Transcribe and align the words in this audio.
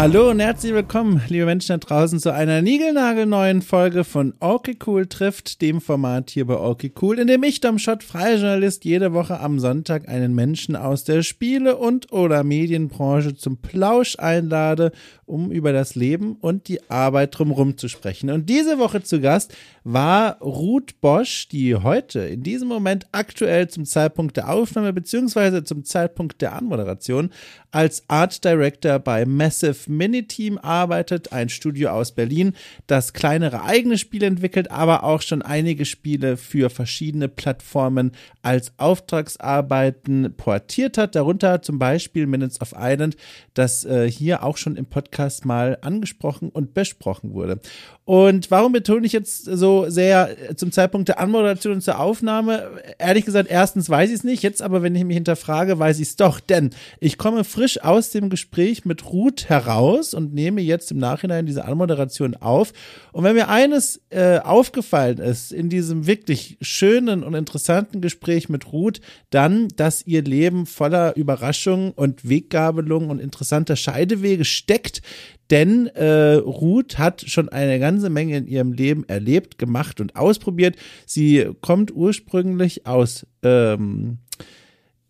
Hallo 0.00 0.30
und 0.30 0.40
herzlich 0.40 0.72
willkommen, 0.72 1.20
liebe 1.28 1.44
Menschen 1.44 1.68
da 1.68 1.76
draußen, 1.76 2.20
zu 2.20 2.32
einer 2.32 2.62
niegelnagelneuen 2.62 3.60
Folge 3.60 4.04
von 4.04 4.32
Okay 4.40 4.78
Cool 4.86 5.04
trifft, 5.04 5.60
dem 5.60 5.82
Format 5.82 6.30
hier 6.30 6.46
bei 6.46 6.56
Okay 6.56 6.90
Cool, 7.02 7.18
in 7.18 7.26
dem 7.26 7.42
ich, 7.42 7.60
Dom 7.60 7.78
Schott, 7.78 8.02
freier 8.02 8.36
Journalist, 8.36 8.86
jede 8.86 9.12
Woche 9.12 9.40
am 9.40 9.58
Sonntag 9.58 10.08
einen 10.08 10.34
Menschen 10.34 10.74
aus 10.74 11.04
der 11.04 11.22
Spiele- 11.22 11.76
und 11.76 12.12
oder 12.12 12.44
Medienbranche 12.44 13.34
zum 13.34 13.58
Plausch 13.58 14.18
einlade, 14.18 14.92
um 15.30 15.50
über 15.50 15.72
das 15.72 15.94
Leben 15.94 16.36
und 16.40 16.68
die 16.68 16.90
Arbeit 16.90 17.38
drumherum 17.38 17.78
zu 17.78 17.88
sprechen. 17.88 18.30
Und 18.30 18.50
diese 18.50 18.78
Woche 18.78 19.02
zu 19.02 19.20
Gast 19.20 19.54
war 19.84 20.38
Ruth 20.40 21.00
Bosch, 21.00 21.48
die 21.48 21.76
heute 21.76 22.20
in 22.20 22.42
diesem 22.42 22.68
Moment 22.68 23.06
aktuell 23.12 23.68
zum 23.68 23.84
Zeitpunkt 23.84 24.36
der 24.36 24.50
Aufnahme 24.50 24.92
beziehungsweise 24.92 25.64
zum 25.64 25.84
Zeitpunkt 25.84 26.42
der 26.42 26.54
Anmoderation 26.54 27.30
als 27.70 28.02
Art 28.08 28.44
Director 28.44 28.98
bei 28.98 29.24
Massive 29.24 29.90
Miniteam 29.90 30.58
arbeitet, 30.58 31.32
ein 31.32 31.48
Studio 31.48 31.90
aus 31.90 32.12
Berlin, 32.12 32.54
das 32.88 33.12
kleinere 33.12 33.62
eigene 33.62 33.96
Spiele 33.96 34.26
entwickelt, 34.26 34.70
aber 34.70 35.04
auch 35.04 35.22
schon 35.22 35.42
einige 35.42 35.84
Spiele 35.84 36.36
für 36.36 36.68
verschiedene 36.68 37.28
Plattformen 37.28 38.12
als 38.42 38.72
Auftragsarbeiten 38.78 40.34
portiert 40.36 40.98
hat, 40.98 41.14
darunter 41.14 41.62
zum 41.62 41.78
Beispiel 41.78 42.26
Minutes 42.26 42.60
of 42.60 42.74
Island, 42.76 43.16
das 43.54 43.84
äh, 43.84 44.10
hier 44.10 44.42
auch 44.42 44.56
schon 44.56 44.76
im 44.76 44.86
Podcast 44.86 45.19
mal 45.44 45.78
angesprochen 45.82 46.48
und 46.48 46.74
besprochen 46.74 47.32
wurde. 47.32 47.60
Und 48.04 48.50
warum 48.50 48.72
betone 48.72 49.06
ich 49.06 49.12
jetzt 49.12 49.44
so 49.44 49.88
sehr 49.88 50.56
zum 50.56 50.72
Zeitpunkt 50.72 51.08
der 51.08 51.20
Anmoderation 51.20 51.74
und 51.74 51.80
zur 51.80 52.00
Aufnahme? 52.00 52.68
Ehrlich 52.98 53.24
gesagt, 53.24 53.48
erstens 53.48 53.88
weiß 53.88 54.10
ich 54.10 54.16
es 54.16 54.24
nicht, 54.24 54.42
jetzt 54.42 54.62
aber, 54.62 54.82
wenn 54.82 54.96
ich 54.96 55.04
mich 55.04 55.14
hinterfrage, 55.14 55.78
weiß 55.78 56.00
ich 56.00 56.08
es 56.08 56.16
doch, 56.16 56.40
denn 56.40 56.70
ich 56.98 57.18
komme 57.18 57.44
frisch 57.44 57.80
aus 57.84 58.10
dem 58.10 58.28
Gespräch 58.28 58.84
mit 58.84 59.12
Ruth 59.12 59.48
heraus 59.48 60.12
und 60.12 60.34
nehme 60.34 60.60
jetzt 60.60 60.90
im 60.90 60.98
Nachhinein 60.98 61.46
diese 61.46 61.64
Anmoderation 61.66 62.34
auf. 62.34 62.72
Und 63.12 63.22
wenn 63.22 63.36
mir 63.36 63.48
eines 63.48 64.00
äh, 64.10 64.38
aufgefallen 64.38 65.18
ist 65.18 65.52
in 65.52 65.68
diesem 65.68 66.08
wirklich 66.08 66.58
schönen 66.60 67.22
und 67.22 67.34
interessanten 67.34 68.00
Gespräch 68.00 68.48
mit 68.48 68.72
Ruth, 68.72 69.00
dann, 69.30 69.68
dass 69.76 70.04
ihr 70.04 70.22
Leben 70.22 70.66
voller 70.66 71.16
Überraschungen 71.16 71.92
und 71.92 72.28
Weggabelungen 72.28 73.10
und 73.10 73.20
interessanter 73.20 73.76
Scheidewege 73.76 74.44
steckt, 74.44 75.02
denn 75.50 75.88
äh, 75.88 76.34
Ruth 76.34 76.98
hat 76.98 77.22
schon 77.26 77.48
eine 77.48 77.78
ganze 77.80 78.08
Menge 78.08 78.36
in 78.36 78.46
ihrem 78.46 78.72
Leben 78.72 79.04
erlebt, 79.08 79.58
gemacht 79.58 80.00
und 80.00 80.16
ausprobiert. 80.16 80.76
Sie 81.06 81.50
kommt 81.60 81.92
ursprünglich 81.92 82.86
aus 82.86 83.26
ähm, 83.42 84.18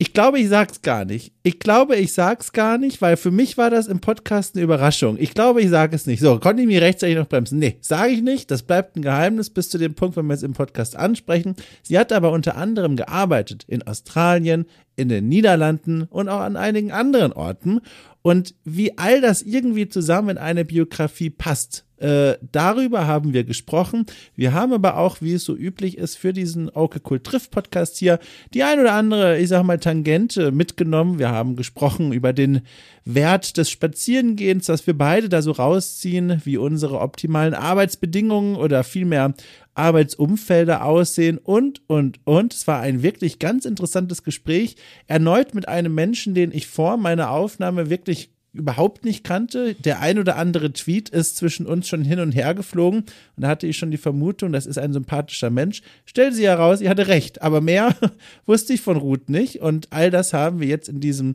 ich 0.02 0.14
glaube, 0.14 0.40
ich 0.40 0.48
sag's 0.48 0.80
gar 0.80 1.04
nicht. 1.04 1.34
Ich 1.42 1.58
glaube, 1.58 1.94
ich 1.94 2.14
sag's 2.14 2.52
gar 2.52 2.78
nicht, 2.78 3.02
weil 3.02 3.18
für 3.18 3.30
mich 3.30 3.58
war 3.58 3.68
das 3.68 3.86
im 3.86 4.00
Podcast 4.00 4.54
eine 4.54 4.64
Überraschung. 4.64 5.18
Ich 5.20 5.34
glaube, 5.34 5.60
ich 5.60 5.68
sage 5.68 5.94
es 5.94 6.06
nicht. 6.06 6.20
So, 6.20 6.38
konnte 6.38 6.62
ich 6.62 6.68
mich 6.68 6.80
rechtzeitig 6.80 7.16
noch 7.16 7.28
bremsen? 7.28 7.58
Nee, 7.58 7.76
sage 7.82 8.12
ich 8.12 8.22
nicht. 8.22 8.50
Das 8.50 8.62
bleibt 8.62 8.96
ein 8.96 9.02
Geheimnis 9.02 9.50
bis 9.50 9.68
zu 9.68 9.76
dem 9.76 9.92
Punkt, 9.92 10.16
wenn 10.16 10.26
wir 10.26 10.32
es 10.32 10.42
im 10.42 10.54
Podcast 10.54 10.96
ansprechen. 10.96 11.54
Sie 11.82 11.98
hat 11.98 12.12
aber 12.12 12.32
unter 12.32 12.56
anderem 12.56 12.96
gearbeitet 12.96 13.64
in 13.68 13.86
Australien, 13.86 14.64
in 14.96 15.10
den 15.10 15.28
Niederlanden 15.28 16.04
und 16.04 16.30
auch 16.30 16.40
an 16.40 16.56
einigen 16.56 16.92
anderen 16.92 17.34
Orten. 17.34 17.80
Und 18.22 18.54
wie 18.64 18.96
all 18.96 19.20
das 19.20 19.42
irgendwie 19.42 19.90
zusammen 19.90 20.30
in 20.30 20.38
eine 20.38 20.64
Biografie 20.64 21.28
passt, 21.28 21.84
äh, 22.00 22.38
darüber 22.50 23.06
haben 23.06 23.34
wir 23.34 23.44
gesprochen. 23.44 24.06
Wir 24.34 24.54
haben 24.54 24.72
aber 24.72 24.96
auch, 24.96 25.18
wie 25.20 25.34
es 25.34 25.44
so 25.44 25.54
üblich 25.54 25.98
ist, 25.98 26.16
für 26.16 26.32
diesen 26.32 26.70
Okay 26.74 27.00
Cool 27.08 27.20
Triff 27.20 27.50
Podcast 27.50 27.98
hier 27.98 28.18
die 28.54 28.62
ein 28.62 28.80
oder 28.80 28.94
andere, 28.94 29.38
ich 29.38 29.48
sag 29.48 29.64
mal, 29.64 29.78
Tangente 29.78 30.50
mitgenommen. 30.50 31.18
Wir 31.18 31.28
haben 31.28 31.56
gesprochen 31.56 32.12
über 32.12 32.32
den 32.32 32.62
Wert 33.04 33.58
des 33.58 33.68
Spazierengehens, 33.70 34.66
dass 34.66 34.86
wir 34.86 34.96
beide 34.96 35.28
da 35.28 35.42
so 35.42 35.52
rausziehen, 35.52 36.40
wie 36.44 36.56
unsere 36.56 37.00
optimalen 37.00 37.54
Arbeitsbedingungen 37.54 38.56
oder 38.56 38.82
vielmehr 38.82 39.34
Arbeitsumfelder 39.74 40.84
aussehen 40.84 41.38
und, 41.38 41.82
und, 41.86 42.20
und. 42.24 42.54
Es 42.54 42.66
war 42.66 42.80
ein 42.80 43.02
wirklich 43.02 43.38
ganz 43.38 43.66
interessantes 43.66 44.24
Gespräch. 44.24 44.76
Erneut 45.06 45.54
mit 45.54 45.68
einem 45.68 45.94
Menschen, 45.94 46.34
den 46.34 46.50
ich 46.52 46.66
vor 46.66 46.96
meiner 46.96 47.30
Aufnahme 47.30 47.90
wirklich 47.90 48.30
überhaupt 48.52 49.04
nicht 49.04 49.24
kannte. 49.24 49.74
Der 49.74 50.00
ein 50.00 50.18
oder 50.18 50.36
andere 50.36 50.72
Tweet 50.72 51.08
ist 51.08 51.36
zwischen 51.36 51.66
uns 51.66 51.88
schon 51.88 52.02
hin 52.04 52.20
und 52.20 52.32
her 52.32 52.54
geflogen 52.54 53.00
und 53.00 53.42
da 53.42 53.48
hatte 53.48 53.66
ich 53.66 53.78
schon 53.78 53.90
die 53.90 53.96
Vermutung, 53.96 54.52
das 54.52 54.66
ist 54.66 54.78
ein 54.78 54.92
sympathischer 54.92 55.50
Mensch. 55.50 55.82
Stellt 56.04 56.34
sie 56.34 56.46
heraus, 56.46 56.80
ich 56.80 56.88
hatte 56.88 57.08
recht, 57.08 57.42
aber 57.42 57.60
mehr 57.60 57.94
wusste 58.46 58.72
ich 58.72 58.80
von 58.80 58.96
Ruth 58.96 59.28
nicht 59.28 59.60
und 59.60 59.88
all 59.92 60.10
das 60.10 60.32
haben 60.32 60.60
wir 60.60 60.66
jetzt 60.66 60.88
in 60.88 61.00
diesem 61.00 61.34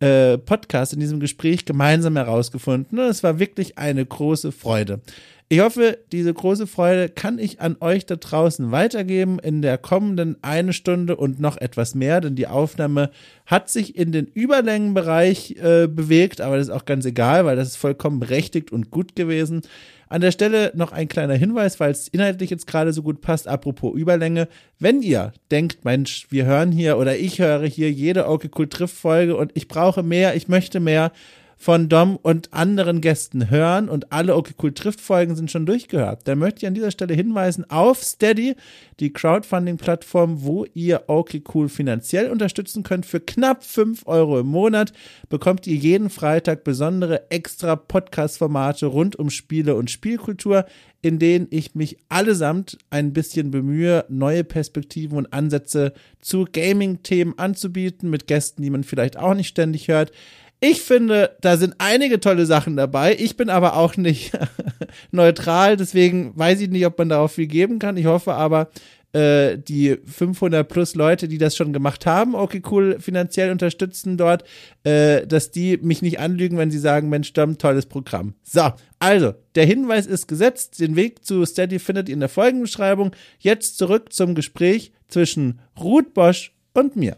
äh, 0.00 0.38
Podcast, 0.38 0.92
in 0.92 1.00
diesem 1.00 1.20
Gespräch 1.20 1.64
gemeinsam 1.64 2.16
herausgefunden. 2.16 2.98
Und 2.98 3.06
es 3.06 3.22
war 3.22 3.38
wirklich 3.38 3.78
eine 3.78 4.04
große 4.04 4.52
Freude. 4.52 5.00
Ich 5.48 5.60
hoffe, 5.60 5.98
diese 6.10 6.34
große 6.34 6.66
Freude 6.66 7.08
kann 7.08 7.38
ich 7.38 7.60
an 7.60 7.76
euch 7.78 8.04
da 8.04 8.16
draußen 8.16 8.72
weitergeben 8.72 9.38
in 9.38 9.62
der 9.62 9.78
kommenden 9.78 10.36
eine 10.42 10.72
Stunde 10.72 11.14
und 11.14 11.38
noch 11.38 11.56
etwas 11.56 11.94
mehr, 11.94 12.20
denn 12.20 12.34
die 12.34 12.48
Aufnahme 12.48 13.10
hat 13.46 13.70
sich 13.70 13.96
in 13.96 14.10
den 14.10 14.26
Überlängenbereich 14.26 15.52
äh, 15.62 15.86
bewegt, 15.86 16.40
aber 16.40 16.56
das 16.56 16.66
ist 16.66 16.74
auch 16.74 16.84
ganz 16.84 17.04
egal, 17.04 17.44
weil 17.44 17.54
das 17.54 17.68
ist 17.68 17.76
vollkommen 17.76 18.18
berechtigt 18.18 18.72
und 18.72 18.90
gut 18.90 19.14
gewesen. 19.14 19.62
An 20.08 20.20
der 20.20 20.30
Stelle 20.30 20.70
noch 20.74 20.92
ein 20.92 21.08
kleiner 21.08 21.34
Hinweis, 21.34 21.80
weil 21.80 21.90
es 21.90 22.06
inhaltlich 22.08 22.50
jetzt 22.50 22.66
gerade 22.68 22.92
so 22.92 23.02
gut 23.02 23.20
passt, 23.20 23.48
apropos 23.48 23.94
Überlänge. 23.94 24.46
Wenn 24.78 25.02
ihr 25.02 25.32
denkt, 25.50 25.84
Mensch, 25.84 26.28
wir 26.30 26.44
hören 26.44 26.70
hier 26.70 26.96
oder 26.98 27.16
ich 27.18 27.40
höre 27.40 27.66
hier 27.66 27.90
jede 27.90 28.28
Okay 28.28 28.48
Cool 28.56 28.68
Triff 28.68 28.92
Folge 28.92 29.36
und 29.36 29.50
ich 29.54 29.66
brauche 29.66 30.04
mehr, 30.04 30.36
ich 30.36 30.46
möchte 30.46 30.78
mehr, 30.78 31.10
von 31.56 31.88
Dom 31.88 32.16
und 32.16 32.52
anderen 32.52 33.00
Gästen 33.00 33.50
hören 33.50 33.88
und 33.88 34.12
alle 34.12 34.36
Okay 34.36 34.54
Cool 34.62 34.72
Trifft 34.72 35.00
Folgen 35.00 35.34
sind 35.36 35.50
schon 35.50 35.64
durchgehört. 35.66 36.28
Dann 36.28 36.38
möchte 36.38 36.60
ich 36.60 36.66
an 36.66 36.74
dieser 36.74 36.90
Stelle 36.90 37.14
hinweisen 37.14 37.68
auf 37.70 38.04
Steady, 38.04 38.56
die 39.00 39.12
Crowdfunding-Plattform, 39.12 40.42
wo 40.44 40.66
ihr 40.74 41.04
Okay 41.06 41.42
Cool 41.52 41.68
finanziell 41.68 42.30
unterstützen 42.30 42.82
könnt. 42.82 43.06
Für 43.06 43.20
knapp 43.20 43.64
fünf 43.64 44.06
Euro 44.06 44.38
im 44.38 44.46
Monat 44.46 44.92
bekommt 45.28 45.66
ihr 45.66 45.76
jeden 45.76 46.10
Freitag 46.10 46.62
besondere 46.62 47.30
extra 47.30 47.74
Podcast-Formate 47.74 48.86
rund 48.86 49.16
um 49.16 49.30
Spiele 49.30 49.74
und 49.76 49.90
Spielkultur, 49.90 50.66
in 51.02 51.18
denen 51.18 51.46
ich 51.50 51.74
mich 51.74 51.98
allesamt 52.08 52.78
ein 52.90 53.12
bisschen 53.12 53.50
bemühe, 53.50 54.04
neue 54.08 54.44
Perspektiven 54.44 55.16
und 55.16 55.32
Ansätze 55.32 55.92
zu 56.20 56.46
Gaming-Themen 56.50 57.38
anzubieten 57.38 58.10
mit 58.10 58.26
Gästen, 58.26 58.62
die 58.62 58.70
man 58.70 58.84
vielleicht 58.84 59.16
auch 59.16 59.34
nicht 59.34 59.48
ständig 59.48 59.88
hört. 59.88 60.12
Ich 60.60 60.80
finde, 60.80 61.36
da 61.42 61.56
sind 61.56 61.74
einige 61.78 62.18
tolle 62.18 62.46
Sachen 62.46 62.76
dabei. 62.76 63.14
Ich 63.18 63.36
bin 63.36 63.50
aber 63.50 63.76
auch 63.76 63.96
nicht 63.96 64.32
neutral, 65.10 65.76
deswegen 65.76 66.32
weiß 66.36 66.60
ich 66.60 66.70
nicht, 66.70 66.86
ob 66.86 66.98
man 66.98 67.10
darauf 67.10 67.32
viel 67.32 67.46
geben 67.46 67.78
kann. 67.78 67.96
Ich 67.96 68.06
hoffe 68.06 68.34
aber, 68.34 68.70
äh, 69.16 69.58
die 69.58 69.96
500 70.04 70.68
plus 70.68 70.94
Leute, 70.94 71.26
die 71.28 71.38
das 71.38 71.56
schon 71.56 71.72
gemacht 71.72 72.04
haben, 72.06 72.34
okay, 72.34 72.60
cool, 72.70 72.98
finanziell 73.00 73.50
unterstützen 73.50 74.16
dort, 74.16 74.44
äh, 74.84 75.26
dass 75.26 75.50
die 75.50 75.78
mich 75.78 76.02
nicht 76.02 76.20
anlügen, 76.20 76.58
wenn 76.58 76.70
sie 76.70 76.78
sagen, 76.78 77.08
Mensch, 77.08 77.32
Dom, 77.32 77.56
tolles 77.56 77.86
Programm. 77.86 78.34
So, 78.42 78.72
also, 78.98 79.34
der 79.54 79.64
Hinweis 79.64 80.06
ist 80.06 80.26
gesetzt. 80.26 80.80
Den 80.80 80.96
Weg 80.96 81.24
zu 81.24 81.44
Steady 81.46 81.78
findet 81.78 82.08
ihr 82.08 82.14
in 82.14 82.20
der 82.20 82.28
Folgenbeschreibung. 82.28 83.12
Jetzt 83.38 83.78
zurück 83.78 84.12
zum 84.12 84.34
Gespräch 84.34 84.92
zwischen 85.08 85.60
Ruth 85.80 86.12
Bosch 86.12 86.52
und 86.74 86.96
mir. 86.96 87.16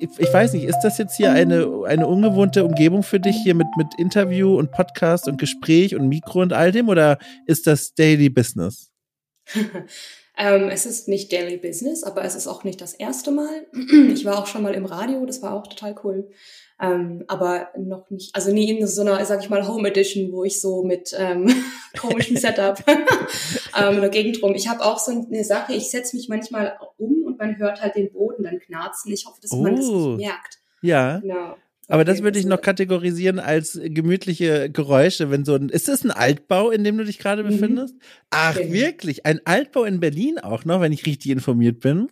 Ich 0.00 0.32
weiß 0.32 0.54
nicht, 0.54 0.64
ist 0.64 0.80
das 0.80 0.98
jetzt 0.98 1.16
hier 1.16 1.32
eine, 1.32 1.84
eine 1.86 2.06
ungewohnte 2.06 2.64
Umgebung 2.64 3.02
für 3.02 3.20
dich 3.20 3.36
hier 3.42 3.54
mit, 3.54 3.66
mit 3.76 3.88
Interview 3.98 4.58
und 4.58 4.72
Podcast 4.72 5.28
und 5.28 5.38
Gespräch 5.38 5.94
und 5.94 6.08
Mikro 6.08 6.40
und 6.40 6.52
all 6.52 6.72
dem 6.72 6.88
oder 6.88 7.18
ist 7.46 7.66
das 7.66 7.94
Daily 7.94 8.30
Business? 8.30 8.90
ähm, 10.38 10.68
es 10.70 10.86
ist 10.86 11.08
nicht 11.08 11.32
Daily 11.32 11.58
Business, 11.58 12.02
aber 12.02 12.24
es 12.24 12.34
ist 12.34 12.46
auch 12.46 12.64
nicht 12.64 12.80
das 12.80 12.94
erste 12.94 13.30
Mal. 13.30 13.66
ich 14.12 14.24
war 14.24 14.38
auch 14.38 14.46
schon 14.46 14.62
mal 14.62 14.74
im 14.74 14.86
Radio, 14.86 15.24
das 15.26 15.42
war 15.42 15.54
auch 15.54 15.66
total 15.66 15.94
cool. 16.04 16.30
Ähm, 16.80 17.24
aber 17.28 17.68
noch 17.76 18.08
nicht, 18.08 18.34
also 18.34 18.50
nie 18.52 18.70
in 18.70 18.86
so 18.86 19.02
einer, 19.02 19.22
sag 19.26 19.42
ich 19.42 19.50
mal, 19.50 19.68
Home 19.68 19.86
Edition, 19.86 20.32
wo 20.32 20.44
ich 20.44 20.62
so 20.62 20.82
mit 20.82 21.14
ähm, 21.18 21.52
komischem 22.00 22.38
Setup 22.38 22.82
ähm, 23.78 24.00
dagegen 24.00 24.32
drum. 24.32 24.54
Ich 24.54 24.66
habe 24.66 24.82
auch 24.82 24.98
so 24.98 25.12
eine 25.12 25.44
Sache, 25.44 25.74
ich 25.74 25.90
setze 25.90 26.16
mich 26.16 26.30
manchmal 26.30 26.78
um 26.96 27.19
man 27.40 27.58
hört 27.58 27.82
halt 27.82 27.96
den 27.96 28.12
Boden 28.12 28.44
dann 28.44 28.60
knarzen. 28.60 29.12
Ich 29.12 29.26
hoffe, 29.26 29.40
dass 29.40 29.52
man 29.52 29.74
das 29.74 29.86
nicht 29.86 29.94
oh. 29.94 30.16
merkt. 30.16 30.58
Ja. 30.82 31.18
Genau. 31.18 31.56
Aber 31.88 32.04
das 32.04 32.22
würde 32.22 32.38
ich 32.38 32.46
noch 32.46 32.60
kategorisieren 32.60 33.40
als 33.40 33.80
gemütliche 33.82 34.70
Geräusche, 34.70 35.32
wenn 35.32 35.44
so 35.44 35.56
ein, 35.56 35.70
ist 35.70 35.88
das 35.88 36.04
ein 36.04 36.12
Altbau, 36.12 36.70
in 36.70 36.84
dem 36.84 36.96
du 36.98 37.04
dich 37.04 37.18
gerade 37.18 37.42
mhm. 37.42 37.48
befindest? 37.48 37.96
Ach, 38.30 38.56
genau. 38.56 38.72
wirklich? 38.72 39.26
Ein 39.26 39.40
Altbau 39.44 39.82
in 39.82 39.98
Berlin 39.98 40.38
auch 40.38 40.64
noch, 40.64 40.80
wenn 40.80 40.92
ich 40.92 41.04
richtig 41.04 41.32
informiert 41.32 41.80
bin? 41.80 42.08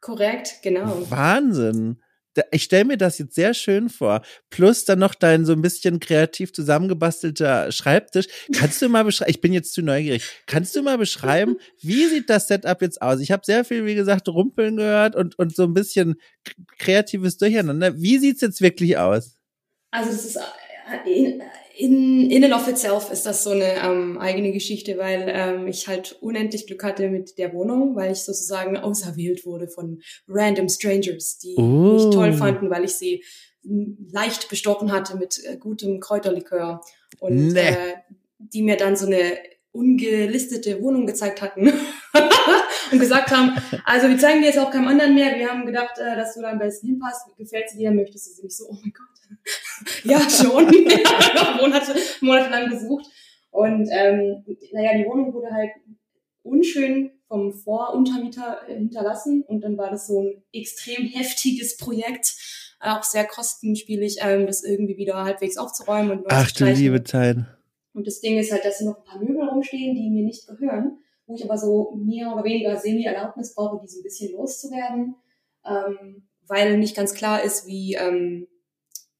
Korrekt, 0.00 0.60
genau. 0.62 1.10
Wahnsinn. 1.10 1.98
Ich 2.50 2.64
stelle 2.64 2.84
mir 2.84 2.96
das 2.96 3.18
jetzt 3.18 3.34
sehr 3.34 3.54
schön 3.54 3.88
vor. 3.88 4.22
Plus 4.50 4.84
dann 4.84 4.98
noch 4.98 5.14
dein 5.14 5.44
so 5.44 5.52
ein 5.52 5.62
bisschen 5.62 6.00
kreativ 6.00 6.52
zusammengebastelter 6.52 7.72
Schreibtisch. 7.72 8.26
Kannst 8.52 8.80
du 8.82 8.88
mal 8.88 9.04
beschreiben, 9.04 9.30
ich 9.30 9.40
bin 9.40 9.52
jetzt 9.52 9.72
zu 9.72 9.82
neugierig, 9.82 10.22
kannst 10.46 10.74
du 10.76 10.82
mal 10.82 10.98
beschreiben, 10.98 11.56
wie 11.80 12.06
sieht 12.06 12.30
das 12.30 12.48
Setup 12.48 12.80
jetzt 12.82 13.02
aus? 13.02 13.20
Ich 13.20 13.30
habe 13.30 13.42
sehr 13.44 13.64
viel, 13.64 13.86
wie 13.86 13.94
gesagt, 13.94 14.28
Rumpeln 14.28 14.76
gehört 14.76 15.16
und, 15.16 15.38
und 15.38 15.54
so 15.54 15.64
ein 15.64 15.74
bisschen 15.74 16.16
kreatives 16.78 17.38
Durcheinander. 17.38 18.00
Wie 18.00 18.18
sieht's 18.18 18.40
jetzt 18.40 18.60
wirklich 18.60 18.98
aus? 18.98 19.36
Also 19.90 20.10
das 20.10 20.24
ist 20.24 20.36
äh, 20.36 20.40
in, 21.78 22.28
in 22.28 22.42
and 22.44 22.52
of 22.52 22.66
itself 22.66 23.08
ist 23.12 23.24
das 23.24 23.44
so 23.44 23.50
eine 23.50 23.76
ähm, 23.76 24.18
eigene 24.18 24.50
Geschichte, 24.50 24.98
weil 24.98 25.26
ähm, 25.28 25.68
ich 25.68 25.86
halt 25.86 26.16
unendlich 26.20 26.66
Glück 26.66 26.82
hatte 26.82 27.08
mit 27.08 27.38
der 27.38 27.52
Wohnung, 27.52 27.94
weil 27.94 28.10
ich 28.10 28.24
sozusagen 28.24 28.76
auserwählt 28.76 29.46
wurde 29.46 29.68
von 29.68 30.02
random 30.26 30.68
strangers, 30.68 31.38
die 31.38 31.54
oh. 31.56 31.62
mich 31.62 32.12
toll 32.12 32.32
fanden, 32.32 32.68
weil 32.68 32.84
ich 32.84 32.96
sie 32.96 33.22
leicht 33.62 34.48
bestochen 34.48 34.90
hatte 34.90 35.16
mit 35.16 35.40
äh, 35.44 35.56
gutem 35.56 36.00
Kräuterlikör 36.00 36.80
und 37.20 37.52
nee. 37.52 37.60
äh, 37.60 37.94
die 38.38 38.62
mir 38.62 38.76
dann 38.76 38.96
so 38.96 39.06
eine 39.06 39.38
ungelistete 39.70 40.82
Wohnung 40.82 41.06
gezeigt 41.06 41.42
hatten 41.42 41.72
und 42.90 42.98
gesagt 43.00 43.30
haben, 43.30 43.52
also 43.84 44.08
wir 44.08 44.18
zeigen 44.18 44.40
dir 44.40 44.48
jetzt 44.48 44.58
auch 44.58 44.70
keinem 44.70 44.88
anderen 44.88 45.14
mehr, 45.14 45.36
wir 45.36 45.48
haben 45.48 45.66
gedacht, 45.66 45.98
äh, 45.98 46.16
dass 46.16 46.34
du 46.34 46.42
da 46.42 46.50
am 46.50 46.58
besten 46.58 46.88
hinpasst, 46.88 47.26
gefällt 47.36 47.70
sie 47.70 47.78
dir, 47.78 47.90
möchtest 47.90 48.28
du 48.28 48.32
sie 48.32 48.42
nicht 48.44 48.56
so, 48.56 48.66
oh 48.68 48.76
mein 48.80 48.92
Gott, 48.92 49.08
ja, 50.04 50.18
schon. 50.28 50.64
Monate, 51.60 51.94
monatelang 52.20 52.70
gesucht. 52.70 53.06
Und 53.50 53.88
ähm, 53.90 54.44
naja, 54.72 54.96
die 54.96 55.06
Wohnung 55.06 55.32
wurde 55.32 55.50
halt 55.50 55.70
unschön 56.42 57.10
vom 57.26 57.52
Voruntermieter 57.52 58.62
äh, 58.68 58.74
hinterlassen. 58.74 59.42
Und 59.42 59.62
dann 59.62 59.76
war 59.76 59.90
das 59.90 60.06
so 60.06 60.22
ein 60.22 60.42
extrem 60.52 61.06
heftiges 61.06 61.76
Projekt, 61.76 62.34
auch 62.80 63.02
sehr 63.02 63.26
kostenspielig, 63.26 64.18
ähm, 64.22 64.46
das 64.46 64.62
irgendwie 64.62 64.96
wieder 64.96 65.24
halbwegs 65.24 65.56
aufzuräumen 65.56 66.10
und 66.12 66.26
Ach 66.28 66.50
du 66.52 66.64
liebe 66.64 67.02
Zeit. 67.02 67.38
Und 67.92 68.06
das 68.06 68.20
Ding 68.20 68.38
ist 68.38 68.52
halt, 68.52 68.64
dass 68.64 68.78
hier 68.78 68.88
noch 68.88 68.98
ein 68.98 69.04
paar 69.04 69.18
Möbel 69.20 69.48
rumstehen, 69.48 69.94
die 69.94 70.10
mir 70.10 70.24
nicht 70.24 70.46
gehören, 70.46 70.98
wo 71.28 71.34
ich 71.34 71.44
aber 71.44 71.58
so 71.58 71.92
mehr 71.96 72.32
oder 72.32 72.42
weniger 72.42 72.76
Semi-Erlaubnis 72.76 73.54
brauche, 73.54 73.78
die 73.80 73.88
so 73.88 74.00
ein 74.00 74.02
bisschen 74.02 74.32
loszuwerden, 74.32 75.14
ähm, 75.64 76.28
weil 76.48 76.78
nicht 76.78 76.96
ganz 76.96 77.14
klar 77.14 77.42
ist, 77.42 77.66
wie 77.66 77.94
ähm, 77.94 78.48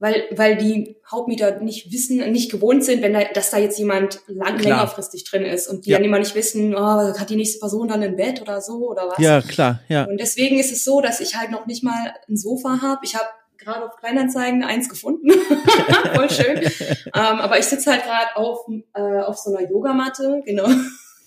weil, 0.00 0.28
weil 0.30 0.56
die 0.56 0.96
Hauptmieter 1.10 1.58
nicht 1.58 1.90
wissen, 1.92 2.18
nicht 2.30 2.52
gewohnt 2.52 2.84
sind, 2.84 3.02
wenn 3.02 3.14
da, 3.14 3.24
dass 3.34 3.50
da 3.50 3.58
jetzt 3.58 3.78
jemand 3.78 4.20
lang, 4.28 4.58
längerfristig 4.58 5.24
drin 5.24 5.44
ist 5.44 5.66
und 5.66 5.86
die 5.86 5.90
ja. 5.90 5.96
dann 5.96 6.04
immer 6.04 6.20
nicht 6.20 6.36
wissen, 6.36 6.74
oh, 6.74 6.78
hat 6.78 7.30
die 7.30 7.36
nächste 7.36 7.58
Person 7.58 7.88
dann 7.88 8.02
ein 8.02 8.14
Bett 8.14 8.40
oder 8.40 8.60
so 8.60 8.88
oder 8.88 9.08
was. 9.08 9.18
Ja, 9.18 9.40
klar, 9.40 9.80
ja. 9.88 10.04
Und 10.04 10.18
deswegen 10.20 10.58
ist 10.58 10.70
es 10.70 10.84
so, 10.84 11.00
dass 11.00 11.20
ich 11.20 11.36
halt 11.36 11.50
noch 11.50 11.66
nicht 11.66 11.82
mal 11.82 12.14
ein 12.28 12.36
Sofa 12.36 12.80
habe. 12.80 13.00
Ich 13.02 13.16
habe 13.16 13.26
gerade 13.56 13.86
auf 13.86 13.96
Kleinanzeigen 13.96 14.62
eins 14.62 14.88
gefunden. 14.88 15.30
Voll 16.14 16.30
schön. 16.30 16.58
ähm, 17.06 17.12
aber 17.14 17.58
ich 17.58 17.64
sitze 17.64 17.90
halt 17.90 18.04
gerade 18.04 18.36
auf, 18.36 18.68
äh, 18.94 19.20
auf 19.22 19.36
so 19.36 19.54
einer 19.54 19.68
Yogamatte, 19.68 20.42
genau. 20.44 20.68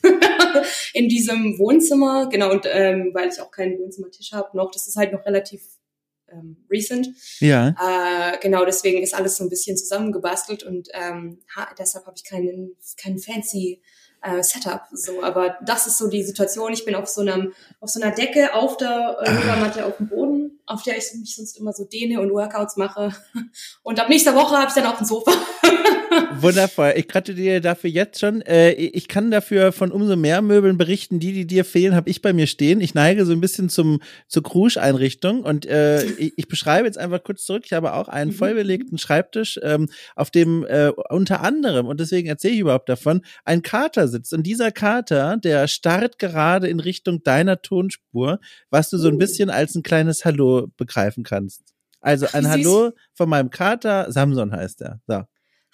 in 0.93 1.09
diesem 1.09 1.57
Wohnzimmer, 1.57 2.29
genau, 2.29 2.51
und 2.51 2.65
ähm, 2.71 3.11
weil 3.13 3.29
ich 3.29 3.41
auch 3.41 3.51
keinen 3.51 3.79
Wohnzimmertisch 3.79 4.31
habe 4.33 4.55
noch, 4.57 4.71
das 4.71 4.87
ist 4.87 4.95
halt 4.97 5.13
noch 5.13 5.25
relativ 5.25 5.61
ähm, 6.31 6.57
recent. 6.69 7.09
Ja. 7.39 7.69
Äh, 7.69 8.37
genau, 8.39 8.65
deswegen 8.65 9.01
ist 9.01 9.13
alles 9.13 9.37
so 9.37 9.43
ein 9.43 9.49
bisschen 9.49 9.77
zusammengebastelt 9.77 10.63
und 10.63 10.89
ähm, 10.93 11.39
ha, 11.55 11.67
deshalb 11.77 12.05
habe 12.05 12.15
ich 12.17 12.23
keinen, 12.23 12.75
keinen 12.97 13.19
fancy 13.19 13.81
äh, 14.21 14.43
Setup. 14.43 14.83
So, 14.91 15.23
aber 15.23 15.57
das 15.65 15.87
ist 15.87 15.97
so 15.97 16.07
die 16.07 16.23
Situation. 16.23 16.73
Ich 16.73 16.85
bin 16.85 16.95
auf 16.95 17.07
so 17.07 17.21
einem, 17.21 17.53
auf 17.79 17.89
so 17.89 18.01
einer 18.01 18.13
Decke 18.13 18.53
auf 18.53 18.77
der 18.77 19.17
äh, 19.21 19.33
Yogamatte 19.33 19.85
auf 19.85 19.97
dem 19.97 20.07
Boden, 20.07 20.59
auf 20.65 20.83
der 20.83 20.97
ich 20.97 21.13
mich 21.15 21.35
sonst 21.35 21.57
immer 21.57 21.73
so 21.73 21.85
dehne 21.85 22.21
und 22.21 22.31
Workouts 22.31 22.77
mache. 22.77 23.11
Und 23.83 23.99
ab 23.99 24.09
nächster 24.09 24.35
Woche 24.35 24.57
habe 24.57 24.67
ich 24.67 24.73
dann 24.73 24.85
auch 24.85 24.99
ein 24.99 25.05
Sofa. 25.05 25.33
Wundervoll. 26.41 26.93
Ich 26.97 27.07
gratuliere 27.07 27.61
dafür 27.61 27.89
jetzt 27.89 28.19
schon. 28.19 28.41
Äh, 28.41 28.71
ich 28.73 29.07
kann 29.07 29.31
dafür 29.31 29.71
von 29.71 29.91
umso 29.91 30.15
mehr 30.15 30.41
Möbeln 30.41 30.77
berichten. 30.77 31.19
Die, 31.19 31.33
die 31.33 31.47
dir 31.47 31.65
fehlen, 31.65 31.95
habe 31.95 32.09
ich 32.09 32.21
bei 32.21 32.33
mir 32.33 32.47
stehen. 32.47 32.81
Ich 32.81 32.93
neige 32.93 33.25
so 33.25 33.31
ein 33.31 33.41
bisschen 33.41 33.69
zum 33.69 34.01
zur 34.27 34.43
Krusch-Einrichtung 34.43 35.43
und 35.43 35.65
äh, 35.65 36.03
ich, 36.17 36.33
ich, 36.37 36.47
beschreibe 36.47 36.85
jetzt 36.85 36.97
einfach 36.97 37.23
kurz 37.23 37.45
zurück. 37.45 37.63
Ich 37.65 37.73
habe 37.73 37.93
auch 37.93 38.07
einen 38.07 38.31
mhm. 38.31 38.35
vollbelegten 38.35 38.97
Schreibtisch, 38.97 39.59
ähm, 39.63 39.89
auf 40.15 40.31
dem 40.31 40.65
äh, 40.65 40.91
unter 41.09 41.41
anderem 41.41 41.87
und 41.87 41.99
deswegen 41.99 42.27
erzähle 42.27 42.53
ich 42.53 42.59
überhaupt 42.59 42.89
davon 42.89 43.21
ein 43.45 43.61
Kater 43.61 44.07
sitzt. 44.07 44.33
Und 44.33 44.43
dieser 44.43 44.71
Kater, 44.71 45.37
der 45.37 45.67
starrt 45.67 46.19
gerade 46.19 46.67
in 46.67 46.79
Richtung 46.79 47.23
deiner 47.23 47.61
Tonspur, 47.61 48.39
was 48.69 48.89
du 48.89 48.97
so 48.97 49.07
ein 49.07 49.15
uh. 49.15 49.19
bisschen 49.19 49.49
als 49.49 49.75
ein 49.75 49.83
kleines 49.83 50.25
Hallo 50.25 50.67
begreifen 50.77 51.23
kannst. 51.23 51.61
Also 52.01 52.27
ein 52.33 52.49
Hallo 52.49 52.91
von 53.13 53.29
meinem 53.29 53.51
Kater, 53.51 54.11
Samson 54.11 54.51
heißt 54.51 54.81
er. 54.81 54.99
So. 55.07 55.23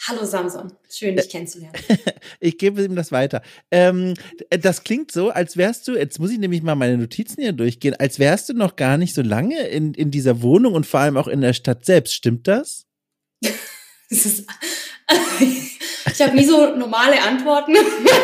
Hallo 0.06 0.26
Samson, 0.26 0.72
schön 0.90 1.16
dich 1.16 1.28
kennenzulernen. 1.28 1.74
ich 2.40 2.58
gebe 2.58 2.84
ihm 2.84 2.96
das 2.96 3.12
weiter. 3.12 3.42
Ähm, 3.72 4.14
das 4.50 4.84
klingt 4.84 5.12
so, 5.12 5.32
als 5.32 5.58
wärst 5.58 5.88
du, 5.88 5.96
jetzt 5.98 6.20
muss 6.20 6.32
ich 6.32 6.38
nämlich 6.38 6.62
mal 6.62 6.76
meine 6.76 6.98
Notizen 6.98 7.42
hier 7.42 7.52
durchgehen, 7.52 7.96
als 7.96 8.20
wärst 8.20 8.50
du 8.50 8.54
noch 8.54 8.76
gar 8.76 8.98
nicht 8.98 9.16
so 9.16 9.22
lange 9.22 9.68
in, 9.68 9.94
in 9.96 10.12
dieser 10.12 10.42
Wohnung 10.42 10.76
und 10.76 10.86
vor 10.86 11.00
allem 11.00 11.18
auch 11.18 11.28
in 11.28 11.42
der 11.42 11.54
Stadt 11.54 11.84
selbst. 11.84 12.14
Stimmt 12.14 12.48
das? 12.48 12.86
das 13.42 14.26
ist, 14.26 14.48
ich 15.40 16.22
habe 16.22 16.36
nie 16.36 16.46
so 16.46 16.76
normale 16.76 17.20
Antworten. 17.22 17.74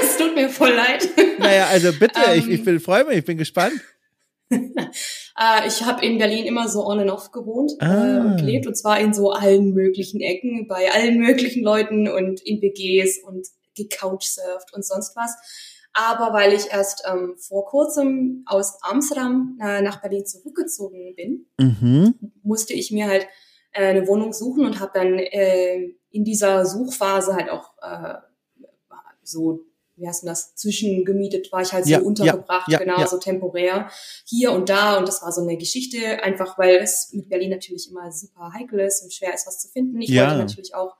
Es 0.03 0.17
tut 0.17 0.35
mir 0.35 0.49
voll 0.49 0.73
leid. 0.73 1.09
Naja, 1.39 1.67
also 1.67 1.91
bitte, 1.91 2.19
um, 2.19 2.37
ich, 2.37 2.47
ich 2.49 2.63
bin, 2.63 2.79
freue 2.79 3.03
mich, 3.05 3.17
ich 3.17 3.25
bin 3.25 3.37
gespannt. 3.37 3.81
Äh, 5.37 5.67
ich 5.67 5.83
habe 5.83 6.05
in 6.05 6.17
Berlin 6.17 6.45
immer 6.45 6.67
so 6.67 6.85
on 6.85 6.99
and 6.99 7.11
off 7.11 7.31
gewohnt 7.31 7.73
ah. 7.79 7.85
äh, 7.85 8.19
und 8.19 8.37
gelebt 8.37 8.67
und 8.67 8.75
zwar 8.75 8.99
in 8.99 9.13
so 9.13 9.31
allen 9.31 9.73
möglichen 9.73 10.21
Ecken, 10.21 10.67
bei 10.67 10.91
allen 10.91 11.19
möglichen 11.19 11.63
Leuten 11.63 12.07
und 12.07 12.41
in 12.41 12.61
WGs 12.61 13.23
und 13.23 13.47
gecouchsurft 13.75 14.73
und 14.73 14.85
sonst 14.85 15.15
was. 15.15 15.35
Aber 15.93 16.33
weil 16.33 16.53
ich 16.53 16.71
erst 16.71 17.03
ähm, 17.07 17.35
vor 17.37 17.65
kurzem 17.65 18.43
aus 18.47 18.79
Amsterdam 18.81 19.59
äh, 19.61 19.81
nach 19.81 20.01
Berlin 20.01 20.25
zurückgezogen 20.25 21.13
bin, 21.15 21.45
mhm. 21.59 22.15
musste 22.41 22.73
ich 22.73 22.91
mir 22.91 23.07
halt 23.07 23.27
äh, 23.73 23.85
eine 23.85 24.07
Wohnung 24.07 24.33
suchen 24.33 24.65
und 24.65 24.79
habe 24.79 24.91
dann 24.93 25.19
äh, 25.19 25.93
in 26.09 26.23
dieser 26.23 26.65
Suchphase 26.65 27.35
halt 27.35 27.49
auch 27.49 27.73
äh, 27.81 28.15
so 29.21 29.61
wie 29.95 30.07
heißt 30.07 30.23
denn 30.23 30.29
das, 30.29 30.55
zwischengemietet 30.55 31.51
war 31.51 31.61
ich 31.61 31.71
halt 31.71 31.85
so 31.85 31.91
ja, 31.91 31.99
untergebracht, 31.99 32.67
ja, 32.67 32.79
ja, 32.79 32.85
genau, 32.85 33.05
so 33.05 33.17
temporär 33.17 33.89
hier 34.25 34.51
und 34.51 34.69
da 34.69 34.97
und 34.97 35.07
das 35.07 35.21
war 35.21 35.31
so 35.31 35.41
eine 35.41 35.57
Geschichte, 35.57 36.23
einfach 36.23 36.57
weil 36.57 36.77
es 36.77 37.11
mit 37.13 37.29
Berlin 37.29 37.51
natürlich 37.51 37.89
immer 37.89 38.11
super 38.11 38.51
heikel 38.53 38.79
ist 38.79 39.03
und 39.03 39.13
schwer 39.13 39.33
ist, 39.33 39.45
was 39.45 39.59
zu 39.59 39.69
finden. 39.69 40.01
Ich 40.01 40.09
wollte 40.15 40.37
natürlich 40.37 40.73
auch, 40.73 40.95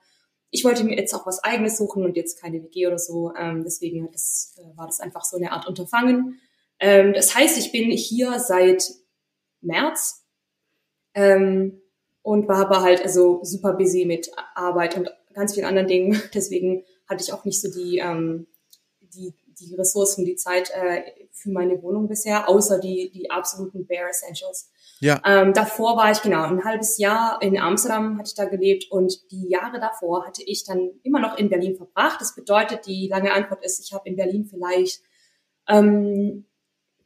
ich 0.50 0.64
wollte 0.64 0.84
mir 0.84 0.96
jetzt 0.96 1.14
auch 1.14 1.26
was 1.26 1.42
eigenes 1.42 1.76
suchen 1.76 2.04
und 2.04 2.16
jetzt 2.16 2.40
keine 2.40 2.62
WG 2.62 2.86
oder 2.86 2.98
so, 2.98 3.32
ähm, 3.36 3.64
deswegen 3.64 4.10
das, 4.12 4.54
äh, 4.58 4.76
war 4.76 4.86
das 4.86 5.00
einfach 5.00 5.24
so 5.24 5.36
eine 5.36 5.52
Art 5.52 5.66
Unterfangen. 5.66 6.38
Ähm, 6.78 7.12
das 7.12 7.34
heißt, 7.34 7.58
ich 7.58 7.72
bin 7.72 7.90
hier 7.90 8.38
seit 8.38 8.90
März 9.60 10.24
ähm, 11.14 11.80
und 12.22 12.46
war 12.48 12.66
aber 12.66 12.82
halt 12.82 13.02
also 13.02 13.40
super 13.42 13.72
busy 13.72 14.04
mit 14.04 14.30
Arbeit 14.54 14.96
und 14.96 15.10
ganz 15.32 15.54
vielen 15.54 15.66
anderen 15.66 15.88
Dingen, 15.88 16.22
deswegen 16.34 16.84
hatte 17.08 17.24
ich 17.24 17.32
auch 17.32 17.44
nicht 17.44 17.60
so 17.60 17.70
die 17.70 17.98
ähm, 17.98 18.46
die, 19.14 19.34
die 19.46 19.74
Ressourcen, 19.74 20.24
die 20.24 20.36
Zeit 20.36 20.70
äh, 20.70 21.02
für 21.30 21.50
meine 21.50 21.82
Wohnung 21.82 22.08
bisher, 22.08 22.48
außer 22.48 22.78
die, 22.78 23.10
die 23.10 23.30
absoluten 23.30 23.86
Bare 23.86 24.10
Essentials. 24.10 24.70
Ja. 25.00 25.20
Ähm, 25.24 25.52
davor 25.52 25.96
war 25.96 26.10
ich 26.10 26.22
genau 26.22 26.44
ein 26.44 26.64
halbes 26.64 26.98
Jahr 26.98 27.40
in 27.42 27.58
Amsterdam, 27.58 28.18
hatte 28.18 28.28
ich 28.28 28.34
da 28.34 28.44
gelebt 28.44 28.90
und 28.90 29.30
die 29.30 29.48
Jahre 29.48 29.80
davor 29.80 30.26
hatte 30.26 30.42
ich 30.42 30.64
dann 30.64 30.90
immer 31.02 31.20
noch 31.20 31.36
in 31.36 31.48
Berlin 31.48 31.76
verbracht. 31.76 32.20
Das 32.20 32.34
bedeutet, 32.34 32.86
die 32.86 33.08
lange 33.08 33.32
Antwort 33.32 33.64
ist, 33.64 33.80
ich 33.84 33.92
habe 33.92 34.08
in 34.08 34.16
Berlin 34.16 34.46
vielleicht 34.46 35.02
ähm, 35.68 36.46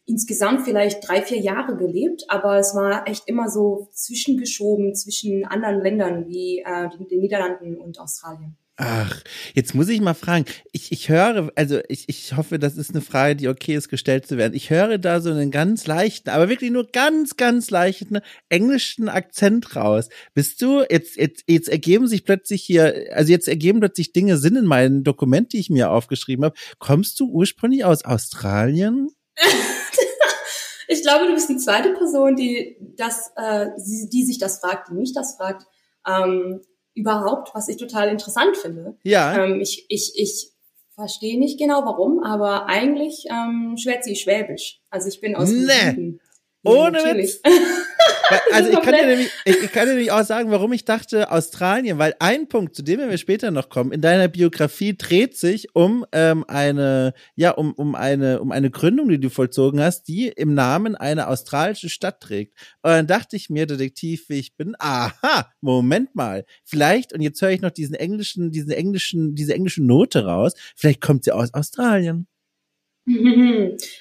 insgesamt 0.08 0.62
vielleicht 0.62 1.06
drei, 1.06 1.22
vier 1.22 1.38
Jahre 1.38 1.76
gelebt, 1.76 2.24
aber 2.28 2.58
es 2.58 2.74
war 2.74 3.06
echt 3.06 3.28
immer 3.28 3.50
so 3.50 3.88
zwischengeschoben 3.92 4.94
zwischen 4.94 5.44
anderen 5.44 5.82
Ländern 5.82 6.26
wie 6.28 6.60
äh, 6.60 6.88
den 7.10 7.20
Niederlanden 7.20 7.76
und 7.76 8.00
Australien. 8.00 8.56
Ach, 8.80 9.24
jetzt 9.54 9.74
muss 9.74 9.88
ich 9.88 10.00
mal 10.00 10.14
fragen. 10.14 10.44
Ich, 10.70 10.92
ich 10.92 11.08
höre, 11.08 11.50
also 11.56 11.80
ich, 11.88 12.08
ich 12.08 12.36
hoffe, 12.36 12.60
das 12.60 12.76
ist 12.76 12.90
eine 12.90 13.00
Frage, 13.00 13.34
die 13.34 13.48
okay 13.48 13.74
ist, 13.74 13.88
gestellt 13.88 14.24
zu 14.24 14.36
werden. 14.36 14.54
Ich 14.54 14.70
höre 14.70 14.98
da 14.98 15.20
so 15.20 15.30
einen 15.30 15.50
ganz 15.50 15.88
leichten, 15.88 16.30
aber 16.30 16.48
wirklich 16.48 16.70
nur 16.70 16.86
ganz, 16.86 17.36
ganz 17.36 17.70
leichten 17.70 18.20
englischen 18.48 19.08
Akzent 19.08 19.74
raus. 19.74 20.10
Bist 20.32 20.62
du, 20.62 20.84
jetzt, 20.88 21.16
jetzt, 21.16 21.42
jetzt 21.48 21.68
ergeben 21.68 22.06
sich 22.06 22.24
plötzlich 22.24 22.62
hier, 22.62 23.08
also 23.14 23.32
jetzt 23.32 23.48
ergeben 23.48 23.80
plötzlich 23.80 24.12
Dinge 24.12 24.36
Sinn 24.36 24.54
in 24.54 24.66
meinen 24.66 25.02
Dokument, 25.02 25.52
die 25.52 25.58
ich 25.58 25.70
mir 25.70 25.90
aufgeschrieben 25.90 26.44
habe. 26.44 26.54
Kommst 26.78 27.18
du 27.18 27.28
ursprünglich 27.28 27.84
aus 27.84 28.04
Australien? 28.04 29.08
ich 30.86 31.02
glaube, 31.02 31.26
du 31.26 31.34
bist 31.34 31.48
die 31.48 31.56
zweite 31.56 31.94
Person, 31.94 32.36
die 32.36 32.76
das, 32.96 33.32
äh, 33.34 33.70
die 34.12 34.24
sich 34.24 34.38
das 34.38 34.60
fragt, 34.60 34.88
die 34.88 34.94
mich 34.94 35.12
das 35.12 35.34
fragt. 35.34 35.66
Ähm, 36.06 36.60
überhaupt, 36.98 37.54
was 37.54 37.68
ich 37.68 37.76
total 37.76 38.08
interessant 38.08 38.56
finde. 38.56 38.96
Ja. 39.02 39.44
Ähm, 39.44 39.60
ich, 39.60 39.86
ich, 39.88 40.12
ich 40.16 40.50
verstehe 40.94 41.38
nicht 41.38 41.58
genau 41.58 41.84
warum, 41.84 42.22
aber 42.22 42.66
eigentlich 42.66 43.26
ähm, 43.30 43.76
schwätze 43.78 44.10
ich 44.10 44.20
Schwäbisch. 44.20 44.80
Also 44.90 45.08
ich 45.08 45.20
bin 45.20 45.36
aus 45.36 45.50
nee. 45.50 46.18
Ohne 46.64 46.98
Witz. 46.98 47.40
Also 48.52 48.70
ich 48.70 48.80
kann, 48.80 48.94
dir 48.94 49.06
nämlich, 49.06 49.30
ich, 49.44 49.62
ich 49.62 49.72
kann 49.72 49.86
dir 49.86 49.92
nämlich 49.94 50.12
auch 50.12 50.24
sagen, 50.24 50.50
warum 50.50 50.72
ich 50.72 50.84
dachte 50.84 51.30
Australien, 51.30 51.98
weil 51.98 52.14
ein 52.18 52.48
Punkt, 52.48 52.74
zu 52.74 52.82
dem 52.82 53.00
wir 53.00 53.18
später 53.18 53.50
noch 53.50 53.68
kommen, 53.68 53.92
in 53.92 54.00
deiner 54.00 54.28
Biografie 54.28 54.96
dreht 54.96 55.36
sich 55.36 55.74
um 55.74 56.04
ähm, 56.12 56.44
eine, 56.46 57.14
ja, 57.36 57.52
um, 57.52 57.72
um 57.72 57.94
eine, 57.94 58.40
um 58.40 58.52
eine 58.52 58.70
Gründung, 58.70 59.08
die 59.08 59.20
du 59.20 59.30
vollzogen 59.30 59.80
hast, 59.80 60.04
die 60.08 60.28
im 60.28 60.54
Namen 60.54 60.94
eine 60.94 61.28
australische 61.28 61.88
Stadt 61.88 62.20
trägt. 62.20 62.54
Und 62.82 62.90
dann 62.90 63.06
dachte 63.06 63.36
ich 63.36 63.50
mir, 63.50 63.66
Detektiv, 63.66 64.28
wie 64.28 64.38
ich 64.38 64.56
bin, 64.56 64.74
aha, 64.78 65.50
Moment 65.60 66.14
mal, 66.14 66.44
vielleicht, 66.64 67.12
und 67.12 67.20
jetzt 67.20 67.40
höre 67.40 67.50
ich 67.50 67.60
noch 67.60 67.70
diesen 67.70 67.94
englischen, 67.94 68.50
diesen 68.50 68.70
englischen, 68.70 69.34
diese 69.34 69.54
englische 69.54 69.84
Note 69.84 70.24
raus, 70.24 70.52
vielleicht 70.76 71.00
kommt 71.00 71.24
sie 71.24 71.32
aus 71.32 71.52
Australien. 71.54 72.27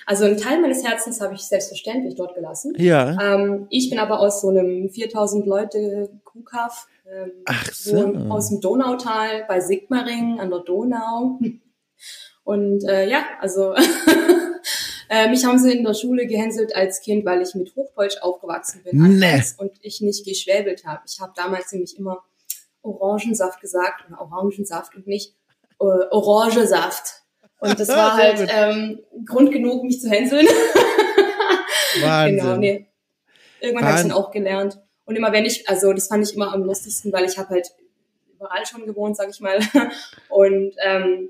Also 0.06 0.26
einen 0.26 0.38
Teil 0.38 0.60
meines 0.62 0.84
Herzens 0.86 1.22
habe 1.22 1.34
ich 1.36 1.42
selbstverständlich 1.42 2.16
dort 2.16 2.36
gelassen. 2.36 2.74
Ja. 2.78 3.18
Ähm, 3.36 3.68
ich 3.70 3.90
bin 3.90 4.00
aber 4.00 4.20
aus 4.20 4.42
so 4.42 4.50
einem 4.50 4.90
4000 4.90 5.46
Leute 5.48 6.10
Kuhkaff, 6.24 6.88
ähm, 7.10 7.32
Ach 7.46 7.72
so. 7.74 7.98
so 7.98 8.16
aus 8.30 8.50
dem 8.50 8.60
Donautal 8.62 9.46
bei 9.48 9.60
Sigmaringen 9.62 10.40
an 10.40 10.50
der 10.50 10.60
Donau. 10.60 11.40
Und 12.44 12.84
äh, 12.86 13.10
ja, 13.10 13.24
also 13.42 13.74
äh, 15.10 15.30
mich 15.30 15.46
haben 15.46 15.60
sie 15.60 15.74
in 15.78 15.84
der 15.84 15.94
Schule 15.94 16.28
gehänselt 16.28 16.76
als 16.76 17.02
Kind, 17.02 17.26
weil 17.26 17.42
ich 17.42 17.56
mit 17.56 17.76
Hochdeutsch 17.76 18.18
aufgewachsen 18.22 18.84
bin 18.84 19.20
Nee. 19.20 19.42
und 19.58 19.72
ich 19.82 20.02
nicht 20.02 20.26
geschwäbelt 20.26 20.86
habe. 20.86 21.02
Ich 21.08 21.20
habe 21.20 21.34
damals 21.36 21.72
nämlich 21.72 21.98
immer 21.98 22.24
Orangensaft 22.82 23.60
gesagt 23.62 24.06
oder 24.08 24.22
Orangensaft 24.22 24.96
und 24.96 25.08
nicht 25.08 25.34
äh, 25.80 25.84
Orangesaft. 26.12 27.24
Und 27.60 27.80
das 27.80 27.88
war 27.90 28.16
halt 28.16 28.48
ähm, 28.50 29.00
Grund 29.26 29.52
genug, 29.52 29.84
mich 29.84 30.00
zu 30.02 30.10
hänseln. 30.10 30.48
Wahnsinn. 32.02 32.38
Genau, 32.38 32.58
nee. 32.58 32.88
Irgendwann 33.60 33.86
habe 33.86 33.98
ich 33.98 34.04
dann 34.04 34.12
auch 34.12 34.32
gelernt. 34.32 34.80
Und 35.06 35.16
immer 35.16 35.32
wenn 35.32 35.46
ich, 35.46 35.68
also 35.70 35.94
das 35.94 36.08
fand 36.08 36.28
ich 36.28 36.36
immer 36.36 36.54
am 36.54 36.64
lustigsten, 36.64 37.12
weil 37.14 37.26
ich 37.26 37.38
habe 37.38 37.50
halt 37.50 37.72
überall 38.36 38.66
schon 38.66 38.86
gewohnt, 38.86 39.16
sag 39.16 39.30
ich 39.30 39.40
mal. 39.40 39.60
Und 40.30 40.76
ähm, 40.84 41.30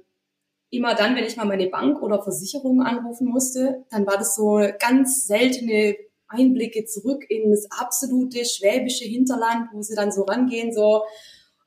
immer 0.69 0.95
dann, 0.95 1.15
wenn 1.15 1.23
ich 1.23 1.37
mal 1.37 1.45
meine 1.45 1.67
Bank 1.67 2.01
oder 2.01 2.21
Versicherung 2.21 2.81
anrufen 2.81 3.27
musste, 3.27 3.85
dann 3.89 4.05
war 4.05 4.17
das 4.17 4.35
so 4.35 4.61
ganz 4.79 5.25
seltene 5.25 5.95
Einblicke 6.27 6.85
zurück 6.85 7.23
in 7.29 7.51
das 7.51 7.67
absolute 7.71 8.43
schwäbische 8.43 9.05
Hinterland, 9.05 9.69
wo 9.71 9.81
sie 9.81 9.95
dann 9.95 10.11
so 10.11 10.23
rangehen, 10.23 10.73
so, 10.73 11.03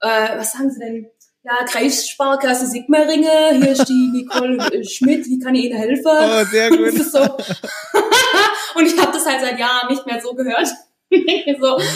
äh, 0.00 0.36
was 0.36 0.52
sagen 0.52 0.70
sie 0.70 0.80
denn? 0.80 1.10
Ja, 1.42 1.64
Kreissparkasse 1.64 2.66
Sigmaringe, 2.66 3.52
hier 3.54 3.70
ist 3.72 3.88
die 3.88 4.10
Nicole 4.12 4.84
Schmidt, 4.84 5.24
wie 5.26 5.38
kann 5.38 5.54
ich 5.54 5.64
Ihnen 5.64 5.78
helfen? 5.78 6.06
Oh, 6.06 6.44
sehr 6.44 6.70
Und, 6.70 6.78
gut. 6.78 6.88
ist 6.88 7.12
so 7.12 7.18
und 8.74 8.86
ich 8.86 8.98
habe 8.98 9.12
das 9.12 9.24
halt 9.26 9.40
seit 9.40 9.58
Jahren 9.58 9.88
nicht 9.88 10.04
mehr 10.06 10.20
so 10.20 10.34
gehört. 10.34 10.68
so, 11.10 11.16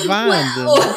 Wahnsinn. 0.08 0.64
Wow. 0.64 0.96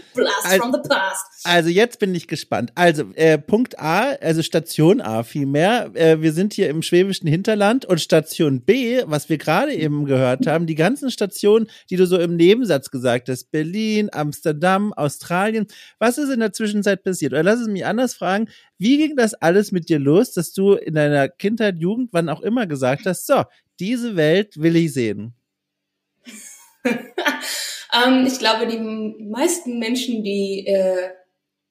Blast 0.14 0.46
Al- 0.46 0.58
from 0.58 0.72
the 0.72 0.88
past. 0.88 1.24
Also 1.44 1.68
jetzt 1.70 1.98
bin 1.98 2.14
ich 2.14 2.28
gespannt. 2.28 2.72
Also 2.74 3.10
äh, 3.14 3.38
Punkt 3.38 3.78
A, 3.78 4.10
also 4.20 4.42
Station 4.42 5.00
A 5.00 5.22
vielmehr. 5.22 5.90
Äh, 5.94 6.20
wir 6.20 6.32
sind 6.32 6.52
hier 6.52 6.68
im 6.68 6.82
schwäbischen 6.82 7.28
Hinterland 7.28 7.84
und 7.84 8.00
Station 8.00 8.60
B, 8.62 9.02
was 9.06 9.28
wir 9.28 9.38
gerade 9.38 9.74
eben 9.74 10.04
gehört 10.04 10.46
haben, 10.46 10.66
die 10.66 10.74
ganzen 10.74 11.10
Stationen, 11.10 11.68
die 11.90 11.96
du 11.96 12.06
so 12.06 12.18
im 12.18 12.36
Nebensatz 12.36 12.90
gesagt 12.90 13.28
hast, 13.28 13.50
Berlin, 13.50 14.08
Amsterdam, 14.12 14.92
Australien. 14.92 15.66
Was 15.98 16.18
ist 16.18 16.30
in 16.30 16.40
der 16.40 16.52
Zwischenzeit 16.52 17.02
passiert? 17.02 17.32
Oder 17.32 17.42
lass 17.42 17.60
es 17.60 17.68
mich 17.68 17.86
anders 17.86 18.14
fragen. 18.14 18.48
Wie 18.78 18.98
ging 18.98 19.16
das 19.16 19.34
alles 19.34 19.72
mit 19.72 19.88
dir 19.88 19.98
los, 19.98 20.32
dass 20.32 20.52
du 20.52 20.74
in 20.74 20.94
deiner 20.94 21.28
Kindheit, 21.28 21.76
Jugend, 21.78 22.10
wann 22.12 22.28
auch 22.28 22.40
immer 22.40 22.66
gesagt 22.66 23.06
hast, 23.06 23.26
so, 23.26 23.44
diese 23.80 24.16
Welt 24.16 24.60
will 24.60 24.76
ich 24.76 24.92
sehen? 24.92 25.34
ähm, 27.92 28.26
ich 28.26 28.38
glaube, 28.38 28.66
die 28.66 28.78
meisten 28.78 29.78
Menschen, 29.78 30.22
die 30.24 30.66
äh, 30.66 31.10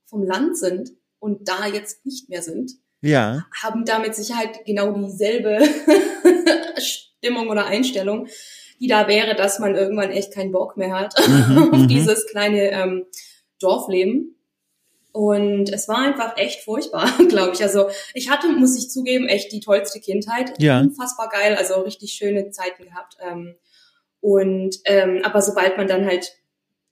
vom 0.06 0.24
Land 0.24 0.58
sind 0.58 0.92
und 1.20 1.48
da 1.48 1.66
jetzt 1.68 2.06
nicht 2.06 2.30
mehr 2.30 2.42
sind, 2.42 2.72
Ja. 3.02 3.46
haben 3.64 3.86
da 3.86 4.00
mit 4.00 4.16
Sicherheit 4.16 4.66
genau 4.66 4.92
dieselbe 4.92 5.60
Stimmung 6.78 7.50
oder 7.50 7.66
Einstellung, 7.66 8.28
die 8.80 8.88
da 8.88 9.08
wäre, 9.08 9.36
dass 9.36 9.60
man 9.60 9.76
irgendwann 9.76 10.12
echt 10.12 10.34
keinen 10.34 10.52
Bock 10.52 10.78
mehr 10.78 10.94
hat 11.00 11.14
Mhm, 11.28 11.74
auf 11.74 11.80
mhm. 11.80 11.88
dieses 11.88 12.28
kleine 12.28 12.72
ähm, 12.72 13.06
Dorfleben. 13.60 14.36
Und 15.14 15.70
es 15.74 15.88
war 15.90 15.98
einfach 15.98 16.38
echt 16.38 16.62
furchtbar, 16.64 17.12
glaube 17.28 17.52
ich. 17.54 17.62
Also 17.62 17.90
ich 18.14 18.30
hatte, 18.30 18.48
muss 18.48 18.78
ich 18.78 18.90
zugeben, 18.90 19.28
echt 19.28 19.52
die 19.52 19.60
tollste 19.60 20.00
Kindheit. 20.00 20.54
Ja. 20.62 20.80
Unfassbar 20.80 21.30
geil, 21.30 21.56
also 21.56 21.82
richtig 21.82 22.14
schöne 22.14 22.50
Zeiten 22.52 22.86
gehabt. 22.86 23.18
Ähm, 23.20 23.56
und 24.22 24.78
ähm, 24.86 25.22
aber 25.24 25.42
sobald 25.42 25.78
man 25.78 25.88
dann 25.88 26.06
halt 26.06 26.32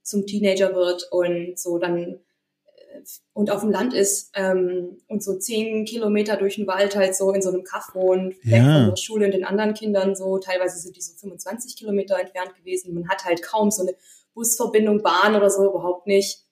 zum 0.02 0.26
Teenager 0.26 0.74
wird 0.76 1.08
und 1.12 1.58
so 1.58 1.78
dann 1.78 2.20
äh, 2.66 3.02
und 3.34 3.52
auf 3.52 3.62
dem 3.62 3.72
Land 3.72 3.94
ist 3.94 4.32
ähm, 4.36 4.98
und 5.08 5.24
so 5.24 5.38
zehn 5.38 5.86
Kilometer 5.86 6.36
durch 6.38 6.56
den 6.56 6.68
Wald 6.68 6.96
halt 6.96 7.16
so 7.16 7.32
in 7.32 7.42
so 7.42 7.50
einem 7.50 7.64
Kaff 7.64 7.94
wohnt, 7.94 8.36
weg 8.44 8.64
Ja. 8.64 8.80
von 8.82 8.90
der 8.90 8.96
Schule 8.98 9.26
und 9.26 9.34
den 9.34 9.46
anderen 9.46 9.74
Kindern 9.76 10.16
so, 10.16 10.40
teilweise 10.40 10.80
sind 10.80 10.96
die 10.98 11.02
so 11.02 11.14
25 11.14 11.76
Kilometer 11.78 12.20
entfernt 12.20 12.56
gewesen. 12.56 12.94
Man 12.96 13.08
hat 13.08 13.24
halt 13.26 13.44
kaum 13.44 13.70
so 13.72 13.84
eine 13.84 13.96
Busverbindung, 14.34 15.02
Bahn 15.04 15.36
oder 15.36 15.50
so, 15.50 15.66
überhaupt 15.66 16.08
nicht. 16.08 16.44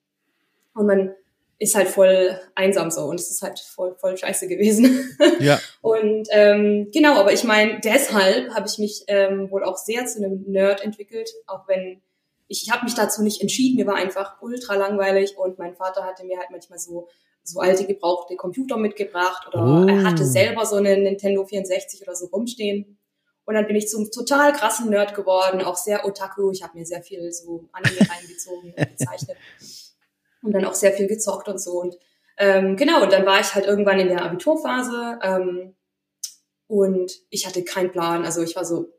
Und 0.73 0.85
man 0.85 1.15
ist 1.59 1.75
halt 1.75 1.87
voll 1.87 2.39
einsam 2.55 2.91
so 2.91 3.01
und 3.05 3.19
es 3.19 3.31
ist 3.31 3.41
halt 3.41 3.59
voll, 3.59 3.95
voll 3.99 4.17
scheiße 4.17 4.47
gewesen. 4.47 5.15
Ja. 5.39 5.59
Und 5.81 6.27
ähm, 6.31 6.89
genau, 6.91 7.15
aber 7.15 7.31
ich 7.31 7.43
meine, 7.43 7.79
deshalb 7.83 8.53
habe 8.55 8.67
ich 8.67 8.79
mich 8.79 9.03
ähm, 9.07 9.51
wohl 9.51 9.63
auch 9.63 9.77
sehr 9.77 10.05
zu 10.07 10.17
einem 10.17 10.43
Nerd 10.47 10.83
entwickelt, 10.83 11.29
auch 11.45 11.67
wenn 11.67 12.01
ich, 12.47 12.63
ich 12.63 12.71
habe 12.71 12.85
mich 12.85 12.95
dazu 12.95 13.21
nicht 13.21 13.41
entschieden, 13.41 13.75
mir 13.75 13.85
war 13.85 13.95
einfach 13.95 14.41
ultra 14.41 14.75
langweilig 14.75 15.37
und 15.37 15.59
mein 15.59 15.75
Vater 15.75 16.03
hatte 16.05 16.25
mir 16.25 16.37
halt 16.39 16.49
manchmal 16.49 16.79
so 16.79 17.07
so 17.43 17.59
alte 17.59 17.85
gebrauchte 17.85 18.35
Computer 18.35 18.77
mitgebracht 18.77 19.47
oder 19.47 19.63
Oh. 19.63 19.87
er 19.87 20.03
hatte 20.03 20.25
selber 20.25 20.65
so 20.65 20.75
eine 20.75 20.97
Nintendo 20.97 21.45
64 21.45 22.01
oder 22.01 22.15
so 22.15 22.25
rumstehen. 22.27 22.97
Und 23.45 23.55
dann 23.55 23.65
bin 23.67 23.77
ich 23.77 23.87
zum 23.87 24.11
total 24.11 24.51
krassen 24.51 24.89
Nerd 24.89 25.15
geworden, 25.15 25.61
auch 25.61 25.77
sehr 25.77 26.05
otaku. 26.05 26.51
Ich 26.51 26.63
habe 26.63 26.77
mir 26.77 26.85
sehr 26.85 27.01
viel 27.01 27.31
so 27.31 27.69
Anime 27.71 27.99
reingezogen 28.09 28.73
und 28.77 28.89
gezeichnet 28.97 29.37
und 30.47 30.53
dann 30.53 30.65
auch 30.65 30.73
sehr 30.73 30.93
viel 30.93 31.07
gezockt 31.07 31.47
und 31.47 31.61
so. 31.61 31.73
Und 31.81 31.95
ähm, 32.37 32.75
genau, 32.75 33.03
und 33.03 33.11
dann 33.11 33.25
war 33.25 33.39
ich 33.39 33.53
halt 33.53 33.65
irgendwann 33.65 33.99
in 33.99 34.07
der 34.07 34.23
Abiturphase 34.23 35.19
ähm, 35.21 35.75
und 36.67 37.11
ich 37.29 37.45
hatte 37.45 37.63
keinen 37.63 37.91
Plan. 37.91 38.25
Also 38.25 38.41
ich 38.41 38.55
war 38.55 38.65
so 38.65 38.93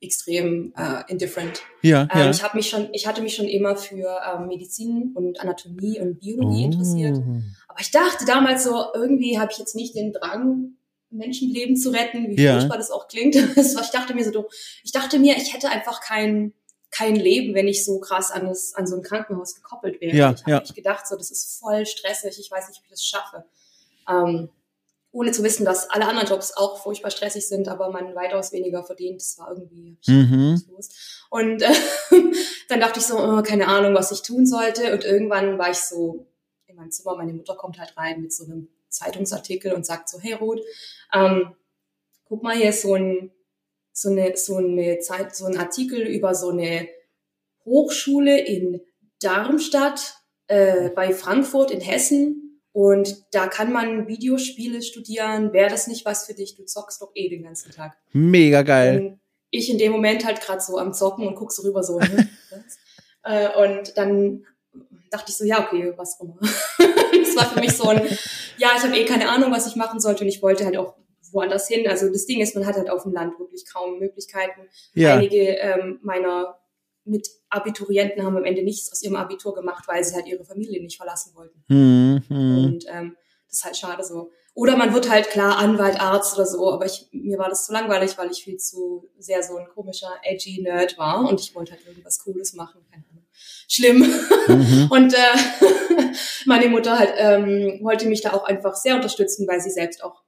extrem 0.00 0.72
äh, 0.76 1.02
indifferent. 1.08 1.62
Ja. 1.82 2.02
Ähm, 2.02 2.08
ja. 2.14 2.30
Ich 2.30 2.42
habe 2.42 2.56
mich 2.56 2.68
schon, 2.68 2.88
ich 2.92 3.06
hatte 3.06 3.22
mich 3.22 3.34
schon 3.34 3.46
immer 3.46 3.76
für 3.76 4.20
ähm, 4.26 4.48
Medizin 4.48 5.12
und 5.14 5.40
Anatomie 5.40 6.00
und 6.00 6.20
Biologie 6.20 6.64
interessiert. 6.64 7.16
Oh. 7.18 7.40
Aber 7.68 7.80
ich 7.80 7.90
dachte 7.90 8.24
damals 8.26 8.64
so, 8.64 8.84
irgendwie 8.94 9.38
habe 9.38 9.50
ich 9.52 9.58
jetzt 9.58 9.74
nicht 9.74 9.94
den 9.94 10.12
Drang, 10.12 10.76
Menschenleben 11.10 11.76
zu 11.76 11.90
retten, 11.90 12.28
wie 12.28 12.42
Ja. 12.42 12.54
furchtbar 12.54 12.76
das 12.76 12.90
auch 12.90 13.06
klingt. 13.08 13.34
Ich 13.56 13.90
dachte 13.90 14.14
mir 14.14 14.24
so, 14.24 14.46
ich 14.82 14.92
dachte 14.92 15.18
mir, 15.18 15.36
ich 15.36 15.54
hätte 15.54 15.68
einfach 15.68 16.00
kein 16.00 16.52
kein 16.94 17.16
Leben, 17.16 17.54
wenn 17.54 17.66
ich 17.66 17.84
so 17.84 17.98
krass 17.98 18.30
an, 18.30 18.46
das, 18.46 18.74
an 18.74 18.86
so 18.86 18.96
ein 18.96 19.02
Krankenhaus 19.02 19.56
gekoppelt 19.56 20.00
wäre. 20.00 20.16
Ja, 20.16 20.32
ich 20.32 20.42
habe 20.42 20.50
ja. 20.50 20.60
mich 20.60 20.74
gedacht, 20.74 21.06
so 21.08 21.16
das 21.16 21.30
ist 21.30 21.58
voll 21.58 21.86
stressig, 21.86 22.38
ich 22.38 22.50
weiß 22.50 22.68
nicht, 22.68 22.80
wie 22.82 22.84
ich 22.84 22.90
das 22.90 23.04
schaffe. 23.04 23.44
Ähm, 24.08 24.48
ohne 25.10 25.30
zu 25.32 25.42
wissen, 25.44 25.64
dass 25.64 25.90
alle 25.90 26.06
anderen 26.06 26.28
Jobs 26.28 26.56
auch 26.56 26.82
furchtbar 26.82 27.10
stressig 27.10 27.46
sind, 27.46 27.68
aber 27.68 27.90
man 27.90 28.14
weitaus 28.14 28.52
weniger 28.52 28.82
verdient. 28.84 29.20
Das 29.20 29.38
war 29.38 29.50
irgendwie 29.50 29.96
Mhm. 30.06 30.62
los. 30.70 30.88
Und 31.30 31.62
äh, 31.62 31.72
dann 32.68 32.80
dachte 32.80 32.98
ich 32.98 33.06
so, 33.06 33.18
oh, 33.18 33.42
keine 33.42 33.68
Ahnung, 33.68 33.94
was 33.94 34.12
ich 34.12 34.22
tun 34.22 34.46
sollte. 34.46 34.92
Und 34.92 35.04
irgendwann 35.04 35.58
war 35.58 35.70
ich 35.70 35.78
so 35.78 36.26
in 36.66 36.76
meinem 36.76 36.90
Zimmer, 36.90 37.16
meine 37.16 37.32
Mutter 37.32 37.54
kommt 37.54 37.78
halt 37.78 37.96
rein 37.96 38.22
mit 38.22 38.32
so 38.32 38.44
einem 38.44 38.68
Zeitungsartikel 38.88 39.72
und 39.72 39.86
sagt 39.86 40.08
so, 40.08 40.18
hey 40.20 40.34
Ruth, 40.34 40.60
ähm, 41.12 41.54
guck 42.24 42.42
mal, 42.42 42.56
hier 42.56 42.70
ist 42.70 42.82
so 42.82 42.94
ein, 42.94 43.30
so 43.94 44.10
eine, 44.10 44.36
so 44.36 44.56
eine 44.56 44.98
Zeit, 44.98 45.34
so 45.34 45.46
ein 45.46 45.56
Artikel 45.56 46.02
über 46.02 46.34
so 46.34 46.50
eine 46.50 46.88
Hochschule 47.64 48.38
in 48.38 48.80
Darmstadt, 49.20 50.16
äh, 50.48 50.90
bei 50.90 51.14
Frankfurt 51.14 51.70
in 51.70 51.80
Hessen. 51.80 52.60
Und 52.72 53.24
da 53.30 53.46
kann 53.46 53.72
man 53.72 54.08
Videospiele 54.08 54.82
studieren. 54.82 55.52
Wäre 55.52 55.70
das 55.70 55.86
nicht 55.86 56.04
was 56.04 56.26
für 56.26 56.34
dich? 56.34 56.56
Du 56.56 56.64
zockst 56.64 57.00
doch 57.00 57.12
eh 57.14 57.28
den 57.28 57.44
ganzen 57.44 57.70
Tag. 57.70 57.96
Mega 58.12 58.62
geil. 58.62 58.98
Und 58.98 59.20
ich 59.50 59.70
in 59.70 59.78
dem 59.78 59.92
Moment 59.92 60.24
halt 60.24 60.40
gerade 60.40 60.60
so 60.60 60.76
am 60.78 60.92
Zocken 60.92 61.28
und 61.28 61.36
guck 61.36 61.52
so 61.52 61.62
rüber 61.62 61.84
so. 61.84 62.00
ne, 62.00 62.28
äh, 63.22 63.48
und 63.56 63.96
dann 63.96 64.44
dachte 65.12 65.30
ich 65.30 65.36
so, 65.36 65.44
ja, 65.44 65.64
okay, 65.64 65.92
was 65.96 66.18
auch 66.18 66.24
immer. 66.24 66.38
das 66.40 67.36
war 67.36 67.48
für 67.48 67.60
mich 67.60 67.76
so 67.76 67.88
ein, 67.88 68.02
ja, 68.58 68.70
ich 68.76 68.82
habe 68.82 68.96
eh 68.96 69.04
keine 69.04 69.28
Ahnung, 69.28 69.52
was 69.52 69.68
ich 69.68 69.76
machen 69.76 70.00
sollte 70.00 70.24
und 70.24 70.28
ich 70.28 70.42
wollte 70.42 70.64
halt 70.64 70.76
auch 70.76 70.96
woanders 71.34 71.68
hin. 71.68 71.86
Also 71.88 72.08
das 72.08 72.26
Ding 72.26 72.40
ist, 72.40 72.54
man 72.54 72.66
hat 72.66 72.76
halt 72.76 72.88
auf 72.88 73.02
dem 73.02 73.12
Land 73.12 73.38
wirklich 73.38 73.66
kaum 73.70 73.98
Möglichkeiten. 73.98 74.62
Ja. 74.94 75.16
Einige 75.16 75.58
ähm, 75.58 75.98
meiner 76.02 76.58
Mitabiturienten 77.04 78.24
haben 78.24 78.36
am 78.36 78.44
Ende 78.44 78.62
nichts 78.62 78.90
aus 78.90 79.02
ihrem 79.02 79.16
Abitur 79.16 79.54
gemacht, 79.54 79.84
weil 79.86 80.02
sie 80.02 80.14
halt 80.14 80.26
ihre 80.26 80.44
Familie 80.44 80.80
nicht 80.80 80.96
verlassen 80.96 81.34
wollten. 81.34 81.62
Mhm. 81.68 82.22
mhm. 82.28 82.64
Und 82.64 82.84
ähm, 82.88 83.16
das 83.48 83.58
ist 83.58 83.64
halt 83.64 83.76
schade 83.76 84.02
so. 84.02 84.32
oder 84.54 84.76
man 84.76 84.94
wird 84.94 85.08
halt 85.10 85.28
klar 85.30 85.58
Anwalt, 85.58 86.00
Arzt 86.00 86.34
oder 86.34 86.46
so, 86.46 86.72
aber 86.72 86.86
ich, 86.86 87.08
mir 87.12 87.38
war 87.38 87.48
das 87.48 87.66
zu 87.66 87.72
langweilig, 87.72 88.16
weil 88.18 88.30
ich 88.30 88.42
viel 88.42 88.56
zu 88.56 89.08
sehr 89.18 89.42
so 89.42 89.56
ein 89.56 89.68
komischer, 89.68 90.10
edgy 90.22 90.62
Nerd 90.62 90.98
war 90.98 91.28
und 91.28 91.40
ich 91.40 91.54
wollte 91.54 91.72
halt 91.72 91.86
irgendwas 91.86 92.18
Cooles 92.20 92.54
machen. 92.54 92.80
Keine 92.90 93.04
Ahnung. 93.10 93.24
Schlimm. 93.68 93.98
Mhm. 94.48 94.88
Und 94.90 95.14
äh, 95.14 96.12
meine 96.46 96.68
Mutter 96.68 96.98
halt 96.98 97.14
ähm, 97.16 97.80
wollte 97.82 98.06
mich 98.06 98.20
da 98.20 98.32
auch 98.32 98.44
einfach 98.44 98.74
sehr 98.74 98.94
unterstützen, 98.94 99.46
weil 99.48 99.60
sie 99.60 99.70
selbst 99.70 100.04
auch 100.04 100.23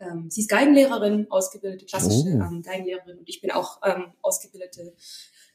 ähm, 0.00 0.30
sie 0.30 0.42
ist 0.42 0.50
Geigenlehrerin, 0.50 1.26
ausgebildete 1.30 1.86
klassische 1.86 2.28
oh. 2.28 2.42
ähm, 2.42 2.62
Geigenlehrerin 2.62 3.18
und 3.18 3.28
ich 3.28 3.40
bin 3.40 3.50
auch 3.50 3.80
ähm, 3.84 4.12
ausgebildete 4.22 4.94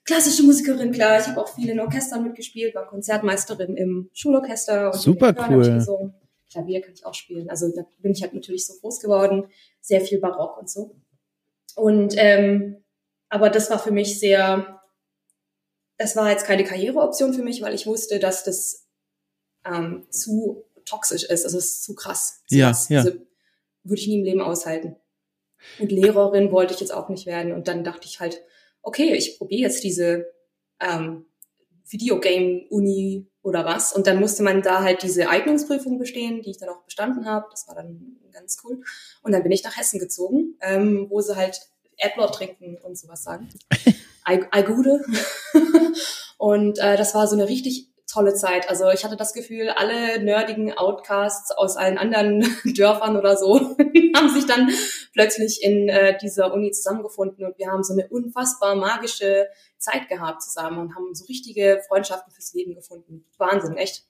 klassische 0.05 0.43
Musikerin, 0.43 0.91
klar. 0.91 1.19
Ich 1.19 1.27
habe 1.27 1.41
auch 1.41 1.47
viel 1.47 1.69
in 1.69 1.79
Orchestern 1.79 2.23
mitgespielt, 2.23 2.75
war 2.75 2.87
Konzertmeisterin 2.87 3.77
im 3.77 4.09
Schulorchester. 4.13 4.91
Und 4.91 4.99
Super 4.99 5.33
cool. 5.49 6.11
Klavier 6.51 6.81
kann 6.81 6.93
ich 6.93 7.05
auch 7.05 7.15
spielen. 7.15 7.49
Also 7.49 7.71
da 7.75 7.83
bin 7.99 8.11
ich 8.11 8.21
halt 8.21 8.33
natürlich 8.33 8.67
so 8.67 8.73
groß 8.79 8.99
geworden, 8.99 9.47
sehr 9.81 10.01
viel 10.01 10.19
Barock 10.19 10.59
und 10.59 10.69
so. 10.69 10.95
Und 11.75 12.13
ähm, 12.17 12.83
aber 13.29 13.49
das 13.49 13.71
war 13.71 13.79
für 13.79 13.91
mich 13.91 14.19
sehr, 14.19 14.79
das 15.97 16.15
war 16.15 16.29
jetzt 16.29 16.45
keine 16.45 16.63
Karriereoption 16.63 17.33
für 17.33 17.41
mich, 17.41 17.63
weil 17.63 17.73
ich 17.73 17.87
wusste, 17.87 18.19
dass 18.19 18.43
das 18.43 18.85
ähm, 19.65 20.05
zu 20.11 20.63
toxisch 20.85 21.23
ist, 21.23 21.45
also 21.45 21.57
es 21.57 21.65
ist 21.65 21.83
zu 21.83 21.95
krass. 21.95 22.43
Zu 22.47 22.55
ja, 22.55 22.67
krass. 22.67 22.89
ja. 22.89 22.99
Also, 22.99 23.13
würde 23.83 24.01
ich 24.01 24.07
nie 24.07 24.19
im 24.19 24.25
Leben 24.25 24.41
aushalten. 24.41 24.95
Und 25.79 25.91
Lehrerin 25.91 26.51
wollte 26.51 26.73
ich 26.73 26.79
jetzt 26.79 26.93
auch 26.93 27.09
nicht 27.09 27.25
werden. 27.25 27.53
Und 27.53 27.67
dann 27.67 27.83
dachte 27.83 28.05
ich 28.05 28.19
halt, 28.19 28.41
okay, 28.81 29.13
ich 29.15 29.37
probiere 29.37 29.63
jetzt 29.63 29.83
diese 29.83 30.25
ähm, 30.79 31.25
Videogame-Uni 31.87 33.27
oder 33.41 33.65
was. 33.65 33.93
Und 33.93 34.07
dann 34.07 34.19
musste 34.19 34.43
man 34.43 34.61
da 34.61 34.81
halt 34.83 35.03
diese 35.03 35.29
Eignungsprüfung 35.29 35.99
bestehen, 35.99 36.41
die 36.41 36.51
ich 36.51 36.57
dann 36.57 36.69
auch 36.69 36.83
bestanden 36.83 37.25
habe. 37.25 37.47
Das 37.51 37.67
war 37.67 37.75
dann 37.75 38.17
ganz 38.31 38.57
cool. 38.63 38.81
Und 39.21 39.31
dann 39.31 39.43
bin 39.43 39.51
ich 39.51 39.63
nach 39.63 39.77
Hessen 39.77 39.99
gezogen, 39.99 40.57
ähm, 40.61 41.07
wo 41.09 41.21
sie 41.21 41.35
halt 41.35 41.61
Adlord 41.99 42.35
trinken 42.35 42.77
und 42.83 42.97
sowas 42.97 43.23
sagen. 43.23 43.49
Aigude. 44.23 45.03
und 46.37 46.79
äh, 46.79 46.97
das 46.97 47.13
war 47.13 47.27
so 47.27 47.35
eine 47.35 47.47
richtig 47.47 47.92
tolle 48.13 48.33
Zeit. 48.33 48.69
Also 48.69 48.89
ich 48.91 49.03
hatte 49.03 49.17
das 49.17 49.33
Gefühl, 49.33 49.69
alle 49.69 50.23
nerdigen 50.23 50.73
Outcasts 50.73 51.51
aus 51.51 51.75
allen 51.77 51.97
anderen 51.97 52.45
Dörfern 52.75 53.17
oder 53.17 53.35
so 53.37 53.59
haben 54.15 54.29
sich 54.29 54.45
dann 54.45 54.69
plötzlich 55.13 55.63
in 55.63 55.89
äh, 55.89 56.17
dieser 56.21 56.53
Uni 56.53 56.71
zusammengefunden 56.71 57.45
und 57.45 57.57
wir 57.57 57.67
haben 57.67 57.83
so 57.83 57.93
eine 57.93 58.07
unfassbar 58.09 58.75
magische 58.75 59.47
Zeit 59.77 60.07
gehabt 60.07 60.41
zusammen 60.43 60.79
und 60.79 60.95
haben 60.95 61.13
so 61.13 61.25
richtige 61.25 61.81
Freundschaften 61.87 62.31
fürs 62.31 62.53
Leben 62.53 62.75
gefunden. 62.75 63.25
Wahnsinn, 63.37 63.75
echt. 63.75 64.05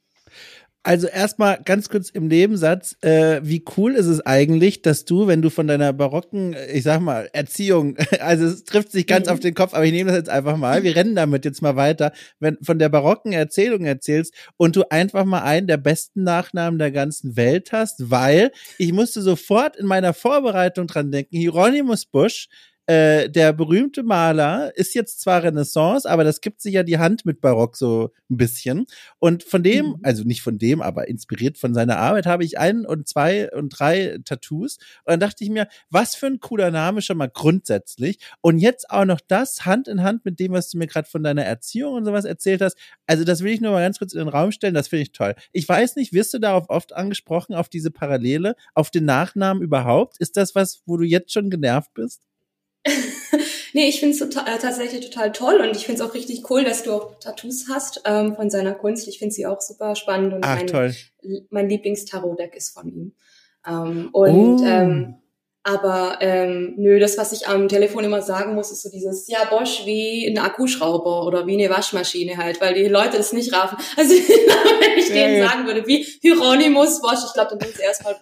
Also 0.86 1.08
erstmal 1.08 1.62
ganz 1.64 1.88
kurz 1.88 2.10
im 2.10 2.28
Nebensatz, 2.28 2.98
äh, 3.02 3.40
wie 3.42 3.64
cool 3.78 3.94
ist 3.96 4.08
es 4.08 4.20
eigentlich, 4.26 4.82
dass 4.82 5.06
du, 5.06 5.28
wenn 5.28 5.42
du 5.42 5.50
von 5.50 5.66
deiner 5.66 5.94
barocken, 5.94 6.58
ich 6.74 6.84
sag 6.84 7.00
mal, 7.00 7.30
Erziehung, 7.32 7.96
also 8.20 8.46
es 8.46 8.66
trifft 8.66 8.92
sich 8.92 9.08
ganz 9.08 9.28
mhm. 9.28 9.34
auf 9.34 9.40
den 9.40 9.54
Kopf, 9.54 9.74
aber 9.74 9.86
ich 9.86 9.94
nehme 9.94 10.10
das 10.10 10.18
jetzt 10.18 10.30
einfach 10.30 10.58
mal, 10.58 10.84
wir 10.84 10.94
rennen 10.94 11.16
damit 11.16 11.46
jetzt 11.46 11.62
mal 11.62 11.78
weiter, 11.78 12.12
wenn 12.42 12.58
von 12.62 12.80
der 12.80 12.90
barocken 12.90 13.32
Erzählung 13.32 13.86
erzählst 13.86 14.34
und 14.58 14.76
du 14.76 14.84
einfach 14.92 15.24
mal 15.24 15.44
einen 15.44 15.68
der 15.68 15.78
besten 15.78 16.24
Nachnamen 16.24 16.80
der 16.80 16.92
ganzen 16.92 17.38
Welt 17.38 17.72
hast, 17.72 18.12
weil 18.12 18.52
ich 18.78 18.92
musste 18.92 19.22
sofort 19.22 19.78
in 19.78 19.86
meiner 19.86 20.14
Vorbereitung 20.14 20.88
dran 20.88 21.12
denken, 21.12 21.38
Hieronymus 21.38 22.06
Busch, 22.06 22.50
äh, 22.86 23.30
der 23.30 23.54
berühmte 23.54 24.04
Maler 24.04 24.76
ist 24.76 24.94
jetzt 24.94 25.22
zwar 25.22 25.44
Renaissance, 25.44 26.10
aber 26.10 26.26
das 26.26 26.42
gibt 26.42 26.62
sich 26.62 26.74
ja 26.74 26.84
die 26.84 26.98
Hand 26.98 27.26
mit 27.26 27.40
Barock 27.40 27.78
so 27.78 28.12
ein 28.30 28.36
bisschen. 28.36 28.86
Und 29.20 29.44
von 29.44 29.64
dem, 29.64 29.86
mhm. 29.86 30.00
also 30.04 30.24
nicht 30.24 30.42
von 30.42 30.58
dem, 30.58 30.82
aber 30.82 31.08
inspiriert 31.08 31.58
von 31.58 31.74
seiner 31.74 31.98
Arbeit, 31.98 32.26
habe 32.26 32.44
ich 32.44 32.60
ein 32.60 32.86
und 32.86 33.08
zwei 33.08 33.50
und 33.54 33.70
drei 33.70 34.20
Tattoos. 34.26 34.78
Und 35.06 35.12
dann 35.12 35.20
dachte 35.22 35.46
ich 35.46 35.50
mir, 35.50 35.70
was 35.90 36.16
für 36.16 36.26
ein 36.26 36.42
cooler 36.42 36.72
Name 36.72 37.02
schon 37.02 37.18
mal 37.18 37.30
grundsätzlich. 37.30 38.20
Und 38.42 38.60
jetzt 38.60 38.90
auch 38.90 39.06
noch 39.06 39.22
das 39.26 39.66
Hand 39.66 39.88
in 39.88 40.04
Hand 40.04 40.26
mit 40.26 40.40
dem, 40.40 40.52
was 40.52 40.70
du 40.70 40.78
mir 40.78 40.88
gerade 40.88 41.08
von 41.08 41.24
deiner 41.24 41.44
Erziehung 41.46 41.94
und 41.94 42.04
sowas 42.04 42.26
erzählt 42.26 42.62
hast. 42.62 42.78
Also 43.08 43.24
das 43.24 43.44
will 43.44 43.54
ich 43.54 43.62
nur 43.62 43.72
mal 43.72 43.82
ganz 43.82 44.00
kurz 44.00 44.14
in 44.14 44.20
den 44.20 44.28
Raum 44.28 44.52
stellen. 44.52 44.74
Das 44.74 44.90
finde 44.90 45.04
ich 45.04 45.14
toll. 45.14 45.36
Ich 45.54 45.68
weiß 45.70 45.96
nicht, 45.96 46.12
wirst 46.12 46.34
du 46.34 46.40
darauf 46.40 46.70
oft 46.70 46.94
angesprochen, 46.94 47.54
auf 47.54 47.70
diese 47.70 47.92
Parallele, 47.92 48.56
auf 48.74 48.92
den 48.92 49.06
Nachnamen 49.06 49.64
überhaupt? 49.64 50.18
Ist 50.18 50.36
das 50.36 50.54
was, 50.54 50.82
wo 50.86 50.98
du 50.98 51.06
jetzt 51.06 51.32
schon 51.32 51.50
genervt 51.50 51.94
bist? 51.94 52.24
nee, 53.74 53.88
ich 53.88 54.00
finde 54.00 54.14
es 54.14 54.20
tota-, 54.20 54.46
äh, 54.46 54.60
tatsächlich 54.60 55.10
total 55.10 55.32
toll 55.32 55.62
und 55.62 55.76
ich 55.76 55.86
finde 55.86 56.02
es 56.02 56.10
auch 56.10 56.14
richtig 56.14 56.50
cool, 56.50 56.64
dass 56.64 56.84
du 56.84 56.92
auch 56.92 57.20
Tattoos 57.20 57.66
hast 57.70 58.02
ähm, 58.06 58.36
von 58.36 58.50
seiner 58.50 58.74
Kunst. 58.74 59.08
Ich 59.08 59.20
finde 59.20 59.34
sie 59.34 59.46
auch 59.46 59.62
super 59.62 59.96
spannend 59.96 60.34
und 60.34 60.44
Ach, 60.44 60.58
mein, 60.58 60.68
toll. 60.68 60.94
mein 61.50 61.70
Lieblings-Tarot-Deck 61.70 62.56
ist 62.56 62.72
von 62.72 62.90
ihm. 62.90 63.14
Ähm, 63.66 64.10
und 64.12 64.62
oh. 64.62 64.66
ähm, 64.66 65.16
aber 65.66 66.18
ähm, 66.20 66.74
nö, 66.76 67.00
das, 67.00 67.18
was 67.18 67.32
ich 67.32 67.48
am 67.48 67.70
Telefon 67.70 68.04
immer 68.04 68.22
sagen 68.22 68.54
muss, 68.54 68.70
ist 68.70 68.84
so 68.84 68.90
dieses, 68.90 69.30
ja, 69.30 69.46
Bosch 69.46 69.86
wie 69.86 70.28
ein 70.28 70.38
Akkuschrauber 70.38 71.26
oder 71.26 71.48
wie 71.48 71.54
eine 71.54 71.74
Waschmaschine 71.74 72.36
halt, 72.36 72.60
weil 72.60 72.74
die 72.74 72.90
Leute 72.90 73.18
es 73.18 73.32
nicht 73.32 73.54
raffen. 73.54 73.78
Also 73.96 74.14
wenn 74.14 74.98
ich 74.98 75.08
denen 75.08 75.38
ja, 75.38 75.48
sagen 75.48 75.66
würde, 75.66 75.88
wie 75.88 76.04
Hieronymus 76.22 77.02
Bosch, 77.02 77.20
ich 77.26 77.34
glaube, 77.34 77.52
dann 77.52 77.62
würden 77.62 77.74
sie 77.78 77.84
erstmal 77.84 78.18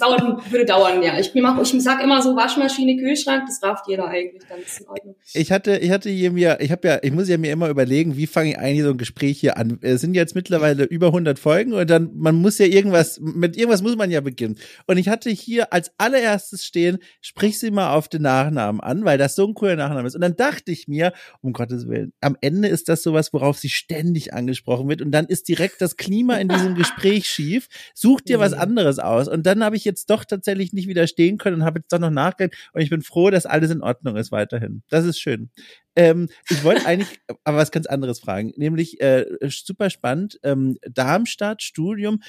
dauert, 0.00 0.50
würde 0.50 0.64
dauern, 0.64 1.02
ja. 1.02 1.18
Ich, 1.18 1.32
mach, 1.34 1.60
ich 1.60 1.82
sag 1.82 2.02
immer 2.02 2.22
so 2.22 2.36
Waschmaschine, 2.36 2.96
Kühlschrank, 2.96 3.44
das 3.46 3.62
rafft 3.62 3.88
jeder 3.88 4.06
eigentlich, 4.06 4.42
dann 4.48 4.60
ist 4.60 4.80
in 4.80 4.88
Ordnung. 4.88 5.16
Ich 5.34 5.52
hatte, 5.52 5.78
ich 5.78 5.90
hatte 5.90 6.10
hier 6.10 6.30
mir, 6.30 6.58
ich 6.60 6.70
habe 6.70 6.88
ja, 6.88 6.98
ich 7.02 7.12
muss 7.12 7.28
ja 7.28 7.38
mir 7.38 7.52
immer 7.52 7.68
überlegen, 7.68 8.16
wie 8.16 8.26
fange 8.26 8.50
ich 8.50 8.58
eigentlich 8.58 8.82
so 8.82 8.90
ein 8.90 8.98
Gespräch 8.98 9.40
hier 9.40 9.56
an. 9.56 9.78
Es 9.82 10.00
sind 10.00 10.14
jetzt 10.14 10.34
mittlerweile 10.34 10.84
über 10.84 11.08
100 11.08 11.38
Folgen 11.38 11.72
und 11.72 11.88
dann, 11.88 12.10
man 12.14 12.36
muss 12.36 12.58
ja 12.58 12.66
irgendwas, 12.66 13.20
mit 13.20 13.56
irgendwas 13.56 13.82
muss 13.82 13.96
man 13.96 14.10
ja 14.10 14.20
beginnen. 14.20 14.56
Und 14.86 14.98
ich 14.98 15.08
hatte 15.08 15.30
hier 15.30 15.72
als 15.72 15.92
allererstes 15.98 16.64
stehen, 16.64 16.98
sprich 17.20 17.58
sie 17.58 17.70
mal 17.70 17.94
auf 17.94 18.08
den 18.08 18.22
Nachnamen 18.22 18.80
an, 18.80 19.04
weil 19.04 19.18
das 19.18 19.34
so 19.34 19.46
ein 19.46 19.54
cooler 19.54 19.76
Nachname 19.76 20.06
ist. 20.06 20.14
Und 20.14 20.20
dann 20.20 20.36
dachte 20.36 20.72
ich 20.72 20.88
mir, 20.88 21.12
um 21.40 21.52
Gottes 21.52 21.88
Willen, 21.88 22.12
am 22.20 22.36
Ende 22.40 22.68
ist 22.68 22.88
das 22.88 23.02
sowas, 23.02 23.32
worauf 23.32 23.58
sie 23.58 23.68
ständig 23.68 24.34
angesprochen 24.34 24.88
wird 24.88 25.02
und 25.02 25.12
dann 25.12 25.26
ist 25.26 25.48
direkt 25.48 25.80
das 25.80 25.96
Klima 25.96 26.36
in 26.36 26.48
diesem 26.48 26.74
Gespräch 26.74 27.26
schief. 27.28 27.68
Such 27.94 28.20
dir 28.20 28.38
was 28.38 28.52
anderes 28.52 28.98
aus. 28.98 29.28
Und 29.28 29.37
dann 29.46 29.64
habe 29.64 29.76
ich 29.76 29.84
jetzt 29.84 30.10
doch 30.10 30.24
tatsächlich 30.24 30.72
nicht 30.72 30.88
widerstehen 30.88 31.38
können 31.38 31.56
und 31.56 31.64
habe 31.64 31.80
jetzt 31.80 31.92
doch 31.92 31.98
noch 31.98 32.10
nachgedacht 32.10 32.56
und 32.72 32.80
ich 32.80 32.90
bin 32.90 33.02
froh, 33.02 33.30
dass 33.30 33.46
alles 33.46 33.70
in 33.70 33.82
Ordnung 33.82 34.16
ist 34.16 34.32
weiterhin. 34.32 34.82
Das 34.88 35.04
ist 35.04 35.18
schön. 35.18 35.50
Ähm, 35.96 36.28
ich 36.48 36.64
wollte 36.64 36.86
eigentlich 36.86 37.20
aber 37.44 37.58
was 37.58 37.70
ganz 37.70 37.86
anderes 37.86 38.20
fragen, 38.20 38.52
nämlich 38.56 39.00
äh, 39.00 39.26
super 39.48 39.90
spannend, 39.90 40.38
ähm, 40.42 40.78
Darmstadt, 40.82 41.62
Studium. 41.62 42.22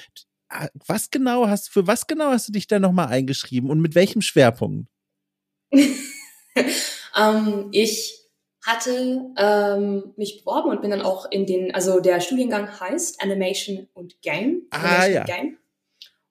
Was 0.86 1.10
genau 1.10 1.46
hast, 1.46 1.70
für 1.70 1.86
was 1.86 2.08
genau 2.08 2.30
hast 2.30 2.48
du 2.48 2.52
dich 2.52 2.66
da 2.66 2.80
nochmal 2.80 3.06
eingeschrieben 3.06 3.70
und 3.70 3.80
mit 3.80 3.94
welchem 3.94 4.20
Schwerpunkt? 4.20 4.88
ähm, 5.72 7.68
ich 7.70 8.20
hatte 8.66 9.32
ähm, 9.36 10.12
mich 10.16 10.38
beworben 10.38 10.70
und 10.70 10.82
bin 10.82 10.90
dann 10.90 11.02
auch 11.02 11.30
in 11.30 11.46
den, 11.46 11.74
also 11.74 12.00
der 12.00 12.20
Studiengang 12.20 12.78
heißt 12.80 13.22
Animation 13.22 13.88
und 13.94 14.20
Game. 14.22 14.62
Ah, 14.70 14.78
Animation 14.78 15.02
ah, 15.02 15.06
ja. 15.06 15.24
Game. 15.24 15.59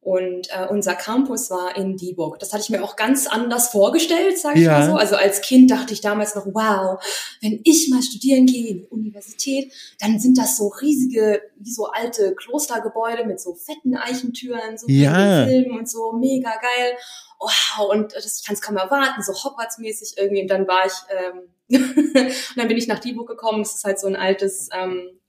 Und 0.01 0.47
äh, 0.51 0.65
unser 0.69 0.95
Campus 0.95 1.51
war 1.51 1.75
in 1.75 1.97
Dieburg. 1.97 2.39
Das 2.39 2.53
hatte 2.53 2.63
ich 2.63 2.69
mir 2.69 2.81
auch 2.83 2.95
ganz 2.95 3.27
anders 3.27 3.67
vorgestellt, 3.67 4.39
sage 4.39 4.59
ich 4.59 4.65
ja. 4.65 4.79
mal 4.79 4.85
so. 4.85 4.95
Also 4.95 5.17
als 5.17 5.41
Kind 5.41 5.69
dachte 5.71 5.93
ich 5.93 5.99
damals 5.99 6.35
noch, 6.35 6.45
wow, 6.45 7.03
wenn 7.41 7.59
ich 7.65 7.89
mal 7.89 8.01
studieren 8.01 8.45
gehe 8.45 8.69
in 8.69 8.77
die 8.77 8.88
Universität, 8.89 9.73
dann 9.99 10.17
sind 10.17 10.38
das 10.38 10.55
so 10.55 10.69
riesige, 10.69 11.41
wie 11.57 11.71
so 11.71 11.88
alte 11.88 12.33
Klostergebäude 12.33 13.25
mit 13.25 13.41
so 13.41 13.55
fetten 13.55 13.97
Eichentüren, 13.97 14.77
so 14.77 14.88
ja. 14.88 15.45
Filmen 15.45 15.77
und 15.77 15.89
so, 15.89 16.13
mega 16.13 16.51
geil. 16.51 16.93
Wow, 17.38 17.89
und 17.91 18.15
das, 18.15 18.39
ich 18.39 18.45
kann 18.45 18.55
es 18.55 18.62
kaum 18.62 18.77
erwarten, 18.77 19.21
so 19.21 19.33
Hogwarts-mäßig 19.33 20.13
irgendwie. 20.17 20.43
Und 20.43 20.47
dann 20.47 20.65
war 20.65 20.85
ich, 20.85 20.93
ähm, 21.09 21.41
und 21.77 22.57
dann 22.57 22.67
bin 22.69 22.77
ich 22.77 22.88
nach 22.88 22.99
Dieburg 22.99 23.27
gekommen. 23.27 23.63
Das 23.63 23.75
ist 23.75 23.83
halt 23.83 23.99
so 23.99 24.07
ein 24.07 24.15
altes, 24.15 24.69
ähm, 24.73 25.19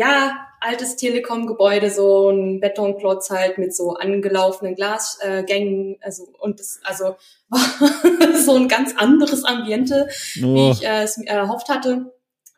ja, 0.00 0.46
altes 0.60 0.96
Telekom-Gebäude, 0.96 1.90
so 1.90 2.30
ein 2.30 2.58
Betonklotz 2.58 3.28
halt 3.28 3.58
mit 3.58 3.76
so 3.76 3.92
angelaufenen 3.92 4.74
Glasgängen, 4.74 5.96
äh, 5.96 5.98
also 6.00 6.26
und 6.38 6.58
das, 6.58 6.80
also 6.84 7.16
war 7.50 7.60
so 8.44 8.56
ein 8.56 8.66
ganz 8.66 8.96
anderes 8.96 9.44
Ambiente, 9.44 10.08
oh. 10.42 10.54
wie 10.54 10.70
ich 10.70 10.86
äh, 10.86 11.02
es 11.02 11.18
mir 11.18 11.28
erhofft 11.28 11.68
hatte. 11.68 12.14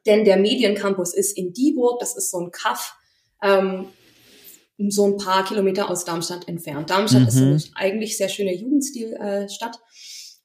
Denn 0.06 0.24
der 0.24 0.36
Mediencampus 0.36 1.14
ist 1.14 1.36
in 1.36 1.52
Dieburg, 1.52 1.98
das 1.98 2.16
ist 2.16 2.30
so 2.30 2.38
ein 2.38 2.52
Kaff, 2.52 2.94
ähm, 3.42 3.86
so 4.88 5.06
ein 5.06 5.16
paar 5.16 5.44
Kilometer 5.44 5.90
aus 5.90 6.04
Darmstadt 6.04 6.46
entfernt. 6.46 6.90
Darmstadt 6.90 7.22
mhm. 7.22 7.28
ist 7.28 7.38
eine 7.38 7.60
eigentlich 7.74 8.16
sehr 8.16 8.28
schöne 8.28 8.54
Jugendstilstadt. 8.54 9.76
Äh, 9.76 9.78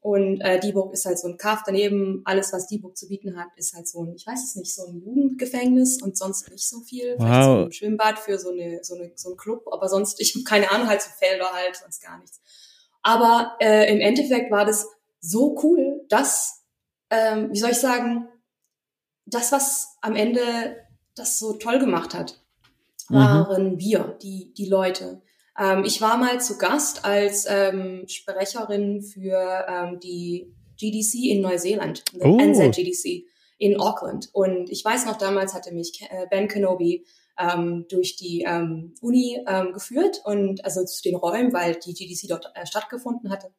und 0.07 0.39
äh, 0.39 0.57
Dieburg 0.57 0.93
ist 0.93 1.05
halt 1.05 1.19
so 1.19 1.27
ein 1.27 1.37
Kaff. 1.37 1.63
Daneben 1.65 2.21
alles, 2.23 2.53
was 2.53 2.67
Dieburg 2.67 2.95
zu 2.95 3.09
bieten 3.09 3.37
hat, 3.37 3.49
ist 3.57 3.75
halt 3.75 3.89
so 3.89 4.05
ein, 4.05 4.13
ich 4.15 4.25
weiß 4.25 4.41
es 4.41 4.55
nicht, 4.55 4.73
so 4.73 4.85
ein 4.87 5.01
Jugendgefängnis 5.01 6.01
und 6.01 6.17
sonst 6.17 6.49
nicht 6.49 6.65
so 6.65 6.79
viel. 6.79 7.15
Wow. 7.17 7.25
Vielleicht 7.25 7.43
so 7.43 7.65
ein 7.65 7.71
Schwimmbad 7.73 8.19
für 8.19 8.39
so 8.39 8.51
eine, 8.51 8.79
so 8.85 8.95
eine, 8.95 9.11
so 9.15 9.31
ein 9.31 9.35
Club, 9.37 9.67
aber 9.69 9.89
sonst, 9.89 10.21
ich 10.21 10.33
habe 10.33 10.45
keine 10.45 10.71
Ahnung, 10.71 10.87
halt 10.87 11.01
so 11.01 11.09
Felder 11.09 11.51
halt, 11.51 11.75
sonst 11.75 12.01
gar 12.01 12.17
nichts. 12.19 12.39
Aber 13.03 13.57
äh, 13.59 13.93
im 13.93 13.99
Endeffekt 13.99 14.49
war 14.49 14.63
das 14.63 14.87
so 15.19 15.59
cool, 15.61 16.05
dass, 16.07 16.63
ähm, 17.09 17.49
wie 17.51 17.59
soll 17.59 17.71
ich 17.71 17.79
sagen, 17.79 18.29
das, 19.25 19.51
was 19.51 19.97
am 19.99 20.15
Ende 20.15 20.77
das 21.15 21.37
so 21.37 21.51
toll 21.51 21.79
gemacht 21.79 22.13
hat, 22.13 22.41
mhm. 23.09 23.15
waren 23.15 23.71
mhm. 23.73 23.79
wir, 23.79 24.17
die, 24.21 24.53
die 24.53 24.69
Leute. 24.69 25.21
Ähm, 25.57 25.83
ich 25.83 26.01
war 26.01 26.17
mal 26.17 26.39
zu 26.39 26.57
Gast 26.57 27.05
als 27.05 27.45
ähm, 27.49 28.03
Sprecherin 28.07 29.01
für 29.01 29.65
ähm, 29.67 29.99
die 29.99 30.53
GDC 30.79 31.31
in 31.31 31.41
Neuseeland, 31.41 32.03
Oh. 32.19 32.37
NZGDC 32.37 33.25
in 33.57 33.79
Auckland. 33.79 34.29
Und 34.33 34.69
ich 34.69 34.85
weiß 34.85 35.05
noch, 35.05 35.17
damals 35.17 35.53
hatte 35.53 35.73
mich 35.73 35.99
äh, 36.09 36.27
Ben 36.29 36.47
Kenobi 36.47 37.05
ähm, 37.39 37.85
durch 37.89 38.15
die 38.15 38.45
ähm, 38.47 38.93
Uni 39.01 39.43
ähm, 39.47 39.73
geführt 39.73 40.21
und 40.25 40.63
also 40.63 40.85
zu 40.85 41.01
den 41.01 41.15
Räumen, 41.15 41.53
weil 41.53 41.75
die 41.75 41.93
GDC 41.93 42.27
dort 42.29 42.51
äh, 42.55 42.65
stattgefunden 42.65 43.31
hatte. 43.31 43.51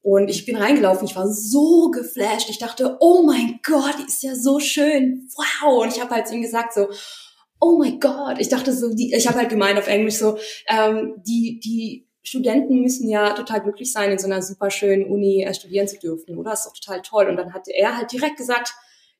Und 0.00 0.28
ich 0.30 0.46
bin 0.46 0.56
reingelaufen, 0.56 1.06
ich 1.06 1.16
war 1.16 1.28
so 1.28 1.90
geflasht. 1.90 2.48
Ich 2.50 2.58
dachte, 2.58 2.96
oh 3.00 3.22
mein 3.22 3.60
Gott, 3.64 3.96
die 3.98 4.06
ist 4.06 4.22
ja 4.22 4.34
so 4.34 4.60
schön. 4.60 5.28
Wow. 5.36 5.82
Und 5.82 5.94
ich 5.94 6.00
habe 6.00 6.14
halt 6.14 6.28
zu 6.28 6.34
ihm 6.34 6.42
gesagt 6.42 6.72
so, 6.72 6.88
oh 7.60 7.78
mein 7.78 7.98
Gott. 8.00 8.38
Ich 8.38 8.48
dachte 8.48 8.72
so, 8.72 8.94
die, 8.94 9.12
ich 9.14 9.26
habe 9.26 9.38
halt 9.38 9.48
gemeint 9.50 9.78
auf 9.78 9.88
Englisch 9.88 10.16
so, 10.16 10.38
ähm, 10.68 11.14
die, 11.26 11.60
die 11.60 12.08
Studenten 12.22 12.80
müssen 12.82 13.08
ja 13.08 13.32
total 13.32 13.62
glücklich 13.62 13.92
sein, 13.92 14.10
in 14.12 14.18
so 14.18 14.26
einer 14.26 14.42
super 14.42 14.70
schönen 14.70 15.06
Uni 15.06 15.42
äh, 15.44 15.54
studieren 15.54 15.88
zu 15.88 15.98
dürfen, 15.98 16.36
oder? 16.36 16.50
Das 16.50 16.60
ist 16.60 16.66
doch 16.66 16.80
total 16.80 17.02
toll. 17.02 17.26
Und 17.28 17.36
dann 17.36 17.54
hatte 17.54 17.72
er 17.74 17.96
halt 17.96 18.12
direkt 18.12 18.36
gesagt, 18.36 18.74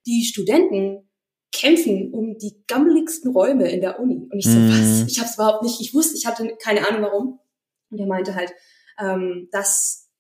die 0.07 0.24
Studenten 0.24 1.09
kämpfen 1.53 2.12
um 2.12 2.37
die 2.38 2.62
gammeligsten 2.66 3.33
Räume 3.33 3.70
in 3.70 3.81
der 3.81 3.98
Uni. 3.98 4.29
Und 4.31 4.38
ich 4.38 4.44
so, 4.44 4.59
Mhm. 4.59 4.68
was? 4.68 5.11
Ich 5.11 5.18
habe 5.18 5.29
es 5.29 5.35
überhaupt 5.37 5.62
nicht, 5.62 5.81
ich 5.81 5.94
wusste, 5.94 6.16
ich 6.16 6.27
hatte 6.27 6.55
keine 6.62 6.87
Ahnung 6.87 7.03
warum. 7.03 7.40
Und 7.90 7.98
er 7.98 8.07
meinte 8.07 8.35
halt, 8.35 8.53
ähm, 9.01 9.48
dass 9.51 10.11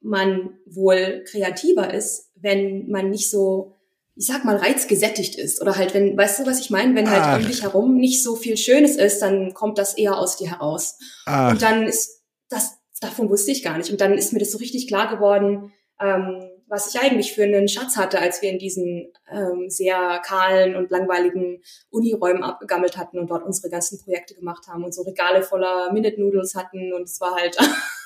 man 0.00 0.58
wohl 0.66 1.22
kreativer 1.30 1.94
ist, 1.94 2.32
wenn 2.34 2.88
man 2.88 3.10
nicht 3.10 3.30
so, 3.30 3.76
ich 4.14 4.26
sag 4.26 4.44
mal, 4.44 4.56
reizgesättigt 4.56 5.36
ist. 5.36 5.60
Oder 5.62 5.76
halt, 5.76 5.94
wenn, 5.94 6.16
weißt 6.16 6.40
du, 6.40 6.46
was 6.46 6.60
ich 6.60 6.70
meine? 6.70 6.94
Wenn 6.94 7.10
halt 7.10 7.22
Ach. 7.22 7.38
um 7.38 7.46
dich 7.46 7.62
herum 7.62 7.96
nicht 7.96 8.22
so 8.22 8.36
viel 8.36 8.56
Schönes 8.56 8.96
ist, 8.96 9.20
dann 9.20 9.54
kommt 9.54 9.78
das 9.78 9.94
eher 9.94 10.18
aus 10.18 10.36
dir 10.36 10.50
heraus. 10.50 10.98
Ach, 11.26 11.52
Und 11.52 11.62
dann 11.62 11.86
ist 11.86 12.22
das, 12.48 12.78
davon 13.00 13.30
wusste 13.30 13.50
ich 13.52 13.62
gar 13.62 13.78
nicht. 13.78 13.90
Und 13.90 14.00
dann 14.00 14.18
ist 14.18 14.32
mir 14.32 14.38
das 14.38 14.50
so 14.50 14.58
richtig 14.58 14.86
klar 14.86 15.14
geworden, 15.14 15.72
ähm, 16.00 16.48
was 16.72 16.94
ich 16.94 16.98
eigentlich 16.98 17.34
für 17.34 17.42
einen 17.42 17.68
Schatz 17.68 17.98
hatte, 17.98 18.18
als 18.18 18.40
wir 18.40 18.48
in 18.48 18.58
diesen 18.58 19.12
ähm, 19.30 19.68
sehr 19.68 20.22
kahlen 20.24 20.74
und 20.74 20.90
langweiligen 20.90 21.62
Uniräumen 21.90 22.42
abgegammelt 22.42 22.96
hatten 22.96 23.18
und 23.18 23.28
dort 23.28 23.44
unsere 23.44 23.68
ganzen 23.68 24.02
Projekte 24.02 24.34
gemacht 24.34 24.66
haben 24.68 24.82
und 24.82 24.94
so 24.94 25.02
Regale 25.02 25.42
voller 25.42 25.92
Minute 25.92 26.18
Noodles 26.18 26.54
hatten. 26.54 26.94
Und 26.94 27.02
es 27.02 27.20
war 27.20 27.34
halt 27.34 27.58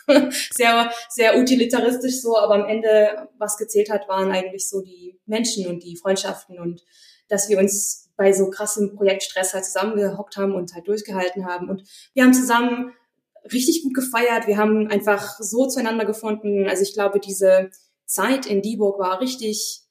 sehr, 0.52 0.90
sehr 1.08 1.38
utilitaristisch 1.38 2.20
so, 2.20 2.36
aber 2.36 2.56
am 2.56 2.68
Ende, 2.68 3.28
was 3.38 3.56
gezählt 3.56 3.88
hat, 3.88 4.08
waren 4.08 4.32
eigentlich 4.32 4.68
so 4.68 4.80
die 4.80 5.16
Menschen 5.26 5.68
und 5.68 5.84
die 5.84 5.96
Freundschaften 5.96 6.58
und 6.58 6.82
dass 7.28 7.48
wir 7.48 7.58
uns 7.58 8.10
bei 8.16 8.32
so 8.32 8.50
krassem 8.50 8.96
Projektstress 8.96 9.54
halt 9.54 9.64
zusammengehockt 9.64 10.36
haben 10.36 10.56
und 10.56 10.74
halt 10.74 10.88
durchgehalten 10.88 11.46
haben. 11.46 11.70
Und 11.70 11.84
wir 12.14 12.24
haben 12.24 12.34
zusammen 12.34 12.92
richtig 13.52 13.84
gut 13.84 13.94
gefeiert. 13.94 14.48
Wir 14.48 14.56
haben 14.56 14.88
einfach 14.88 15.38
so 15.38 15.68
zueinander 15.68 16.04
gefunden. 16.04 16.66
Also 16.68 16.82
ich 16.82 16.94
glaube, 16.94 17.20
diese 17.20 17.70
Zeit 18.06 18.46
in 18.46 18.62
Dieburg 18.62 18.98
war 18.98 19.20
richtig 19.20 19.82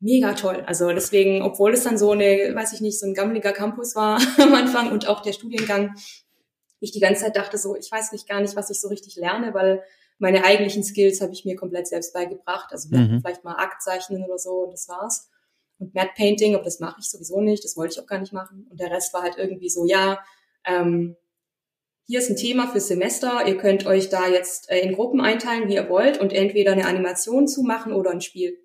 mega 0.00 0.34
toll. 0.34 0.62
Also 0.66 0.90
deswegen, 0.92 1.42
obwohl 1.42 1.72
es 1.72 1.84
dann 1.84 1.98
so 1.98 2.12
eine, 2.12 2.52
weiß 2.54 2.74
ich 2.74 2.80
nicht, 2.80 3.00
so 3.00 3.06
ein 3.06 3.14
gammeliger 3.14 3.52
Campus 3.52 3.96
war 3.96 4.20
am 4.38 4.54
Anfang 4.54 4.92
und 4.92 5.08
auch 5.08 5.22
der 5.22 5.32
Studiengang, 5.32 5.94
ich 6.80 6.92
die 6.92 7.00
ganze 7.00 7.22
Zeit 7.24 7.36
dachte 7.36 7.56
so, 7.56 7.74
ich 7.74 7.90
weiß 7.90 8.12
nicht 8.12 8.28
gar 8.28 8.40
nicht, 8.40 8.54
was 8.54 8.70
ich 8.70 8.80
so 8.80 8.88
richtig 8.88 9.16
lerne, 9.16 9.54
weil 9.54 9.82
meine 10.18 10.44
eigentlichen 10.44 10.84
Skills 10.84 11.20
habe 11.20 11.32
ich 11.32 11.44
mir 11.44 11.56
komplett 11.56 11.88
selbst 11.88 12.12
beigebracht. 12.12 12.70
Also 12.70 12.88
Mhm. 12.90 13.20
vielleicht 13.20 13.44
mal 13.44 13.56
Aktzeichnen 13.56 14.24
oder 14.24 14.38
so 14.38 14.64
und 14.64 14.72
das 14.72 14.88
war's. 14.88 15.30
Und 15.78 15.94
Matte 15.94 16.12
Painting, 16.16 16.54
aber 16.54 16.64
das 16.64 16.80
mache 16.80 16.96
ich 17.00 17.10
sowieso 17.10 17.40
nicht, 17.40 17.64
das 17.64 17.76
wollte 17.76 17.94
ich 17.94 18.00
auch 18.00 18.06
gar 18.06 18.18
nicht 18.18 18.32
machen. 18.32 18.66
Und 18.70 18.80
der 18.80 18.90
Rest 18.90 19.12
war 19.12 19.22
halt 19.22 19.36
irgendwie 19.36 19.68
so, 19.68 19.86
ja, 19.86 20.18
ähm, 20.64 21.16
hier 22.06 22.20
ist 22.20 22.30
ein 22.30 22.36
Thema 22.36 22.68
fürs 22.68 22.88
Semester, 22.88 23.46
ihr 23.46 23.56
könnt 23.56 23.84
euch 23.86 24.08
da 24.08 24.28
jetzt 24.28 24.70
äh, 24.70 24.78
in 24.78 24.94
Gruppen 24.94 25.20
einteilen, 25.20 25.68
wie 25.68 25.74
ihr 25.74 25.88
wollt 25.88 26.18
und 26.18 26.32
entweder 26.32 26.72
eine 26.72 26.86
Animation 26.86 27.48
zumachen 27.48 27.92
oder 27.92 28.10
ein 28.10 28.20
Spiel. 28.20 28.58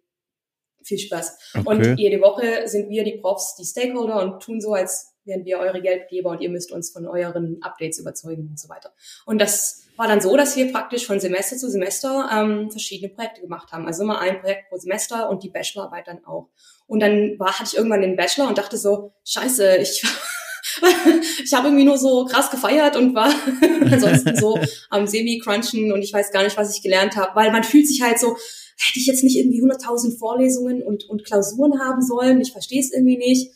Viel 0.83 0.99
Spaß. 0.99 1.53
okay. 1.55 1.63
Und 1.65 1.99
jede 1.99 2.21
Woche 2.21 2.67
sind 2.67 2.89
wir 2.89 3.03
die 3.03 3.17
Profs, 3.17 3.55
die 3.55 3.65
Stakeholder 3.65 4.21
und 4.21 4.41
tun 4.41 4.61
so, 4.61 4.73
als 4.73 5.11
wären 5.25 5.45
wir 5.45 5.59
eure 5.59 5.81
Geldgeber 5.81 6.31
und 6.31 6.41
ihr 6.41 6.49
müsst 6.49 6.71
uns 6.71 6.91
von 6.91 7.07
euren 7.07 7.61
Updates 7.61 7.99
überzeugen 7.99 8.47
und 8.49 8.59
so 8.59 8.69
weiter. 8.69 8.91
Und 9.25 9.39
das 9.39 9.83
war 9.95 10.07
dann 10.07 10.21
so, 10.21 10.35
dass 10.35 10.55
wir 10.55 10.71
praktisch 10.71 11.05
von 11.05 11.19
Semester 11.19 11.57
zu 11.57 11.69
Semester 11.69 12.29
ähm, 12.33 12.71
verschiedene 12.71 13.13
Projekte 13.13 13.41
gemacht 13.41 13.71
haben. 13.71 13.85
Also 13.85 14.03
immer 14.03 14.19
ein 14.19 14.41
Projekt 14.41 14.69
pro 14.69 14.77
Semester 14.77 15.29
und 15.29 15.43
die 15.43 15.49
Bachelorarbeit 15.49 16.07
dann 16.07 16.25
auch. 16.25 16.49
Und 16.87 17.01
dann 17.01 17.37
war, 17.37 17.53
hatte 17.53 17.69
ich 17.71 17.77
irgendwann 17.77 18.01
den 18.01 18.15
Bachelor 18.15 18.47
und 18.47 18.57
dachte 18.57 18.77
so, 18.77 19.13
scheiße, 19.25 19.77
ich, 19.77 20.03
ich 21.43 21.53
habe 21.53 21.67
irgendwie 21.67 21.85
nur 21.85 21.97
so 21.97 22.25
krass 22.25 22.49
gefeiert 22.51 22.95
und 22.95 23.15
war 23.15 23.33
ansonsten 23.91 24.35
so 24.35 24.59
am 24.89 25.07
Semi-Crunchen 25.07 25.91
und 25.91 26.01
ich 26.01 26.13
weiß 26.13 26.31
gar 26.31 26.43
nicht, 26.43 26.57
was 26.57 26.75
ich 26.75 26.81
gelernt 26.83 27.15
habe, 27.15 27.35
weil 27.35 27.51
man 27.51 27.63
fühlt 27.63 27.87
sich 27.87 28.01
halt 28.01 28.19
so, 28.19 28.29
hätte 28.29 28.99
ich 28.99 29.07
jetzt 29.07 29.23
nicht 29.23 29.37
irgendwie 29.37 29.61
100.000 29.61 30.17
Vorlesungen 30.17 30.81
und, 30.83 31.07
und 31.09 31.23
Klausuren 31.25 31.79
haben 31.79 32.01
sollen, 32.01 32.41
ich 32.41 32.51
verstehe 32.51 32.79
es 32.81 32.91
irgendwie 32.91 33.17
nicht 33.17 33.51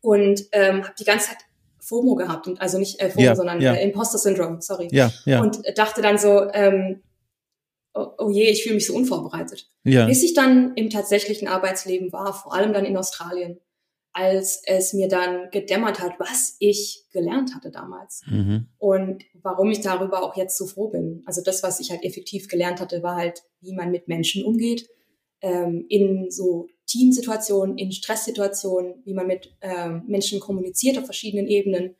und 0.00 0.44
ähm, 0.52 0.84
habe 0.84 0.94
die 0.98 1.04
ganze 1.04 1.28
Zeit 1.28 1.38
FOMO 1.80 2.14
gehabt 2.14 2.46
und 2.46 2.60
also 2.60 2.78
nicht 2.78 3.00
äh, 3.00 3.10
FOMO, 3.10 3.24
Ja, 3.24 3.36
sondern 3.36 3.60
ja. 3.60 3.74
äh, 3.74 3.84
Imposter 3.84 4.18
Syndrome, 4.18 4.60
sorry. 4.60 4.88
ja, 4.90 5.10
ja, 5.26 5.40
Und 5.42 5.60
dachte 5.76 6.00
dann 6.02 6.16
so, 6.18 6.50
ähm, 6.52 7.02
oh, 7.94 8.06
oh 8.18 8.30
je, 8.30 8.44
ich 8.44 8.62
fühle 8.62 8.76
mich 8.76 8.86
so 8.86 8.94
unvorbereitet. 8.94 9.68
ja. 9.84 10.06
Bis 10.06 10.22
ich 10.22 10.32
dann 10.34 10.72
im 10.76 10.88
tatsächlichen 10.90 11.46
Arbeitsleben 11.48 12.12
war, 12.12 12.32
vor 12.32 12.54
allem 12.54 12.72
dann 12.72 12.84
in 12.86 12.96
Australien, 12.96 13.58
als 14.14 14.62
es 14.64 14.92
mir 14.92 15.08
dann 15.08 15.50
gedämmert 15.50 16.00
hat, 16.00 16.18
was 16.18 16.56
ich 16.60 17.04
gelernt 17.12 17.54
hatte 17.54 17.70
damals 17.70 18.22
Mhm. 18.26 18.68
und 18.78 19.24
warum 19.42 19.70
ich 19.70 19.80
darüber 19.80 20.22
auch 20.22 20.36
jetzt 20.36 20.56
so 20.56 20.66
froh 20.66 20.88
bin. 20.88 21.22
Also 21.26 21.42
das, 21.42 21.62
was 21.62 21.80
ich 21.80 21.90
halt 21.90 22.04
effektiv 22.04 22.48
gelernt 22.48 22.80
hatte, 22.80 23.02
war 23.02 23.16
halt, 23.16 23.42
wie 23.60 23.74
man 23.74 23.90
mit 23.90 24.06
Menschen 24.08 24.44
umgeht, 24.44 24.88
ähm, 25.42 25.84
in 25.88 26.30
so 26.30 26.68
Teamsituationen, 26.86 27.76
in 27.76 27.90
Stresssituationen, 27.92 29.02
wie 29.04 29.14
man 29.14 29.26
mit 29.26 29.56
ähm, 29.60 30.04
Menschen 30.06 30.38
kommuniziert 30.38 30.96
auf 30.96 31.06
verschiedenen 31.06 31.48
Ebenen. 31.48 31.96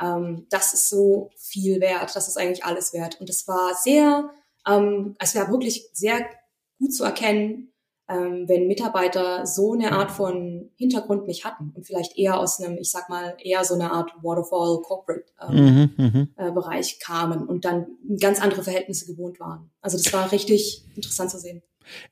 Ähm, 0.00 0.46
das 0.50 0.72
ist 0.72 0.88
so 0.88 1.30
viel 1.36 1.80
wert, 1.80 2.14
das 2.14 2.28
ist 2.28 2.36
eigentlich 2.36 2.64
alles 2.64 2.92
wert. 2.92 3.20
Und 3.20 3.28
es 3.28 3.48
war 3.48 3.74
sehr, 3.74 4.30
ähm, 4.68 5.16
es 5.18 5.34
war 5.34 5.50
wirklich 5.50 5.88
sehr 5.92 6.24
gut 6.78 6.94
zu 6.94 7.02
erkennen, 7.02 7.72
ähm, 8.08 8.48
wenn 8.48 8.68
Mitarbeiter 8.68 9.46
so 9.46 9.72
eine 9.72 9.92
Art 9.92 10.10
von 10.10 10.70
Hintergrund 10.76 11.26
nicht 11.26 11.44
hatten 11.44 11.72
und 11.74 11.84
vielleicht 11.84 12.16
eher 12.16 12.38
aus 12.38 12.60
einem, 12.60 12.78
ich 12.78 12.90
sag 12.90 13.08
mal, 13.08 13.36
eher 13.42 13.64
so 13.64 13.74
eine 13.74 13.90
Art 13.90 14.12
Waterfall 14.22 14.80
Corporate 14.82 15.24
ähm, 15.40 15.56
Mhm, 15.66 15.90
mhm. 15.96 16.28
äh, 16.36 16.52
Bereich 16.52 17.00
kamen 17.00 17.46
und 17.46 17.64
dann 17.64 17.86
ganz 18.20 18.40
andere 18.40 18.62
Verhältnisse 18.62 19.06
gewohnt 19.06 19.40
waren. 19.40 19.70
Also 19.80 19.98
das 19.98 20.12
war 20.12 20.30
richtig 20.30 20.84
interessant 20.94 21.30
zu 21.30 21.38
sehen. 21.38 21.62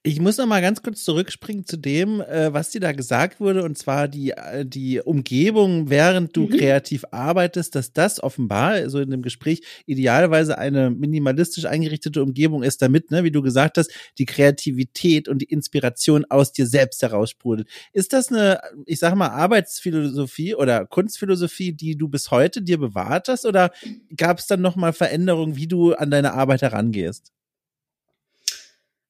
Ich 0.03 0.21
muss 0.21 0.37
noch 0.39 0.47
mal 0.47 0.61
ganz 0.61 0.83
kurz 0.83 1.05
zurückspringen 1.05 1.67
zu 1.67 1.77
dem, 1.77 2.21
äh, 2.21 2.53
was 2.53 2.71
dir 2.71 2.81
da 2.81 2.93
gesagt 2.93 3.41
wurde, 3.41 3.63
und 3.65 3.77
zwar 3.79 4.09
die, 4.09 4.31
äh, 4.33 4.65
die 4.67 5.01
Umgebung, 5.01 5.91
während 5.91 6.37
du 6.37 6.43
Mhm. 6.43 6.51
kreativ 6.51 7.05
arbeitest, 7.11 7.75
dass 7.75 7.93
das 7.93 8.23
offenbar, 8.23 8.89
so 8.91 9.01
in 9.01 9.11
dem 9.11 9.23
Gespräch, 9.23 9.63
idealerweise 9.87 10.59
eine 10.59 10.91
minimalistisch 10.91 11.65
eingerichtete 11.65 12.23
Umgebung 12.23 12.63
ist, 12.63 12.83
damit, 12.83 13.11
ne, 13.11 13.25
wie 13.25 13.31
du 13.31 13.43
gesagt 13.43 13.79
hast, 13.79 13.91
die 14.19 14.27
Kreativität 14.27 15.29
und 15.29 15.39
die 15.43 15.47
Inspiration 15.47 16.25
aus 16.29 16.53
dir 16.53 16.67
selbst 16.67 17.03
heraussprudelt. 17.03 17.69
Ist 17.93 18.13
das 18.13 18.31
eine, 18.31 18.61
ich 18.87 18.99
sage 18.99 19.17
mal, 19.17 19.29
Arbeitsphilosophie 19.29 20.55
oder 20.55 20.87
Kunstphilosophie, 20.87 21.73
die 21.73 21.97
du 21.97 22.09
bis 22.09 22.31
heute 22.31 22.63
dir 22.63 22.79
bewahrt 22.79 23.29
hast, 23.29 23.47
oder 23.47 23.71
gab 24.17 24.39
es 24.39 24.47
dann 24.47 24.61
noch 24.61 24.77
mal 24.77 24.93
Veränderungen, 24.93 25.57
wie 25.57 25.67
du 25.67 25.95
an 25.95 26.11
deine 26.11 26.35
Arbeit 26.35 26.63
herangehst? 26.63 27.31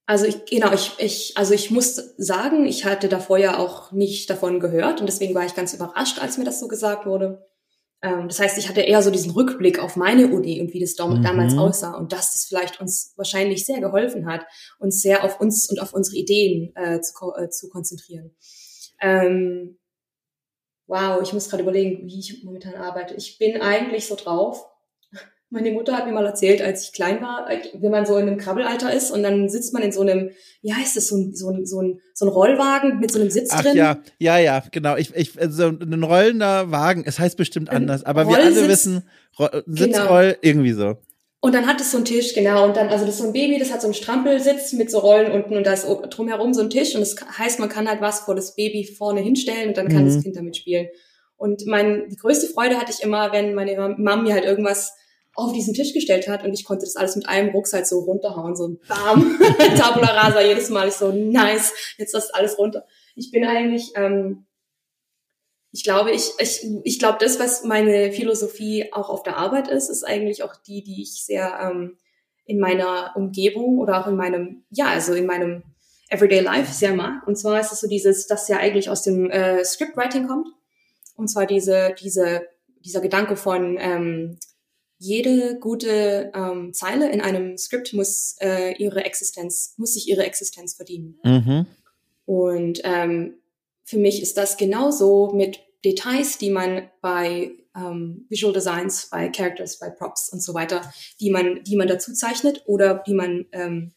Also 0.06 0.26
ich, 0.26 0.44
genau, 0.44 0.72
ich, 0.72 0.92
ich, 0.98 1.32
also 1.36 1.54
ich 1.54 1.70
muss 1.70 1.96
sagen, 2.18 2.66
ich 2.66 2.84
hatte 2.84 3.08
davor 3.08 3.38
ja 3.38 3.58
auch 3.58 3.90
nicht 3.90 4.28
davon 4.28 4.60
gehört 4.60 5.00
und 5.00 5.06
deswegen 5.06 5.34
war 5.34 5.46
ich 5.46 5.54
ganz 5.54 5.72
überrascht, 5.72 6.18
als 6.20 6.36
mir 6.36 6.44
das 6.44 6.60
so 6.60 6.68
gesagt 6.68 7.06
wurde. 7.06 7.46
Ähm, 8.02 8.28
das 8.28 8.38
heißt, 8.38 8.58
ich 8.58 8.68
hatte 8.68 8.82
eher 8.82 9.00
so 9.00 9.10
diesen 9.10 9.30
Rückblick 9.30 9.78
auf 9.78 9.96
meine 9.96 10.28
Uni 10.28 10.60
und 10.60 10.74
wie 10.74 10.80
das 10.80 10.94
Mhm. 10.98 11.22
damals 11.22 11.56
aussah 11.56 11.96
und 11.96 12.12
dass 12.12 12.34
das 12.34 12.44
vielleicht 12.44 12.80
uns 12.80 13.14
wahrscheinlich 13.16 13.64
sehr 13.64 13.80
geholfen 13.80 14.26
hat, 14.26 14.44
uns 14.78 15.00
sehr 15.00 15.24
auf 15.24 15.40
uns 15.40 15.70
und 15.70 15.80
auf 15.80 15.94
unsere 15.94 16.16
Ideen 16.16 16.76
äh, 16.76 17.00
zu, 17.00 17.32
äh, 17.34 17.48
zu 17.48 17.70
konzentrieren. 17.70 18.36
Ähm, 19.00 19.78
wow, 20.86 21.22
ich 21.22 21.32
muss 21.32 21.48
gerade 21.48 21.62
überlegen, 21.62 22.06
wie 22.06 22.20
ich 22.20 22.44
momentan 22.44 22.74
arbeite. 22.74 23.14
Ich 23.14 23.38
bin 23.38 23.60
eigentlich 23.62 24.06
so 24.06 24.16
drauf. 24.16 24.66
Meine 25.54 25.70
Mutter 25.70 25.96
hat 25.96 26.06
mir 26.06 26.12
mal 26.12 26.26
erzählt, 26.26 26.60
als 26.60 26.82
ich 26.84 26.92
klein 26.92 27.22
war, 27.22 27.48
äh, 27.50 27.58
wenn 27.74 27.90
man 27.92 28.04
so 28.06 28.16
in 28.16 28.26
einem 28.26 28.38
Krabbelalter 28.38 28.92
ist 28.92 29.10
und 29.10 29.22
dann 29.22 29.48
sitzt 29.48 29.72
man 29.72 29.82
in 29.82 29.92
so 29.92 30.00
einem, 30.00 30.30
wie 30.62 30.74
heißt 30.74 30.96
das, 30.96 31.06
so 31.06 31.16
ein, 31.16 31.34
so 31.34 31.48
ein, 31.50 31.64
so 31.64 31.80
ein, 31.80 32.00
so 32.12 32.26
ein 32.26 32.28
Rollwagen 32.28 32.98
mit 32.98 33.12
so 33.12 33.20
einem 33.20 33.30
Sitz 33.30 33.50
Ach 33.52 33.62
drin. 33.62 33.76
ja, 33.76 33.98
ja, 34.18 34.38
ja, 34.38 34.62
genau. 34.72 34.96
Ich, 34.96 35.14
ich, 35.14 35.32
so 35.48 35.68
ein 35.68 36.02
rollender 36.02 36.70
Wagen, 36.70 37.04
es 37.06 37.18
heißt 37.18 37.36
bestimmt 37.36 37.70
anders, 37.70 38.04
aber 38.04 38.28
wir 38.28 38.36
alle 38.36 38.68
wissen, 38.68 39.04
Ro 39.38 39.48
Genau. 39.66 39.96
Sitzroll, 39.98 40.36
irgendwie 40.42 40.72
so. 40.72 40.96
Und 41.40 41.54
dann 41.54 41.66
hat 41.66 41.80
es 41.80 41.90
so 41.90 41.98
einen 41.98 42.06
Tisch, 42.06 42.32
genau. 42.34 42.64
Und 42.64 42.76
dann, 42.76 42.88
also 42.88 43.04
das 43.04 43.16
ist 43.16 43.20
so 43.20 43.26
ein 43.26 43.32
Baby, 43.34 43.58
das 43.58 43.70
hat 43.72 43.80
so 43.82 43.86
einen 43.86 43.94
Strampelsitz 43.94 44.72
mit 44.72 44.90
so 44.90 44.98
Rollen 44.98 45.30
unten 45.30 45.56
und 45.56 45.66
da 45.66 45.74
ist 45.74 45.86
drumherum 46.10 46.54
so 46.54 46.62
ein 46.62 46.70
Tisch. 46.70 46.94
Und 46.94 47.00
das 47.02 47.14
heißt, 47.38 47.60
man 47.60 47.68
kann 47.68 47.86
halt 47.88 48.00
was 48.00 48.20
vor 48.20 48.34
das 48.34 48.54
Baby 48.56 48.84
vorne 48.86 49.20
hinstellen 49.20 49.68
und 49.68 49.76
dann 49.76 49.88
kann 49.88 50.04
Mhm. 50.04 50.14
das 50.14 50.22
Kind 50.22 50.36
damit 50.36 50.56
spielen. 50.56 50.88
Und 51.36 51.66
mein, 51.66 52.08
die 52.08 52.16
größte 52.16 52.46
Freude 52.46 52.78
hatte 52.78 52.92
ich 52.96 53.04
immer, 53.04 53.30
wenn 53.32 53.54
meine 53.54 53.76
Mom 53.98 54.22
mir 54.22 54.32
halt 54.32 54.44
irgendwas 54.44 54.94
auf 55.34 55.52
diesen 55.52 55.74
Tisch 55.74 55.92
gestellt 55.92 56.28
hat 56.28 56.44
und 56.44 56.52
ich 56.54 56.64
konnte 56.64 56.84
das 56.84 56.96
alles 56.96 57.16
mit 57.16 57.28
einem 57.28 57.50
Rucksack 57.50 57.86
so 57.86 58.00
runterhauen, 58.00 58.54
so 58.54 58.76
bam, 58.88 59.38
Tabula 59.76 60.06
rasa 60.06 60.40
jedes 60.40 60.70
Mal. 60.70 60.88
Ich 60.88 60.94
so, 60.94 61.10
nice, 61.10 61.72
jetzt 61.98 62.14
das 62.14 62.30
alles 62.30 62.58
runter. 62.58 62.86
Ich 63.16 63.30
bin 63.30 63.44
eigentlich, 63.44 63.92
ähm, 63.96 64.46
ich 65.72 65.82
glaube, 65.82 66.12
ich, 66.12 66.30
ich, 66.38 66.64
ich 66.84 66.98
glaube, 66.98 67.18
das, 67.20 67.40
was 67.40 67.64
meine 67.64 68.12
Philosophie 68.12 68.92
auch 68.92 69.10
auf 69.10 69.24
der 69.24 69.36
Arbeit 69.36 69.68
ist, 69.68 69.88
ist 69.88 70.04
eigentlich 70.04 70.44
auch 70.44 70.54
die, 70.54 70.84
die 70.84 71.02
ich 71.02 71.24
sehr 71.24 71.58
ähm, 71.60 71.98
in 72.46 72.60
meiner 72.60 73.12
Umgebung 73.16 73.78
oder 73.78 74.00
auch 74.00 74.06
in 74.06 74.16
meinem, 74.16 74.64
ja, 74.70 74.86
also 74.86 75.14
in 75.14 75.26
meinem 75.26 75.64
Everyday 76.10 76.40
Life 76.40 76.72
sehr 76.72 76.94
mag. 76.94 77.26
Und 77.26 77.36
zwar 77.36 77.60
ist 77.60 77.72
es 77.72 77.80
so 77.80 77.88
dieses, 77.88 78.26
das 78.26 78.46
ja 78.48 78.58
eigentlich 78.58 78.88
aus 78.88 79.02
dem 79.02 79.30
äh, 79.30 79.64
Scriptwriting 79.64 80.28
kommt. 80.28 80.46
Und 81.16 81.28
zwar 81.28 81.46
diese, 81.46 81.94
diese, 82.00 82.46
dieser 82.84 83.00
Gedanke 83.00 83.36
von 83.36 83.76
ähm, 83.80 84.38
jede 85.04 85.58
gute 85.58 86.32
ähm, 86.34 86.72
Zeile 86.72 87.10
in 87.10 87.20
einem 87.20 87.58
Skript 87.58 87.92
muss 87.92 88.36
äh, 88.40 88.74
ihre 88.76 89.04
Existenz, 89.04 89.74
muss 89.76 89.94
sich 89.94 90.08
ihre 90.08 90.24
Existenz 90.24 90.74
verdienen. 90.74 91.18
Mhm. 91.22 91.66
Und 92.24 92.80
ähm, 92.84 93.34
für 93.84 93.98
mich 93.98 94.22
ist 94.22 94.38
das 94.38 94.56
genauso 94.56 95.32
mit 95.34 95.60
Details, 95.84 96.38
die 96.38 96.50
man 96.50 96.88
bei 97.02 97.52
ähm, 97.76 98.24
Visual 98.30 98.54
Designs, 98.54 99.08
bei 99.10 99.28
Characters, 99.28 99.78
bei 99.78 99.90
Props 99.90 100.30
und 100.30 100.42
so 100.42 100.54
weiter, 100.54 100.90
die 101.20 101.30
man, 101.30 101.62
die 101.64 101.76
man 101.76 101.88
dazu 101.88 102.14
zeichnet 102.14 102.62
oder 102.66 103.02
die 103.06 103.14
man 103.14 103.44
ähm, 103.52 103.92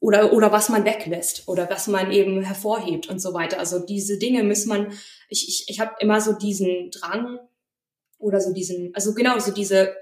oder 0.00 0.32
oder 0.32 0.52
was 0.52 0.68
man 0.68 0.84
weglässt 0.84 1.48
oder 1.48 1.68
was 1.68 1.88
man 1.88 2.10
eben 2.10 2.42
hervorhebt 2.42 3.08
und 3.08 3.18
so 3.18 3.34
weiter. 3.34 3.58
Also 3.58 3.80
diese 3.80 4.18
Dinge 4.18 4.44
muss 4.44 4.64
man. 4.64 4.92
Ich 5.28 5.48
ich, 5.48 5.64
ich 5.68 5.80
habe 5.80 5.94
immer 6.00 6.20
so 6.20 6.32
diesen 6.32 6.90
Drang 6.90 7.38
oder 8.18 8.40
so 8.40 8.52
diesen, 8.52 8.94
also 8.94 9.14
genau 9.14 9.38
so 9.38 9.52
diese 9.52 9.94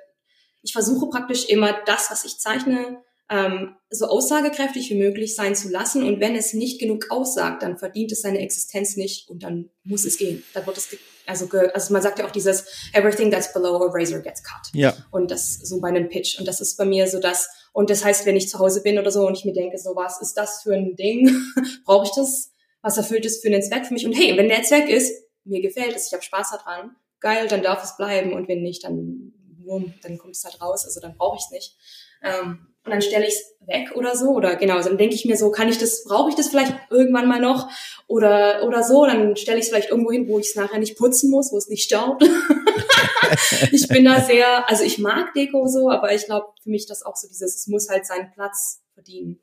ich 0.64 0.72
versuche 0.72 1.09
praktisch 1.11 1.48
immer 1.48 1.79
das, 1.87 2.11
was 2.11 2.24
ich 2.24 2.38
zeichne, 2.38 3.03
ähm, 3.31 3.77
so 3.90 4.07
aussagekräftig 4.07 4.90
wie 4.90 4.98
möglich 4.98 5.35
sein 5.37 5.55
zu 5.55 5.68
lassen. 5.68 6.03
Und 6.05 6.20
wenn 6.20 6.35
es 6.35 6.53
nicht 6.53 6.81
genug 6.81 7.11
aussagt, 7.11 7.62
dann 7.62 7.79
verdient 7.79 8.12
es 8.12 8.22
seine 8.22 8.40
Existenz 8.40 8.96
nicht 8.96 9.29
und 9.29 9.42
dann 9.42 9.70
muss 9.83 10.05
es 10.05 10.18
gehen. 10.18 10.42
Dann 10.53 10.66
wird 10.66 10.77
es, 10.77 10.88
also, 11.27 11.48
also 11.72 11.92
man 11.92 12.03
sagt 12.03 12.18
ja 12.18 12.27
auch 12.27 12.31
dieses 12.31 12.66
Everything 12.92 13.31
that's 13.31 13.53
below 13.53 13.77
a 13.83 13.90
razor 13.90 14.20
gets 14.20 14.42
cut. 14.42 14.72
Ja. 14.72 14.94
Und 15.11 15.31
das 15.31 15.55
so 15.55 15.81
bei 15.81 15.88
einem 15.88 16.09
Pitch. 16.09 16.38
Und 16.38 16.48
das 16.48 16.61
ist 16.61 16.77
bei 16.77 16.85
mir 16.85 17.07
so 17.09 17.20
das. 17.20 17.48
Und 17.72 17.90
das 17.90 18.05
heißt, 18.05 18.27
wenn 18.27 18.37
ich 18.37 18.48
zu 18.48 18.59
Hause 18.59 18.83
bin 18.83 18.98
oder 18.98 19.11
so 19.11 19.27
und 19.27 19.37
ich 19.37 19.44
mir 19.44 19.55
denke, 19.55 19.79
so 19.79 19.94
was 19.94 20.20
ist 20.20 20.35
das 20.35 20.62
für 20.62 20.74
ein 20.74 20.96
Ding? 20.96 21.31
Brauche 21.85 22.07
ich 22.07 22.12
das? 22.16 22.53
Was 22.83 22.96
erfüllt 22.98 23.24
es 23.24 23.40
für 23.40 23.48
einen 23.48 23.62
Zweck 23.62 23.87
für 23.87 23.94
mich? 23.94 24.07
Und 24.07 24.12
hey, 24.12 24.37
wenn 24.37 24.48
der 24.48 24.62
Zweck 24.62 24.88
ist, 24.88 25.12
mir 25.44 25.61
gefällt 25.61 25.96
es, 25.96 26.09
ich 26.09 26.12
habe 26.12 26.22
Spaß 26.22 26.50
daran, 26.50 26.96
geil, 27.20 27.48
dann 27.48 27.62
darf 27.62 27.83
es 27.83 27.96
bleiben. 27.96 28.33
Und 28.35 28.48
wenn 28.48 28.62
nicht, 28.62 28.85
dann 28.85 29.34
Wurm, 29.64 29.94
dann 30.03 30.18
kommt 30.18 30.37
es 30.37 30.44
halt 30.44 30.61
raus, 30.61 30.85
also 30.85 31.00
dann 31.00 31.16
brauche 31.16 31.37
ich 31.37 31.44
es 31.44 31.50
nicht. 31.50 31.77
Ähm, 32.22 32.68
und 32.85 32.90
dann 32.90 33.00
stelle 33.00 33.27
ich 33.27 33.35
es 33.35 33.66
weg 33.66 33.92
oder 33.94 34.14
so. 34.14 34.31
Oder 34.31 34.57
genau, 34.57 34.81
dann 34.81 34.98
denke 34.98 35.14
ich 35.14 35.24
mir 35.24 35.37
so, 35.37 35.50
kann 35.50 35.68
ich 35.68 35.79
das, 35.79 36.05
brauche 36.05 36.29
ich 36.29 36.35
das 36.35 36.48
vielleicht 36.48 36.74
irgendwann 36.90 37.29
mal 37.29 37.40
noch? 37.40 37.70
Oder, 38.07 38.64
oder 38.66 38.83
so, 38.83 39.07
dann 39.07 39.37
stelle 39.37 39.59
ich 39.59 39.64
es 39.64 39.68
vielleicht 39.70 39.90
irgendwo 39.90 40.12
hin, 40.12 40.29
wo 40.29 40.38
ich 40.38 40.48
es 40.48 40.55
nachher 40.55 40.79
nicht 40.79 40.98
putzen 40.98 41.31
muss, 41.31 41.50
wo 41.50 41.57
es 41.57 41.68
nicht 41.68 41.85
staubt. 41.85 42.22
ich 43.72 43.88
bin 43.88 44.05
da 44.05 44.20
sehr, 44.20 44.68
also 44.68 44.85
ich 44.85 44.98
mag 44.98 45.33
Deko 45.33 45.66
so, 45.66 45.90
aber 45.90 46.14
ich 46.14 46.27
glaube 46.27 46.48
für 46.62 46.70
mich 46.70 46.87
das 46.87 47.03
auch 47.03 47.16
so 47.16 47.27
dieses, 47.27 47.55
es 47.55 47.66
muss 47.68 47.88
halt 47.88 48.05
seinen 48.07 48.31
Platz 48.33 48.83
verdienen 48.92 49.40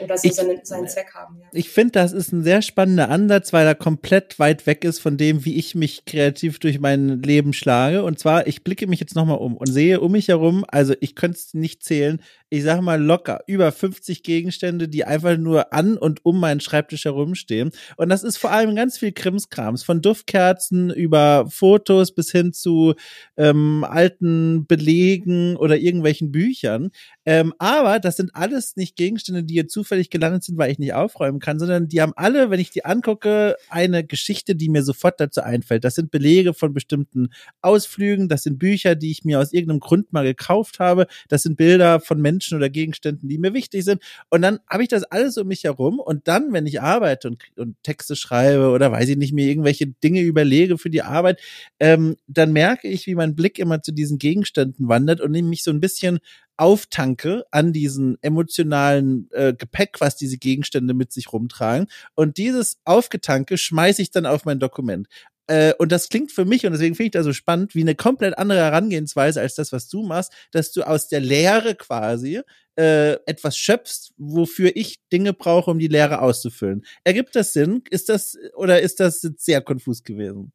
oder 0.00 0.18
so 0.18 0.28
ich, 0.28 0.34
seinen, 0.34 0.64
seinen 0.64 0.88
Zweck 0.88 1.14
haben. 1.14 1.38
Ja. 1.40 1.48
Ich 1.52 1.70
finde, 1.70 1.92
das 1.92 2.12
ist 2.12 2.32
ein 2.32 2.42
sehr 2.42 2.62
spannender 2.62 3.08
Ansatz, 3.08 3.52
weil 3.52 3.66
er 3.66 3.74
komplett 3.74 4.38
weit 4.38 4.66
weg 4.66 4.84
ist 4.84 5.00
von 5.00 5.16
dem, 5.16 5.44
wie 5.44 5.56
ich 5.56 5.74
mich 5.74 6.04
kreativ 6.04 6.58
durch 6.58 6.80
mein 6.80 7.22
Leben 7.22 7.52
schlage. 7.52 8.02
Und 8.04 8.18
zwar, 8.18 8.46
ich 8.46 8.64
blicke 8.64 8.86
mich 8.86 9.00
jetzt 9.00 9.14
nochmal 9.14 9.38
um 9.38 9.56
und 9.56 9.66
sehe 9.66 10.00
um 10.00 10.12
mich 10.12 10.28
herum, 10.28 10.64
also 10.68 10.94
ich 11.00 11.14
könnte 11.14 11.38
es 11.38 11.54
nicht 11.54 11.82
zählen, 11.82 12.20
ich 12.48 12.62
sage 12.62 12.80
mal 12.80 13.02
locker 13.02 13.40
über 13.48 13.72
50 13.72 14.22
Gegenstände, 14.22 14.88
die 14.88 15.04
einfach 15.04 15.36
nur 15.36 15.72
an 15.72 15.96
und 15.98 16.24
um 16.24 16.38
meinen 16.38 16.60
Schreibtisch 16.60 17.04
herumstehen. 17.04 17.70
Und 17.96 18.08
das 18.08 18.22
ist 18.22 18.36
vor 18.36 18.52
allem 18.52 18.76
ganz 18.76 18.98
viel 18.98 19.10
Krimskrams, 19.12 19.82
von 19.82 20.00
Duftkerzen 20.00 20.90
über 20.90 21.46
Fotos 21.50 22.14
bis 22.14 22.30
hin 22.30 22.52
zu 22.52 22.94
ähm, 23.36 23.84
alten 23.88 24.64
Belegen 24.66 25.56
oder 25.56 25.76
irgendwelchen 25.76 26.30
Büchern. 26.30 26.90
Ähm, 27.24 27.52
aber 27.58 27.98
das 27.98 28.16
sind 28.16 28.30
alles 28.34 28.76
nicht 28.76 28.94
Gegenstände, 28.94 29.42
die 29.42 29.54
hier 29.54 29.68
zufällig 29.68 30.10
gelandet 30.10 30.44
sind, 30.44 30.56
weil 30.56 30.70
ich 30.70 30.78
nicht 30.78 30.94
aufräumen 30.94 31.40
kann, 31.40 31.58
sondern 31.58 31.88
die 31.88 32.00
haben 32.00 32.12
alle, 32.14 32.50
wenn 32.50 32.60
ich 32.60 32.70
die 32.70 32.84
angucke, 32.84 33.56
eine 33.70 34.04
Geschichte, 34.04 34.54
die 34.54 34.68
mir 34.68 34.84
sofort 34.84 35.20
dazu 35.20 35.40
einfällt. 35.40 35.82
Das 35.82 35.96
sind 35.96 36.12
Belege 36.12 36.54
von 36.54 36.72
bestimmten 36.72 37.30
Ausflügen, 37.60 38.28
das 38.28 38.44
sind 38.44 38.60
Bücher, 38.60 38.94
die 38.94 39.10
ich 39.10 39.24
mir 39.24 39.40
aus 39.40 39.52
irgendeinem 39.52 39.80
Grund 39.80 40.12
mal 40.12 40.24
gekauft 40.24 40.78
habe, 40.78 41.08
das 41.28 41.42
sind 41.42 41.56
Bilder 41.56 41.98
von 41.98 42.20
Menschen 42.20 42.35
oder 42.56 42.68
Gegenständen, 42.68 43.28
die 43.28 43.38
mir 43.38 43.54
wichtig 43.54 43.84
sind. 43.84 44.02
Und 44.30 44.42
dann 44.42 44.60
habe 44.68 44.82
ich 44.82 44.88
das 44.88 45.04
alles 45.04 45.36
um 45.36 45.48
mich 45.48 45.64
herum 45.64 45.98
und 45.98 46.28
dann, 46.28 46.52
wenn 46.52 46.66
ich 46.66 46.80
arbeite 46.80 47.28
und, 47.28 47.42
und 47.56 47.76
Texte 47.82 48.16
schreibe 48.16 48.70
oder 48.70 48.92
weiß 48.92 49.08
ich 49.08 49.16
nicht, 49.16 49.32
mir 49.32 49.46
irgendwelche 49.46 49.86
Dinge 49.86 50.20
überlege 50.20 50.78
für 50.78 50.90
die 50.90 51.02
Arbeit, 51.02 51.40
ähm, 51.80 52.16
dann 52.26 52.52
merke 52.52 52.88
ich, 52.88 53.06
wie 53.06 53.14
mein 53.14 53.34
Blick 53.34 53.58
immer 53.58 53.82
zu 53.82 53.92
diesen 53.92 54.18
Gegenständen 54.18 54.88
wandert 54.88 55.20
und 55.20 55.32
mich 55.32 55.62
so 55.62 55.70
ein 55.70 55.80
bisschen 55.80 56.18
auftanke 56.56 57.44
an 57.50 57.72
diesen 57.72 58.16
emotionalen 58.22 59.28
äh, 59.32 59.52
Gepäck, 59.52 60.00
was 60.00 60.16
diese 60.16 60.38
Gegenstände 60.38 60.94
mit 60.94 61.12
sich 61.12 61.32
rumtragen. 61.32 61.86
Und 62.14 62.38
dieses 62.38 62.78
Aufgetanke 62.84 63.58
schmeiße 63.58 64.02
ich 64.02 64.10
dann 64.10 64.26
auf 64.26 64.44
mein 64.44 64.58
Dokument. 64.58 65.06
Äh, 65.48 65.74
und 65.78 65.92
das 65.92 66.08
klingt 66.08 66.32
für 66.32 66.44
mich, 66.44 66.66
und 66.66 66.72
deswegen 66.72 66.94
finde 66.94 67.06
ich 67.06 67.12
das 67.12 67.24
so 67.24 67.32
spannend, 67.32 67.74
wie 67.74 67.82
eine 67.82 67.94
komplett 67.94 68.36
andere 68.38 68.58
Herangehensweise 68.58 69.40
als 69.40 69.54
das, 69.54 69.72
was 69.72 69.88
du 69.88 70.02
machst, 70.02 70.32
dass 70.52 70.72
du 70.72 70.82
aus 70.82 71.08
der 71.08 71.20
Lehre 71.20 71.74
quasi 71.74 72.40
äh, 72.76 73.12
etwas 73.26 73.56
schöpfst, 73.56 74.12
wofür 74.16 74.72
ich 74.74 74.98
Dinge 75.12 75.32
brauche, 75.32 75.70
um 75.70 75.78
die 75.78 75.88
Lehre 75.88 76.20
auszufüllen. 76.20 76.84
Ergibt 77.04 77.36
das 77.36 77.52
Sinn? 77.52 77.82
Ist 77.90 78.08
das, 78.08 78.36
oder 78.54 78.80
ist 78.80 79.00
das 79.00 79.20
sehr 79.38 79.60
konfus 79.62 80.02
gewesen? 80.02 80.52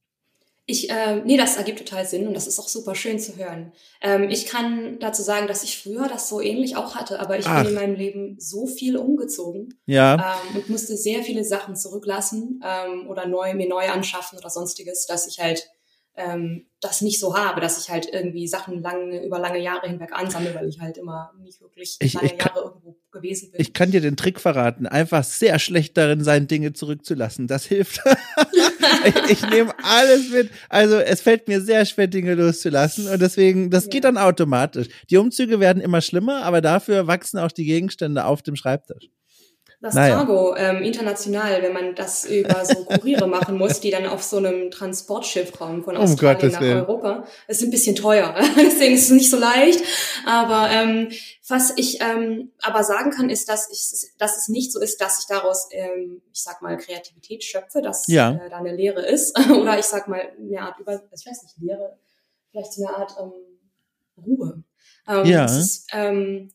Ich, 0.65 0.89
äh, 0.89 1.21
nee, 1.26 1.38
das 1.38 1.58
ergibt 1.58 1.80
total 1.80 2.06
Sinn 2.06 2.28
und 2.28 2.34
das 2.34 2.47
ist 2.47 2.60
auch 2.60 2.67
super 2.67 2.95
schön 2.95 3.19
zu 3.19 3.36
hören. 3.36 3.74
Ähm, 4.02 4.30
ich 4.30 4.45
kann 4.45 5.00
dazu 5.00 5.24
sagen, 5.24 5.47
dass 5.47 5.63
ich 5.63 5.82
früher 5.82 6.08
das 6.08 6.30
so 6.30 6.39
ähnlich 6.39 6.76
auch 6.76 6.95
hatte, 6.95 7.19
aber 7.19 7.38
ich 7.38 7.47
Ach. 7.47 7.62
bin 7.62 7.69
in 7.71 7.76
meinem 7.76 7.95
Leben 7.95 8.36
so 8.39 8.67
viel 8.67 8.95
umgezogen 8.95 9.80
ja. 9.86 10.15
ähm, 10.15 10.56
und 10.56 10.69
musste 10.69 10.95
sehr 10.95 11.24
viele 11.24 11.43
Sachen 11.43 11.76
zurücklassen 11.76 12.62
ähm, 12.63 13.10
oder 13.10 13.28
neu, 13.28 13.54
mir 13.56 13.67
neu 13.67 13.89
anschaffen 13.89 14.38
oder 14.38 14.50
sonstiges, 14.50 15.06
dass 15.08 15.28
ich 15.28 15.39
halt 15.39 15.67
ähm, 16.15 16.65
das 16.82 17.02
nicht 17.02 17.19
so 17.19 17.38
habe, 17.38 17.62
dass 17.62 17.82
ich 17.82 17.89
halt 17.89 18.08
irgendwie 18.12 18.47
Sachen 18.47 18.82
lange, 18.82 19.24
über 19.24 19.39
lange 19.39 19.60
Jahre 19.60 19.88
hinweg 19.88 20.12
ansammle, 20.13 20.54
weil 20.56 20.67
ich 20.67 20.80
halt 20.80 20.97
immer 20.97 21.32
nicht 21.39 21.62
wirklich 21.62 21.97
ich, 22.00 22.13
lange 22.13 22.26
ich 22.26 22.38
kann, 22.38 22.52
Jahre 22.56 22.67
irgendwo 22.67 22.97
gewesen 23.12 23.52
bin. 23.52 23.62
Ich 23.62 23.74
kann 23.74 23.91
dir 23.91 24.02
den 24.02 24.17
Trick 24.17 24.39
verraten, 24.39 24.88
einfach 24.88 25.24
sehr 25.24 25.60
schlecht 25.60 25.95
darin 25.95 26.24
sein, 26.24 26.47
Dinge 26.47 26.74
zurückzulassen. 26.74 27.47
Das 27.47 27.65
hilft. 27.65 28.02
ich, 29.06 29.15
ich 29.30 29.50
nehme 29.50 29.74
alles 29.84 30.32
mit. 30.32 30.50
Also 30.69 30.97
es 30.97 31.21
fällt 31.21 31.47
mir 31.47 31.62
sehr 31.62 31.86
schwer, 31.86 32.08
Dinge 32.08 32.34
loszulassen 32.34 33.08
und 33.08 33.21
deswegen, 33.21 33.69
das 33.69 33.86
ja. 33.86 33.91
geht 33.91 34.04
dann 34.04 34.17
automatisch. 34.17 34.88
Die 35.10 35.17
Umzüge 35.17 35.60
werden 35.60 35.82
immer 35.82 36.02
schlimmer, 36.02 36.43
aber 36.43 36.62
dafür 36.62 37.08
wachsen 37.08 37.38
auch 37.38 37.52
die 37.52 37.65
Gegenstände 37.65 38.26
auf 38.26 38.41
dem 38.41 38.56
Schreibtisch 38.56 39.10
das 39.82 39.96
naja. 39.96 40.17
Cargo 40.17 40.56
ähm, 40.56 40.84
international, 40.84 41.63
wenn 41.63 41.74
man 41.74 41.96
das 41.96 42.26
über 42.26 42.63
so 42.65 42.86
Kuriere 42.86 43.28
machen 43.28 43.58
muss, 43.58 43.80
die 43.80 43.89
dann 43.89 44.06
auf 44.06 44.22
so 44.22 44.38
einem 44.38 44.70
Transportschiff 44.70 45.52
kommen 45.54 45.84
von 45.84 45.98
Australien 45.98 46.46
um 46.46 46.52
nach 46.52 46.62
Europa. 46.88 47.24
Es 47.48 47.58
ist 47.58 47.63
ein 47.63 47.72
bisschen 47.72 47.96
teuer, 47.96 48.36
deswegen 48.58 48.94
ist 48.94 49.06
es 49.06 49.10
nicht 49.10 49.32
so 49.32 49.38
leicht. 49.38 49.84
Aber 50.28 50.70
ähm, 50.70 51.10
was 51.48 51.74
ich 51.78 52.00
ähm, 52.00 52.52
aber 52.62 52.84
sagen 52.84 53.10
kann, 53.10 53.32
ist, 53.32 53.50
dass, 53.50 53.72
ich, 53.72 54.12
dass 54.20 54.38
es 54.38 54.50
nicht 54.50 54.72
so 54.72 54.80
ist, 54.80 55.02
dass 55.02 55.20
ich 55.20 55.26
daraus, 55.26 55.67
ähm, 55.72 56.22
ich 56.32 56.44
sag 56.44 56.62
mal, 56.62 56.78
Kreativität 56.78 57.44
schöpfe, 57.44 57.82
dass 57.82 58.06
ja. 58.08 58.34
äh, 58.34 58.50
da 58.52 58.58
eine 58.58 58.76
Lehre 58.76 59.02
ist. 59.02 59.36
Oder 59.50 59.80
ich 59.80 59.86
sag 59.86 60.08
mal, 60.08 60.22
eine 60.39 60.62
Art 60.62 60.80
über, 60.80 61.02
ich 61.12 61.26
weiß 61.26 61.41
nicht, 61.41 61.58
Lehre, 61.58 61.98
vielleicht 62.52 62.74
so 62.74 62.86
eine 62.86 62.96
Art 62.96 63.15
ähm, 63.20 63.32
Ruhe. 64.24 64.63
Ähm, 65.08 65.26
ja. 65.26 65.46
Ist, 65.46 65.88
ähm, 65.91 66.52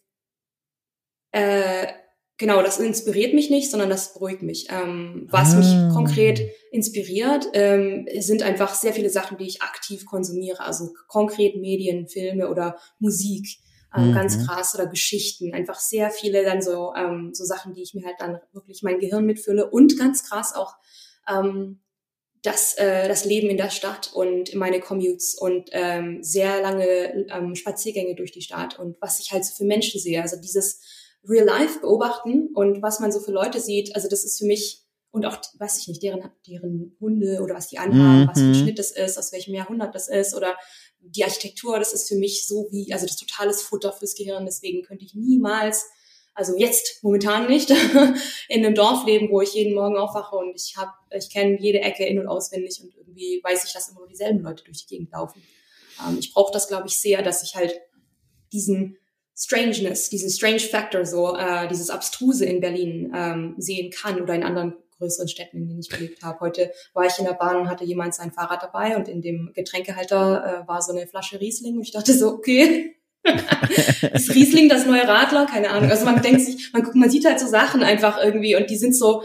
äh, 1.32 1.88
genau, 2.38 2.62
das 2.62 2.78
inspiriert 2.78 3.34
mich 3.34 3.50
nicht, 3.50 3.70
sondern 3.70 3.90
das 3.90 4.14
beruhigt 4.14 4.42
mich. 4.42 4.68
Ähm, 4.70 5.26
was 5.30 5.54
ah. 5.54 5.58
mich 5.58 5.94
konkret 5.94 6.50
inspiriert, 6.70 7.48
ähm, 7.52 8.06
sind 8.18 8.42
einfach 8.42 8.74
sehr 8.74 8.92
viele 8.92 9.10
Sachen, 9.10 9.38
die 9.38 9.46
ich 9.46 9.62
aktiv 9.62 10.06
konsumiere. 10.06 10.60
Also 10.60 10.92
konkret 11.08 11.56
Medien, 11.56 12.08
Filme 12.08 12.48
oder 12.48 12.76
Musik. 12.98 13.46
Ähm, 13.96 14.10
mhm. 14.10 14.14
Ganz 14.14 14.46
krass 14.46 14.74
oder 14.74 14.86
Geschichten, 14.86 15.54
einfach 15.54 15.78
sehr 15.78 16.10
viele 16.10 16.44
dann 16.44 16.60
so 16.60 16.92
ähm, 16.96 17.30
so 17.32 17.44
Sachen, 17.44 17.72
die 17.72 17.82
ich 17.82 17.94
mir 17.94 18.04
halt 18.04 18.16
dann 18.18 18.40
wirklich 18.52 18.82
mein 18.82 18.98
Gehirn 18.98 19.24
mitfülle 19.24 19.70
und 19.70 19.96
ganz 19.96 20.28
krass 20.28 20.54
auch 20.54 20.74
ähm, 21.28 21.80
das, 22.46 22.74
äh, 22.74 23.08
das 23.08 23.24
Leben 23.24 23.48
in 23.48 23.56
der 23.56 23.70
Stadt 23.70 24.12
und 24.14 24.54
meine 24.54 24.80
Commutes 24.80 25.34
und 25.34 25.70
ähm, 25.72 26.22
sehr 26.22 26.60
lange 26.62 27.26
ähm, 27.30 27.54
Spaziergänge 27.54 28.14
durch 28.14 28.30
die 28.32 28.42
Stadt 28.42 28.78
und 28.78 28.96
was 29.00 29.18
ich 29.18 29.32
halt 29.32 29.44
so 29.44 29.54
für 29.54 29.64
Menschen 29.64 30.00
sehe. 30.00 30.22
Also 30.22 30.36
dieses 30.40 30.80
Real 31.28 31.44
Life 31.44 31.80
beobachten 31.80 32.50
und 32.54 32.82
was 32.82 33.00
man 33.00 33.12
so 33.12 33.20
für 33.20 33.32
Leute 33.32 33.60
sieht. 33.60 33.94
Also 33.94 34.08
das 34.08 34.24
ist 34.24 34.38
für 34.38 34.46
mich 34.46 34.86
und 35.10 35.24
auch, 35.24 35.38
weiß 35.58 35.78
ich 35.78 35.88
nicht, 35.88 36.02
deren, 36.02 36.30
deren 36.46 36.94
Hunde 37.00 37.40
oder 37.42 37.54
was 37.54 37.68
die 37.68 37.78
anhaben, 37.78 38.22
mhm. 38.22 38.28
was 38.28 38.38
für 38.38 38.44
ein 38.44 38.50
mhm. 38.50 38.54
Schnitt 38.54 38.78
das 38.78 38.90
ist, 38.90 39.18
aus 39.18 39.32
welchem 39.32 39.54
Jahrhundert 39.54 39.94
das 39.94 40.08
ist 40.08 40.34
oder 40.34 40.54
die 41.00 41.24
Architektur, 41.24 41.78
das 41.78 41.92
ist 41.92 42.08
für 42.08 42.16
mich 42.16 42.46
so 42.46 42.68
wie, 42.70 42.92
also 42.92 43.06
das 43.06 43.16
totales 43.16 43.62
Futter 43.62 43.92
fürs 43.92 44.14
Gehirn. 44.14 44.44
Deswegen 44.44 44.82
könnte 44.82 45.04
ich 45.04 45.14
niemals, 45.14 45.86
also 46.34 46.54
jetzt 46.56 47.02
momentan 47.02 47.46
nicht, 47.48 47.70
in 48.48 48.64
einem 48.64 48.74
Dorf 48.74 49.06
leben, 49.06 49.30
wo 49.30 49.40
ich 49.40 49.54
jeden 49.54 49.74
Morgen 49.74 49.96
aufwache 49.96 50.36
und 50.36 50.54
ich 50.54 50.76
habe, 50.76 50.92
ich 51.16 51.30
kenne 51.30 51.58
jede 51.60 51.80
Ecke 51.80 52.04
in 52.04 52.18
und 52.18 52.28
auswendig 52.28 52.82
und 52.82 52.94
irgendwie 52.94 53.40
weiß 53.42 53.64
ich, 53.64 53.72
dass 53.72 53.88
immer 53.88 54.00
nur 54.00 54.08
dieselben 54.08 54.40
Leute 54.40 54.64
durch 54.64 54.84
die 54.84 54.96
Gegend 54.96 55.12
laufen. 55.12 55.42
Ähm, 56.06 56.18
ich 56.18 56.34
brauche 56.34 56.52
das, 56.52 56.68
glaube 56.68 56.88
ich, 56.88 56.98
sehr, 56.98 57.22
dass 57.22 57.42
ich 57.42 57.56
halt 57.56 57.80
diesen 58.52 58.98
Strangeness, 59.38 60.08
diesen 60.08 60.30
Strange 60.30 60.60
Factor, 60.60 61.04
so 61.04 61.36
äh, 61.36 61.68
dieses 61.68 61.90
Abstruse 61.90 62.44
in 62.44 62.60
Berlin 62.60 63.12
ähm, 63.14 63.54
sehen 63.58 63.90
kann 63.90 64.20
oder 64.20 64.34
in 64.34 64.42
anderen 64.42 64.74
größeren 64.98 65.28
Städten, 65.28 65.58
in 65.58 65.68
denen 65.68 65.80
ich 65.80 65.90
gelebt 65.90 66.22
habe. 66.22 66.40
Heute 66.40 66.72
war 66.94 67.04
ich 67.04 67.18
in 67.18 67.26
der 67.26 67.34
Bahn 67.34 67.56
und 67.56 67.68
hatte 67.68 67.84
jemand 67.84 68.14
sein 68.14 68.32
Fahrrad 68.32 68.62
dabei 68.62 68.96
und 68.96 69.08
in 69.08 69.20
dem 69.20 69.52
Getränkehalter 69.54 70.64
äh, 70.64 70.68
war 70.68 70.80
so 70.80 70.92
eine 70.92 71.06
Flasche 71.06 71.38
Riesling 71.38 71.76
und 71.76 71.82
ich 71.82 71.92
dachte 71.92 72.14
so, 72.14 72.28
okay, 72.28 72.96
ist 74.14 74.34
Riesling 74.34 74.70
das 74.70 74.86
neue 74.86 75.06
Radler? 75.06 75.44
Keine 75.44 75.68
Ahnung. 75.68 75.90
Also 75.90 76.06
man 76.06 76.22
denkt 76.22 76.40
sich, 76.40 76.72
man, 76.72 76.88
man 76.94 77.10
sieht 77.10 77.26
halt 77.26 77.38
so 77.38 77.46
Sachen 77.46 77.82
einfach 77.82 78.22
irgendwie 78.22 78.56
und 78.56 78.70
die 78.70 78.76
sind 78.76 78.96
so, 78.96 79.22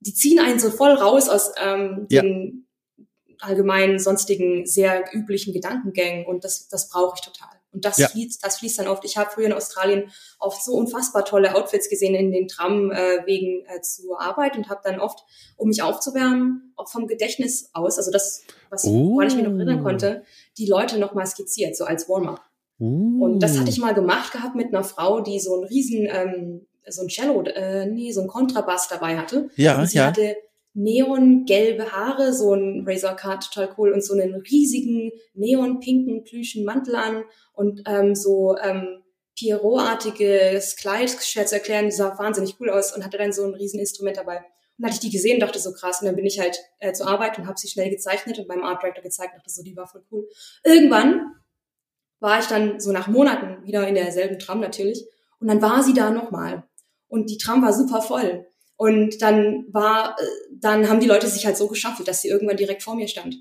die 0.00 0.12
ziehen 0.12 0.40
einen 0.40 0.58
so 0.58 0.70
voll 0.70 0.92
raus 0.92 1.28
aus 1.28 1.52
ähm, 1.62 2.08
den 2.10 2.66
ja. 2.96 3.04
allgemeinen, 3.40 4.00
sonstigen, 4.00 4.66
sehr 4.66 5.04
üblichen 5.12 5.52
Gedankengängen 5.52 6.26
und 6.26 6.42
das, 6.42 6.66
das 6.68 6.88
brauche 6.88 7.14
ich 7.16 7.24
total. 7.24 7.55
Und 7.76 7.84
das 7.84 7.98
ja. 7.98 8.08
fließt, 8.08 8.42
das 8.42 8.58
fließt 8.58 8.78
dann 8.78 8.88
oft. 8.88 9.04
Ich 9.04 9.18
habe 9.18 9.28
früher 9.30 9.44
in 9.44 9.52
Australien 9.52 10.10
oft 10.38 10.64
so 10.64 10.72
unfassbar 10.72 11.26
tolle 11.26 11.54
Outfits 11.54 11.90
gesehen 11.90 12.14
in 12.14 12.32
den 12.32 12.48
Tramwegen 12.48 13.66
äh, 13.66 13.76
äh, 13.76 13.80
zur 13.82 14.18
Arbeit 14.18 14.56
und 14.56 14.70
habe 14.70 14.80
dann 14.82 14.98
oft, 14.98 15.22
um 15.58 15.68
mich 15.68 15.82
aufzuwärmen, 15.82 16.72
auch 16.76 16.88
vom 16.88 17.06
Gedächtnis 17.06 17.68
aus, 17.74 17.98
also 17.98 18.10
das, 18.10 18.44
was 18.70 18.84
oh. 18.84 19.20
ich 19.20 19.34
mich 19.34 19.44
noch 19.44 19.52
erinnern 19.52 19.82
konnte, 19.82 20.22
die 20.56 20.66
Leute 20.66 20.98
nochmal 20.98 21.26
skizziert, 21.26 21.76
so 21.76 21.84
als 21.84 22.08
Warm-up. 22.08 22.40
Uh. 22.80 23.22
Und 23.22 23.40
das 23.40 23.58
hatte 23.58 23.68
ich 23.68 23.78
mal 23.78 23.92
gemacht 23.92 24.32
gehabt 24.32 24.54
mit 24.54 24.68
einer 24.68 24.82
Frau, 24.84 25.20
die 25.20 25.38
so 25.38 25.52
einen 25.52 25.64
riesen, 25.64 26.08
ähm, 26.10 26.66
so 26.88 27.02
ein 27.02 27.08
Cello, 27.08 27.42
äh, 27.42 27.84
nee, 27.84 28.10
so 28.10 28.22
ein 28.22 28.26
Kontrabass 28.26 28.88
dabei 28.88 29.18
hatte. 29.18 29.50
Ja, 29.56 29.78
und 29.78 29.86
sie 29.86 29.98
ja. 29.98 30.06
hatte 30.06 30.34
neongelbe 30.76 31.90
Haare, 31.90 32.34
so 32.34 32.52
ein 32.52 32.84
Razor 32.86 33.16
Cut, 33.16 33.50
total 33.50 33.74
cool, 33.78 33.92
und 33.92 34.04
so 34.04 34.12
einen 34.12 34.34
riesigen 34.34 35.10
neonpinken 35.34 36.22
plüschen 36.22 36.64
Mantel 36.64 36.96
an 36.96 37.24
und 37.54 37.82
ähm, 37.86 38.14
so 38.14 38.56
ähm, 38.62 39.02
Pierrot-artiges 39.38 40.76
Kleid, 40.76 41.10
schwer 41.10 41.46
zu 41.46 41.54
erklären, 41.54 41.90
sah 41.90 42.18
wahnsinnig 42.18 42.56
cool 42.60 42.70
aus 42.70 42.94
und 42.94 43.04
hatte 43.04 43.16
dann 43.16 43.32
so 43.32 43.44
ein 43.44 43.54
riesen 43.54 43.80
Instrument 43.80 44.18
dabei. 44.18 44.44
Und 44.78 44.84
hatte 44.84 44.94
ich 44.94 45.00
die 45.00 45.10
gesehen, 45.10 45.40
dachte 45.40 45.58
so 45.58 45.72
krass, 45.72 46.02
und 46.02 46.06
dann 46.06 46.16
bin 46.16 46.26
ich 46.26 46.38
halt 46.38 46.58
äh, 46.78 46.92
zur 46.92 47.08
Arbeit 47.08 47.38
und 47.38 47.46
habe 47.46 47.58
sie 47.58 47.68
schnell 47.68 47.88
gezeichnet 47.88 48.38
und 48.38 48.46
beim 48.46 48.62
Art 48.62 48.82
Director 48.82 49.02
gezeigt, 49.02 49.34
dachte 49.34 49.48
so, 49.48 49.62
die 49.62 49.76
war 49.76 49.86
voll 49.86 50.04
cool. 50.12 50.28
Irgendwann 50.62 51.32
war 52.20 52.38
ich 52.38 52.46
dann 52.46 52.80
so 52.80 52.92
nach 52.92 53.08
Monaten 53.08 53.64
wieder 53.64 53.88
in 53.88 53.94
derselben 53.94 54.38
Tram 54.38 54.60
natürlich 54.60 55.06
und 55.40 55.48
dann 55.48 55.62
war 55.62 55.82
sie 55.82 55.94
da 55.94 56.10
nochmal 56.10 56.64
und 57.08 57.30
die 57.30 57.38
Tram 57.38 57.62
war 57.62 57.72
super 57.72 58.02
voll 58.02 58.46
und 58.76 59.22
dann 59.22 59.64
war, 59.70 60.16
dann 60.52 60.88
haben 60.88 61.00
die 61.00 61.06
Leute 61.06 61.26
sich 61.26 61.46
halt 61.46 61.56
so 61.56 61.66
geschaffelt, 61.68 62.08
dass 62.08 62.20
sie 62.20 62.28
irgendwann 62.28 62.56
direkt 62.56 62.82
vor 62.82 62.94
mir 62.94 63.08
stand. 63.08 63.36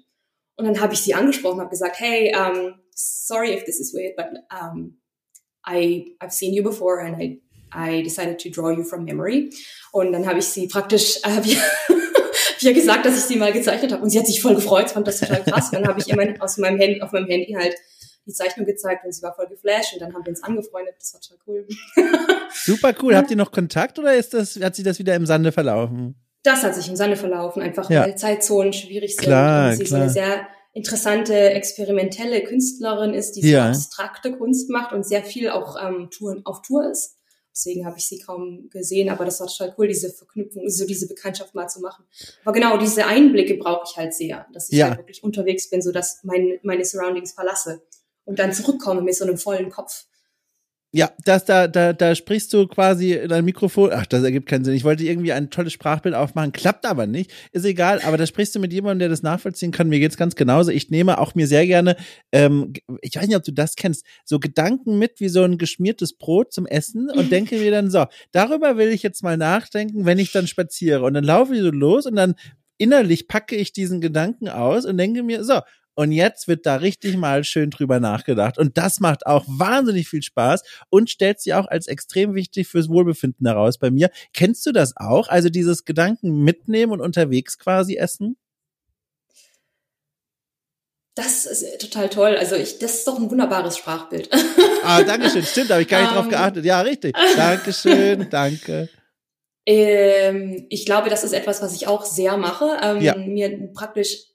Und 0.55 0.65
dann 0.65 0.79
habe 0.79 0.93
ich 0.93 1.01
sie 1.01 1.13
angesprochen, 1.13 1.59
habe 1.59 1.69
gesagt, 1.69 1.99
hey, 1.99 2.33
um, 2.35 2.75
sorry 2.93 3.53
if 3.53 3.65
this 3.65 3.79
is 3.79 3.93
weird, 3.93 4.15
but 4.15 4.27
um, 4.51 4.97
I 5.67 6.15
I've 6.21 6.31
seen 6.31 6.53
you 6.53 6.63
before 6.63 7.01
and 7.01 7.21
I 7.21 7.41
I 7.73 8.01
decided 8.03 8.39
to 8.39 8.49
draw 8.49 8.69
you 8.69 8.83
from 8.83 9.03
memory. 9.03 9.49
Und 9.91 10.13
dann 10.13 10.25
habe 10.25 10.39
ich 10.39 10.45
sie 10.45 10.67
praktisch, 10.67 11.17
äh, 11.23 11.43
wie, 11.43 11.57
wie 12.59 12.73
gesagt, 12.73 13.05
dass 13.05 13.17
ich 13.17 13.23
sie 13.23 13.35
mal 13.35 13.51
gezeichnet 13.51 13.91
habe. 13.91 14.01
Und 14.01 14.09
sie 14.11 14.19
hat 14.19 14.27
sich 14.27 14.41
voll 14.41 14.55
gefreut, 14.55 14.91
fand 14.91 15.07
das 15.07 15.19
total 15.19 15.43
krass. 15.43 15.67
Und 15.67 15.79
dann 15.79 15.87
habe 15.87 15.99
ich 15.99 16.07
ihr 16.07 16.15
mein, 16.15 16.39
aus 16.39 16.57
meinem 16.57 16.79
Handy, 16.79 17.01
auf 17.01 17.11
meinem 17.11 17.27
Handy 17.27 17.53
halt 17.53 17.75
die 18.25 18.33
Zeichnung 18.33 18.65
gezeigt 18.65 19.05
und 19.05 19.11
sie 19.11 19.21
war 19.21 19.33
voll 19.35 19.47
geflasht 19.47 19.93
und 19.93 20.01
dann 20.01 20.13
haben 20.13 20.25
wir 20.25 20.29
uns 20.29 20.43
angefreundet. 20.43 20.95
Das 20.99 21.13
war 21.13 21.21
total 21.21 21.39
cool. 21.47 21.67
Super 22.53 22.93
cool. 23.01 23.13
Ja. 23.13 23.19
Habt 23.19 23.31
ihr 23.31 23.37
noch 23.37 23.51
Kontakt 23.51 23.99
oder 23.99 24.15
ist 24.15 24.33
das, 24.33 24.59
hat 24.59 24.75
sich 24.75 24.85
das 24.85 24.99
wieder 24.99 25.15
im 25.15 25.25
Sande 25.25 25.51
verlaufen? 25.51 26.15
Das 26.43 26.63
hat 26.63 26.75
sich 26.75 26.87
im 26.87 26.95
Sande 26.95 27.17
verlaufen, 27.17 27.61
einfach 27.61 27.89
ja. 27.89 28.03
weil 28.03 28.15
Zeitzonen 28.15 28.71
schwierig 28.71 29.15
sind. 29.15 29.25
Klar, 29.25 29.71
und 29.71 29.77
sie 29.77 29.83
klar. 29.83 29.99
so 29.99 30.03
eine 30.03 30.09
sehr 30.11 30.47
interessante, 30.73 31.33
experimentelle 31.33 32.43
Künstlerin 32.43 33.13
ist, 33.13 33.33
die 33.33 33.49
ja. 33.49 33.73
so 33.73 33.79
abstrakte 33.79 34.37
Kunst 34.37 34.69
macht 34.69 34.93
und 34.93 35.05
sehr 35.05 35.23
viel 35.23 35.49
auch 35.49 35.75
ähm, 35.81 36.09
Touren, 36.11 36.45
auf 36.45 36.61
Tour 36.61 36.89
ist. 36.91 37.15
Deswegen 37.55 37.85
habe 37.85 37.97
ich 37.97 38.07
sie 38.09 38.19
kaum 38.19 38.69
gesehen, 38.69 39.09
aber 39.09 39.23
das 39.23 39.39
war 39.39 39.47
total 39.47 39.73
cool, 39.77 39.87
diese 39.87 40.09
Verknüpfung, 40.09 40.69
so 40.69 40.85
diese 40.85 41.07
Bekanntschaft 41.07 41.55
mal 41.55 41.69
zu 41.69 41.79
machen. 41.79 42.03
Aber 42.43 42.51
genau, 42.51 42.77
diese 42.77 43.07
Einblicke 43.07 43.55
brauche 43.55 43.85
ich 43.89 43.95
halt 43.95 44.13
sehr, 44.13 44.45
dass 44.53 44.69
ich 44.69 44.77
ja. 44.77 44.89
halt 44.89 44.99
wirklich 44.99 45.23
unterwegs 45.23 45.69
bin, 45.69 45.81
so 45.81 45.93
dass 45.93 46.19
mein, 46.23 46.59
meine 46.63 46.83
Surroundings 46.83 47.31
verlasse 47.31 47.81
und 48.25 48.39
dann 48.39 48.53
zurückkomme 48.53 49.01
mit 49.01 49.15
so 49.15 49.25
einem 49.25 49.37
vollen 49.37 49.69
Kopf. 49.69 50.05
Ja, 50.97 51.11
das, 51.25 51.43
da, 51.43 51.67
da, 51.67 51.91
da 51.91 52.15
sprichst 52.15 52.53
du 52.53 52.67
quasi 52.67 53.11
in 53.11 53.29
ein 53.33 53.43
Mikrofon. 53.43 53.89
Ach, 53.91 54.05
das 54.05 54.23
ergibt 54.23 54.47
keinen 54.47 54.63
Sinn. 54.63 54.75
Ich 54.75 54.85
wollte 54.85 55.03
irgendwie 55.03 55.33
ein 55.33 55.49
tolles 55.49 55.73
Sprachbild 55.73 56.15
aufmachen, 56.15 56.53
klappt 56.53 56.85
aber 56.85 57.05
nicht. 57.05 57.33
Ist 57.51 57.65
egal, 57.65 57.99
aber 58.01 58.15
da 58.15 58.25
sprichst 58.25 58.55
du 58.55 58.59
mit 58.59 58.71
jemandem, 58.71 58.99
der 58.99 59.09
das 59.09 59.21
nachvollziehen 59.21 59.71
kann. 59.71 59.89
Mir 59.89 59.99
geht's 59.99 60.15
ganz 60.15 60.35
genauso. 60.37 60.71
Ich 60.71 60.91
nehme 60.91 61.17
auch 61.17 61.35
mir 61.35 61.47
sehr 61.47 61.67
gerne, 61.67 61.97
ähm, 62.31 62.71
ich 63.01 63.17
weiß 63.17 63.27
nicht, 63.27 63.35
ob 63.35 63.43
du 63.43 63.51
das 63.51 63.75
kennst, 63.75 64.05
so 64.23 64.39
Gedanken 64.39 64.97
mit 64.97 65.19
wie 65.19 65.27
so 65.27 65.43
ein 65.43 65.57
geschmiertes 65.57 66.13
Brot 66.13 66.53
zum 66.53 66.65
Essen 66.65 67.11
und 67.11 67.29
denke 67.29 67.57
mir 67.57 67.71
dann 67.71 67.91
so, 67.91 68.05
darüber 68.31 68.77
will 68.77 68.87
ich 68.87 69.03
jetzt 69.03 69.21
mal 69.21 69.35
nachdenken, 69.35 70.05
wenn 70.05 70.17
ich 70.17 70.31
dann 70.31 70.47
spaziere. 70.47 71.03
Und 71.03 71.13
dann 71.13 71.25
laufe 71.25 71.53
ich 71.55 71.59
so 71.59 71.71
los 71.71 72.05
und 72.05 72.15
dann 72.15 72.35
innerlich 72.77 73.27
packe 73.27 73.57
ich 73.57 73.73
diesen 73.73 73.99
Gedanken 73.99 74.47
aus 74.47 74.85
und 74.85 74.97
denke 74.97 75.23
mir, 75.23 75.43
so, 75.43 75.59
und 75.95 76.11
jetzt 76.11 76.47
wird 76.47 76.65
da 76.65 76.75
richtig 76.75 77.17
mal 77.17 77.43
schön 77.43 77.69
drüber 77.69 77.99
nachgedacht. 77.99 78.57
Und 78.57 78.77
das 78.77 78.99
macht 78.99 79.25
auch 79.25 79.45
wahnsinnig 79.47 80.07
viel 80.07 80.21
Spaß 80.21 80.61
und 80.89 81.09
stellt 81.09 81.39
sich 81.39 81.53
auch 81.53 81.67
als 81.67 81.87
extrem 81.87 82.35
wichtig 82.35 82.67
fürs 82.67 82.89
Wohlbefinden 82.89 83.47
heraus 83.47 83.77
bei 83.77 83.89
mir. 83.91 84.09
Kennst 84.33 84.65
du 84.65 84.71
das 84.71 84.95
auch? 84.97 85.29
Also 85.29 85.49
dieses 85.49 85.85
Gedanken 85.85 86.43
mitnehmen 86.43 86.91
und 86.91 87.01
unterwegs 87.01 87.57
quasi 87.57 87.95
essen? 87.95 88.37
Das 91.15 91.45
ist 91.45 91.79
total 91.79 92.09
toll. 92.09 92.35
Also 92.35 92.55
ich, 92.55 92.77
das 92.79 92.95
ist 92.95 93.07
doch 93.07 93.17
ein 93.17 93.31
wunderbares 93.31 93.77
Sprachbild. 93.77 94.29
Ah, 94.83 95.01
danke 95.01 95.29
schön. 95.31 95.43
Stimmt, 95.43 95.71
habe 95.71 95.81
ich 95.81 95.87
gar 95.87 96.01
nicht 96.01 96.09
um, 96.09 96.15
drauf 96.15 96.25
ähm. 96.25 96.31
geachtet. 96.31 96.65
Ja, 96.65 96.81
richtig. 96.81 97.15
Dankeschön, 97.37 98.29
danke. 98.29 98.89
Ähm, 99.65 100.67
ich 100.69 100.85
glaube, 100.85 101.09
das 101.09 101.23
ist 101.23 101.31
etwas, 101.31 101.61
was 101.61 101.73
ich 101.73 101.87
auch 101.87 102.05
sehr 102.05 102.37
mache. 102.37 102.77
Ähm, 102.83 103.01
ja. 103.01 103.15
Mir 103.15 103.71
praktisch 103.73 104.34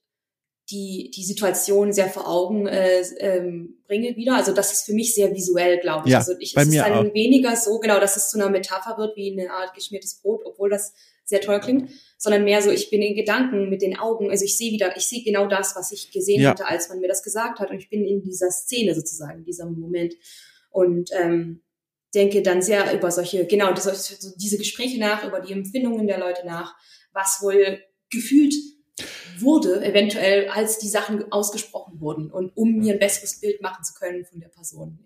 die, 0.71 1.11
die 1.15 1.25
Situation 1.25 1.93
sehr 1.93 2.09
vor 2.09 2.29
Augen 2.29 2.67
äh, 2.67 3.01
ähm, 3.19 3.83
bringe 3.87 4.17
wieder. 4.17 4.37
Also 4.37 4.53
das 4.53 4.73
ist 4.73 4.85
für 4.85 4.93
mich 4.93 5.15
sehr 5.15 5.35
visuell, 5.35 5.79
glaube 5.79 6.07
ich. 6.07 6.13
Ja, 6.13 6.19
also 6.19 6.35
ich, 6.39 6.55
bei 6.55 6.63
es 6.63 6.69
mir 6.69 6.83
ist 6.83 6.89
dann 6.89 7.09
auch. 7.09 7.15
weniger 7.15 7.57
so, 7.57 7.79
genau, 7.79 7.99
dass 7.99 8.17
es 8.17 8.31
zu 8.31 8.39
einer 8.39 8.51
Metapher 8.51 8.97
wird 8.99 9.17
wie 9.17 9.33
eine 9.33 9.51
Art 9.51 9.75
geschmiertes 9.75 10.21
Brot, 10.21 10.43
obwohl 10.45 10.71
das 10.71 10.93
sehr 11.25 11.41
toll 11.41 11.61
klingt, 11.61 11.91
sondern 12.19 12.45
mehr 12.45 12.61
so, 12.61 12.71
ich 12.71 12.91
bin 12.91 13.03
in 13.03 13.15
Gedanken 13.15 13.69
mit 13.71 13.83
den 13.83 13.97
Augen, 13.99 14.31
also 14.31 14.45
ich 14.45 14.57
sehe 14.57 14.73
wieder, 14.73 14.97
ich 14.97 15.07
sehe 15.07 15.23
genau 15.23 15.47
das, 15.47 15.75
was 15.77 15.93
ich 15.93 16.11
gesehen 16.11 16.43
ja. 16.43 16.51
hatte, 16.51 16.67
als 16.67 16.89
man 16.89 17.01
mir 17.01 17.09
das 17.09 17.23
gesagt 17.23 17.61
hat 17.61 17.71
und 17.71 17.79
ich 17.79 17.89
bin 17.89 18.05
in 18.05 18.23
dieser 18.23 18.51
Szene 18.51 18.95
sozusagen, 18.95 19.39
in 19.39 19.45
diesem 19.45 19.79
Moment 19.79 20.15
und 20.71 21.11
ähm, 21.13 21.63
denke 22.15 22.43
dann 22.43 22.63
sehr 22.63 22.93
über 22.95 23.11
solche, 23.11 23.47
genau, 23.47 23.73
diese, 23.73 23.95
diese 24.37 24.59
Gespräche 24.59 24.99
nach, 24.99 25.25
über 25.25 25.41
die 25.41 25.53
Empfindungen 25.53 26.07
der 26.07 26.19
Leute 26.19 26.45
nach, 26.45 26.75
was 27.13 27.39
wohl 27.43 27.79
gefühlt 28.11 28.55
wurde, 29.39 29.85
eventuell, 29.85 30.49
als 30.49 30.79
die 30.79 30.89
Sachen 30.89 31.31
ausgesprochen 31.33 32.01
wurden 32.01 32.31
und 32.31 32.57
um 32.57 32.79
mir 32.79 32.95
ein 32.95 32.99
besseres 32.99 33.41
Bild 33.41 33.61
machen 33.63 33.85
zu 33.85 33.95
können 33.95 34.25
von 34.25 34.41
der 34.41 34.49
Person. 34.49 34.99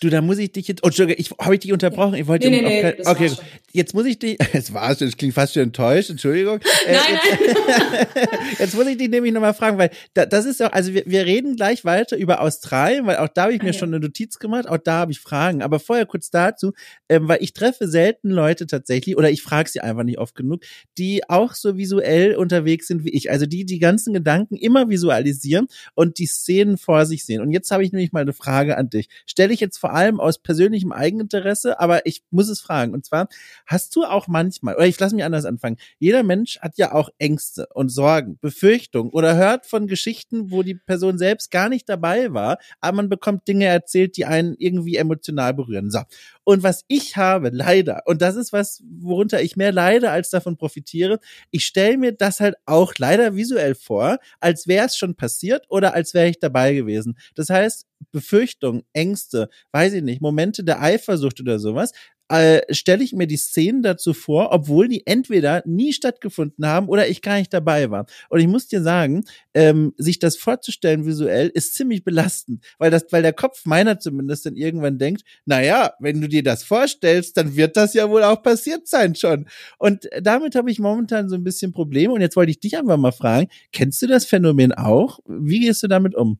du, 0.00 0.10
da 0.10 0.20
muss 0.20 0.38
ich 0.38 0.52
dich 0.52 0.68
jetzt, 0.68 0.82
oh, 0.82 0.86
Entschuldigung, 0.86 1.20
ich, 1.20 1.30
habe 1.38 1.54
ich 1.54 1.60
dich 1.60 1.72
unterbrochen? 1.72 2.14
Ich 2.14 2.26
wollte 2.26 2.50
nee, 2.50 2.60
nee, 2.60 2.82
nee, 2.82 3.02
okay, 3.02 3.28
okay 3.28 3.36
jetzt 3.74 3.92
muss 3.92 4.06
ich 4.06 4.18
dich, 4.18 4.38
es 4.52 4.72
war 4.72 4.96
schon, 4.96 5.08
es 5.08 5.16
klingt 5.16 5.34
fast 5.34 5.52
schon 5.52 5.64
enttäuscht, 5.64 6.08
Entschuldigung. 6.08 6.60
Äh, 6.86 6.92
nein, 6.92 7.18
nein. 7.66 8.06
jetzt 8.58 8.74
muss 8.74 8.86
ich 8.86 8.98
dich 8.98 9.08
nämlich 9.08 9.32
nochmal 9.32 9.54
fragen, 9.54 9.78
weil 9.78 9.90
da, 10.12 10.26
das 10.26 10.44
ist 10.44 10.60
doch, 10.60 10.70
also 10.70 10.92
wir, 10.92 11.04
wir 11.06 11.24
reden 11.24 11.56
gleich 11.56 11.84
weiter 11.86 12.16
über 12.16 12.42
Australien, 12.42 13.06
weil 13.06 13.16
auch 13.16 13.28
da 13.28 13.44
habe 13.44 13.54
ich 13.54 13.62
mir 13.62 13.68
okay. 13.68 13.76
Ah, 13.76 13.78
schon 13.78 13.94
eine 13.94 14.00
Notiz 14.00 14.38
gemacht, 14.38 14.68
auch 14.68 14.76
da 14.76 14.98
habe 14.98 15.12
ich 15.12 15.20
Fragen, 15.20 15.62
aber 15.62 15.80
vorher 15.80 16.04
kurz 16.04 16.30
dazu, 16.30 16.72
ähm, 17.08 17.26
weil 17.26 17.42
ich 17.42 17.54
treffe 17.54 17.88
selten 17.88 18.28
Leute 18.28 18.66
tatsächlich, 18.66 19.16
oder 19.16 19.30
ich 19.30 19.42
frage 19.42 19.70
sie 19.70 19.80
einfach 19.80 20.02
nicht 20.02 20.18
oft 20.18 20.34
genug, 20.34 20.64
die 20.98 21.22
auch 21.30 21.54
so 21.54 21.78
visuell 21.78 22.36
unterwegs 22.36 22.86
sind 22.86 23.04
wie 23.04 23.10
ich, 23.10 23.30
also 23.30 23.46
die 23.46 23.53
die 23.62 23.78
ganzen 23.78 24.12
Gedanken 24.12 24.56
immer 24.56 24.88
visualisieren 24.88 25.68
und 25.94 26.18
die 26.18 26.26
Szenen 26.26 26.78
vor 26.78 27.06
sich 27.06 27.24
sehen. 27.24 27.40
Und 27.40 27.52
jetzt 27.52 27.70
habe 27.70 27.84
ich 27.84 27.92
nämlich 27.92 28.12
mal 28.12 28.22
eine 28.22 28.32
Frage 28.32 28.76
an 28.76 28.90
dich. 28.90 29.08
Stelle 29.26 29.52
ich 29.52 29.60
jetzt 29.60 29.78
vor 29.78 29.92
allem 29.94 30.18
aus 30.18 30.38
persönlichem 30.38 30.90
Eigeninteresse, 30.90 31.78
aber 31.78 32.06
ich 32.06 32.24
muss 32.30 32.48
es 32.48 32.60
fragen. 32.60 32.94
Und 32.94 33.04
zwar, 33.04 33.28
hast 33.66 33.94
du 33.94 34.04
auch 34.04 34.26
manchmal, 34.26 34.74
oder 34.74 34.86
ich 34.86 34.98
lasse 34.98 35.14
mich 35.14 35.24
anders 35.24 35.44
anfangen, 35.44 35.76
jeder 35.98 36.24
Mensch 36.24 36.58
hat 36.60 36.76
ja 36.78 36.92
auch 36.92 37.10
Ängste 37.18 37.68
und 37.74 37.90
Sorgen, 37.90 38.38
Befürchtungen 38.40 39.12
oder 39.12 39.36
hört 39.36 39.66
von 39.66 39.86
Geschichten, 39.86 40.50
wo 40.50 40.62
die 40.62 40.74
Person 40.74 41.18
selbst 41.18 41.50
gar 41.50 41.68
nicht 41.68 41.88
dabei 41.88 42.32
war, 42.32 42.58
aber 42.80 42.96
man 42.96 43.08
bekommt 43.08 43.46
Dinge 43.46 43.66
erzählt, 43.66 44.16
die 44.16 44.24
einen 44.24 44.54
irgendwie 44.58 44.96
emotional 44.96 45.54
berühren. 45.54 45.90
So. 45.90 46.00
Und 46.44 46.62
was 46.62 46.84
ich 46.88 47.16
habe, 47.16 47.50
leider, 47.52 48.02
und 48.06 48.22
das 48.22 48.36
ist 48.36 48.52
was, 48.52 48.82
worunter 49.00 49.42
ich 49.42 49.56
mehr 49.56 49.72
leide, 49.72 50.10
als 50.10 50.30
davon 50.30 50.56
profitiere, 50.56 51.18
ich 51.50 51.64
stelle 51.64 51.96
mir 51.98 52.12
das 52.12 52.40
halt 52.40 52.56
auch 52.66 52.94
leider 52.98 53.34
visuell 53.34 53.74
vor, 53.74 54.18
als 54.40 54.66
wäre 54.68 54.86
es 54.86 54.96
schon 54.96 55.14
passiert 55.14 55.64
oder 55.68 55.94
als 55.94 56.14
wäre 56.14 56.28
ich 56.28 56.38
dabei 56.38 56.74
gewesen. 56.74 57.16
Das 57.34 57.48
heißt, 57.50 57.86
Befürchtungen, 58.12 58.82
Ängste, 58.92 59.48
weiß 59.72 59.94
ich 59.94 60.02
nicht, 60.02 60.20
Momente 60.20 60.64
der 60.64 60.82
Eifersucht 60.82 61.40
oder 61.40 61.58
sowas, 61.58 61.92
äh, 62.40 62.62
stelle 62.74 63.04
ich 63.04 63.12
mir 63.12 63.26
die 63.26 63.36
Szenen 63.36 63.82
dazu 63.82 64.12
vor, 64.12 64.50
obwohl 64.52 64.88
die 64.88 65.06
entweder 65.06 65.62
nie 65.66 65.92
stattgefunden 65.92 66.66
haben 66.66 66.88
oder 66.88 67.08
ich 67.08 67.22
gar 67.22 67.38
nicht 67.38 67.52
dabei 67.52 67.90
war. 67.90 68.06
Und 68.28 68.40
ich 68.40 68.48
muss 68.48 68.66
dir 68.66 68.82
sagen, 68.82 69.24
ähm, 69.54 69.94
sich 69.96 70.18
das 70.18 70.36
vorzustellen 70.36 71.06
visuell 71.06 71.48
ist 71.48 71.74
ziemlich 71.74 72.04
belastend, 72.04 72.64
weil 72.78 72.90
das, 72.90 73.06
weil 73.10 73.22
der 73.22 73.32
Kopf 73.32 73.64
meiner 73.66 73.98
zumindest 74.00 74.46
dann 74.46 74.56
irgendwann 74.56 74.98
denkt, 74.98 75.22
na 75.44 75.62
ja, 75.62 75.92
wenn 76.00 76.20
du 76.20 76.28
dir 76.28 76.42
das 76.42 76.64
vorstellst, 76.64 77.36
dann 77.36 77.56
wird 77.56 77.76
das 77.76 77.94
ja 77.94 78.08
wohl 78.10 78.22
auch 78.22 78.42
passiert 78.42 78.88
sein 78.88 79.14
schon. 79.14 79.46
Und 79.78 80.08
damit 80.20 80.54
habe 80.54 80.70
ich 80.70 80.78
momentan 80.78 81.28
so 81.28 81.36
ein 81.36 81.44
bisschen 81.44 81.72
Probleme. 81.72 82.12
Und 82.14 82.20
jetzt 82.20 82.36
wollte 82.36 82.50
ich 82.50 82.60
dich 82.60 82.76
einfach 82.76 82.96
mal 82.96 83.12
fragen, 83.12 83.48
kennst 83.72 84.02
du 84.02 84.06
das 84.06 84.24
Phänomen 84.24 84.72
auch? 84.72 85.20
Wie 85.26 85.60
gehst 85.60 85.82
du 85.82 85.88
damit 85.88 86.14
um? 86.14 86.38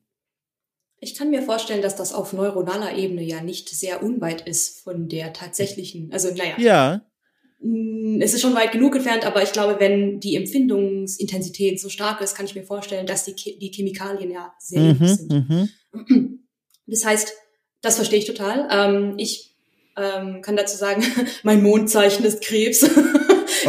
Ich 0.99 1.15
kann 1.15 1.29
mir 1.29 1.41
vorstellen, 1.41 1.81
dass 1.81 1.95
das 1.95 2.13
auf 2.13 2.33
neuronaler 2.33 2.95
Ebene 2.95 3.23
ja 3.23 3.41
nicht 3.41 3.69
sehr 3.69 4.01
unweit 4.01 4.47
ist 4.47 4.83
von 4.83 5.07
der 5.07 5.33
tatsächlichen, 5.33 6.11
also 6.11 6.29
naja. 6.29 6.55
Ja. 6.57 7.05
Mm, 7.59 8.21
es 8.21 8.33
ist 8.33 8.41
schon 8.41 8.55
weit 8.55 8.71
genug 8.71 8.95
entfernt, 8.95 9.25
aber 9.25 9.43
ich 9.43 9.51
glaube, 9.51 9.79
wenn 9.79 10.19
die 10.19 10.35
Empfindungsintensität 10.35 11.79
so 11.79 11.89
stark 11.89 12.21
ist, 12.21 12.35
kann 12.35 12.45
ich 12.45 12.55
mir 12.55 12.63
vorstellen, 12.63 13.05
dass 13.05 13.25
die, 13.25 13.35
die 13.35 13.71
Chemikalien 13.73 14.31
ja 14.31 14.53
sehr 14.59 14.93
mhm, 14.93 15.07
sind. 15.07 15.49
Mhm. 15.49 16.39
Das 16.87 17.03
heißt, 17.03 17.33
das 17.81 17.95
verstehe 17.95 18.19
ich 18.19 18.25
total. 18.25 18.67
Ähm, 18.69 19.15
ich 19.17 19.55
ähm, 19.97 20.41
kann 20.43 20.55
dazu 20.55 20.77
sagen, 20.77 21.03
mein 21.43 21.63
Mondzeichen 21.63 22.25
ist 22.25 22.43
Krebs. 22.43 22.83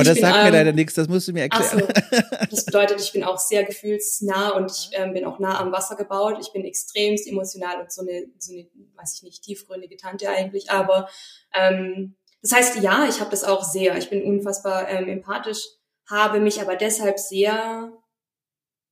Das 0.05 0.15
bin, 0.15 0.23
sagt 0.23 0.37
ähm, 0.37 0.45
mir 0.45 0.51
leider 0.51 0.73
nichts, 0.73 0.95
das 0.95 1.09
musst 1.09 1.29
du 1.29 1.33
mir 1.33 1.43
erklären. 1.43 1.81
So, 1.81 1.87
das 2.51 2.65
bedeutet, 2.65 3.01
ich 3.01 3.13
bin 3.13 3.25
auch 3.25 3.39
sehr 3.39 3.65
gefühlsnah 3.65 4.51
und 4.51 4.71
ich 4.71 4.91
ähm, 4.93 5.13
bin 5.13 5.25
auch 5.25 5.39
nah 5.39 5.59
am 5.61 5.73
Wasser 5.73 5.97
gebaut. 5.97 6.39
Ich 6.41 6.53
bin 6.53 6.65
extremst 6.65 7.27
emotional 7.27 7.81
und 7.81 7.93
so 7.93 8.03
eine, 8.03 8.27
so 8.39 8.53
eine, 8.53 8.67
weiß 8.97 9.15
ich 9.17 9.23
nicht, 9.23 9.43
tiefgründige 9.43 9.97
Tante 9.97 10.29
eigentlich. 10.29 10.71
Aber 10.71 11.09
ähm, 11.55 12.17
das 12.43 12.53
heißt, 12.53 12.77
ja, 12.83 13.07
ich 13.09 13.21
habe 13.21 13.31
das 13.31 13.45
auch 13.45 13.65
sehr. 13.65 13.97
Ich 13.99 14.11
bin 14.11 14.23
unfassbar 14.23 14.89
ähm, 14.89 15.09
empathisch, 15.09 15.65
habe 16.09 16.41
mich 16.41 16.61
aber 16.61 16.77
deshalb 16.77 17.19
sehr 17.19 17.93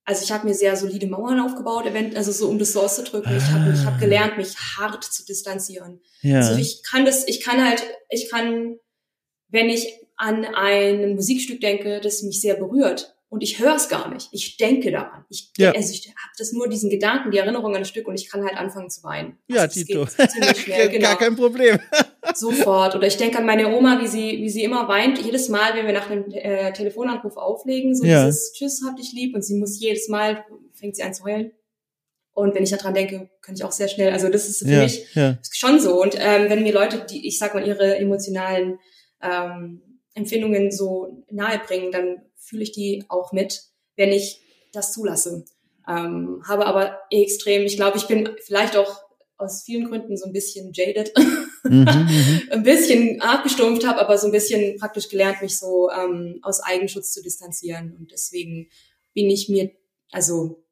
also 0.07 0.23
ich 0.23 0.33
habe 0.33 0.47
mir 0.47 0.55
sehr 0.55 0.77
solide 0.77 1.07
Mauern 1.07 1.41
aufgebaut, 1.41 1.87
also 2.15 2.31
so 2.31 2.49
um 2.49 2.59
das 2.59 2.73
so 2.73 2.83
auszudrücken. 2.83 3.35
Ich 3.37 3.45
habe 3.45 3.73
ich 3.73 3.87
hab 3.87 3.99
gelernt, 3.99 4.37
mich 4.37 4.55
hart 4.77 5.03
zu 5.03 5.25
distanzieren. 5.25 6.01
Ja. 6.21 6.39
Also 6.39 6.57
ich 6.57 6.83
kann 6.83 7.07
das, 7.07 7.27
ich 7.27 7.43
kann 7.43 7.67
halt, 7.67 7.83
ich 8.11 8.31
kann, 8.31 8.77
wenn 9.49 9.71
ich 9.71 10.04
an 10.17 10.45
ein 10.45 11.15
Musikstück 11.15 11.61
denke, 11.61 12.01
das 12.01 12.23
mich 12.23 12.41
sehr 12.41 12.55
berührt 12.55 13.15
und 13.35 13.43
ich 13.43 13.59
höre 13.59 13.75
es 13.75 13.89
gar 13.89 14.15
nicht. 14.15 14.29
Ich 14.31 14.59
denke 14.59 14.93
daran. 14.93 15.25
Ich, 15.29 15.51
ja. 15.59 15.73
also 15.73 15.93
ich 15.93 16.07
habe 16.07 16.33
das 16.39 16.53
nur 16.53 16.69
diesen 16.69 16.89
Gedanken, 16.89 17.33
die 17.33 17.39
Erinnerung 17.39 17.75
an 17.75 17.81
das 17.81 17.89
Stück 17.89 18.07
und 18.07 18.15
ich 18.15 18.31
kann 18.31 18.45
halt 18.45 18.57
anfangen 18.57 18.91
zu 18.91 19.03
weinen. 19.03 19.39
Also 19.51 19.61
ja, 19.61 19.67
Tito. 19.67 20.07
Schnell, 20.57 20.89
genau. 20.89 21.09
Gar 21.09 21.19
kein 21.19 21.35
Problem. 21.35 21.81
Sofort. 22.35 22.95
Oder 22.95 23.09
ich 23.09 23.17
denke 23.17 23.39
an 23.39 23.45
meine 23.45 23.77
Oma, 23.77 24.01
wie 24.01 24.07
sie, 24.07 24.39
wie 24.39 24.49
sie 24.49 24.63
immer 24.63 24.87
weint, 24.87 25.19
jedes 25.19 25.49
Mal, 25.49 25.75
wenn 25.75 25.85
wir 25.85 25.93
nach 25.93 26.09
einem 26.09 26.31
äh, 26.31 26.73
Telefonanruf 26.73 27.37
auflegen, 27.37 27.97
so 27.97 28.05
ja. 28.05 28.25
dieses 28.25 28.53
Tschüss, 28.53 28.83
hab 28.87 28.95
dich 28.97 29.13
lieb 29.13 29.35
und 29.35 29.45
sie 29.45 29.57
muss 29.57 29.81
jedes 29.81 30.09
Mal, 30.09 30.45
fängt 30.73 30.95
sie 30.95 31.03
an 31.03 31.13
zu 31.13 31.25
heulen. 31.25 31.51
Und 32.35 32.55
wenn 32.55 32.63
ich 32.63 32.71
daran 32.71 32.95
denke, 32.95 33.31
kann 33.41 33.57
ich 33.57 33.65
auch 33.65 33.73
sehr 33.73 33.89
schnell, 33.89 34.13
also 34.13 34.29
das 34.29 34.49
ist 34.49 34.61
für 34.61 34.71
ja, 34.71 34.83
mich 34.83 35.13
ja. 35.15 35.39
schon 35.51 35.81
so. 35.81 36.01
Und 36.01 36.17
ähm, 36.21 36.51
wenn 36.51 36.63
mir 36.63 36.73
Leute, 36.73 37.05
die, 37.11 37.27
ich 37.27 37.39
sag 37.39 37.55
mal, 37.55 37.67
ihre 37.67 37.97
emotionalen 37.97 38.79
ähm, 39.21 39.83
Empfindungen 40.15 40.71
so 40.71 41.25
nahe 41.31 41.59
bringen, 41.59 41.93
dann 41.93 42.23
fühle 42.37 42.63
ich 42.63 42.73
die 42.73 43.05
auch 43.09 43.33
mit, 43.33 43.63
wenn 43.97 44.13
ich 44.13 44.41
das 44.73 44.93
zulasse. 44.93 45.45
Ähm, 45.89 46.43
habe 46.47 46.67
aber 46.67 46.99
extrem, 47.11 47.63
ich 47.63 47.77
glaube, 47.77 47.99
ich 47.99 48.07
bin 48.07 48.31
vielleicht 48.45 48.77
auch 48.77 49.05
aus 49.37 49.65
vielen 49.65 49.89
Gründen 49.89 50.17
so 50.17 50.27
ein 50.27 50.33
bisschen 50.33 50.73
jaded, 50.73 51.13
mhm, 51.17 51.49
mhm. 51.81 52.43
ein 52.51 52.63
bisschen 52.63 53.21
abgestumpft 53.21 53.87
habe, 53.87 54.01
aber 54.01 54.17
so 54.17 54.27
ein 54.27 54.33
bisschen 54.33 54.79
praktisch 54.79 55.09
gelernt, 55.09 55.43
mich 55.43 55.59
so 55.59 55.91
ähm, 55.91 56.39
aus 56.43 56.61
Eigenschutz 56.61 57.13
zu 57.13 57.23
distanzieren. 57.23 57.95
Und 57.99 58.13
deswegen 58.13 58.69
bin 59.13 59.29
ich 59.31 59.49
mir, 59.49 59.71
also 60.11 60.64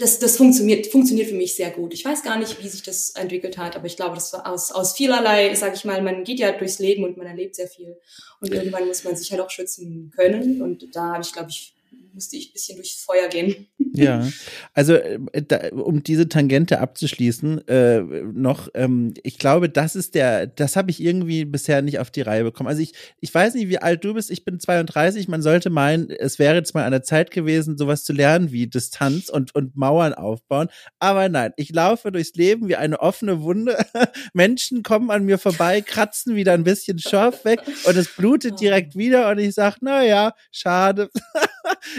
das, 0.00 0.18
das 0.18 0.36
funktioniert, 0.36 0.86
funktioniert 0.86 1.28
für 1.28 1.34
mich 1.34 1.54
sehr 1.54 1.70
gut. 1.70 1.92
Ich 1.92 2.04
weiß 2.04 2.22
gar 2.22 2.38
nicht, 2.38 2.62
wie 2.62 2.68
sich 2.68 2.82
das 2.82 3.10
entwickelt 3.10 3.58
hat, 3.58 3.76
aber 3.76 3.86
ich 3.86 3.96
glaube, 3.96 4.14
das 4.14 4.32
war 4.32 4.46
aus, 4.46 4.72
aus 4.72 4.94
vielerlei, 4.94 5.54
sage 5.54 5.74
ich 5.74 5.84
mal, 5.84 6.00
man 6.00 6.24
geht 6.24 6.38
ja 6.38 6.52
durchs 6.52 6.78
Leben 6.78 7.04
und 7.04 7.16
man 7.18 7.26
erlebt 7.26 7.54
sehr 7.54 7.68
viel. 7.68 7.96
Und 8.40 8.52
irgendwann 8.52 8.86
muss 8.86 9.04
man 9.04 9.14
sich 9.14 9.30
halt 9.30 9.40
auch 9.42 9.50
schützen 9.50 10.10
können. 10.14 10.62
Und 10.62 10.96
da 10.96 11.12
habe 11.12 11.22
ich, 11.22 11.32
glaube 11.32 11.50
ich, 11.50 11.74
musste 12.12 12.36
ich 12.36 12.50
ein 12.50 12.52
bisschen 12.52 12.76
durchs 12.76 13.02
Feuer 13.02 13.28
gehen. 13.28 13.68
Ja, 13.92 14.26
also 14.74 14.94
äh, 14.94 15.18
da, 15.46 15.68
um 15.70 16.02
diese 16.02 16.28
Tangente 16.28 16.80
abzuschließen, 16.80 17.66
äh, 17.68 18.00
noch, 18.00 18.68
ähm, 18.74 19.14
ich 19.22 19.38
glaube, 19.38 19.68
das 19.68 19.96
ist 19.96 20.14
der, 20.14 20.46
das 20.46 20.76
habe 20.76 20.90
ich 20.90 21.02
irgendwie 21.02 21.44
bisher 21.44 21.82
nicht 21.82 21.98
auf 21.98 22.10
die 22.10 22.22
Reihe 22.22 22.44
bekommen. 22.44 22.68
Also 22.68 22.82
ich, 22.82 22.92
ich 23.20 23.34
weiß 23.34 23.54
nicht, 23.54 23.68
wie 23.68 23.78
alt 23.78 24.04
du 24.04 24.14
bist, 24.14 24.30
ich 24.30 24.44
bin 24.44 24.60
32, 24.60 25.28
man 25.28 25.42
sollte 25.42 25.70
meinen, 25.70 26.10
es 26.10 26.38
wäre 26.38 26.54
jetzt 26.54 26.74
mal 26.74 26.84
an 26.84 26.92
der 26.92 27.02
Zeit 27.02 27.30
gewesen, 27.30 27.78
sowas 27.78 28.04
zu 28.04 28.12
lernen 28.12 28.52
wie 28.52 28.66
Distanz 28.66 29.28
und, 29.28 29.54
und 29.54 29.76
Mauern 29.76 30.14
aufbauen. 30.14 30.68
Aber 30.98 31.28
nein, 31.28 31.52
ich 31.56 31.72
laufe 31.72 32.12
durchs 32.12 32.34
Leben 32.34 32.68
wie 32.68 32.76
eine 32.76 33.00
offene 33.00 33.42
Wunde. 33.42 33.76
Menschen 34.32 34.82
kommen 34.82 35.10
an 35.10 35.24
mir 35.24 35.38
vorbei, 35.38 35.80
kratzen 35.80 36.36
wieder 36.36 36.52
ein 36.52 36.64
bisschen 36.64 36.98
Schorf 36.98 37.44
weg 37.44 37.60
und 37.84 37.96
es 37.96 38.08
blutet 38.08 38.60
direkt 38.60 38.96
wieder 38.96 39.30
und 39.30 39.38
ich 39.38 39.54
sage, 39.54 39.76
na 39.80 40.04
ja, 40.04 40.34
schade. 40.50 41.10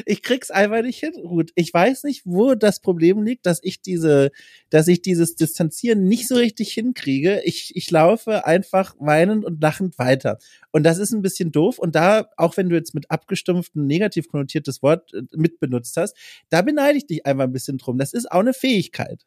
Ich 0.05 0.23
krieg's 0.23 0.51
einfach 0.51 0.81
nicht 0.81 0.99
hin, 0.99 1.13
Ruth. 1.15 1.51
Ich 1.55 1.73
weiß 1.73 2.03
nicht, 2.03 2.23
wo 2.25 2.55
das 2.55 2.79
Problem 2.79 3.23
liegt, 3.23 3.45
dass 3.45 3.59
ich 3.63 3.81
diese, 3.81 4.31
dass 4.69 4.87
ich 4.87 5.01
dieses 5.01 5.35
Distanzieren 5.35 6.07
nicht 6.07 6.27
so 6.27 6.35
richtig 6.35 6.73
hinkriege. 6.73 7.41
Ich, 7.43 7.75
ich 7.75 7.89
laufe 7.91 8.45
einfach 8.45 8.95
weinend 8.99 9.45
und 9.45 9.61
lachend 9.61 9.97
weiter. 9.99 10.37
Und 10.71 10.83
das 10.83 10.97
ist 10.97 11.11
ein 11.11 11.21
bisschen 11.21 11.51
doof. 11.51 11.79
Und 11.79 11.95
da, 11.95 12.29
auch 12.37 12.57
wenn 12.57 12.69
du 12.69 12.75
jetzt 12.75 12.93
mit 12.93 13.09
abgestumpften, 13.09 13.87
negativ 13.87 14.29
konnotiertes 14.29 14.81
Wort 14.81 15.13
äh, 15.13 15.23
mitbenutzt 15.35 15.97
hast, 15.97 16.15
da 16.49 16.61
beneide 16.61 16.97
ich 16.97 17.05
dich 17.05 17.25
einfach 17.25 17.43
ein 17.45 17.53
bisschen 17.53 17.77
drum. 17.77 17.97
Das 17.97 18.13
ist 18.13 18.31
auch 18.31 18.39
eine 18.39 18.53
Fähigkeit. 18.53 19.25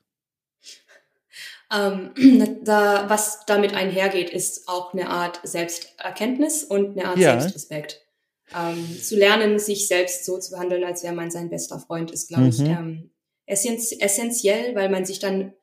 Ähm, 1.73 2.11
da, 2.65 3.09
was 3.09 3.45
damit 3.47 3.75
einhergeht, 3.75 4.31
ist 4.31 4.69
auch 4.69 4.93
eine 4.93 5.09
Art 5.09 5.41
Selbsterkenntnis 5.43 6.65
und 6.65 6.99
eine 6.99 7.09
Art 7.09 7.19
ja. 7.19 7.41
Selbstrespekt. 7.41 8.04
Ähm, 8.55 8.99
zu 9.03 9.17
lernen, 9.17 9.59
sich 9.59 9.89
selbst 9.89 10.27
so 10.27 10.39
zu 10.39 10.51
behandeln, 10.51 10.85
als 10.85 11.03
wäre 11.03 11.15
man 11.15 11.31
sein 11.31 11.49
bester 11.49 11.79
Freund, 11.79 12.11
ist, 12.11 12.29
glaube 12.29 12.45
mhm. 12.45 12.49
ich, 12.51 12.61
ähm, 12.61 13.11
essentiell, 13.47 14.75
weil 14.75 14.91
man 14.91 15.05
sich 15.05 15.19
dann 15.19 15.55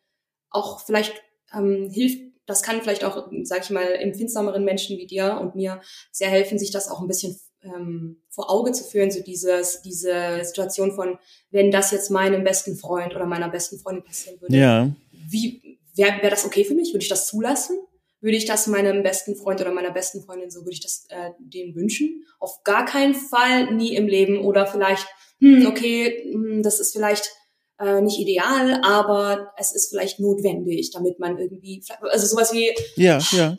auch 0.49 0.79
vielleicht 0.81 1.13
ähm, 1.53 1.89
hilft, 1.91 2.19
das 2.45 2.63
kann 2.63 2.81
vielleicht 2.81 3.03
auch, 3.03 3.29
sag 3.43 3.63
ich 3.63 3.69
mal, 3.69 3.83
empfindsameren 3.83 4.65
Menschen 4.65 4.97
wie 4.97 5.07
dir 5.07 5.37
und 5.39 5.55
mir 5.55 5.81
sehr 6.11 6.29
helfen, 6.29 6.59
sich 6.59 6.71
das 6.71 6.89
auch 6.89 7.01
ein 7.01 7.07
bisschen 7.07 7.39
ähm, 7.63 8.21
vor 8.29 8.49
Auge 8.49 8.71
zu 8.71 8.83
führen, 8.83 9.11
so 9.11 9.21
dieses, 9.21 9.81
diese 9.81 10.43
Situation 10.43 10.93
von, 10.93 11.17
wenn 11.51 11.71
das 11.71 11.91
jetzt 11.91 12.09
meinem 12.09 12.43
besten 12.43 12.75
Freund 12.75 13.15
oder 13.15 13.25
meiner 13.25 13.49
besten 13.49 13.79
Freundin 13.79 14.03
passieren 14.03 14.41
würde, 14.41 14.57
ja. 14.57 14.89
wie 15.11 15.79
wäre 15.95 16.21
wär 16.21 16.29
das 16.29 16.45
okay 16.45 16.63
für 16.63 16.73
mich? 16.73 16.93
Würde 16.93 17.03
ich 17.03 17.09
das 17.09 17.27
zulassen? 17.27 17.77
Würde 18.21 18.37
ich 18.37 18.45
das 18.45 18.67
meinem 18.67 19.03
besten 19.03 19.35
Freund 19.35 19.59
oder 19.61 19.71
meiner 19.71 19.91
besten 19.91 20.23
Freundin 20.23 20.51
so, 20.51 20.61
würde 20.61 20.73
ich 20.73 20.81
das 20.81 21.05
äh, 21.09 21.31
denen 21.39 21.75
wünschen? 21.75 22.23
Auf 22.39 22.63
gar 22.63 22.85
keinen 22.85 23.15
Fall, 23.15 23.73
nie 23.73 23.95
im 23.95 24.07
Leben. 24.07 24.45
Oder 24.45 24.67
vielleicht, 24.67 25.07
hm, 25.39 25.65
okay, 25.65 26.31
hm, 26.31 26.61
das 26.61 26.79
ist 26.79 26.93
vielleicht 26.93 27.31
äh, 27.79 27.99
nicht 27.99 28.19
ideal, 28.19 28.79
aber 28.83 29.53
es 29.57 29.73
ist 29.73 29.89
vielleicht 29.89 30.19
notwendig, 30.19 30.91
damit 30.91 31.19
man 31.19 31.39
irgendwie, 31.39 31.83
also 32.01 32.27
sowas 32.27 32.53
wie, 32.53 32.71
ja, 32.95 33.19
ja. 33.31 33.57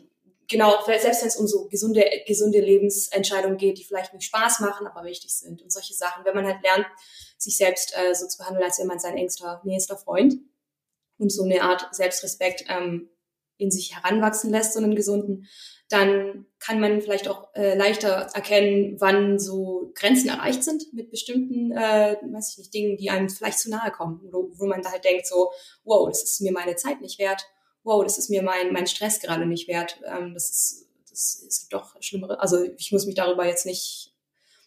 Genau, 0.49 0.73
selbst 0.85 1.21
wenn 1.21 1.27
es 1.27 1.35
um 1.35 1.47
so 1.47 1.67
gesunde, 1.67 2.05
gesunde 2.27 2.59
Lebensentscheidungen 2.59 3.57
geht, 3.57 3.77
die 3.77 3.83
vielleicht 3.83 4.13
nicht 4.13 4.25
Spaß 4.25 4.59
machen, 4.59 4.87
aber 4.87 5.05
wichtig 5.05 5.33
sind 5.33 5.61
und 5.61 5.71
solche 5.71 5.93
Sachen. 5.93 6.25
Wenn 6.25 6.35
man 6.35 6.45
halt 6.45 6.61
lernt, 6.61 6.85
sich 7.37 7.57
selbst 7.57 7.93
äh, 7.95 8.13
so 8.13 8.27
zu 8.27 8.37
behandeln, 8.37 8.63
als 8.63 8.77
wäre 8.77 8.87
man 8.87 8.99
sein 8.99 9.17
engster, 9.17 9.61
nächster 9.63 9.97
Freund 9.97 10.35
und 11.17 11.31
so 11.31 11.43
eine 11.43 11.61
Art 11.61 11.87
Selbstrespekt 11.95 12.65
ähm, 12.67 13.09
in 13.57 13.71
sich 13.71 13.95
heranwachsen 13.95 14.51
lässt, 14.51 14.73
so 14.73 14.79
einen 14.79 14.95
gesunden, 14.95 15.47
dann 15.89 16.47
kann 16.59 16.79
man 16.79 17.01
vielleicht 17.01 17.27
auch 17.27 17.53
äh, 17.53 17.75
leichter 17.75 18.29
erkennen, 18.33 18.95
wann 18.99 19.37
so 19.37 19.91
Grenzen 19.93 20.29
erreicht 20.29 20.63
sind 20.63 20.91
mit 20.93 21.11
bestimmten, 21.11 21.71
äh, 21.71 22.17
weiß 22.21 22.51
ich 22.51 22.57
nicht, 22.57 22.73
Dingen, 22.73 22.97
die 22.97 23.09
einem 23.09 23.29
vielleicht 23.29 23.59
zu 23.59 23.69
nahe 23.69 23.91
kommen, 23.91 24.21
wo, 24.31 24.49
wo 24.55 24.65
man 24.65 24.81
da 24.81 24.91
halt 24.91 25.03
denkt 25.03 25.27
so, 25.27 25.51
wow, 25.83 26.07
das 26.07 26.23
ist 26.23 26.41
mir 26.41 26.51
meine 26.51 26.75
Zeit 26.75 27.01
nicht 27.01 27.19
wert, 27.19 27.45
wow, 27.83 28.03
das 28.03 28.17
ist 28.17 28.29
mir 28.29 28.41
mein, 28.41 28.73
mein 28.73 28.87
Stress 28.87 29.19
gerade 29.19 29.45
nicht 29.45 29.67
wert, 29.67 30.01
ähm, 30.05 30.33
das 30.33 30.49
ist, 30.49 30.87
das, 31.09 31.59
gibt 31.61 31.73
doch 31.73 32.01
schlimmere, 32.01 32.39
also 32.39 32.63
ich 32.63 32.91
muss 32.91 33.05
mich 33.05 33.15
darüber 33.15 33.45
jetzt 33.45 33.65
nicht, 33.65 34.15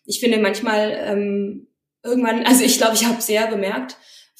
ich 0.04 0.20
finde 0.20 0.38
manchmal 0.38 0.92
ähm, 0.96 1.66
irgendwann, 2.04 2.42
also 2.46 2.62
ich 2.62 2.78
glaube, 2.78 2.94
ich 2.94 3.04
habe 3.04 3.20
sehr 3.20 3.48
bemerkt, 3.48 3.96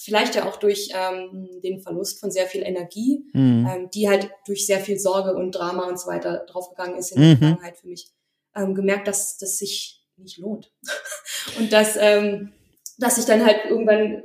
Vielleicht 0.07 0.37
ja 0.37 0.49
auch 0.49 0.57
durch 0.57 0.91
ähm, 0.95 1.61
den 1.65 1.81
Verlust 1.81 2.21
von 2.21 2.31
sehr 2.31 2.47
viel 2.47 2.63
Energie, 2.63 3.25
mhm. 3.33 3.69
ähm, 3.69 3.91
die 3.91 4.09
halt 4.09 4.31
durch 4.47 4.65
sehr 4.65 4.79
viel 4.79 5.01
Sorge 5.01 5.35
und 5.35 5.51
Drama 5.51 5.89
und 5.89 5.99
so 5.99 6.07
weiter 6.07 6.47
draufgegangen 6.49 6.97
ist 6.97 7.11
in 7.11 7.21
der 7.21 7.31
mhm. 7.31 7.39
Vergangenheit 7.39 7.77
für 7.77 7.89
mich, 7.89 8.13
ähm, 8.55 8.77
gemerkt, 8.77 9.09
dass 9.09 9.37
das 9.37 9.59
sich 9.59 10.05
nicht 10.17 10.39
lohnt. 10.39 10.73
und 11.59 11.73
dass, 11.73 11.97
ähm, 11.99 12.53
dass 12.99 13.19
ich 13.19 13.25
dann 13.25 13.45
halt 13.45 13.65
irgendwann 13.69 14.23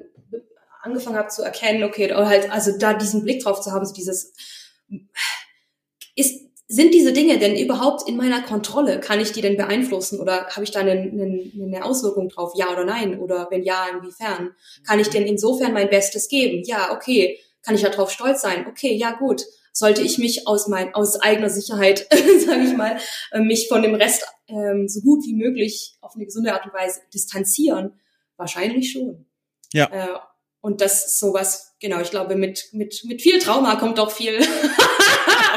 angefangen 0.84 1.18
habe 1.18 1.30
zu 1.30 1.42
erkennen, 1.42 1.84
okay, 1.84 2.06
oder 2.14 2.28
halt, 2.28 2.52
also 2.52 2.78
da 2.78 2.94
diesen 2.94 3.24
Blick 3.24 3.42
drauf 3.42 3.60
zu 3.60 3.72
haben, 3.72 3.84
so 3.84 3.94
dieses, 3.96 4.36
ist, 6.16 6.51
sind 6.72 6.94
diese 6.94 7.12
Dinge 7.12 7.38
denn 7.38 7.58
überhaupt 7.58 8.08
in 8.08 8.16
meiner 8.16 8.42
Kontrolle? 8.42 9.02
Kann 9.02 9.20
ich 9.20 9.34
die 9.34 9.42
denn 9.42 9.58
beeinflussen 9.58 10.22
oder 10.22 10.48
habe 10.48 10.64
ich 10.64 10.72
da 10.72 10.80
eine, 10.80 10.92
eine, 10.92 11.52
eine 11.62 11.84
Auswirkung 11.84 12.30
drauf? 12.30 12.54
Ja 12.56 12.72
oder 12.72 12.86
nein? 12.86 13.20
Oder 13.20 13.48
wenn 13.52 13.62
ja, 13.64 13.88
inwiefern? 13.94 14.56
Kann 14.88 14.98
ich 15.02 15.10
denn 15.10 15.26
insofern 15.26 15.74
mein 15.74 15.90
Bestes 15.90 16.30
geben? 16.30 16.64
Ja, 16.64 16.94
okay. 16.94 17.38
Kann 17.62 17.76
ich 17.76 17.82
darauf 17.82 18.10
stolz 18.10 18.42
sein? 18.42 18.68
Okay, 18.68 18.96
ja 18.96 19.12
gut. 19.12 19.44
Sollte 19.74 20.02
ich 20.02 20.18
mich 20.18 20.48
aus 20.48 20.70
mein, 20.70 20.96
aus 20.96 21.20
eigener 21.20 21.50
Sicherheit, 21.50 22.08
sage 22.46 22.64
ich 22.64 22.78
mal, 22.78 22.98
äh, 23.32 23.42
mich 23.42 23.68
von 23.68 23.82
dem 23.82 23.96
Rest 23.96 24.26
ähm, 24.48 24.88
so 24.88 25.02
gut 25.02 25.26
wie 25.26 25.36
möglich 25.36 25.98
auf 26.00 26.16
eine 26.16 26.24
gesunde 26.24 26.54
Art 26.54 26.66
und 26.66 26.74
Weise 26.74 27.02
distanzieren? 27.14 28.00
Wahrscheinlich 28.38 28.94
schon. 28.94 29.26
Ja. 29.74 29.88
Äh, 29.92 30.20
und 30.62 30.80
das 30.80 31.06
ist 31.06 31.20
sowas, 31.20 31.74
genau, 31.82 32.00
ich 32.00 32.12
glaube, 32.12 32.36
mit, 32.36 32.70
mit, 32.72 33.04
mit 33.04 33.22
viel 33.22 33.40
Trauma 33.40 33.76
kommt 33.76 34.00
auch 34.00 34.12
viel. 34.12 34.40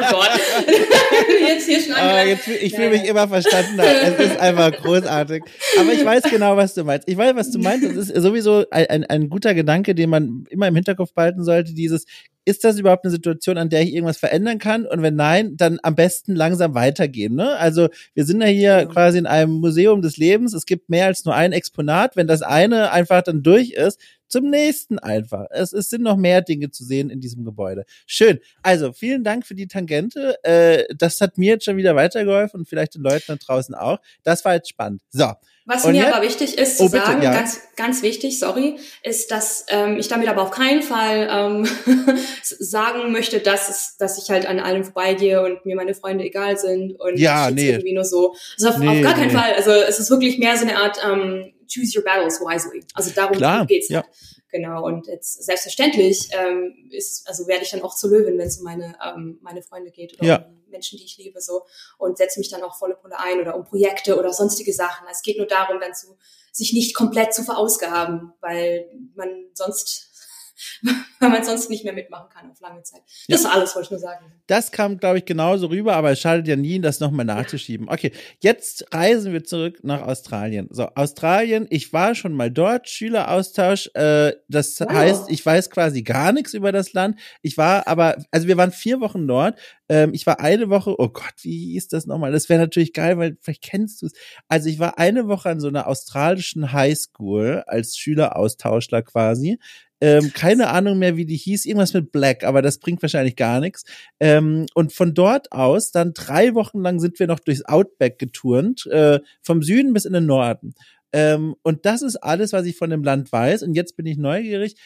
oh 0.00 0.10
Gott. 0.10 0.30
jetzt 1.48 1.66
hier 1.66 1.80
schon 1.80 1.94
ah, 1.94 2.22
jetzt, 2.22 2.48
Ich 2.48 2.74
fühle 2.74 2.90
mich 2.90 3.04
immer 3.04 3.28
verstanden. 3.28 3.78
Es 3.78 4.18
ist 4.18 4.38
einfach 4.38 4.72
großartig. 4.82 5.42
Aber 5.78 5.92
ich 5.92 6.04
weiß 6.04 6.24
genau, 6.24 6.56
was 6.56 6.74
du 6.74 6.84
meinst. 6.84 7.08
Ich 7.08 7.16
weiß, 7.16 7.34
was 7.36 7.50
du 7.50 7.58
meinst. 7.58 7.84
Das 7.84 8.10
ist 8.10 8.22
sowieso 8.22 8.64
ein, 8.70 8.86
ein, 8.86 9.04
ein 9.04 9.28
guter 9.28 9.54
Gedanke, 9.54 9.94
den 9.94 10.10
man 10.10 10.44
immer 10.50 10.68
im 10.68 10.74
Hinterkopf 10.74 11.12
behalten 11.12 11.44
sollte. 11.44 11.74
Dieses, 11.74 12.06
ist 12.44 12.64
das 12.64 12.78
überhaupt 12.78 13.04
eine 13.04 13.10
Situation, 13.10 13.56
an 13.56 13.70
der 13.70 13.82
ich 13.82 13.94
irgendwas 13.94 14.18
verändern 14.18 14.58
kann? 14.58 14.86
Und 14.86 15.02
wenn 15.02 15.16
nein, 15.16 15.56
dann 15.56 15.78
am 15.82 15.94
besten 15.94 16.34
langsam 16.34 16.74
weitergehen. 16.74 17.34
Ne? 17.34 17.56
Also 17.56 17.88
wir 18.14 18.24
sind 18.24 18.40
ja 18.40 18.48
hier 18.48 18.70
ja. 18.70 18.84
quasi 18.84 19.18
in 19.18 19.26
einem 19.26 19.52
Museum 19.52 20.02
des 20.02 20.16
Lebens. 20.16 20.52
Es 20.52 20.66
gibt 20.66 20.90
mehr 20.90 21.06
als 21.06 21.24
nur 21.24 21.34
ein 21.34 21.52
Exponat. 21.52 22.16
Wenn 22.16 22.26
das 22.26 22.42
eine 22.42 22.92
einfach 22.92 23.22
dann 23.22 23.42
durch 23.42 23.70
ist, 23.70 23.98
zum 24.34 24.50
nächsten 24.50 24.98
einfach. 24.98 25.46
Es, 25.50 25.72
es 25.72 25.90
sind 25.90 26.02
noch 26.02 26.16
mehr 26.16 26.42
Dinge 26.42 26.68
zu 26.72 26.82
sehen 26.82 27.08
in 27.08 27.20
diesem 27.20 27.44
Gebäude. 27.44 27.84
Schön. 28.04 28.40
Also 28.64 28.92
vielen 28.92 29.22
Dank 29.22 29.46
für 29.46 29.54
die 29.54 29.68
Tangente. 29.68 30.42
Äh, 30.42 30.92
das 30.96 31.20
hat 31.20 31.38
mir 31.38 31.50
jetzt 31.50 31.66
schon 31.66 31.76
wieder 31.76 31.94
weitergeholfen 31.94 32.60
und 32.60 32.68
vielleicht 32.68 32.96
den 32.96 33.02
Leuten 33.02 33.22
da 33.28 33.36
draußen 33.36 33.76
auch. 33.76 33.98
Das 34.24 34.44
war 34.44 34.54
jetzt 34.54 34.68
spannend. 34.68 35.02
So. 35.10 35.30
Was 35.66 35.84
und 35.84 35.92
mir 35.92 36.02
jetzt? 36.02 36.12
aber 36.12 36.24
wichtig 36.24 36.58
ist 36.58 36.78
zu 36.78 36.84
oh, 36.84 36.88
bitte, 36.88 37.06
sagen, 37.06 37.22
ja. 37.22 37.32
ganz, 37.32 37.60
ganz 37.76 38.02
wichtig, 38.02 38.40
sorry, 38.40 38.76
ist, 39.04 39.30
dass 39.30 39.66
ähm, 39.68 39.98
ich 39.98 40.08
damit 40.08 40.28
aber 40.28 40.42
auf 40.42 40.50
keinen 40.50 40.82
Fall 40.82 41.28
ähm, 41.30 41.66
sagen 42.42 43.12
möchte, 43.12 43.38
dass, 43.38 43.68
es, 43.68 43.96
dass 43.96 44.20
ich 44.20 44.28
halt 44.30 44.46
an 44.46 44.58
allem 44.58 44.82
vorbeigehe 44.82 45.42
und 45.42 45.64
mir 45.64 45.76
meine 45.76 45.94
Freunde 45.94 46.24
egal 46.24 46.58
sind 46.58 47.00
und 47.00 47.18
ja, 47.18 47.52
nee. 47.52 47.70
irgendwie 47.70 47.94
nur 47.94 48.04
so. 48.04 48.34
Also 48.58 48.70
auf, 48.70 48.78
nee, 48.78 48.88
auf 48.88 49.00
gar 49.00 49.14
keinen 49.14 49.28
nee. 49.28 49.38
Fall. 49.38 49.54
Also 49.54 49.70
es 49.70 50.00
ist 50.00 50.10
wirklich 50.10 50.38
mehr 50.38 50.56
so 50.56 50.66
eine 50.66 50.76
Art 50.76 50.98
ähm, 51.08 51.54
choose 51.66 51.96
your 51.96 52.04
battles 52.04 52.40
wisely. 52.40 52.84
Also 52.94 53.10
darum 53.14 53.36
Klar, 53.36 53.66
geht's. 53.66 53.88
Ja. 53.88 54.02
Halt. 54.02 54.12
Genau. 54.50 54.84
Und 54.84 55.08
jetzt 55.08 55.44
selbstverständlich 55.44 56.28
ähm, 56.32 56.88
ist, 56.92 57.26
also 57.28 57.48
werde 57.48 57.64
ich 57.64 57.70
dann 57.70 57.82
auch 57.82 57.96
zur 57.96 58.10
Löwin, 58.10 58.38
wenn 58.38 58.46
es 58.46 58.58
um 58.58 58.64
meine, 58.64 58.96
ähm, 59.04 59.38
meine 59.42 59.62
Freunde 59.62 59.90
geht 59.90 60.14
oder 60.14 60.24
ja. 60.24 60.36
um 60.46 60.62
Menschen, 60.70 60.96
die 60.96 61.04
ich 61.04 61.16
liebe, 61.18 61.40
so 61.40 61.64
und 61.98 62.18
setze 62.18 62.38
mich 62.38 62.50
dann 62.50 62.62
auch 62.62 62.76
volle 62.76 62.94
Pulle 62.94 63.18
ein 63.18 63.40
oder 63.40 63.56
um 63.56 63.64
Projekte 63.64 64.16
oder 64.16 64.32
sonstige 64.32 64.72
Sachen. 64.72 65.08
Es 65.10 65.22
geht 65.22 65.38
nur 65.38 65.48
darum, 65.48 65.80
dann 65.80 65.92
zu 65.92 66.16
sich 66.52 66.72
nicht 66.72 66.94
komplett 66.94 67.34
zu 67.34 67.42
verausgaben, 67.42 68.32
weil 68.40 68.88
man 69.16 69.28
sonst 69.54 70.13
weil 71.20 71.30
man 71.30 71.44
sonst 71.44 71.70
nicht 71.70 71.84
mehr 71.84 71.92
mitmachen 71.92 72.28
kann 72.30 72.50
auf 72.50 72.60
lange 72.60 72.82
Zeit. 72.82 73.02
Das 73.28 73.42
ja. 73.42 73.48
ist 73.48 73.54
alles, 73.54 73.74
wollte 73.74 73.86
ich 73.86 73.90
nur 73.90 74.00
sagen. 74.00 74.32
Das 74.46 74.72
kam, 74.72 74.98
glaube 74.98 75.18
ich, 75.18 75.24
genauso 75.24 75.66
rüber, 75.66 75.96
aber 75.96 76.12
es 76.12 76.20
schadet 76.20 76.46
ja 76.46 76.56
nie, 76.56 76.80
das 76.80 77.00
nochmal 77.00 77.24
nachzuschieben. 77.24 77.88
Okay, 77.88 78.12
jetzt 78.40 78.92
reisen 78.92 79.32
wir 79.32 79.44
zurück 79.44 79.80
nach 79.82 80.02
Australien. 80.02 80.68
So, 80.70 80.88
Australien, 80.94 81.66
ich 81.70 81.92
war 81.92 82.14
schon 82.14 82.32
mal 82.32 82.50
dort, 82.50 82.88
Schüleraustausch, 82.88 83.90
äh, 83.94 84.34
das 84.48 84.78
wow. 84.80 84.90
heißt, 84.90 85.30
ich 85.30 85.44
weiß 85.44 85.70
quasi 85.70 86.02
gar 86.02 86.32
nichts 86.32 86.54
über 86.54 86.72
das 86.72 86.92
Land. 86.92 87.18
Ich 87.42 87.56
war 87.56 87.88
aber, 87.88 88.16
also 88.30 88.46
wir 88.46 88.56
waren 88.56 88.72
vier 88.72 89.00
Wochen 89.00 89.26
dort. 89.26 89.58
Ähm, 89.88 90.14
ich 90.14 90.26
war 90.26 90.40
eine 90.40 90.70
Woche, 90.70 90.98
oh 90.98 91.08
Gott, 91.08 91.34
wie 91.42 91.72
hieß 91.72 91.88
das 91.88 92.06
nochmal? 92.06 92.32
Das 92.32 92.48
wäre 92.48 92.60
natürlich 92.60 92.92
geil, 92.92 93.18
weil 93.18 93.36
vielleicht 93.40 93.62
kennst 93.62 94.02
du 94.02 94.06
es. 94.06 94.12
Also 94.48 94.68
ich 94.68 94.78
war 94.78 94.98
eine 94.98 95.28
Woche 95.28 95.50
an 95.50 95.60
so 95.60 95.68
einer 95.68 95.86
australischen 95.86 96.72
Highschool 96.72 97.64
als 97.66 97.96
Schüleraustauschler 97.96 99.02
quasi. 99.02 99.58
Ähm, 100.04 100.32
keine 100.34 100.68
Ahnung 100.68 100.98
mehr, 100.98 101.16
wie 101.16 101.24
die 101.24 101.38
hieß. 101.38 101.64
Irgendwas 101.64 101.94
mit 101.94 102.12
Black, 102.12 102.44
aber 102.44 102.60
das 102.60 102.78
bringt 102.78 103.00
wahrscheinlich 103.00 103.36
gar 103.36 103.58
nichts. 103.58 103.84
Ähm, 104.20 104.66
und 104.74 104.92
von 104.92 105.14
dort 105.14 105.50
aus, 105.50 105.92
dann 105.92 106.12
drei 106.12 106.54
Wochen 106.54 106.82
lang 106.82 107.00
sind 107.00 107.18
wir 107.18 107.26
noch 107.26 107.40
durchs 107.40 107.64
Outback 107.64 108.18
geturnt, 108.18 108.84
äh, 108.88 109.20
vom 109.40 109.62
Süden 109.62 109.94
bis 109.94 110.04
in 110.04 110.12
den 110.12 110.26
Norden. 110.26 110.74
Ähm, 111.12 111.54
und 111.62 111.86
das 111.86 112.02
ist 112.02 112.16
alles, 112.16 112.52
was 112.52 112.66
ich 112.66 112.76
von 112.76 112.90
dem 112.90 113.02
Land 113.02 113.32
weiß. 113.32 113.62
Und 113.62 113.72
jetzt 113.72 113.96
bin 113.96 114.04
ich 114.04 114.18
neugierig. 114.18 114.76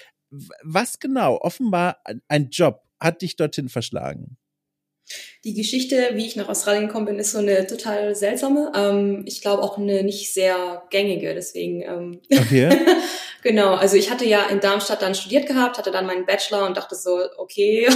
Was 0.62 1.00
genau, 1.00 1.38
offenbar 1.40 1.96
ein 2.28 2.50
Job, 2.50 2.84
hat 3.00 3.22
dich 3.22 3.34
dorthin 3.34 3.68
verschlagen? 3.68 4.36
Die 5.44 5.54
Geschichte, 5.54 6.10
wie 6.14 6.26
ich 6.26 6.36
nach 6.36 6.48
Australien 6.48 6.88
gekommen 6.88 7.06
bin, 7.06 7.18
ist 7.18 7.32
so 7.32 7.38
eine 7.38 7.66
total 7.66 8.14
seltsame. 8.14 8.72
Ähm, 8.74 9.22
ich 9.26 9.40
glaube 9.40 9.62
auch 9.62 9.78
eine 9.78 10.02
nicht 10.02 10.34
sehr 10.34 10.82
gängige, 10.90 11.34
deswegen. 11.34 11.82
Ähm, 11.82 12.20
okay. 12.32 12.68
genau, 13.42 13.74
also 13.74 13.96
ich 13.96 14.10
hatte 14.10 14.24
ja 14.24 14.46
in 14.46 14.60
Darmstadt 14.60 15.00
dann 15.00 15.14
studiert 15.14 15.46
gehabt, 15.46 15.78
hatte 15.78 15.90
dann 15.90 16.06
meinen 16.06 16.26
Bachelor 16.26 16.66
und 16.66 16.76
dachte 16.76 16.96
so, 16.96 17.20
okay. 17.36 17.88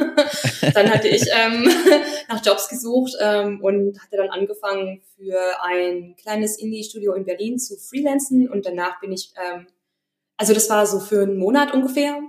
dann 0.74 0.90
hatte 0.90 1.08
ich 1.08 1.24
ähm, 1.32 1.68
nach 2.28 2.44
Jobs 2.44 2.68
gesucht 2.68 3.14
ähm, 3.20 3.60
und 3.62 4.00
hatte 4.00 4.16
dann 4.16 4.30
angefangen 4.30 5.02
für 5.16 5.38
ein 5.62 6.14
kleines 6.20 6.58
Indie-Studio 6.58 7.14
in 7.14 7.24
Berlin 7.24 7.58
zu 7.58 7.76
freelancen 7.76 8.48
und 8.48 8.64
danach 8.64 9.00
bin 9.00 9.12
ich, 9.12 9.32
ähm, 9.36 9.66
also 10.36 10.54
das 10.54 10.70
war 10.70 10.86
so 10.86 11.00
für 11.00 11.22
einen 11.22 11.36
Monat 11.36 11.74
ungefähr 11.74 12.20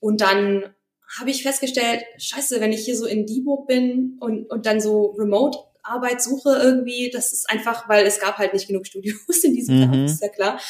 und 0.00 0.20
dann 0.20 0.74
habe 1.18 1.30
ich 1.30 1.42
festgestellt, 1.42 2.04
scheiße, 2.18 2.60
wenn 2.60 2.72
ich 2.72 2.84
hier 2.84 2.96
so 2.96 3.06
in 3.06 3.26
Dieburg 3.26 3.66
bin 3.66 4.16
und, 4.20 4.48
und 4.50 4.66
dann 4.66 4.80
so 4.80 5.16
remote 5.18 5.58
Arbeit 5.82 6.22
suche 6.22 6.56
irgendwie, 6.56 7.10
das 7.10 7.32
ist 7.32 7.50
einfach, 7.50 7.88
weil 7.88 8.06
es 8.06 8.20
gab 8.20 8.38
halt 8.38 8.52
nicht 8.52 8.68
genug 8.68 8.86
Studios 8.86 9.18
in 9.42 9.54
diesem 9.54 9.76
mhm. 9.76 9.82
Jahr, 9.82 10.04
ist 10.04 10.22
ja 10.22 10.28
klar. 10.28 10.60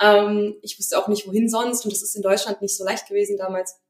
Ähm, 0.00 0.56
ich 0.62 0.78
wusste 0.78 0.98
auch 0.98 1.08
nicht, 1.08 1.26
wohin 1.26 1.48
sonst 1.48 1.84
und 1.84 1.92
das 1.92 2.02
ist 2.02 2.14
in 2.14 2.22
Deutschland 2.22 2.62
nicht 2.62 2.76
so 2.76 2.84
leicht 2.84 3.08
gewesen 3.08 3.36
damals, 3.36 3.80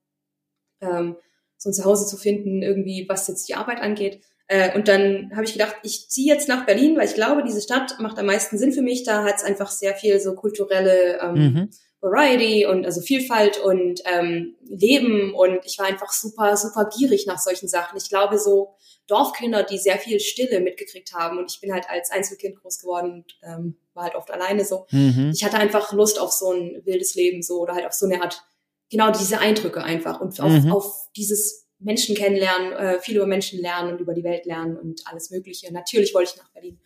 ähm, 0.81 1.17
so 1.59 1.71
ein 1.71 1.75
Zuhause 1.75 2.07
zu 2.07 2.17
finden, 2.17 2.63
irgendwie, 2.63 3.07
was 3.09 3.29
jetzt 3.29 3.49
die 3.49 3.55
Arbeit 3.55 3.81
angeht. 3.81 4.23
Äh, 4.47 4.75
und 4.75 4.89
dann 4.89 5.31
habe 5.33 5.45
ich 5.45 5.53
gedacht, 5.53 5.77
ich 5.83 6.09
ziehe 6.09 6.33
jetzt 6.33 6.49
nach 6.49 6.65
Berlin, 6.65 6.97
weil 6.97 7.07
ich 7.07 7.15
glaube, 7.15 7.43
diese 7.45 7.61
Stadt 7.61 7.99
macht 8.01 8.19
am 8.19 8.27
meisten 8.27 8.57
Sinn 8.57 8.73
für 8.73 8.81
mich. 8.81 9.03
Da 9.03 9.25
hat 9.25 9.37
es 9.37 9.45
einfach 9.45 9.71
sehr 9.71 9.95
viel 9.95 10.19
so 10.21 10.35
kulturelle 10.35 11.21
ähm, 11.21 11.35
mhm. 11.35 11.71
Variety 12.01 12.65
und 12.67 12.85
also 12.85 13.01
Vielfalt 13.01 13.59
und 13.59 14.03
ähm, 14.05 14.55
Leben 14.65 15.35
und 15.35 15.61
ich 15.65 15.79
war 15.79 15.87
einfach 15.87 16.13
super, 16.13 16.57
super 16.57 16.89
gierig 16.97 17.27
nach 17.27 17.39
solchen 17.39 17.69
Sachen. 17.69 17.97
Ich 17.99 18.09
glaube, 18.09 18.39
so 18.39 18.75
Dorfkinder, 19.09 19.65
die 19.65 19.79
sehr 19.79 19.99
viel 19.99 20.21
Stille 20.21 20.61
mitgekriegt 20.61 21.13
haben 21.13 21.39
und 21.39 21.51
ich 21.51 21.61
bin 21.61 21.73
halt 21.73 21.89
als 21.89 22.11
Einzelkind 22.11 22.61
groß 22.61 22.79
geworden 22.79 23.13
und 23.13 23.39
ähm, 23.43 23.77
war 23.95 24.05
halt 24.05 24.15
oft 24.15 24.31
alleine 24.31 24.65
so. 24.65 24.87
Mhm. 24.91 25.33
Ich 25.35 25.43
hatte 25.43 25.57
einfach 25.57 25.93
Lust 25.93 26.21
auf 26.21 26.33
so 26.33 26.53
ein 26.53 26.83
wildes 26.85 27.15
Leben 27.15 27.43
so 27.43 27.59
oder 27.61 27.75
halt 27.75 27.87
auf 27.87 27.95
so 27.95 28.07
eine 28.07 28.23
Art, 28.23 28.45
genau 28.91 29.11
diese 29.11 29.41
Eindrücke 29.41 29.83
einfach 29.83 30.21
und 30.21 30.41
auf, 30.41 30.53
mhm. 30.53 30.73
auf 30.73 31.09
dieses 31.17 31.67
Menschen 31.81 32.17
kennenlernen, 32.17 32.73
äh, 32.73 33.01
viel 33.01 33.17
über 33.17 33.27
Menschen 33.27 33.61
lernen 33.61 33.93
und 33.93 34.01
über 34.01 34.15
die 34.15 34.25
Welt 34.25 34.47
lernen 34.47 34.77
und 34.77 35.03
alles 35.07 35.31
Mögliche. 35.31 35.73
Natürlich 35.73 36.15
wollte 36.15 36.33
ich 36.35 36.39
nach 36.39 36.51
Berlin. 36.51 36.81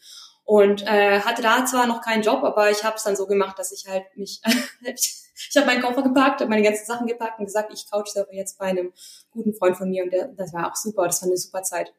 Und 0.45 0.83
äh, 0.83 1.21
hatte 1.21 1.43
da 1.43 1.65
zwar 1.67 1.87
noch 1.87 2.03
keinen 2.03 2.23
Job, 2.23 2.43
aber 2.43 2.71
ich 2.71 2.83
habe 2.85 2.97
es 2.97 3.05
dann 3.05 3.17
so 3.17 3.27
gemacht, 3.27 3.59
dass 3.59 3.73
ich 3.73 3.87
halt 3.89 4.05
mich, 4.17 4.41
ich 4.85 5.57
habe 5.57 5.67
meinen 5.67 5.83
Koffer 5.83 6.03
gepackt, 6.03 6.41
habe 6.41 6.51
meine 6.51 6.63
ganzen 6.63 6.85
Sachen 6.85 7.07
gepackt 7.07 7.39
und 7.39 7.47
gesagt, 7.47 7.73
ich 7.73 7.91
couchsurfe 7.91 8.35
jetzt 8.35 8.59
bei 8.59 8.67
einem 8.67 8.93
guten 9.31 9.55
Freund 9.55 9.77
von 9.77 9.89
mir 9.89 10.05
und 10.05 10.13
der, 10.13 10.29
das 10.29 10.53
war 10.53 10.71
auch 10.71 10.77
super, 10.77 11.05
das 11.07 11.23
war 11.23 11.29
eine 11.29 11.37
super 11.37 11.63
Zeit. 11.63 11.93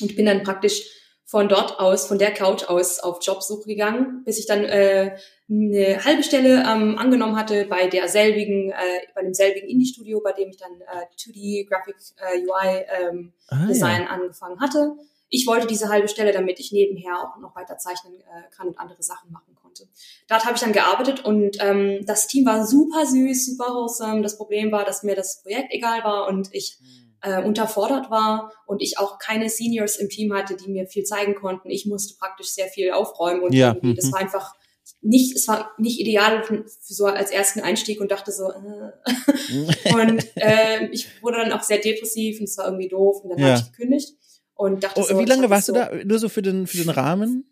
Und 0.00 0.16
bin 0.16 0.26
dann 0.26 0.42
praktisch 0.42 0.82
von 1.24 1.46
dort 1.46 1.78
aus, 1.78 2.06
von 2.06 2.18
der 2.18 2.32
Couch 2.32 2.64
aus 2.64 3.00
auf 3.00 3.18
Jobsuche 3.20 3.66
gegangen, 3.66 4.22
bis 4.24 4.38
ich 4.38 4.46
dann 4.46 4.64
äh, 4.64 5.18
eine 5.50 6.02
halbe 6.02 6.22
Stelle 6.22 6.64
ähm, 6.66 6.96
angenommen 6.96 7.36
hatte 7.36 7.66
bei 7.66 7.86
derselbigen, 7.86 8.70
äh, 8.70 9.06
bei 9.14 9.22
demselbigen 9.22 9.68
Indie-Studio, 9.68 10.22
bei 10.24 10.32
dem 10.32 10.48
ich 10.48 10.56
dann 10.56 10.80
äh, 10.80 11.04
2D 11.18 11.68
Graphic 11.68 11.96
äh, 12.16 12.38
UI 12.38 12.86
ähm, 13.02 13.34
ah, 13.48 13.66
Design 13.66 14.02
ja. 14.04 14.08
angefangen 14.08 14.58
hatte 14.58 14.96
ich 15.30 15.46
wollte 15.46 15.66
diese 15.66 15.88
halbe 15.88 16.08
Stelle, 16.08 16.32
damit 16.32 16.58
ich 16.58 16.72
nebenher 16.72 17.20
auch 17.20 17.38
noch 17.40 17.54
weiter 17.54 17.76
zeichnen 17.78 18.14
äh, 18.20 18.56
kann 18.56 18.68
und 18.68 18.78
andere 18.78 19.02
Sachen 19.02 19.30
machen 19.30 19.54
konnte. 19.54 19.88
Dort 20.28 20.44
habe 20.44 20.54
ich 20.54 20.60
dann 20.60 20.72
gearbeitet 20.72 21.24
und 21.24 21.58
ähm, 21.60 22.04
das 22.06 22.26
Team 22.26 22.46
war 22.46 22.66
super 22.66 23.04
süß, 23.04 23.46
super 23.46 23.74
wholesome. 23.74 24.22
Das 24.22 24.38
Problem 24.38 24.72
war, 24.72 24.84
dass 24.84 25.02
mir 25.02 25.14
das 25.14 25.42
Projekt 25.42 25.72
egal 25.72 26.02
war 26.02 26.28
und 26.28 26.48
ich 26.52 26.78
hm. 26.80 27.32
äh, 27.32 27.44
unterfordert 27.44 28.10
war 28.10 28.52
und 28.66 28.80
ich 28.80 28.98
auch 28.98 29.18
keine 29.18 29.50
Seniors 29.50 29.96
im 29.96 30.08
Team 30.08 30.32
hatte, 30.32 30.56
die 30.56 30.70
mir 30.70 30.86
viel 30.86 31.04
zeigen 31.04 31.34
konnten. 31.34 31.70
Ich 31.70 31.84
musste 31.84 32.16
praktisch 32.18 32.48
sehr 32.48 32.68
viel 32.68 32.92
aufräumen 32.92 33.42
und 33.42 33.54
ja. 33.54 33.68
irgendwie, 33.74 33.94
das 33.94 34.06
mhm. 34.06 34.12
war 34.12 34.20
einfach 34.20 34.54
nicht, 35.02 35.36
es 35.36 35.46
war 35.46 35.70
nicht 35.76 36.00
ideal 36.00 36.42
für 36.42 36.64
so 36.80 37.04
als 37.04 37.30
ersten 37.30 37.60
Einstieg 37.60 38.00
und 38.00 38.10
dachte 38.10 38.32
so, 38.32 38.50
äh. 38.50 39.92
und 39.94 40.26
äh, 40.36 40.86
ich 40.90 41.22
wurde 41.22 41.36
dann 41.36 41.52
auch 41.52 41.62
sehr 41.62 41.78
depressiv 41.78 42.40
und 42.40 42.44
es 42.44 42.56
war 42.56 42.64
irgendwie 42.64 42.88
doof 42.88 43.22
und 43.22 43.30
dann 43.30 43.38
ja. 43.38 43.48
habe 43.48 43.58
ich 43.60 43.70
gekündigt 43.70 44.14
und 44.58 44.82
dachte 44.82 45.00
oh, 45.00 45.04
so, 45.04 45.18
Wie 45.20 45.24
lange 45.24 45.48
warst 45.50 45.68
so, 45.68 45.72
du 45.72 45.78
da? 45.78 45.90
Nur 46.04 46.18
so 46.18 46.28
für 46.28 46.42
den, 46.42 46.66
für 46.66 46.78
den 46.78 46.90
Rahmen? 46.90 47.44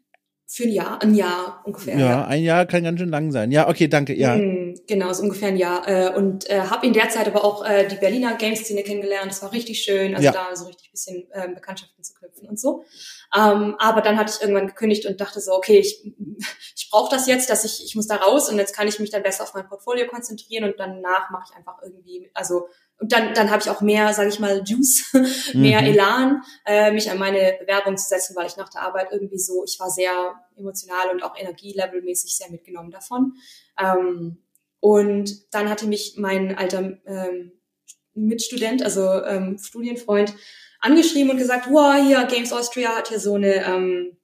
Für 0.49 0.65
ein 0.65 0.73
Jahr, 0.73 1.03
ein 1.03 1.15
Jahr 1.15 1.63
ungefähr. 1.65 1.97
Ja, 1.97 2.07
ja, 2.07 2.25
ein 2.27 2.43
Jahr 2.43 2.67
kann 2.67 2.83
ganz 2.83 2.99
schön 2.99 3.09
lang 3.09 3.31
sein. 3.31 3.53
Ja, 3.53 3.69
okay, 3.69 3.87
danke. 3.87 4.13
Ja. 4.15 4.37
Mm, 4.37 4.75
genau, 4.89 5.13
so 5.13 5.23
ungefähr 5.23 5.49
ein 5.49 5.57
Jahr. 5.57 5.89
Äh, 5.89 6.17
und 6.17 6.51
äh, 6.51 6.61
habe 6.61 6.85
in 6.85 6.93
der 6.93 7.09
Zeit 7.11 7.29
aber 7.29 7.45
auch 7.45 7.65
äh, 7.65 7.87
die 7.87 7.97
Berliner 7.97 8.35
Game-Szene 8.37 8.83
kennengelernt. 8.83 9.31
Das 9.31 9.43
war 9.43 9.53
richtig 9.53 9.83
schön, 9.83 10.15
also 10.15 10.25
ja. 10.25 10.33
da 10.33 10.55
so 10.55 10.67
richtig 10.67 10.91
bisschen 10.91 11.29
äh, 11.31 11.49
Bekanntschaften 11.49 12.03
zu 12.03 12.15
knüpfen 12.15 12.49
und 12.49 12.59
so. 12.59 12.85
Ähm, 13.37 13.77
aber 13.79 14.01
dann 14.01 14.19
hatte 14.19 14.33
ich 14.35 14.41
irgendwann 14.41 14.67
gekündigt 14.67 15.07
und 15.07 15.21
dachte 15.21 15.41
so, 15.41 15.53
okay, 15.53 15.79
ich, 15.79 16.05
ich 16.77 16.89
brauche 16.91 17.15
das 17.15 17.27
jetzt, 17.29 17.51
dass 17.51 17.65
ich, 17.65 17.85
ich 17.85 17.95
muss 17.95 18.09
da 18.09 18.17
raus 18.17 18.49
und 18.49 18.59
jetzt 18.59 18.75
kann 18.75 18.89
ich 18.89 18.99
mich 18.99 19.11
dann 19.11 19.23
besser 19.23 19.45
auf 19.45 19.55
mein 19.55 19.69
Portfolio 19.69 20.07
konzentrieren 20.07 20.65
und 20.65 20.75
danach 20.79 21.31
mache 21.31 21.45
ich 21.51 21.57
einfach 21.57 21.83
irgendwie, 21.83 22.31
also 22.35 22.69
und 22.99 23.13
dann, 23.13 23.35
dann 23.35 23.51
habe 23.51 23.63
ich 23.63 23.69
auch 23.69 23.83
mehr, 23.83 24.13
sage 24.15 24.31
ich 24.31 24.41
mal, 24.41 24.63
Juice, 24.65 25.13
mehr 25.55 25.83
mhm. 25.83 25.87
Elan, 25.87 26.43
äh, 26.65 26.91
mich 26.93 27.11
an 27.11 27.19
meine 27.19 27.57
Bewerbung 27.61 27.97
zu 27.97 28.09
setzen, 28.09 28.35
weil 28.37 28.47
ich 28.47 28.57
nach 28.57 28.71
der 28.71 28.83
Arbeit 28.83 29.09
irgendwie 29.13 29.39
so, 29.39 29.65
ich 29.65 29.79
war 29.79 29.91
sehr 29.91 30.35
emotional 30.57 31.11
und 31.11 31.23
auch 31.23 31.37
energielevelmäßig 31.37 32.35
sehr 32.37 32.51
mitgenommen 32.51 32.91
davon. 32.91 33.35
Ähm, 33.79 34.43
und 34.81 35.53
dann 35.53 35.69
hatte 35.69 35.87
mich 35.87 36.15
mein 36.17 36.57
alter 36.57 36.99
ähm, 37.07 37.53
Mitstudent, 38.15 38.83
also 38.83 39.23
ähm, 39.25 39.59
Studienfreund, 39.59 40.35
angeschrieben 40.81 41.31
und 41.31 41.39
gesagt, 41.39 41.67
wow, 41.71 41.95
hier 42.03 42.25
Games 42.25 42.53
Austria 42.53 42.97
hat 42.97 43.09
hier 43.09 43.21
so 43.21 43.35
eine, 43.35 43.65
ähm, 43.65 44.17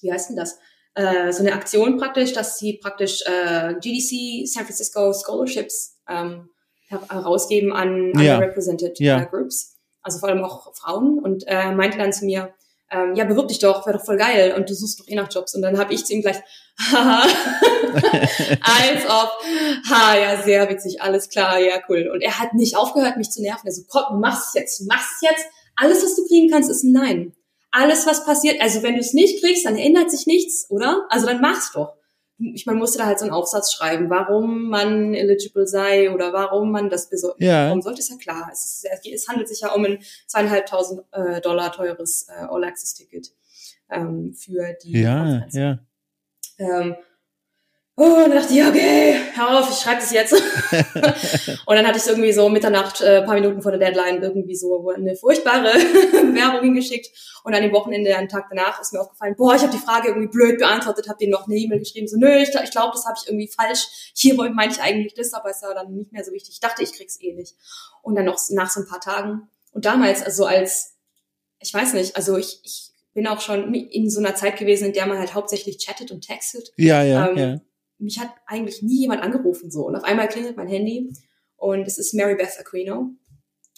wie 0.00 0.12
heißt 0.12 0.30
denn 0.30 0.36
das? 0.36 0.58
Äh, 0.94 1.32
so 1.32 1.40
eine 1.40 1.54
Aktion 1.54 1.98
praktisch, 1.98 2.32
dass 2.32 2.58
sie 2.58 2.74
praktisch 2.74 3.22
äh, 3.26 3.74
GDC 3.80 4.46
San 4.46 4.64
Francisco 4.64 5.12
Scholarships 5.12 5.98
ähm, 6.08 6.50
herausgeben 6.90 7.72
an 7.72 8.12
ja. 8.18 8.34
underrepresented 8.34 8.98
ja. 8.98 9.22
Uh, 9.22 9.26
groups, 9.26 9.76
also 10.02 10.18
vor 10.18 10.28
allem 10.28 10.44
auch 10.44 10.74
Frauen 10.74 11.18
und 11.18 11.44
äh, 11.46 11.72
meinte 11.72 11.98
dann 11.98 12.12
zu 12.12 12.24
mir, 12.24 12.52
ähm, 12.92 13.14
ja, 13.14 13.24
bewirb 13.24 13.46
dich 13.48 13.60
doch, 13.60 13.86
wäre 13.86 13.98
doch 13.98 14.04
voll 14.04 14.16
geil 14.16 14.52
und 14.56 14.68
du 14.68 14.74
suchst 14.74 15.00
doch 15.00 15.08
eh 15.08 15.14
nach 15.14 15.32
Jobs. 15.32 15.54
Und 15.54 15.62
dann 15.62 15.78
habe 15.78 15.94
ich 15.94 16.04
zu 16.04 16.12
ihm 16.12 16.22
gleich, 16.22 16.38
haha, 16.90 17.22
als 17.22 19.04
ob, 19.06 19.30
ha, 19.88 20.18
ja, 20.18 20.42
sehr 20.42 20.68
witzig, 20.68 21.00
alles 21.00 21.28
klar, 21.28 21.60
ja, 21.60 21.80
cool. 21.88 22.10
Und 22.12 22.20
er 22.20 22.40
hat 22.40 22.54
nicht 22.54 22.76
aufgehört, 22.76 23.16
mich 23.16 23.30
zu 23.30 23.42
nerven. 23.42 23.66
Er 23.66 23.72
so, 23.72 23.82
komm, 23.88 24.02
du 24.10 24.18
machst 24.18 24.48
es 24.48 24.54
jetzt, 24.54 24.80
du 24.80 24.86
machst 24.86 25.08
es 25.16 25.30
jetzt. 25.30 25.44
Alles, 25.76 26.02
was 26.02 26.16
du 26.16 26.26
kriegen 26.26 26.50
kannst, 26.50 26.68
ist 26.68 26.82
ein 26.82 26.92
Nein. 26.92 27.32
Alles, 27.70 28.06
was 28.06 28.24
passiert, 28.24 28.60
also 28.60 28.82
wenn 28.82 28.94
du 28.94 29.00
es 29.00 29.12
nicht 29.12 29.40
kriegst, 29.40 29.64
dann 29.64 29.76
ändert 29.76 30.10
sich 30.10 30.26
nichts, 30.26 30.68
oder? 30.70 31.06
Also 31.10 31.26
dann 31.26 31.40
mach's 31.40 31.70
doch 31.72 31.99
ich 32.40 32.66
man 32.66 32.76
musste 32.76 32.98
da 32.98 33.06
halt 33.06 33.18
so 33.18 33.24
einen 33.24 33.34
Aufsatz 33.34 33.72
schreiben, 33.72 34.08
warum 34.10 34.68
man 34.68 35.14
eligible 35.14 35.66
sei 35.66 36.10
oder 36.10 36.32
warum 36.32 36.72
man 36.72 36.88
das 36.90 37.08
besorgt. 37.10 37.40
Ja. 37.42 37.66
Warum 37.66 37.82
sollte 37.82 38.00
es 38.00 38.08
ja 38.08 38.16
klar? 38.16 38.48
Es, 38.52 38.64
ist, 38.64 39.06
es 39.06 39.28
handelt 39.28 39.48
sich 39.48 39.60
ja 39.60 39.72
um 39.72 39.84
ein 39.84 39.98
zweieinhalbtausend 40.26 41.02
äh, 41.12 41.40
Dollar 41.40 41.72
teures 41.72 42.26
äh, 42.28 42.44
All-Access-Ticket 42.48 43.32
ähm, 43.90 44.34
für 44.34 44.74
die 44.82 45.00
Ja, 45.02 45.18
Konferenz. 45.22 45.54
ja. 45.54 45.78
Ähm, 46.58 46.96
Oh, 48.02 48.14
und 48.14 48.30
dann 48.30 48.30
dachte 48.30 48.54
ich, 48.54 48.64
okay, 48.64 49.14
hör 49.34 49.58
auf, 49.58 49.70
ich 49.70 49.76
schreibe 49.76 50.00
das 50.00 50.10
jetzt. 50.10 50.32
und 51.66 51.76
dann 51.76 51.86
hatte 51.86 51.98
ich 51.98 52.06
irgendwie 52.06 52.32
so 52.32 52.48
Mitternacht, 52.48 53.02
äh, 53.02 53.20
paar 53.20 53.34
Minuten 53.34 53.60
vor 53.60 53.72
der 53.72 53.78
Deadline, 53.78 54.22
irgendwie 54.22 54.56
so 54.56 54.88
eine 54.88 55.16
furchtbare 55.16 55.64
Werbung 56.34 56.62
hingeschickt. 56.62 57.10
Und 57.44 57.52
an 57.52 57.60
dem 57.60 57.72
Wochenende, 57.72 58.16
einen 58.16 58.30
Tag 58.30 58.46
danach, 58.48 58.80
ist 58.80 58.94
mir 58.94 59.02
aufgefallen, 59.02 59.34
boah, 59.36 59.54
ich 59.54 59.60
habe 59.60 59.72
die 59.72 59.78
Frage 59.78 60.08
irgendwie 60.08 60.28
blöd 60.28 60.60
beantwortet, 60.60 61.10
habe 61.10 61.18
denen 61.18 61.32
noch 61.32 61.46
eine 61.46 61.56
E-Mail 61.56 61.80
geschrieben, 61.80 62.08
so, 62.08 62.16
nö, 62.16 62.38
ich, 62.38 62.48
ich 62.48 62.70
glaube, 62.70 62.92
das 62.94 63.04
habe 63.04 63.18
ich 63.20 63.28
irgendwie 63.28 63.48
falsch. 63.54 64.12
Hier 64.14 64.34
meine 64.34 64.72
ich 64.72 64.80
eigentlich 64.80 65.12
das, 65.12 65.34
aber 65.34 65.50
es 65.50 65.60
war 65.60 65.74
dann 65.74 65.94
nicht 65.94 66.10
mehr 66.10 66.24
so 66.24 66.32
wichtig. 66.32 66.54
Ich 66.54 66.60
dachte, 66.60 66.82
ich 66.82 66.94
krieg's 66.94 67.20
eh 67.20 67.34
nicht. 67.34 67.54
Und 68.00 68.14
dann 68.14 68.24
noch 68.24 68.40
nach 68.48 68.70
so 68.70 68.80
ein 68.80 68.88
paar 68.88 69.02
Tagen. 69.02 69.50
Und 69.72 69.84
damals, 69.84 70.22
also 70.22 70.46
als, 70.46 70.94
ich 71.58 71.74
weiß 71.74 71.92
nicht, 71.92 72.16
also 72.16 72.38
ich, 72.38 72.60
ich 72.64 72.92
bin 73.12 73.26
auch 73.26 73.42
schon 73.42 73.74
in 73.74 74.08
so 74.08 74.20
einer 74.20 74.34
Zeit 74.34 74.56
gewesen, 74.56 74.86
in 74.86 74.92
der 74.94 75.04
man 75.04 75.18
halt 75.18 75.34
hauptsächlich 75.34 75.76
chattet 75.76 76.10
und 76.10 76.22
textet. 76.22 76.72
Ja, 76.78 77.02
ja, 77.02 77.28
ähm, 77.28 77.36
ja 77.36 77.60
mich 78.00 78.18
hat 78.18 78.30
eigentlich 78.46 78.82
nie 78.82 79.00
jemand 79.00 79.22
angerufen 79.22 79.70
so. 79.70 79.86
Und 79.86 79.96
auf 79.96 80.04
einmal 80.04 80.28
klingelt 80.28 80.56
mein 80.56 80.68
Handy 80.68 81.12
und 81.56 81.86
es 81.86 81.98
ist 81.98 82.14
Mary 82.14 82.34
Beth 82.34 82.58
Aquino 82.58 83.10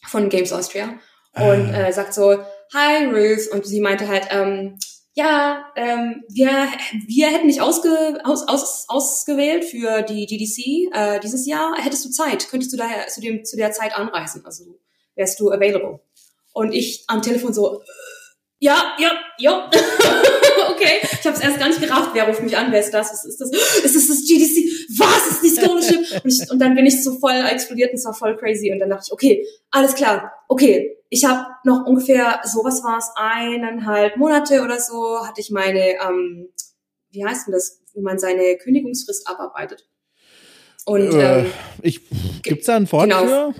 von 0.07 0.29
Games 0.29 0.53
Austria 0.53 0.99
und 1.35 1.70
ah. 1.70 1.89
äh, 1.89 1.93
sagt 1.93 2.14
so, 2.14 2.39
hi 2.73 3.07
Ruth. 3.07 3.49
Und 3.53 3.66
sie 3.66 3.81
meinte 3.81 4.09
halt, 4.09 4.29
ähm, 4.31 4.79
ja, 5.14 5.66
ähm, 5.77 6.25
wir, 6.29 6.68
wir 7.07 7.27
hätten 7.29 7.49
dich 7.49 7.61
ausge, 7.61 8.18
aus, 8.25 8.49
aus, 8.49 8.87
ausgewählt 8.89 9.64
für 9.64 10.03
die 10.03 10.27
GDC 10.27 10.95
äh, 10.95 11.20
dieses 11.20 11.47
Jahr. 11.47 11.75
Hättest 11.77 12.05
du 12.05 12.11
Zeit? 12.11 12.49
Könntest 12.49 12.73
du 12.73 12.77
daher 12.77 13.07
zu, 13.09 13.20
dem, 13.20 13.45
zu 13.45 13.57
der 13.57 13.73
Zeit 13.73 13.95
anreisen? 13.95 14.45
Also 14.47 14.79
wärst 15.14 15.39
du 15.39 15.51
available? 15.51 16.01
Und 16.55 16.73
ich 16.73 17.05
am 17.09 17.23
Telefon 17.23 17.53
so, 17.53 17.81
äh, 17.81 17.85
ja, 18.63 18.95
ja, 18.97 19.11
ja. 19.39 19.71
okay. 20.71 21.01
Ich 21.03 21.27
habe 21.27 21.37
es 21.37 21.43
erst 21.43 21.59
gar 21.59 21.67
nicht 21.67 21.81
gerafft. 21.81 22.11
Wer 22.13 22.29
ruft 22.29 22.45
mich 22.45 22.57
an? 22.57 22.71
Wer 22.71 22.79
ist 22.79 22.95
das? 22.95 23.11
Was 23.11 23.25
ist 23.25 23.41
das? 23.41 23.51
Ist 23.51 23.97
das 23.97 24.07
das 24.07 24.25
GDC? 24.25 25.01
Was 25.01 25.33
ist 25.33 25.43
die 25.43 25.61
Scholarship? 25.61 26.23
Und, 26.23 26.33
ich, 26.33 26.49
und 26.49 26.61
dann 26.61 26.77
bin 26.77 26.87
ich 26.87 27.03
so 27.03 27.19
voll 27.19 27.45
explodiert 27.51 27.91
und 27.91 27.97
es 27.97 28.05
war 28.05 28.15
voll 28.15 28.37
crazy. 28.37 28.71
Und 28.71 28.79
dann 28.79 28.91
dachte 28.91 29.07
ich, 29.09 29.13
okay, 29.13 29.45
alles 29.73 29.97
klar. 29.97 30.33
Okay, 30.47 30.97
ich 31.09 31.25
habe 31.25 31.45
noch 31.65 31.85
ungefähr, 31.87 32.41
so 32.45 32.61
was 32.63 32.85
war 32.85 32.99
es, 32.99 33.11
eineinhalb 33.17 34.17
Monate 34.17 34.63
oder 34.63 34.79
so, 34.79 35.27
hatte 35.27 35.41
ich 35.41 35.51
meine, 35.51 36.01
ähm, 36.01 36.49
wie 37.11 37.25
heißt 37.25 37.49
denn 37.49 37.55
das, 37.55 37.81
wo 37.95 38.01
man 38.01 38.21
seine 38.21 38.59
Kündigungsfrist 38.59 39.27
abarbeitet. 39.27 39.89
Und 40.85 41.15
äh, 41.15 41.41
ähm, 41.41 41.53
ich, 41.83 42.01
gibt's 42.45 42.67
da 42.67 42.77
ein 42.77 42.91
Wort 42.93 43.11
genau, 43.11 43.27
für? 43.27 43.55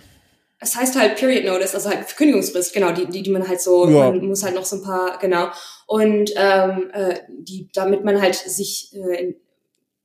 Es 0.63 0.77
heißt 0.77 0.99
halt 0.99 1.17
Period 1.17 1.45
Notice, 1.45 1.75
also 1.75 1.91
halt 1.91 2.17
Kündigungsfrist, 2.17 2.73
genau, 2.73 2.93
die, 2.93 3.07
die, 3.07 3.23
die 3.23 3.31
man 3.31 3.47
halt 3.47 3.61
so, 3.61 3.89
ja. 3.89 4.11
man 4.11 4.25
muss 4.25 4.45
halt 4.45 4.55
noch 4.55 4.65
so 4.65 4.77
ein 4.77 4.83
paar, 4.83 5.19
genau. 5.19 5.49
Und 5.87 6.31
ähm, 6.37 6.91
äh, 6.93 7.21
die, 7.29 7.69
damit 7.75 8.05
man 8.05 8.21
halt 8.21 8.37
sich, 8.37 8.95
äh, 8.95 9.35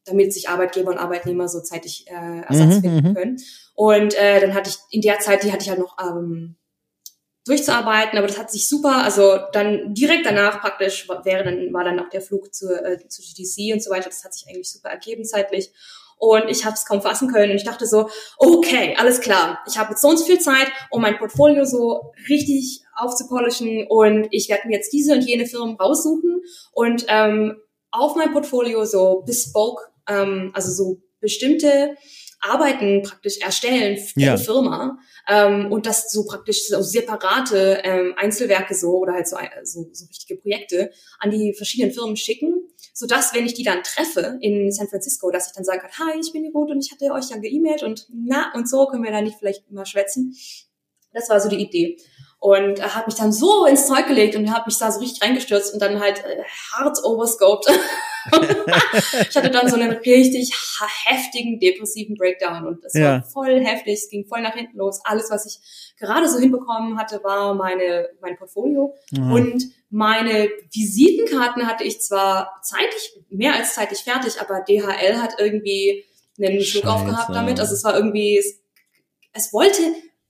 damit 0.06 0.34
sich 0.34 0.50
Arbeitgeber 0.50 0.92
und 0.92 0.98
Arbeitnehmer 0.98 1.48
so 1.48 1.62
zeitig 1.62 2.08
äh, 2.08 2.42
Ersatz 2.42 2.76
mhm, 2.76 2.82
finden 2.82 3.10
mhm. 3.10 3.14
können. 3.14 3.38
Und 3.76 4.16
äh, 4.20 4.42
dann 4.42 4.56
hatte 4.56 4.70
ich 4.70 4.78
in 4.90 5.02
der 5.02 5.20
Zeit, 5.20 5.44
die 5.44 5.52
hatte 5.52 5.64
ich 5.64 5.70
halt 5.70 5.80
noch 5.80 5.96
ähm, 6.02 6.56
durchzuarbeiten, 7.46 8.18
aber 8.18 8.28
das 8.28 8.40
hat 8.40 8.52
sich 8.52 8.68
super, 8.68 9.04
also 9.04 9.38
dann 9.54 9.94
direkt 9.94 10.26
danach 10.26 10.60
praktisch 10.60 11.08
wäre 11.24 11.44
dann 11.46 11.72
war 11.72 11.84
dann 11.84 12.00
auch 12.00 12.10
der 12.10 12.22
Flug 12.22 12.54
zu, 12.54 12.74
äh, 12.74 13.08
zu 13.08 13.22
GDC 13.22 13.74
und 13.74 13.82
so 13.82 13.90
weiter, 13.90 14.10
das 14.10 14.24
hat 14.24 14.34
sich 14.34 14.48
eigentlich 14.50 14.72
super 14.72 14.90
ergeben 14.90 15.24
zeitlich 15.24 15.72
und 16.18 16.50
ich 16.50 16.66
habe 16.66 16.76
es 16.76 16.86
kaum 16.86 17.02
fassen 17.02 17.32
können. 17.32 17.52
Und 17.52 17.58
ich 17.58 17.64
dachte 17.64 17.86
so, 17.86 18.10
okay, 18.38 18.96
alles 18.98 19.22
klar, 19.22 19.60
ich 19.68 19.78
habe 19.78 19.92
jetzt 19.92 20.02
so 20.02 20.10
und 20.10 20.18
so 20.18 20.26
viel 20.26 20.40
Zeit, 20.40 20.68
um 20.92 21.02
mein 21.02 21.18
Portfolio 21.18 21.64
so 21.66 22.12
richtig 22.30 22.84
aufzupolischen. 22.96 23.86
Und 23.88 24.28
ich 24.32 24.50
werde 24.50 24.68
mir 24.68 24.76
jetzt 24.76 24.92
diese 24.94 25.14
und 25.14 25.22
jene 25.22 25.46
Firmen 25.46 25.76
raussuchen 25.76 26.42
und 26.74 27.06
ähm, 27.08 27.56
auf 27.92 28.16
mein 28.16 28.34
Portfolio 28.34 28.86
so 28.86 29.24
bespoke, 29.26 29.84
ähm, 30.08 30.52
also 30.54 30.72
so 30.72 31.02
bestimmte 31.20 31.96
Arbeiten 32.40 33.02
praktisch 33.04 33.40
erstellen 33.40 33.98
für 33.98 34.20
ja. 34.20 34.36
die 34.36 34.44
Firma 34.44 35.00
ähm, 35.28 35.72
und 35.72 35.86
das 35.86 36.12
so 36.12 36.26
praktisch 36.26 36.68
so 36.68 36.82
separate 36.82 37.82
ähm, 37.84 38.14
Einzelwerke 38.18 38.76
so 38.76 38.98
oder 38.98 39.14
halt 39.14 39.28
so, 39.28 39.38
so, 39.64 39.90
so 39.92 40.06
richtige 40.06 40.40
Projekte 40.40 40.92
an 41.20 41.32
die 41.32 41.54
verschiedenen 41.54 41.94
Firmen 41.94 42.16
schicken 42.16 42.68
so 42.98 43.06
dass 43.06 43.32
wenn 43.36 43.46
ich 43.46 43.54
die 43.54 43.64
dann 43.64 43.84
treffe 43.84 44.40
in 44.42 44.72
San 44.72 44.88
Francisco, 44.88 45.30
dass 45.30 45.48
ich 45.48 45.54
dann 45.54 45.64
sagen 45.64 45.82
kann, 45.82 45.92
hi, 46.00 46.20
ich 46.20 46.34
bin 46.34 46.42
die 46.42 46.50
Ruth 46.50 46.72
und 46.72 46.84
ich 46.84 46.92
hatte 46.92 47.14
euch 47.14 47.30
ja 47.30 47.38
geemailt 47.38 47.84
und 47.84 48.08
na 48.12 48.52
und 48.56 48.68
so 48.68 48.88
können 48.88 49.04
wir 49.04 49.12
da 49.12 49.22
nicht 49.22 49.38
vielleicht 49.38 49.70
mal 49.70 49.86
schwätzen. 49.86 50.36
Das 51.14 51.30
war 51.30 51.40
so 51.40 51.48
die 51.48 51.62
Idee. 51.62 51.98
Und 52.40 52.80
er 52.80 52.96
hat 52.96 53.08
mich 53.08 53.16
dann 53.16 53.34
so 53.34 53.66
ins 53.66 53.88
Zeug 53.88 54.08
gelegt 54.08 54.36
und 54.36 54.54
hat 54.54 54.68
mich 54.68 54.78
da 54.78 54.92
so 54.92 55.00
richtig 55.00 55.24
reingestürzt 55.24 55.74
und 55.74 55.82
dann 55.82 56.00
halt 56.00 56.24
äh, 56.24 56.44
hart 56.72 57.04
overscoped. 57.04 57.66
ich 59.30 59.36
hatte 59.36 59.50
dann 59.50 59.68
so 59.68 59.76
einen 59.76 59.92
richtig 59.92 60.54
heftigen 61.06 61.60
depressiven 61.60 62.16
Breakdown 62.16 62.68
und 62.68 62.86
es 62.86 62.94
ja. 62.94 63.14
war 63.14 63.24
voll 63.24 63.66
heftig, 63.66 63.96
es 63.96 64.10
ging 64.10 64.28
voll 64.28 64.42
nach 64.42 64.54
hinten 64.54 64.78
los. 64.78 65.02
Alles, 65.04 65.32
was 65.32 65.48
ich 65.48 65.96
gerade 65.98 66.30
so 66.30 66.38
hinbekommen 66.38 66.98
hatte, 67.00 67.24
war 67.24 67.56
meine 67.56 68.10
mein 68.22 68.38
Portfolio 68.38 68.94
mhm. 69.12 69.32
und 69.32 69.64
meine 69.90 70.50
Visitenkarten 70.72 71.66
hatte 71.66 71.86
ich 71.86 72.02
zwar 72.02 72.60
zeitig 72.62 73.18
mehr 73.30 73.56
als 73.56 73.74
zeitig 73.74 74.00
fertig, 74.00 74.40
aber 74.40 74.62
DHL 74.62 75.22
hat 75.22 75.36
irgendwie 75.40 76.06
einen 76.40 76.62
Schluck 76.62 76.86
aufgehabt 76.86 77.34
damit. 77.34 77.60
Also 77.60 77.74
es 77.74 77.84
war 77.84 77.96
irgendwie 77.96 78.44
es 79.34 79.54
wollte 79.54 79.82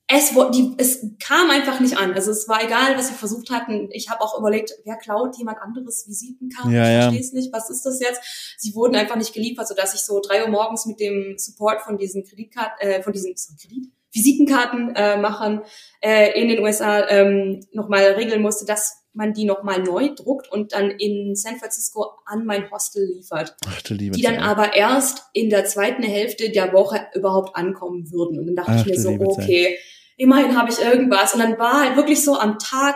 es, 0.10 0.32
die, 0.54 0.74
es 0.78 1.06
kam 1.20 1.50
einfach 1.50 1.82
nicht 1.82 1.98
an. 1.98 2.14
Also 2.14 2.32
es 2.32 2.48
war 2.48 2.64
egal, 2.64 2.98
was 2.98 3.10
sie 3.10 3.14
versucht 3.14 3.50
hatten. 3.50 3.90
Ich 3.92 4.10
habe 4.10 4.22
auch 4.22 4.40
überlegt, 4.40 4.72
wer 4.86 4.96
klaut 4.96 5.38
jemand 5.38 5.60
anderes 5.60 6.08
Visitenkarten? 6.08 6.72
Ja, 6.72 6.84
ich 6.84 7.04
verstehe 7.04 7.20
es 7.20 7.34
nicht. 7.34 7.54
Was 7.54 7.70
ist 7.70 7.86
das 7.86 8.00
jetzt? 8.00 8.22
Sie 8.58 8.74
wurden 8.74 8.96
einfach 8.96 9.18
nicht 9.18 9.34
geliefert, 9.34 9.68
sodass 9.68 9.94
ich 9.94 10.02
so 10.02 10.22
drei 10.22 10.44
Uhr 10.44 10.50
morgens 10.50 10.86
mit 10.86 11.02
dem 11.02 11.38
Support 11.38 11.82
von 11.82 11.98
diesen 11.98 12.24
Kreditkarten, 12.24 12.88
äh, 12.88 13.04
von 13.04 13.12
diesen 13.12 13.36
so 13.36 13.54
Kredit 13.62 13.92
Visitenkartenmachern 14.14 15.62
äh, 16.02 16.30
äh, 16.30 16.42
in 16.42 16.48
den 16.48 16.64
USA 16.64 17.08
ähm, 17.10 17.66
nochmal 17.74 18.04
regeln 18.14 18.42
musste, 18.42 18.66
dass 18.66 19.04
man 19.18 19.34
die 19.34 19.46
nochmal 19.46 19.84
neu 19.84 20.14
druckt 20.16 20.50
und 20.52 20.74
dann 20.74 20.92
in 20.92 21.36
San 21.36 21.58
Francisco 21.58 22.12
an 22.26 22.46
mein 22.46 22.70
Hostel 22.72 23.06
liefert. 23.16 23.56
Ach, 23.68 23.82
du 23.82 23.96
liebe 23.96 24.16
die 24.16 24.22
dann 24.22 24.36
Zeit. 24.36 24.44
aber 24.44 24.76
erst 24.76 25.24
in 25.34 25.50
der 25.50 25.66
zweiten 25.66 26.04
Hälfte 26.04 26.52
der 26.52 26.72
Woche 26.72 27.08
überhaupt 27.16 27.56
ankommen 27.56 28.12
würden. 28.12 28.40
Und 28.40 28.48
dann 28.48 28.56
dachte 28.56 28.72
Ach, 28.74 28.80
ich 28.82 28.86
mir 28.86 29.00
so, 29.02 29.10
liebe 29.10 29.28
Zeit. 29.30 29.44
okay, 29.44 29.80
immerhin 30.18 30.58
habe 30.58 30.72
ich 30.72 30.80
irgendwas. 30.80 31.34
Und 31.34 31.40
dann 31.40 31.58
war 31.58 31.82
halt 31.82 31.98
wirklich 31.98 32.24
so 32.24 32.38
am 32.38 32.60
Tag 32.60 32.96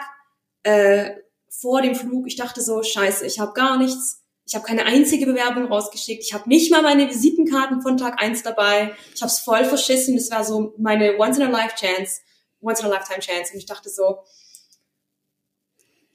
äh, 0.63 1.09
vor 1.49 1.81
dem 1.81 1.95
Flug, 1.95 2.27
ich 2.27 2.35
dachte 2.35 2.61
so, 2.61 2.81
scheiße, 2.83 3.25
ich 3.25 3.39
habe 3.39 3.53
gar 3.53 3.77
nichts. 3.77 4.23
Ich 4.45 4.55
habe 4.55 4.65
keine 4.65 4.85
einzige 4.85 5.25
Bewerbung 5.25 5.65
rausgeschickt. 5.65 6.23
Ich 6.23 6.33
habe 6.33 6.47
nicht 6.49 6.71
mal 6.71 6.81
meine 6.81 7.09
Visitenkarten 7.09 7.81
von 7.81 7.97
Tag 7.97 8.21
eins 8.21 8.43
dabei. 8.43 8.93
Ich 9.15 9.21
habe 9.21 9.31
es 9.31 9.39
voll 9.39 9.65
verschissen. 9.65 10.15
Das 10.15 10.29
war 10.29 10.43
so 10.43 10.73
meine 10.77 11.17
once 11.17 11.37
in 11.37 11.43
a 11.43 11.49
life 11.49 11.75
chance, 11.75 12.21
once 12.61 12.79
in 12.79 12.85
a 12.85 12.89
lifetime 12.89 13.19
chance. 13.19 13.53
Und 13.53 13.59
ich 13.59 13.65
dachte 13.65 13.89
so, 13.89 14.19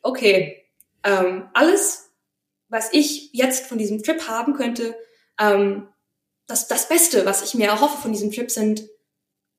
okay, 0.07 0.65
ähm, 1.05 1.49
alles, 1.55 2.11
was 2.69 2.93
ich 2.93 3.31
jetzt 3.33 3.67
von 3.67 3.79
diesem 3.79 4.03
Trip 4.03 4.29
haben 4.29 4.55
könnte, 4.55 4.97
ähm, 5.41 5.89
das, 6.47 6.69
das 6.69 6.89
Beste, 6.89 7.27
was 7.27 7.43
ich 7.43 7.55
mir 7.55 7.67
erhoffe 7.67 8.01
von 8.01 8.13
diesem 8.13 8.31
Trip, 8.31 8.51
sind 8.51 8.89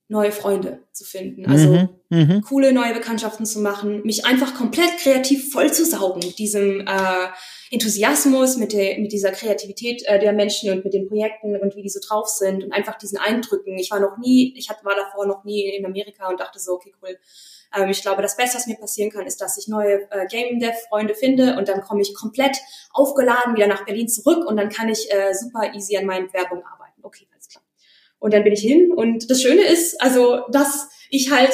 neue 0.09 0.31
Freunde 0.31 0.83
zu 0.93 1.03
finden. 1.03 1.45
Also 1.47 1.69
mhm, 1.69 1.89
mhm. 2.09 2.41
coole 2.41 2.71
neue 2.71 2.93
Bekanntschaften 2.93 3.45
zu 3.45 3.59
machen, 3.59 4.03
mich 4.03 4.25
einfach 4.25 4.55
komplett 4.55 4.97
kreativ 4.99 5.51
voll 5.51 5.73
zu 5.73 5.85
saugen 5.85 6.21
mit 6.23 6.39
diesem 6.39 6.87
äh, 6.87 7.27
Enthusiasmus, 7.71 8.55
mit, 8.55 8.71
der, 8.71 8.99
mit 8.99 9.11
dieser 9.11 9.31
Kreativität 9.31 10.03
äh, 10.05 10.17
der 10.17 10.31
Menschen 10.31 10.71
und 10.71 10.85
mit 10.85 10.93
den 10.93 11.09
Projekten 11.09 11.57
und 11.57 11.75
wie 11.75 11.81
die 11.81 11.89
so 11.89 11.99
drauf 11.99 12.29
sind 12.29 12.63
und 12.63 12.71
einfach 12.71 12.97
diesen 12.97 13.17
Eindrücken. 13.17 13.77
Ich 13.77 13.91
war 13.91 13.99
noch 13.99 14.17
nie, 14.17 14.53
ich 14.55 14.69
hat, 14.69 14.85
war 14.85 14.95
davor 14.95 15.27
noch 15.27 15.43
nie 15.43 15.75
in 15.75 15.85
Amerika 15.85 16.29
und 16.29 16.39
dachte 16.39 16.59
so, 16.59 16.73
okay, 16.73 16.93
cool. 17.01 17.17
Ähm, 17.75 17.89
ich 17.89 18.01
glaube, 18.01 18.21
das 18.21 18.37
Beste, 18.37 18.57
was 18.57 18.67
mir 18.67 18.75
passieren 18.77 19.11
kann, 19.11 19.25
ist, 19.25 19.41
dass 19.41 19.57
ich 19.57 19.67
neue 19.67 20.09
äh, 20.11 20.25
Game 20.27 20.59
Dev 20.59 20.75
Freunde 20.89 21.15
finde 21.15 21.57
und 21.57 21.67
dann 21.67 21.81
komme 21.81 22.01
ich 22.01 22.13
komplett 22.15 22.57
aufgeladen 22.91 23.55
wieder 23.55 23.67
nach 23.67 23.85
Berlin 23.85 24.07
zurück 24.07 24.45
und 24.47 24.57
dann 24.57 24.69
kann 24.69 24.89
ich 24.89 25.11
äh, 25.11 25.33
super 25.33 25.73
easy 25.73 25.97
an 25.97 26.05
meinen 26.05 26.27
Bewerbungen 26.27 26.63
arbeiten. 26.65 27.01
Okay, 27.03 27.27
alles 27.33 27.47
klar. 27.49 27.63
Und 28.19 28.33
dann 28.33 28.43
bin 28.43 28.53
ich 28.53 28.61
hin 28.61 28.91
und 28.95 29.29
das 29.29 29.41
Schöne 29.41 29.61
ist, 29.63 30.01
also, 30.01 30.41
dass 30.51 30.89
ich 31.09 31.31
halt, 31.31 31.51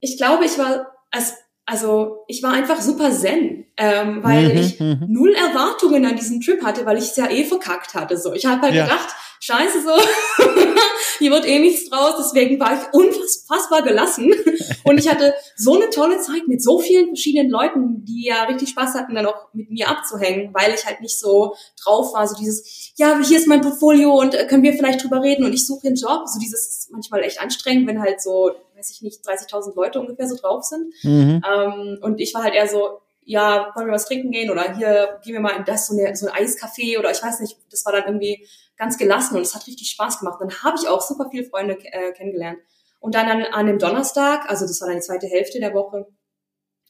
ich 0.00 0.16
glaube, 0.16 0.44
ich 0.44 0.58
war, 0.58 0.92
als, 1.10 1.34
also, 1.66 2.24
ich 2.28 2.42
war 2.42 2.52
einfach 2.52 2.80
super 2.80 3.10
zen, 3.10 3.66
ähm, 3.76 4.22
weil 4.22 4.52
Mhm, 4.54 4.58
ich 4.58 4.80
mhm. 4.80 5.04
null 5.08 5.34
Erwartungen 5.34 6.06
an 6.06 6.16
diesen 6.16 6.40
Trip 6.40 6.62
hatte, 6.62 6.86
weil 6.86 6.96
ich 6.98 7.04
es 7.10 7.16
ja 7.16 7.28
eh 7.28 7.44
verkackt 7.44 7.94
hatte. 7.94 8.16
So, 8.16 8.32
ich 8.32 8.46
habe 8.46 8.62
halt 8.62 8.74
Ja. 8.74 8.84
gedacht, 8.84 9.08
scheiße 9.40 9.82
so, 9.82 9.90
hier 11.26 11.34
wird 11.34 11.48
eh 11.48 11.58
nichts 11.58 11.90
draus. 11.90 12.14
Deswegen 12.18 12.60
war 12.60 12.72
ich 12.74 12.92
unfassbar 12.92 13.82
gelassen 13.82 14.32
und 14.84 14.98
ich 14.98 15.10
hatte 15.10 15.34
so 15.56 15.74
eine 15.74 15.90
tolle 15.90 16.20
Zeit 16.20 16.46
mit 16.46 16.62
so 16.62 16.78
vielen 16.78 17.08
verschiedenen 17.08 17.50
Leuten, 17.50 18.04
die 18.04 18.26
ja 18.26 18.44
richtig 18.44 18.68
Spaß 18.70 18.94
hatten, 18.94 19.14
dann 19.14 19.26
auch 19.26 19.48
mit 19.52 19.70
mir 19.70 19.88
abzuhängen, 19.88 20.54
weil 20.54 20.72
ich 20.72 20.86
halt 20.86 21.00
nicht 21.00 21.18
so 21.18 21.56
drauf 21.82 22.14
war, 22.14 22.28
so 22.28 22.36
dieses, 22.36 22.92
ja, 22.96 23.18
hier 23.20 23.38
ist 23.38 23.48
mein 23.48 23.60
Portfolio 23.60 24.16
und 24.20 24.34
äh, 24.34 24.46
können 24.46 24.62
wir 24.62 24.74
vielleicht 24.74 25.02
drüber 25.02 25.20
reden 25.20 25.44
und 25.44 25.52
ich 25.52 25.66
suche 25.66 25.88
einen 25.88 25.96
Job. 25.96 26.22
So 26.26 26.38
dieses 26.38 26.68
ist 26.68 26.92
manchmal 26.92 27.24
echt 27.24 27.40
anstrengend, 27.40 27.88
wenn 27.88 28.00
halt 28.00 28.22
so, 28.22 28.52
weiß 28.76 28.92
ich 28.92 29.02
nicht, 29.02 29.26
30.000 29.26 29.74
Leute 29.74 30.00
ungefähr 30.00 30.28
so 30.28 30.36
drauf 30.36 30.62
sind. 30.62 30.92
Mhm. 31.02 31.42
Ähm, 31.44 31.98
und 32.02 32.20
ich 32.20 32.34
war 32.34 32.44
halt 32.44 32.54
eher 32.54 32.68
so, 32.68 33.00
ja, 33.24 33.72
wollen 33.74 33.88
wir 33.88 33.94
was 33.94 34.06
trinken 34.06 34.30
gehen 34.30 34.50
oder 34.50 34.76
hier 34.76 35.18
gehen 35.24 35.34
wir 35.34 35.40
mal 35.40 35.56
in 35.56 35.64
das, 35.64 35.88
so, 35.88 35.98
eine, 35.98 36.14
so 36.14 36.28
ein 36.28 36.44
Eiscafé 36.44 36.96
oder 37.00 37.10
ich 37.10 37.20
weiß 37.20 37.40
nicht, 37.40 37.58
das 37.72 37.84
war 37.84 37.92
dann 37.92 38.04
irgendwie 38.04 38.46
ganz 38.76 38.98
gelassen 38.98 39.36
und 39.36 39.42
es 39.42 39.54
hat 39.54 39.66
richtig 39.66 39.90
Spaß 39.90 40.20
gemacht. 40.20 40.38
Dann 40.40 40.62
habe 40.62 40.76
ich 40.80 40.88
auch 40.88 41.00
super 41.00 41.28
viele 41.30 41.44
Freunde 41.44 41.78
äh, 41.84 42.12
kennengelernt. 42.12 42.58
Und 43.00 43.14
dann 43.14 43.26
an, 43.28 43.42
an 43.44 43.66
dem 43.66 43.78
Donnerstag, 43.78 44.48
also 44.48 44.66
das 44.66 44.80
war 44.80 44.88
dann 44.88 44.96
die 44.96 45.02
zweite 45.02 45.26
Hälfte 45.26 45.60
der 45.60 45.74
Woche, 45.74 46.06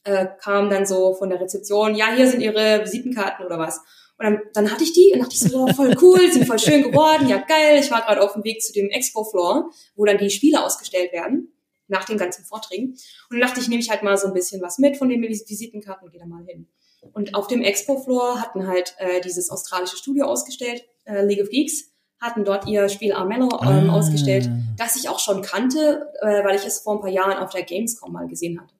äh, 0.03 0.27
kam 0.39 0.69
dann 0.69 0.85
so 0.85 1.13
von 1.13 1.29
der 1.29 1.39
Rezeption, 1.39 1.95
ja, 1.95 2.13
hier 2.13 2.27
sind 2.29 2.41
ihre 2.41 2.81
Visitenkarten 2.83 3.45
oder 3.45 3.59
was. 3.59 3.79
Und 4.17 4.25
dann, 4.25 4.41
dann 4.53 4.71
hatte 4.71 4.83
ich 4.83 4.93
die 4.93 5.11
und 5.13 5.19
dachte 5.19 5.33
ich 5.33 5.39
so, 5.41 5.59
wow, 5.59 5.75
voll 5.75 5.95
cool, 6.01 6.31
sind 6.31 6.47
voll 6.47 6.57
schön 6.57 6.81
geworden, 6.81 7.27
ja 7.27 7.37
geil. 7.37 7.79
Ich 7.79 7.91
war 7.91 8.01
gerade 8.01 8.21
auf 8.21 8.33
dem 8.33 8.43
Weg 8.43 8.63
zu 8.63 8.73
dem 8.73 8.89
Expo-Floor, 8.89 9.69
wo 9.95 10.05
dann 10.05 10.17
die 10.17 10.31
Spiele 10.31 10.63
ausgestellt 10.63 11.13
werden, 11.13 11.53
nach 11.87 12.05
den 12.05 12.17
ganzen 12.17 12.43
Vorträgen. 12.43 12.93
Und 13.29 13.39
dann 13.39 13.41
dachte 13.41 13.59
ich, 13.59 13.67
nehme 13.67 13.81
ich 13.81 13.91
halt 13.91 14.01
mal 14.01 14.17
so 14.17 14.27
ein 14.27 14.33
bisschen 14.33 14.61
was 14.61 14.79
mit 14.79 14.97
von 14.97 15.09
den 15.09 15.21
Vis- 15.21 15.47
Visitenkarten 15.47 16.05
und 16.05 16.11
gehe 16.11 16.19
da 16.19 16.25
mal 16.25 16.43
hin. 16.45 16.67
Und 17.13 17.35
auf 17.35 17.45
dem 17.47 17.61
Expo-Floor 17.61 18.41
hatten 18.41 18.65
halt 18.67 18.95
äh, 18.97 19.21
dieses 19.21 19.51
australische 19.51 19.97
Studio 19.97 20.25
ausgestellt, 20.25 20.83
äh, 21.07 21.23
League 21.25 21.41
of 21.41 21.49
Geeks, 21.49 21.85
hatten 22.19 22.43
dort 22.45 22.67
ihr 22.67 22.89
Spiel 22.89 23.13
Armello 23.13 23.49
ähm, 23.61 23.89
Ah. 23.89 23.93
ausgestellt, 23.93 24.49
das 24.77 24.95
ich 24.95 25.07
auch 25.09 25.19
schon 25.19 25.41
kannte, 25.41 26.11
äh, 26.21 26.43
weil 26.43 26.55
ich 26.55 26.65
es 26.65 26.79
vor 26.79 26.95
ein 26.95 27.01
paar 27.01 27.09
Jahren 27.09 27.37
auf 27.37 27.51
der 27.51 27.63
Gamescom 27.63 28.11
mal 28.11 28.27
gesehen 28.27 28.59
hatte. 28.59 28.73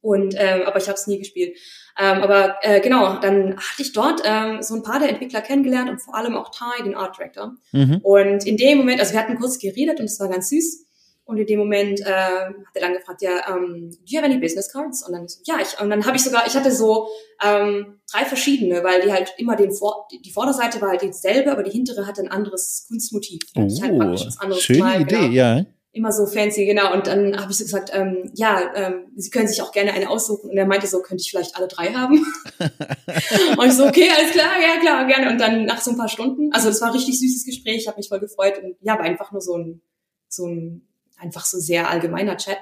Und 0.00 0.34
ähm, 0.36 0.62
aber 0.66 0.78
ich 0.78 0.88
habe 0.88 0.98
es 0.98 1.06
nie 1.06 1.18
gespielt. 1.18 1.56
Ähm, 1.98 2.22
aber 2.22 2.56
äh, 2.62 2.80
genau, 2.80 3.20
dann 3.20 3.56
hatte 3.56 3.82
ich 3.82 3.92
dort 3.92 4.20
ähm, 4.24 4.60
so 4.62 4.74
ein 4.74 4.82
paar 4.82 4.98
der 4.98 5.10
Entwickler 5.10 5.40
kennengelernt 5.42 5.88
und 5.90 6.00
vor 6.00 6.16
allem 6.16 6.36
auch 6.36 6.50
Ty, 6.50 6.82
den 6.82 6.94
Art 6.96 7.16
Director. 7.16 7.54
Mhm. 7.70 8.00
Und 8.02 8.44
in 8.46 8.56
dem 8.56 8.78
Moment, 8.78 8.98
also 9.00 9.12
wir 9.12 9.20
hatten 9.20 9.38
kurz 9.38 9.58
geredet 9.58 10.00
und 10.00 10.06
es 10.06 10.18
war 10.18 10.28
ganz 10.28 10.48
süß. 10.48 10.84
Und 11.24 11.38
in 11.38 11.46
dem 11.46 11.60
Moment 11.60 12.00
äh, 12.00 12.04
hat 12.04 12.74
er 12.74 12.80
dann 12.80 12.94
gefragt, 12.94 13.22
ja, 13.22 13.48
ähm, 13.48 13.90
do 13.90 13.98
you 14.06 14.18
have 14.18 14.26
any 14.26 14.38
business 14.38 14.72
cards? 14.72 15.06
Und 15.06 15.12
dann 15.12 15.26
ja, 15.44 15.54
ich, 15.62 15.80
und 15.80 15.88
dann 15.88 16.04
habe 16.04 16.16
ich 16.16 16.24
sogar, 16.24 16.46
ich 16.46 16.54
hatte 16.54 16.72
so 16.72 17.08
ähm, 17.42 18.00
drei 18.10 18.24
verschiedene, 18.24 18.82
weil 18.82 19.02
die 19.02 19.12
halt 19.12 19.32
immer 19.38 19.54
den 19.54 19.72
Vor 19.72 20.08
die 20.12 20.32
Vorderseite 20.32 20.80
war 20.80 20.90
halt 20.90 21.02
dieselbe, 21.02 21.52
aber 21.52 21.62
die 21.62 21.70
hintere 21.70 22.06
hatte 22.06 22.22
ein 22.22 22.30
anderes 22.30 22.86
Kunstmotiv. 22.88 23.40
Hatte 23.56 23.72
ich 23.72 23.80
halt 23.80 23.92
Oh, 23.92 23.98
was 24.00 24.38
anderes 24.38 24.62
schöne 24.62 24.78
gemalt, 24.78 25.02
Idee, 25.02 25.16
genau 25.16 25.32
ja. 25.32 25.64
immer 25.92 26.12
so 26.12 26.26
fancy, 26.26 26.66
genau. 26.66 26.92
Und 26.92 27.06
dann 27.06 27.40
habe 27.40 27.52
ich 27.52 27.58
so 27.58 27.64
gesagt, 27.64 27.90
ähm, 27.94 28.30
ja, 28.34 28.72
ähm, 28.74 29.12
Sie 29.14 29.30
können 29.30 29.46
sich 29.46 29.62
auch 29.62 29.70
gerne 29.70 29.92
eine 29.92 30.10
aussuchen. 30.10 30.50
Und 30.50 30.56
er 30.56 30.66
meinte 30.66 30.88
so, 30.88 31.02
könnte 31.02 31.22
ich 31.22 31.30
vielleicht 31.30 31.56
alle 31.56 31.68
drei 31.68 31.92
haben? 31.92 32.14
und 33.58 33.66
ich 33.66 33.72
so, 33.74 33.86
okay, 33.86 34.10
alles 34.16 34.32
klar, 34.32 34.54
ja 34.60 34.80
klar, 34.80 35.06
gerne. 35.06 35.30
Und 35.30 35.38
dann 35.38 35.66
nach 35.66 35.80
so 35.80 35.92
ein 35.92 35.96
paar 35.96 36.08
Stunden, 36.08 36.52
also 36.52 36.68
das 36.68 36.80
war 36.80 36.88
ein 36.88 36.94
richtig 36.94 37.20
süßes 37.20 37.44
Gespräch, 37.44 37.76
ich 37.76 37.86
habe 37.86 37.98
mich 37.98 38.08
voll 38.08 38.20
gefreut 38.20 38.60
und 38.60 38.76
ja, 38.80 38.94
war 38.94 39.04
einfach 39.04 39.30
nur 39.30 39.40
so 39.40 39.56
ein, 39.56 39.82
so 40.28 40.46
ein, 40.46 40.88
einfach 41.22 41.44
so 41.44 41.58
sehr 41.58 41.88
allgemeiner 41.88 42.36
Chat. 42.36 42.58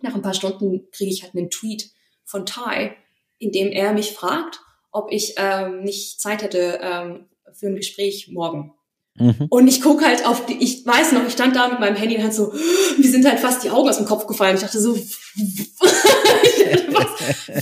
Nach 0.00 0.14
ein 0.14 0.22
paar 0.22 0.34
Stunden 0.34 0.90
kriege 0.92 1.10
ich 1.10 1.22
halt 1.22 1.34
einen 1.34 1.50
Tweet 1.50 1.90
von 2.24 2.46
Ty, 2.46 2.92
in 3.38 3.52
dem 3.52 3.68
er 3.72 3.92
mich 3.92 4.12
fragt, 4.12 4.60
ob 4.92 5.12
ich 5.12 5.34
ähm, 5.36 5.82
nicht 5.82 6.20
Zeit 6.20 6.42
hätte 6.42 6.80
ähm, 6.82 7.26
für 7.52 7.66
ein 7.66 7.76
Gespräch 7.76 8.28
morgen. 8.28 8.72
Mhm. 9.14 9.46
Und 9.50 9.68
ich 9.68 9.82
guck 9.82 10.04
halt 10.04 10.26
auf 10.26 10.46
die, 10.46 10.62
ich 10.62 10.86
weiß 10.86 11.12
noch, 11.12 11.26
ich 11.26 11.32
stand 11.32 11.56
da 11.56 11.68
mit 11.68 11.80
meinem 11.80 11.96
Handy 11.96 12.16
und 12.16 12.22
halt 12.22 12.34
so, 12.34 12.52
mir 12.98 13.10
sind 13.10 13.26
halt 13.26 13.40
fast 13.40 13.62
die 13.62 13.70
Augen 13.70 13.88
aus 13.88 13.98
dem 13.98 14.06
Kopf 14.06 14.26
gefallen. 14.26 14.54
Ich 14.54 14.62
dachte 14.62 14.80
so, 14.80 14.94
was, 14.96 15.04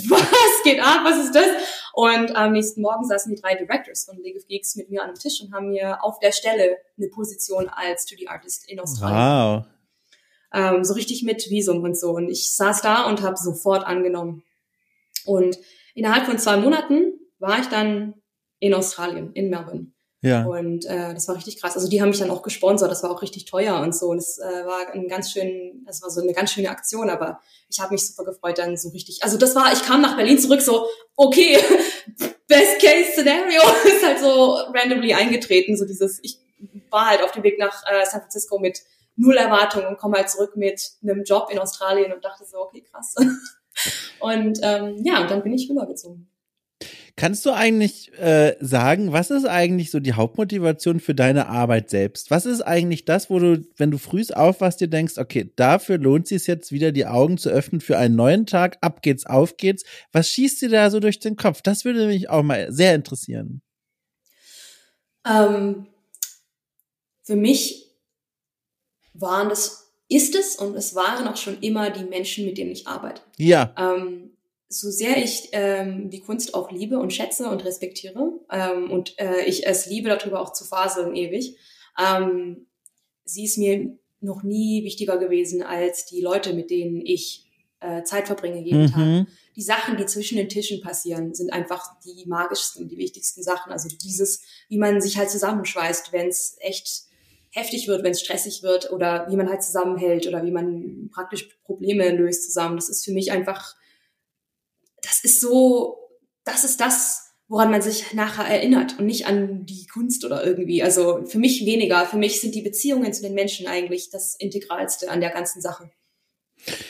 was 0.08 0.62
geht 0.62 0.80
ab, 0.80 1.00
was 1.04 1.24
ist 1.24 1.34
das? 1.34 1.48
Und 1.94 2.36
am 2.36 2.52
nächsten 2.52 2.80
Morgen 2.80 3.04
saßen 3.04 3.34
die 3.34 3.40
drei 3.40 3.56
Directors 3.56 4.04
von 4.04 4.16
League 4.22 4.36
of 4.36 4.46
Geeks 4.46 4.76
mit 4.76 4.88
mir 4.88 5.02
an 5.02 5.08
einem 5.08 5.18
Tisch 5.18 5.40
und 5.42 5.52
haben 5.52 5.70
mir 5.70 6.04
auf 6.04 6.20
der 6.20 6.30
Stelle 6.30 6.76
eine 6.96 7.08
Position 7.08 7.68
als 7.68 8.06
2D-Artist 8.06 8.68
in 8.68 8.78
Australien. 8.78 9.64
Wow. 9.64 9.77
Ähm, 10.52 10.84
so 10.84 10.94
richtig 10.94 11.22
mit 11.22 11.50
Visum 11.50 11.82
und 11.82 11.98
so. 11.98 12.10
Und 12.12 12.28
ich 12.28 12.54
saß 12.54 12.82
da 12.82 13.06
und 13.06 13.22
habe 13.22 13.36
sofort 13.36 13.86
angenommen. 13.86 14.42
Und 15.24 15.58
innerhalb 15.94 16.26
von 16.26 16.38
zwei 16.38 16.56
Monaten 16.56 17.12
war 17.38 17.60
ich 17.60 17.66
dann 17.66 18.14
in 18.60 18.74
Australien, 18.74 19.32
in 19.34 19.50
Melbourne. 19.50 19.92
Ja. 20.20 20.44
Und 20.44 20.84
äh, 20.86 21.14
das 21.14 21.28
war 21.28 21.36
richtig 21.36 21.60
krass. 21.60 21.76
Also 21.76 21.88
die 21.88 22.02
haben 22.02 22.08
mich 22.08 22.18
dann 22.18 22.30
auch 22.30 22.42
gesponsert, 22.42 22.90
das 22.90 23.04
war 23.04 23.10
auch 23.10 23.22
richtig 23.22 23.44
teuer 23.44 23.80
und 23.80 23.94
so. 23.94 24.08
Und 24.08 24.18
es 24.18 24.38
äh, 24.38 24.66
war 24.66 24.92
ein 24.92 25.06
ganz 25.06 25.30
schön, 25.30 25.84
das 25.86 26.02
war 26.02 26.10
so 26.10 26.20
eine 26.20 26.32
ganz 26.32 26.50
schöne 26.52 26.70
Aktion, 26.70 27.08
aber 27.08 27.40
ich 27.68 27.78
habe 27.78 27.92
mich 27.92 28.06
super 28.06 28.24
gefreut, 28.24 28.58
dann 28.58 28.76
so 28.76 28.88
richtig. 28.88 29.22
Also 29.22 29.38
das 29.38 29.54
war, 29.54 29.72
ich 29.72 29.82
kam 29.82 30.00
nach 30.00 30.16
Berlin 30.16 30.38
zurück, 30.38 30.60
so, 30.60 30.86
okay, 31.14 31.58
Best 32.48 32.80
Case 32.80 33.12
Scenario 33.12 33.60
ist 33.84 34.04
halt 34.04 34.18
so 34.18 34.54
randomly 34.74 35.14
eingetreten. 35.14 35.76
So 35.76 35.84
dieses, 35.84 36.18
ich 36.22 36.38
war 36.90 37.06
halt 37.06 37.22
auf 37.22 37.30
dem 37.30 37.44
Weg 37.44 37.58
nach 37.58 37.84
äh, 37.86 38.04
San 38.04 38.20
Francisco 38.22 38.58
mit 38.58 38.82
null 39.18 39.36
Erwartungen 39.36 39.86
und 39.86 39.98
komme 39.98 40.16
halt 40.16 40.30
zurück 40.30 40.56
mit 40.56 40.80
einem 41.02 41.24
Job 41.24 41.50
in 41.50 41.58
Australien 41.58 42.12
und 42.12 42.24
dachte 42.24 42.44
so, 42.44 42.58
okay, 42.58 42.82
krass. 42.90 43.14
Und 44.20 44.58
ähm, 44.62 44.96
ja, 45.04 45.20
und 45.20 45.30
dann 45.30 45.44
bin 45.44 45.52
ich 45.52 45.70
rübergezogen. 45.70 46.28
Kannst 47.14 47.44
du 47.46 47.50
eigentlich 47.50 48.12
äh, 48.18 48.56
sagen, 48.60 49.12
was 49.12 49.30
ist 49.30 49.44
eigentlich 49.44 49.90
so 49.90 49.98
die 49.98 50.12
Hauptmotivation 50.12 51.00
für 51.00 51.16
deine 51.16 51.48
Arbeit 51.48 51.90
selbst? 51.90 52.30
Was 52.30 52.46
ist 52.46 52.60
eigentlich 52.60 53.04
das, 53.04 53.28
wo 53.28 53.40
du, 53.40 53.66
wenn 53.76 53.90
du 53.90 53.98
frühst 53.98 54.36
aufwachst, 54.36 54.80
dir 54.80 54.88
denkst, 54.88 55.18
okay, 55.18 55.52
dafür 55.56 55.98
lohnt 55.98 56.24
es 56.24 56.28
sich 56.28 56.46
jetzt 56.46 56.70
wieder 56.70 56.92
die 56.92 57.06
Augen 57.06 57.36
zu 57.36 57.50
öffnen 57.50 57.80
für 57.80 57.98
einen 57.98 58.14
neuen 58.14 58.46
Tag, 58.46 58.78
ab 58.82 59.02
geht's, 59.02 59.26
auf 59.26 59.56
geht's. 59.56 59.82
Was 60.12 60.28
schießt 60.28 60.62
dir 60.62 60.68
da 60.68 60.90
so 60.90 61.00
durch 61.00 61.18
den 61.18 61.34
Kopf? 61.34 61.60
Das 61.60 61.84
würde 61.84 62.06
mich 62.06 62.30
auch 62.30 62.44
mal 62.44 62.70
sehr 62.70 62.94
interessieren. 62.94 63.62
Ähm, 65.26 65.86
für 67.24 67.36
mich 67.36 67.87
waren 69.20 69.48
das, 69.48 69.90
ist 70.08 70.34
es 70.34 70.56
und 70.56 70.74
es 70.74 70.94
waren 70.94 71.28
auch 71.28 71.36
schon 71.36 71.60
immer 71.60 71.90
die 71.90 72.04
Menschen, 72.04 72.46
mit 72.46 72.56
denen 72.56 72.70
ich 72.70 72.86
arbeite. 72.86 73.20
Ja. 73.36 73.74
Ähm, 73.76 74.30
so 74.68 74.90
sehr 74.90 75.16
ich 75.22 75.48
ähm, 75.52 76.10
die 76.10 76.20
Kunst 76.20 76.54
auch 76.54 76.70
liebe 76.70 76.98
und 76.98 77.12
schätze 77.12 77.48
und 77.48 77.64
respektiere 77.64 78.32
ähm, 78.50 78.90
und 78.90 79.18
äh, 79.18 79.44
ich 79.44 79.66
es 79.66 79.86
liebe, 79.86 80.08
darüber 80.08 80.40
auch 80.40 80.52
zu 80.52 80.64
faseln 80.64 81.14
ewig, 81.14 81.56
ähm, 81.98 82.66
sie 83.24 83.44
ist 83.44 83.58
mir 83.58 83.98
noch 84.20 84.42
nie 84.42 84.84
wichtiger 84.84 85.18
gewesen 85.18 85.62
als 85.62 86.06
die 86.06 86.20
Leute, 86.20 86.52
mit 86.52 86.70
denen 86.70 87.00
ich 87.04 87.46
äh, 87.80 88.02
Zeit 88.02 88.26
verbringe 88.26 88.60
jeden 88.60 88.90
Tag. 88.90 88.98
Mhm. 88.98 89.26
die 89.54 89.62
Sachen, 89.62 89.96
die 89.96 90.06
zwischen 90.06 90.36
den 90.36 90.48
Tischen 90.48 90.80
passieren, 90.80 91.34
sind 91.34 91.52
einfach 91.52 91.98
die 92.00 92.26
magischsten, 92.26 92.88
die 92.88 92.96
wichtigsten 92.98 93.42
Sachen. 93.42 93.72
Also 93.72 93.88
dieses, 93.88 94.42
wie 94.68 94.78
man 94.78 95.00
sich 95.00 95.16
halt 95.16 95.30
zusammenschweißt, 95.30 96.12
wenn 96.12 96.28
es 96.28 96.56
echt 96.60 97.07
heftig 97.50 97.88
wird, 97.88 98.02
wenn 98.02 98.12
es 98.12 98.20
stressig 98.20 98.62
wird 98.62 98.90
oder 98.90 99.26
wie 99.30 99.36
man 99.36 99.48
halt 99.48 99.62
zusammenhält 99.62 100.26
oder 100.26 100.44
wie 100.44 100.50
man 100.50 101.10
praktisch 101.12 101.48
Probleme 101.64 102.10
löst 102.10 102.44
zusammen. 102.44 102.76
Das 102.76 102.88
ist 102.88 103.04
für 103.04 103.12
mich 103.12 103.32
einfach, 103.32 103.74
das 105.02 105.24
ist 105.24 105.40
so, 105.40 105.98
das 106.44 106.64
ist 106.64 106.80
das, 106.80 107.28
woran 107.48 107.70
man 107.70 107.80
sich 107.80 108.12
nachher 108.12 108.44
erinnert 108.44 108.98
und 108.98 109.06
nicht 109.06 109.26
an 109.26 109.64
die 109.64 109.86
Kunst 109.86 110.24
oder 110.24 110.44
irgendwie. 110.44 110.82
Also 110.82 111.24
für 111.24 111.38
mich 111.38 111.64
weniger. 111.64 112.04
Für 112.04 112.18
mich 112.18 112.40
sind 112.40 112.54
die 112.54 112.62
Beziehungen 112.62 113.12
zu 113.12 113.22
den 113.22 113.34
Menschen 113.34 113.66
eigentlich 113.66 114.10
das 114.10 114.34
Integralste 114.38 115.10
an 115.10 115.20
der 115.20 115.30
ganzen 115.30 115.62
Sache. 115.62 115.90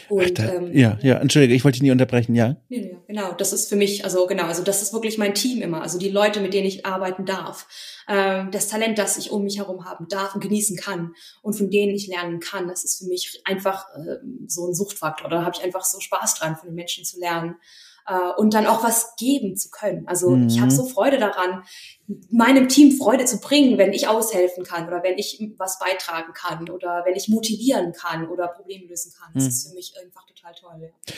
Und, 0.09 0.23
Ach, 0.41 0.45
da, 0.45 0.55
ähm, 0.55 0.77
ja, 0.77 0.99
ja, 1.03 1.19
entschuldige, 1.19 1.55
ich 1.55 1.65
wollte 1.65 1.77
dich 1.77 1.83
nie 1.83 1.91
unterbrechen, 1.91 2.35
ja. 2.35 2.57
Genau, 2.69 3.33
das 3.35 3.53
ist 3.53 3.69
für 3.69 3.77
mich, 3.77 4.05
also 4.05 4.27
genau, 4.27 4.45
also 4.45 4.63
das 4.63 4.83
ist 4.83 4.93
wirklich 4.93 5.19
mein 5.19 5.35
Team 5.35 5.63
immer, 5.63 5.83
also 5.83 5.99
die 5.99 6.09
Leute, 6.09 6.41
mit 6.41 6.55
denen 6.55 6.67
ich 6.67 6.87
arbeiten 6.87 7.25
darf, 7.25 7.67
ähm, 8.09 8.51
das 8.51 8.69
Talent, 8.69 8.99
das 8.99 9.19
ich 9.19 9.31
um 9.31 9.45
mich 9.45 9.59
herum 9.59 9.85
haben 9.85 10.07
darf 10.09 10.35
und 10.35 10.41
genießen 10.41 10.77
kann 10.77 11.15
und 11.43 11.55
von 11.55 11.71
denen 11.71 11.95
ich 11.95 12.07
lernen 12.07 12.41
kann, 12.41 12.69
das 12.69 12.85
ist 12.85 12.99
für 12.99 13.07
mich 13.07 13.41
einfach 13.45 13.87
äh, 13.95 14.17
so 14.47 14.67
ein 14.67 14.75
Suchtfaktor, 14.75 15.29
da 15.29 15.43
habe 15.43 15.57
ich 15.57 15.63
einfach 15.63 15.85
so 15.85 16.01
Spaß 16.01 16.37
dran, 16.37 16.57
von 16.57 16.69
den 16.69 16.75
Menschen 16.75 17.05
zu 17.05 17.21
lernen 17.21 17.57
äh, 18.09 18.33
und 18.37 18.55
dann 18.55 18.67
auch 18.67 18.83
was 18.83 19.15
geben 19.17 19.57
zu 19.57 19.71
können. 19.71 20.09
Also 20.09 20.31
mhm. 20.31 20.49
ich 20.49 20.61
habe 20.61 20.71
so 20.71 20.87
Freude 20.87 21.19
daran, 21.19 21.63
meinem 22.31 22.69
Team 22.69 22.97
Freude 22.97 23.27
zu 23.27 23.39
bringen, 23.39 23.77
wenn 23.77 23.93
ich 23.93 24.09
aushelfen 24.09 24.65
kann 24.65 24.89
oder 24.89 25.03
wenn 25.03 25.19
ich 25.19 25.53
was 25.59 25.79
beitragen 25.79 26.33
kann 26.33 26.71
oder 26.71 27.03
wenn 27.05 27.15
ich 27.15 27.29
motivieren 27.29 27.93
kann 27.93 28.29
oder 28.29 28.49
Probleme 28.49 28.87
lösen 28.87 29.13
kann. 29.19 29.31
Das 29.35 29.45
mhm. 29.45 29.49
ist 29.51 29.69
für 29.69 29.75
mich 29.75 29.95
einfach 30.03 30.25
total 30.27 30.55
toll. 30.55 30.81
Ja. 30.81 31.15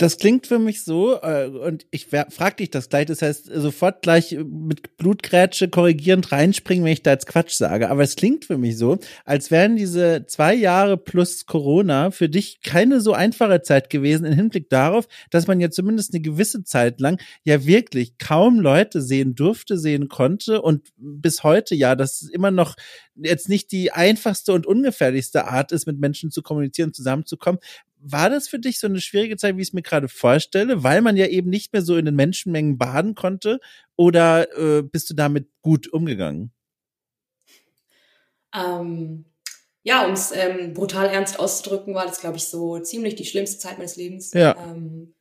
Das 0.00 0.16
klingt 0.16 0.46
für 0.46 0.58
mich 0.58 0.82
so, 0.82 1.20
äh, 1.20 1.44
und 1.48 1.84
ich 1.90 2.06
frag 2.06 2.56
dich 2.56 2.70
das 2.70 2.88
gleich, 2.88 3.04
das 3.04 3.20
heißt, 3.20 3.50
sofort 3.52 4.00
gleich 4.00 4.34
mit 4.34 4.96
Blutgrätsche 4.96 5.68
korrigierend 5.68 6.32
reinspringen, 6.32 6.86
wenn 6.86 6.94
ich 6.94 7.02
da 7.02 7.10
jetzt 7.10 7.26
Quatsch 7.26 7.52
sage. 7.52 7.90
Aber 7.90 8.02
es 8.02 8.16
klingt 8.16 8.46
für 8.46 8.56
mich 8.56 8.78
so, 8.78 8.96
als 9.26 9.50
wären 9.50 9.76
diese 9.76 10.24
zwei 10.26 10.54
Jahre 10.54 10.96
plus 10.96 11.44
Corona 11.44 12.12
für 12.12 12.30
dich 12.30 12.62
keine 12.62 13.02
so 13.02 13.12
einfache 13.12 13.60
Zeit 13.60 13.90
gewesen 13.90 14.24
im 14.24 14.32
Hinblick 14.32 14.70
darauf, 14.70 15.06
dass 15.30 15.46
man 15.46 15.60
ja 15.60 15.70
zumindest 15.70 16.14
eine 16.14 16.22
gewisse 16.32 16.64
Zeit 16.64 17.00
lang 17.00 17.20
ja 17.44 17.64
wirklich 17.64 18.18
kaum 18.18 18.60
Leute 18.60 19.02
sehen 19.02 19.34
durfte, 19.34 19.78
sehen 19.78 20.08
konnte 20.08 20.62
und 20.62 20.88
bis 20.96 21.42
heute 21.42 21.74
ja, 21.74 21.94
das 21.94 22.22
ist 22.22 22.30
immer 22.30 22.50
noch 22.50 22.76
jetzt 23.14 23.48
nicht 23.48 23.72
die 23.72 23.92
einfachste 23.92 24.52
und 24.52 24.66
ungefährlichste 24.66 25.46
Art 25.46 25.72
ist, 25.72 25.86
mit 25.86 25.98
Menschen 25.98 26.30
zu 26.30 26.42
kommunizieren, 26.42 26.92
zusammenzukommen 26.94 27.60
war 28.02 28.30
das 28.30 28.48
für 28.48 28.58
dich 28.58 28.80
so 28.80 28.86
eine 28.86 29.00
schwierige 29.00 29.36
Zeit, 29.36 29.56
wie 29.56 29.62
ich 29.62 29.68
es 29.68 29.72
mir 29.74 29.82
gerade 29.82 30.08
vorstelle, 30.08 30.82
weil 30.82 31.02
man 31.02 31.16
ja 31.16 31.26
eben 31.26 31.50
nicht 31.50 31.72
mehr 31.72 31.82
so 31.82 31.96
in 31.96 32.06
den 32.06 32.16
Menschenmengen 32.16 32.78
baden 32.78 33.14
konnte? 33.14 33.60
Oder 33.96 34.48
äh, 34.56 34.82
bist 34.82 35.10
du 35.10 35.14
damit 35.14 35.48
gut 35.60 35.88
umgegangen? 35.88 36.52
Ähm, 38.54 39.26
ja, 39.82 40.06
um 40.06 40.12
es 40.12 40.32
ähm, 40.32 40.74
brutal 40.74 41.08
ernst 41.08 41.38
auszudrücken, 41.38 41.94
war 41.94 42.06
das, 42.06 42.20
glaube 42.20 42.38
ich, 42.38 42.44
so 42.44 42.78
ziemlich 42.80 43.14
die 43.14 43.24
schlimmste 43.24 43.58
Zeit 43.58 43.78
meines 43.78 43.96
Lebens. 43.96 44.32
Ja. 44.32 44.56
Ähm, 44.56 45.14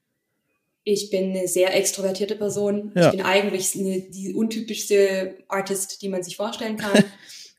ich 0.94 1.10
bin 1.10 1.32
eine 1.32 1.48
sehr 1.48 1.76
extrovertierte 1.76 2.36
Person. 2.36 2.92
Ja. 2.96 3.06
Ich 3.06 3.12
bin 3.12 3.22
eigentlich 3.22 3.76
eine, 3.76 4.02
die 4.02 4.34
untypischste 4.34 5.38
Artist, 5.48 6.02
die 6.02 6.10
man 6.10 6.24
sich 6.24 6.36
vorstellen 6.36 6.78
kann. 6.78 7.04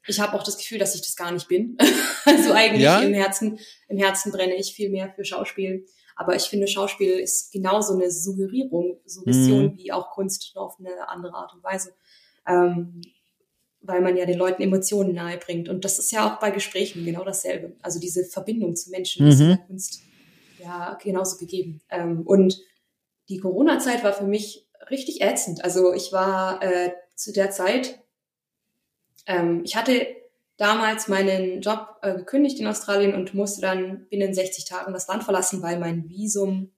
Ich 0.07 0.19
habe 0.19 0.33
auch 0.33 0.43
das 0.43 0.57
Gefühl, 0.57 0.79
dass 0.79 0.95
ich 0.95 1.03
das 1.03 1.15
gar 1.15 1.31
nicht 1.31 1.47
bin. 1.47 1.77
also 2.25 2.53
eigentlich 2.53 2.83
ja? 2.83 3.01
im 3.01 3.13
Herzen, 3.13 3.61
im 3.87 3.99
Herzen 3.99 4.33
brenne 4.33 4.55
ich 4.55 4.73
viel 4.73 4.89
mehr 4.89 5.13
für 5.15 5.25
Schauspiel. 5.25 5.87
Aber 6.17 6.35
ich 6.35 6.45
finde, 6.45 6.67
Schauspiel 6.67 7.13
ist 7.13 7.53
genauso 7.53 7.95
eine 7.95 8.11
Suggerierung, 8.11 8.99
Suggestion 9.05 9.65
mhm. 9.65 9.77
wie 9.77 9.93
auch 9.93 10.11
Kunst 10.11 10.53
nur 10.55 10.65
auf 10.65 10.81
eine 10.81 11.09
andere 11.09 11.35
Art 11.35 11.53
und 11.55 11.63
Weise. 11.63 11.93
Ähm, 12.49 13.03
weil 13.83 14.01
man 14.01 14.17
ja 14.17 14.27
den 14.27 14.39
Leuten 14.39 14.63
Emotionen 14.63 15.15
nahe 15.15 15.37
bringt. 15.37 15.69
Und 15.69 15.85
das 15.85 15.99
ist 15.99 16.11
ja 16.11 16.27
auch 16.27 16.41
bei 16.41 16.51
Gesprächen 16.51 17.05
genau 17.05 17.23
dasselbe. 17.23 17.77
Also 17.83 18.01
diese 18.01 18.25
Verbindung 18.25 18.75
zu 18.77 18.91
Menschen 18.91 19.27
mhm. 19.27 19.33
ist 19.33 19.41
in 19.41 19.49
der 19.49 19.59
Kunst 19.59 20.03
ja 20.59 20.99
genauso 21.03 21.37
gegeben. 21.37 21.81
Ähm, 21.91 22.23
und 22.23 22.61
die 23.31 23.39
Corona-Zeit 23.39 24.05
war 24.05 24.13
für 24.13 24.27
mich 24.27 24.69
richtig 24.91 25.23
ätzend. 25.23 25.65
Also 25.65 25.95
ich 25.95 26.13
war 26.13 26.63
äh, 26.63 26.93
zu 27.15 27.33
der 27.33 27.51
Zeit 27.51 28.01
ähm, 29.31 29.63
ich 29.65 29.77
hatte 29.77 30.07
damals 30.57 31.09
meinen 31.09 31.61
Job 31.61 31.97
äh, 32.03 32.15
gekündigt 32.15 32.59
in 32.61 32.67
Australien 32.67 33.15
und 33.15 33.35
musste 33.35 33.63
dann 33.63 34.07
binnen 34.11 34.35
60 34.35 34.65
Tagen 34.67 34.93
das 34.93 35.09
Land 35.09 35.25
verlassen, 35.25 35.63
weil 35.63 35.79
mein 35.79 36.09
Visum 36.09 36.73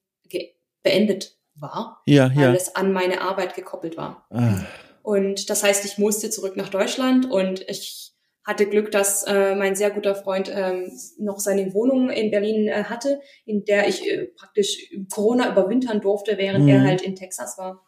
beendet 0.82 1.36
war, 1.54 2.02
ja, 2.06 2.30
weil 2.34 2.42
ja. 2.42 2.52
es 2.54 2.74
an 2.74 2.92
meine 2.92 3.20
Arbeit 3.20 3.54
gekoppelt 3.54 3.96
war. 3.96 4.26
Ah. 4.30 4.64
Und 5.02 5.50
das 5.50 5.62
heißt, 5.62 5.84
ich 5.84 5.98
musste 5.98 6.30
zurück 6.30 6.56
nach 6.56 6.68
Deutschland 6.68 7.30
und 7.30 7.68
ich 7.68 8.11
hatte 8.44 8.66
Glück, 8.66 8.90
dass 8.90 9.22
äh, 9.24 9.54
mein 9.54 9.76
sehr 9.76 9.90
guter 9.90 10.14
Freund 10.14 10.50
ähm, 10.52 10.90
noch 11.18 11.38
seine 11.38 11.72
Wohnung 11.74 12.10
in 12.10 12.30
Berlin 12.30 12.68
äh, 12.68 12.84
hatte, 12.84 13.20
in 13.44 13.64
der 13.64 13.88
ich 13.88 14.06
äh, 14.08 14.26
praktisch 14.36 14.90
Corona 15.12 15.52
überwintern 15.52 16.00
durfte, 16.00 16.38
während 16.38 16.64
mhm. 16.64 16.70
er 16.70 16.82
halt 16.82 17.02
in 17.02 17.14
Texas 17.14 17.56
war. 17.58 17.84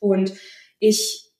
Und 0.00 0.32
ich 0.78 1.30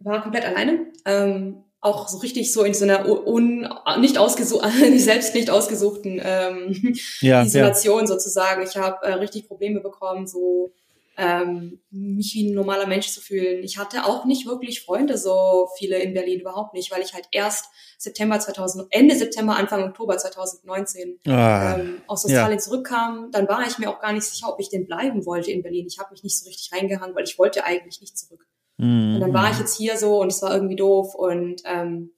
war 0.00 0.22
komplett 0.22 0.44
alleine. 0.44 0.92
Ähm, 1.06 1.64
auch 1.80 2.08
so 2.08 2.18
richtig 2.18 2.50
so 2.52 2.62
in 2.62 2.72
so 2.72 2.84
einer 2.84 3.06
un, 3.06 3.68
nicht 3.98 4.16
ausgesucht, 4.16 4.66
selbst 4.96 5.34
nicht 5.34 5.50
ausgesuchten 5.50 6.20
ähm, 6.24 6.96
ja, 7.20 7.42
Isolation 7.42 8.00
ja. 8.00 8.06
sozusagen. 8.06 8.62
Ich 8.62 8.76
habe 8.76 9.06
äh, 9.06 9.12
richtig 9.14 9.46
Probleme 9.46 9.80
bekommen, 9.80 10.26
so 10.26 10.72
ähm, 11.16 11.80
mich 11.90 12.34
wie 12.34 12.50
ein 12.50 12.54
normaler 12.54 12.86
Mensch 12.86 13.08
zu 13.08 13.20
fühlen. 13.20 13.62
Ich 13.62 13.78
hatte 13.78 14.04
auch 14.04 14.24
nicht 14.24 14.46
wirklich 14.46 14.82
Freunde, 14.82 15.16
so 15.16 15.68
viele 15.78 15.98
in 15.98 16.12
Berlin 16.12 16.40
überhaupt 16.40 16.74
nicht, 16.74 16.90
weil 16.90 17.02
ich 17.02 17.14
halt 17.14 17.26
erst 17.30 17.66
September 17.98 18.38
2000, 18.38 18.88
Ende 18.90 19.14
September, 19.14 19.56
Anfang 19.56 19.84
Oktober 19.84 20.18
2019 20.18 21.20
ah, 21.26 21.76
ähm, 21.76 22.02
aus 22.06 22.24
Australien 22.24 22.58
ja. 22.58 22.64
zurückkam. 22.64 23.30
Dann 23.30 23.48
war 23.48 23.66
ich 23.66 23.78
mir 23.78 23.90
auch 23.90 24.00
gar 24.00 24.12
nicht 24.12 24.24
sicher, 24.24 24.52
ob 24.52 24.58
ich 24.58 24.70
denn 24.70 24.86
bleiben 24.86 25.24
wollte 25.24 25.50
in 25.52 25.62
Berlin. 25.62 25.86
Ich 25.86 25.98
habe 25.98 26.10
mich 26.12 26.24
nicht 26.24 26.38
so 26.38 26.46
richtig 26.48 26.72
reingehangen, 26.72 27.14
weil 27.14 27.24
ich 27.24 27.38
wollte 27.38 27.64
eigentlich 27.64 28.00
nicht 28.00 28.18
zurück. 28.18 28.46
Mhm. 28.78 29.14
Und 29.14 29.20
dann 29.20 29.32
war 29.32 29.50
ich 29.50 29.58
jetzt 29.58 29.76
hier 29.76 29.96
so 29.96 30.20
und 30.20 30.32
es 30.32 30.42
war 30.42 30.52
irgendwie 30.52 30.76
doof 30.76 31.14
und 31.14 31.62
ähm, 31.64 32.10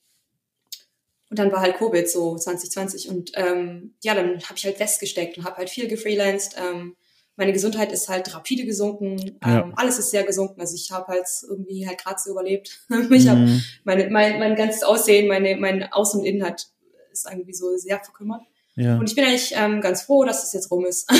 und 1.28 1.40
dann 1.40 1.50
war 1.50 1.60
halt 1.60 1.76
Covid 1.76 2.08
so 2.08 2.36
2020 2.36 3.08
und 3.08 3.32
ähm, 3.34 3.94
ja, 4.02 4.14
dann 4.14 4.40
habe 4.44 4.54
ich 4.54 4.64
halt 4.64 4.76
festgesteckt 4.76 5.36
und 5.36 5.44
habe 5.44 5.56
halt 5.56 5.70
viel 5.70 5.88
gefreelanced. 5.88 6.56
Ähm, 6.56 6.96
meine 7.36 7.52
Gesundheit 7.52 7.92
ist 7.92 8.08
halt 8.08 8.34
rapide 8.34 8.64
gesunken, 8.64 9.38
ja. 9.44 9.60
ähm, 9.60 9.74
alles 9.76 9.98
ist 9.98 10.10
sehr 10.10 10.24
gesunken. 10.24 10.60
Also 10.60 10.74
ich 10.74 10.90
habe 10.90 11.06
halt 11.08 11.26
irgendwie 11.48 11.86
halt 11.86 11.98
gerade 11.98 12.16
so 12.22 12.30
überlebt. 12.30 12.80
ich 13.10 13.28
habe 13.28 13.40
mhm. 13.40 13.62
meine, 13.84 14.08
mein, 14.10 14.38
mein 14.38 14.56
ganzes 14.56 14.82
Aussehen, 14.82 15.28
meine, 15.28 15.56
mein 15.56 15.92
Außen 15.92 16.20
und 16.20 16.26
Innen 16.26 16.44
hat 16.44 16.66
ist 17.12 17.28
irgendwie 17.30 17.54
so 17.54 17.76
sehr 17.76 17.98
verkümmert. 18.02 18.42
Ja. 18.74 18.98
Und 18.98 19.08
ich 19.08 19.16
bin 19.16 19.24
eigentlich 19.24 19.54
ähm, 19.56 19.80
ganz 19.80 20.02
froh, 20.02 20.24
dass 20.24 20.38
es 20.38 20.42
das 20.44 20.52
jetzt 20.52 20.70
rum 20.70 20.84
ist. 20.84 21.10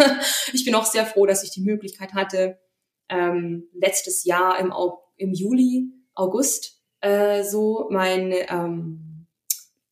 ich 0.52 0.64
bin 0.64 0.74
auch 0.74 0.84
sehr 0.84 1.06
froh, 1.06 1.26
dass 1.26 1.44
ich 1.44 1.50
die 1.50 1.60
Möglichkeit 1.62 2.14
hatte, 2.14 2.58
ähm, 3.08 3.68
letztes 3.72 4.24
Jahr 4.24 4.58
im, 4.58 4.72
im 5.16 5.32
Juli, 5.32 5.92
August 6.14 6.80
äh, 7.00 7.44
so 7.44 7.86
mein 7.90 8.32
ähm, 8.48 9.05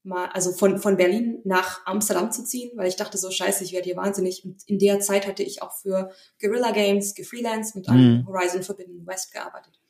mal, 0.05 0.26
also 0.26 0.52
von, 0.52 0.78
von 0.78 0.96
Berlin 0.96 1.40
nach 1.44 1.84
Amsterdam 1.86 2.30
zu 2.30 2.44
ziehen, 2.44 2.72
weil 2.76 2.88
ich 2.88 2.96
dachte 2.96 3.18
so, 3.18 3.30
scheiße, 3.30 3.64
ich 3.64 3.72
werde 3.72 3.86
hier 3.86 3.96
wahnsinnig. 3.96 4.44
Und 4.44 4.62
in 4.66 4.78
der 4.78 5.00
Zeit 5.00 5.26
hatte 5.26 5.42
ich 5.42 5.62
auch 5.62 5.72
für 5.72 6.11
Guerilla 6.40 6.72
Games 6.72 7.14
gefreelanced 7.14 7.74
mit 7.74 7.88
einem 7.88 8.18
mhm. 8.18 8.26
Horizon 8.26 8.62
Forbidden 8.62 9.07
West 9.07 9.32
gearbeitet. 9.32 9.80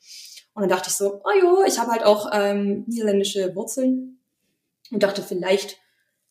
Und 0.53 0.61
dann 0.61 0.69
dachte 0.69 0.89
ich 0.89 0.95
so, 0.95 1.21
oh 1.23 1.39
jo, 1.39 1.63
ich 1.67 1.79
habe 1.79 1.91
halt 1.91 2.03
auch 2.03 2.29
ähm, 2.33 2.85
niederländische 2.87 3.53
Wurzeln 3.55 4.19
und 4.89 5.03
dachte, 5.03 5.21
vielleicht 5.21 5.79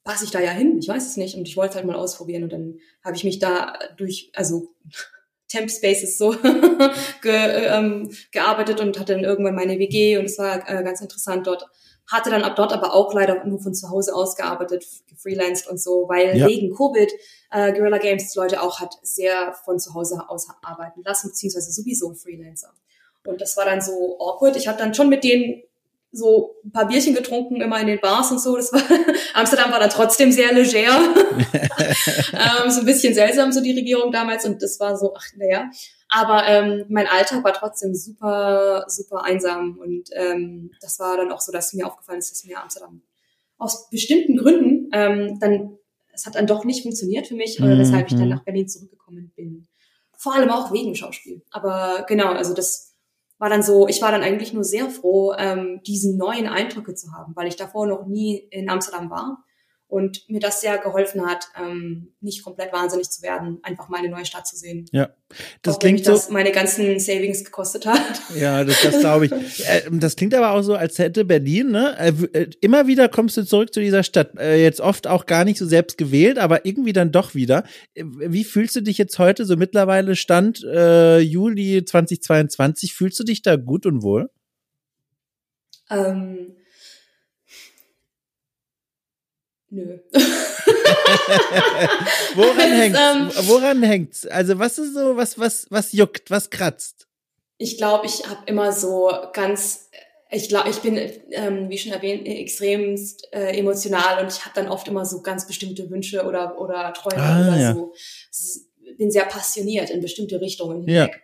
passe 0.03 0.25
ich 0.25 0.31
da 0.31 0.41
ja 0.41 0.51
hin, 0.51 0.79
ich 0.79 0.89
weiß 0.89 1.07
es 1.07 1.17
nicht. 1.17 1.37
Und 1.37 1.47
ich 1.47 1.57
wollte 1.57 1.71
es 1.71 1.77
halt 1.77 1.87
mal 1.87 1.97
ausprobieren. 1.97 2.45
Und 2.45 2.53
dann 2.53 2.79
habe 3.03 3.17
ich 3.17 3.25
mich 3.25 3.39
da 3.39 3.79
durch, 3.97 4.33
also 4.35 4.75
Temp 5.49 5.71
Spaces 5.71 6.19
so 6.19 6.33
ge, 7.23 7.67
ähm, 7.67 8.11
gearbeitet 8.33 8.81
und 8.81 8.99
hatte 8.99 9.13
dann 9.13 9.25
irgendwann 9.25 9.55
meine 9.55 9.79
WG 9.79 10.19
und 10.19 10.25
es 10.25 10.39
war 10.39 10.69
äh, 10.69 10.83
ganz 10.83 11.01
interessant 11.01 11.47
dort. 11.47 11.67
Hatte 12.11 12.31
dann 12.31 12.43
ab 12.43 12.55
dort 12.57 12.73
aber 12.73 12.95
auch 12.95 13.15
leider 13.15 13.45
nur 13.45 13.61
von 13.61 13.75
zu 13.75 13.91
Hause 13.91 14.15
aus 14.15 14.37
gearbeitet, 14.37 14.85
gefreelanced 15.09 15.67
und 15.69 15.81
so, 15.81 16.07
weil 16.09 16.37
ja. 16.37 16.47
wegen 16.47 16.75
Covid 16.75 17.11
äh, 17.51 17.73
Guerilla 17.73 17.99
Games 17.99 18.35
Leute 18.35 18.61
auch 18.61 18.81
hat 18.81 18.99
sehr 19.03 19.55
von 19.65 19.79
zu 19.79 19.95
Hause 19.95 20.25
aus 20.29 20.49
arbeiten 20.63 21.03
lassen, 21.03 21.29
beziehungsweise 21.29 21.73
sowieso 21.73 22.13
Freelancer. 22.13 22.73
Und 23.27 23.41
das 23.41 23.57
war 23.57 23.65
dann 23.65 23.81
so 23.81 24.19
awkward. 24.19 24.57
Ich 24.57 24.69
habe 24.69 24.79
dann 24.79 24.95
schon 24.95 25.09
mit 25.09 25.25
denen 25.25 25.63
so 26.13 26.55
ein 26.65 26.71
paar 26.71 26.87
Bierchen 26.87 27.15
getrunken, 27.15 27.61
immer 27.61 27.81
in 27.81 27.89
den 27.89 28.01
Bars 28.01 28.31
und 28.31 28.41
so. 28.41 28.57
Das 28.57 28.73
war, 28.73 28.83
Amsterdam 29.35 29.73
war 29.73 29.81
dann 29.81 29.91
trotzdem 29.91 30.31
sehr 30.31 30.53
leger. 30.53 30.93
ähm, 32.33 32.71
so 32.71 32.81
ein 32.81 32.87
bisschen 32.87 33.15
seltsam, 33.15 33.51
so 33.51 33.61
die 33.61 33.73
Regierung 33.73 34.13
damals. 34.13 34.45
Und 34.45 34.63
das 34.63 34.79
war 34.79 34.97
so, 34.97 35.15
ach, 35.17 35.27
naja. 35.37 35.71
Aber 36.17 36.47
ähm, 36.47 36.85
mein 36.89 37.09
Alltag 37.09 37.43
war 37.43 37.53
trotzdem 37.53 37.93
super, 37.93 38.85
super 38.87 39.25
einsam. 39.25 39.77
Und 39.79 40.11
ähm, 40.13 40.71
das 40.81 41.01
war 41.01 41.17
dann 41.17 41.33
auch 41.33 41.41
so, 41.41 41.51
dass 41.51 41.73
mir 41.73 41.89
aufgefallen 41.89 42.21
ist, 42.21 42.31
dass 42.31 42.45
mir 42.45 42.63
Amsterdam 42.63 43.03
aus 43.59 43.91
bestimmten 43.91 44.37
Gründen 44.37 44.91
ähm, 44.93 45.41
dann, 45.41 45.77
es 46.13 46.25
hat 46.25 46.37
dann 46.37 46.47
doch 46.47 46.65
nicht 46.65 46.83
funktioniert 46.83 47.27
für 47.27 47.35
mich, 47.35 47.59
mhm. 47.59 47.79
weshalb 47.79 48.07
ich 48.07 48.17
dann 48.17 48.29
nach 48.29 48.45
Berlin 48.45 48.69
zurückgekommen 48.69 49.33
bin. 49.35 49.67
vor 50.17 50.35
allem 50.35 50.51
auch 50.51 50.73
wegen 50.73 50.95
Schauspiel. 50.95 51.43
Aber 51.51 52.05
genau, 52.07 52.29
also 52.29 52.55
das 52.55 52.95
war 53.39 53.51
dann 53.51 53.65
so, 53.65 53.89
ich 53.89 54.01
war 54.01 54.13
dann 54.13 54.23
eigentlich 54.23 54.53
nur 54.53 54.63
sehr 54.63 54.91
froh, 54.91 55.35
ähm, 55.37 55.81
diesen 55.85 56.17
neuen 56.17 56.47
Eindrücke 56.47 56.95
zu 56.95 57.13
haben, 57.13 57.35
weil 57.35 57.49
ich 57.49 57.57
davor 57.57 57.89
noch 57.89 58.07
nie 58.07 58.37
in 58.51 58.71
Amsterdam 58.71 59.11
war 59.11 59.45
und 59.87 60.29
mir 60.29 60.41
das 60.41 60.61
sehr 60.61 60.79
geholfen 60.79 61.25
hat, 61.27 61.47
ähm, 61.61 62.15
nicht 62.21 62.43
komplett 62.43 62.73
wahnsinnig 62.73 63.11
zu 63.11 63.23
werden, 63.23 63.61
einfach 63.63 63.89
mal 63.89 63.99
eine 63.99 64.09
neue 64.09 64.25
Stadt 64.25 64.47
zu 64.47 64.57
sehen. 64.57 64.87
Ja, 64.93 65.11
das 65.63 65.77
Auch 65.77 65.79
klingt 65.79 66.05
so. 66.05 66.13
Das 66.13 66.31
meine 66.31 66.53
ganzen 66.53 66.99
Savings 66.99 67.45
gekostet 67.45 67.87
hat. 67.87 68.21
Ja, 68.35 68.65
das, 68.65 68.83
das 68.83 68.99
glaube 69.01 69.27
ich. 69.27 69.33
Äh, 69.65 69.83
das 69.93 70.17
klingt 70.17 70.35
aber 70.35 70.51
auch 70.51 70.63
so, 70.63 70.75
als 70.75 70.99
hätte 70.99 71.25
Berlin, 71.25 71.71
ne? 71.71 71.97
Äh, 71.99 72.13
äh, 72.39 72.51
immer 72.61 72.87
wieder 72.87 73.09
kommst 73.09 73.37
du 73.37 73.45
zurück 73.45 73.73
zu 73.73 73.81
dieser 73.81 74.03
Stadt. 74.03 74.33
Jetzt 74.39 74.81
oft 74.81 75.07
auch 75.07 75.27
gar 75.27 75.45
nicht 75.45 75.59
so 75.59 75.67
selbst 75.67 75.97
gewählt, 75.97 76.39
aber 76.39 76.67
irgendwie 76.67 76.93
dann 76.93 77.13
doch 77.13 77.35
wieder. 77.35 77.65
Wie 77.95 78.45
fühlst 78.45 78.77
du 78.77 78.83
dich 78.83 78.99
jetzt 78.99 79.19
heute 79.19 79.45
so 79.45 79.57
mittlerweile 79.57 80.17
Stand 80.17 80.63
äh, 80.65 81.19
Juli 81.21 81.85
2022? 81.85 82.95
Fühlst 82.95 83.19
du 83.21 83.25
dich 83.25 83.43
da 83.43 83.57
gut 83.57 83.87
und 83.87 84.03
wohl? 84.03 84.29
Ähm 85.91 86.57
Nö. 89.75 89.99
woran 92.37 92.71
hängt's? 92.71 93.01
Ähm, 93.01 93.31
woran 93.49 93.83
hängt's? 93.83 94.25
Also 94.27 94.57
was 94.61 94.79
ist 94.79 94.95
so, 94.95 95.17
was, 95.17 95.37
was, 95.37 95.67
was 95.69 95.93
juckt, 95.93 96.31
was 96.31 96.49
kratzt? 96.49 97.09
Ich 97.59 97.77
glaube, 97.77 98.07
ich 98.07 98.25
habe 98.29 98.43
immer 98.47 98.71
so 98.71 99.11
ganz, 99.33 99.91
ich 100.31 100.49
glaube, 100.49 100.71
ich 100.71 100.77
bin, 100.77 100.97
ähm, 101.33 101.69
wie 101.71 101.79
schon 101.79 101.91
erwähnt, 101.91 102.29
extremst 102.29 103.27
äh, 103.33 103.59
emotional 103.59 104.23
und 104.23 104.31
ich 104.33 104.45
habe 104.45 104.55
dann 104.55 104.69
oft 104.69 104.87
immer 104.87 105.05
so 105.05 105.23
ganz 105.23 105.45
bestimmte 105.45 105.91
Wünsche 105.91 106.25
oder 106.25 106.61
oder 106.61 106.93
Träume 106.93 107.21
ah, 107.21 107.41
oder 107.41 107.57
ja. 107.61 107.75
so. 107.75 107.93
Bin 108.97 109.11
sehr 109.11 109.25
passioniert 109.25 109.91
in 109.91 110.01
bestimmte 110.01 110.41
Richtungen 110.41 110.85
hinweg. 110.85 111.15
Ja. 111.15 111.21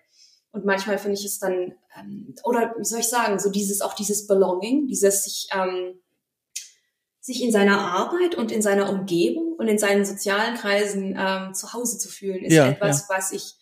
Und 0.51 0.64
manchmal 0.64 0.98
finde 0.98 1.16
ich 1.20 1.24
es 1.24 1.38
dann, 1.38 1.76
ähm, 1.96 2.34
oder 2.42 2.74
wie 2.76 2.84
soll 2.84 2.98
ich 2.98 3.07
sagen, 3.07 3.38
so 3.38 3.48
dieses 3.48 3.80
auch 3.80 3.94
dieses 3.94 4.26
Belonging, 4.26 4.88
dieses 4.88 5.22
sich 5.22 5.46
ähm, 5.55 6.01
sich 7.20 7.42
in 7.42 7.52
seiner 7.52 7.78
Arbeit 7.78 8.34
und 8.34 8.50
in 8.50 8.62
seiner 8.62 8.88
Umgebung 8.88 9.54
und 9.58 9.68
in 9.68 9.78
seinen 9.78 10.04
sozialen 10.04 10.54
Kreisen 10.56 11.16
ähm, 11.18 11.54
zu 11.54 11.72
Hause 11.72 11.98
zu 11.98 12.08
fühlen, 12.08 12.44
ist 12.44 12.54
ja, 12.54 12.68
etwas, 12.68 13.06
ja. 13.08 13.16
was 13.16 13.32
ich 13.32 13.54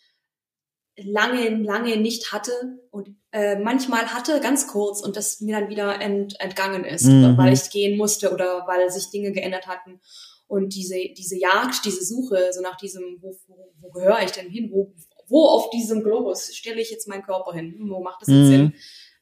lange, 0.96 1.48
lange 1.62 1.96
nicht 1.96 2.32
hatte 2.32 2.52
und 2.90 3.16
äh, 3.32 3.58
manchmal 3.58 4.06
hatte, 4.14 4.40
ganz 4.40 4.68
kurz, 4.68 5.00
und 5.00 5.16
das 5.16 5.40
mir 5.40 5.58
dann 5.58 5.68
wieder 5.68 6.00
ent, 6.00 6.40
entgangen 6.40 6.84
ist, 6.84 7.04
mhm. 7.04 7.36
weil 7.36 7.52
ich 7.52 7.70
gehen 7.70 7.96
musste 7.96 8.32
oder 8.32 8.64
weil 8.66 8.90
sich 8.90 9.10
Dinge 9.10 9.32
geändert 9.32 9.66
hatten. 9.66 10.00
Und 10.46 10.74
diese, 10.74 10.96
diese 11.16 11.38
Jagd, 11.38 11.84
diese 11.84 12.04
Suche, 12.04 12.50
so 12.52 12.62
nach 12.62 12.76
diesem, 12.76 13.18
wo, 13.20 13.36
wo, 13.46 13.72
wo 13.80 13.90
gehöre 13.90 14.22
ich 14.22 14.30
denn 14.30 14.48
hin? 14.48 14.70
Wo, 14.72 14.94
wo 15.28 15.44
auf 15.44 15.68
diesem 15.70 16.02
Globus 16.02 16.54
stelle 16.56 16.80
ich 16.80 16.90
jetzt 16.90 17.06
meinen 17.06 17.22
Körper 17.22 17.52
hin? 17.52 17.76
Wo 17.88 18.02
macht 18.02 18.22
das 18.22 18.28
jetzt 18.28 18.36
mhm. 18.36 18.48
Sinn? 18.48 18.74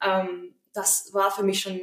Ähm, 0.02 0.54
das 0.72 1.10
war 1.12 1.32
für 1.32 1.42
mich 1.42 1.60
schon 1.60 1.80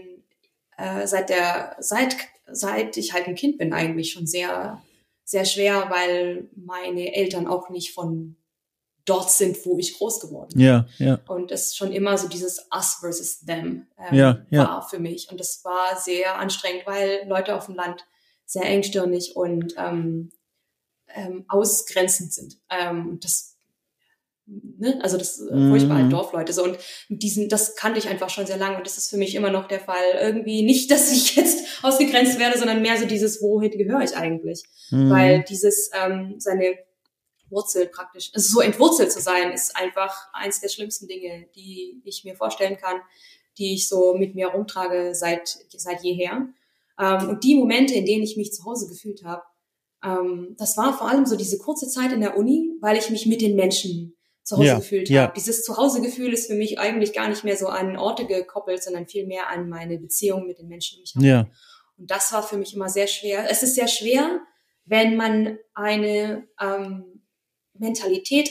äh, 0.77 1.05
seit 1.07 1.29
der, 1.29 1.75
seit 1.79 2.15
seit 2.51 2.97
ich 2.97 3.13
halt 3.13 3.27
ein 3.27 3.35
Kind 3.35 3.57
bin, 3.57 3.73
eigentlich 3.73 4.11
schon 4.11 4.27
sehr, 4.27 4.81
sehr 5.23 5.45
schwer, 5.45 5.89
weil 5.89 6.49
meine 6.55 7.13
Eltern 7.13 7.47
auch 7.47 7.69
nicht 7.69 7.93
von 7.93 8.35
dort 9.05 9.29
sind, 9.31 9.65
wo 9.65 9.77
ich 9.77 9.97
groß 9.97 10.19
geworden 10.19 10.51
bin. 10.53 10.61
Ja, 10.61 10.87
ja. 10.97 11.19
Und 11.27 11.51
es 11.51 11.75
schon 11.75 11.91
immer 11.91 12.17
so 12.17 12.27
dieses 12.27 12.67
Us 12.73 12.97
versus 13.01 13.39
Them 13.41 13.87
ähm, 13.97 14.15
ja, 14.15 14.45
ja. 14.49 14.67
war 14.67 14.89
für 14.89 14.99
mich. 14.99 15.29
Und 15.29 15.39
das 15.39 15.63
war 15.65 15.97
sehr 15.99 16.37
anstrengend, 16.37 16.85
weil 16.85 17.27
Leute 17.27 17.55
auf 17.55 17.65
dem 17.65 17.75
Land 17.75 18.05
sehr 18.45 18.63
engstirnig 18.65 19.35
und 19.35 19.73
ähm, 19.77 20.31
ähm, 21.13 21.45
ausgrenzend 21.47 22.33
sind. 22.33 22.57
Ähm, 22.69 23.19
das 23.21 23.52
ne? 24.45 24.99
also 25.01 25.17
das 25.17 25.39
äh, 25.39 25.55
mhm. 25.55 25.69
furchtbar 25.69 25.97
halt 25.97 26.11
Dorfleute 26.11 26.53
so 26.53 26.63
und 26.63 26.77
diesen 27.09 27.49
das 27.49 27.75
kannte 27.75 27.99
ich 27.99 28.07
einfach 28.07 28.29
schon 28.29 28.45
sehr 28.45 28.57
lange 28.57 28.77
und 28.77 28.85
das 28.85 28.97
ist 28.97 29.09
für 29.09 29.17
mich 29.17 29.35
immer 29.35 29.49
noch 29.49 29.67
der 29.67 29.79
Fall 29.79 30.03
irgendwie 30.21 30.63
nicht 30.63 30.91
dass 30.91 31.11
ich 31.11 31.35
jetzt 31.35 31.83
ausgegrenzt 31.83 32.39
werde 32.39 32.57
sondern 32.57 32.81
mehr 32.81 32.97
so 32.97 33.05
dieses 33.05 33.41
wohin 33.41 33.71
gehöre 33.71 34.01
ich 34.01 34.15
eigentlich 34.15 34.63
mhm. 34.91 35.09
weil 35.09 35.43
dieses 35.43 35.91
ähm, 35.93 36.35
seine 36.37 36.77
Wurzel 37.49 37.87
praktisch 37.87 38.31
also 38.33 38.55
so 38.55 38.61
entwurzelt 38.61 39.11
zu 39.11 39.21
sein 39.21 39.51
ist 39.51 39.75
einfach 39.75 40.29
eins 40.33 40.59
der 40.59 40.69
schlimmsten 40.69 41.07
Dinge 41.07 41.47
die 41.55 42.01
ich 42.03 42.23
mir 42.23 42.35
vorstellen 42.35 42.77
kann 42.77 42.97
die 43.57 43.75
ich 43.75 43.87
so 43.87 44.15
mit 44.15 44.35
mir 44.35 44.47
rumtrage 44.47 45.13
seit 45.13 45.57
seit 45.69 46.03
jeher 46.03 46.47
ähm, 46.99 47.29
und 47.29 47.43
die 47.43 47.55
Momente 47.55 47.93
in 47.93 48.05
denen 48.05 48.23
ich 48.23 48.37
mich 48.37 48.51
zu 48.51 48.65
Hause 48.65 48.87
gefühlt 48.87 49.23
habe 49.23 49.43
ähm, 50.03 50.55
das 50.57 50.75
war 50.75 50.97
vor 50.97 51.09
allem 51.09 51.25
so 51.25 51.37
diese 51.37 51.57
kurze 51.57 51.87
Zeit 51.87 52.11
in 52.11 52.19
der 52.19 52.37
Uni, 52.37 52.75
weil 52.81 52.97
ich 52.97 53.09
mich 53.09 53.25
mit 53.25 53.41
den 53.41 53.55
Menschen 53.55 54.15
zu 54.43 54.57
Hause 54.57 54.67
ja, 54.67 54.75
gefühlt 54.75 55.09
ja. 55.09 55.23
habe. 55.23 55.33
Dieses 55.35 55.63
Zuhausegefühl 55.63 56.33
ist 56.33 56.47
für 56.47 56.55
mich 56.55 56.79
eigentlich 56.79 57.13
gar 57.13 57.29
nicht 57.29 57.43
mehr 57.43 57.57
so 57.57 57.67
an 57.67 57.97
Orte 57.97 58.25
gekoppelt, 58.25 58.83
sondern 58.83 59.07
vielmehr 59.07 59.49
an 59.49 59.69
meine 59.69 59.97
Beziehung 59.97 60.45
mit 60.47 60.59
den 60.59 60.67
Menschen 60.67 60.97
um 60.97 61.01
mich 61.01 61.13
herum. 61.15 61.27
Ja. 61.27 61.47
Und 61.97 62.11
das 62.11 62.31
war 62.33 62.43
für 62.43 62.57
mich 62.57 62.73
immer 62.75 62.89
sehr 62.89 63.07
schwer. 63.07 63.49
Es 63.49 63.63
ist 63.63 63.75
sehr 63.75 63.87
schwer, 63.87 64.41
wenn 64.85 65.15
man 65.15 65.57
eine 65.73 66.47
ähm, 66.59 67.23
Mentalität, 67.73 68.49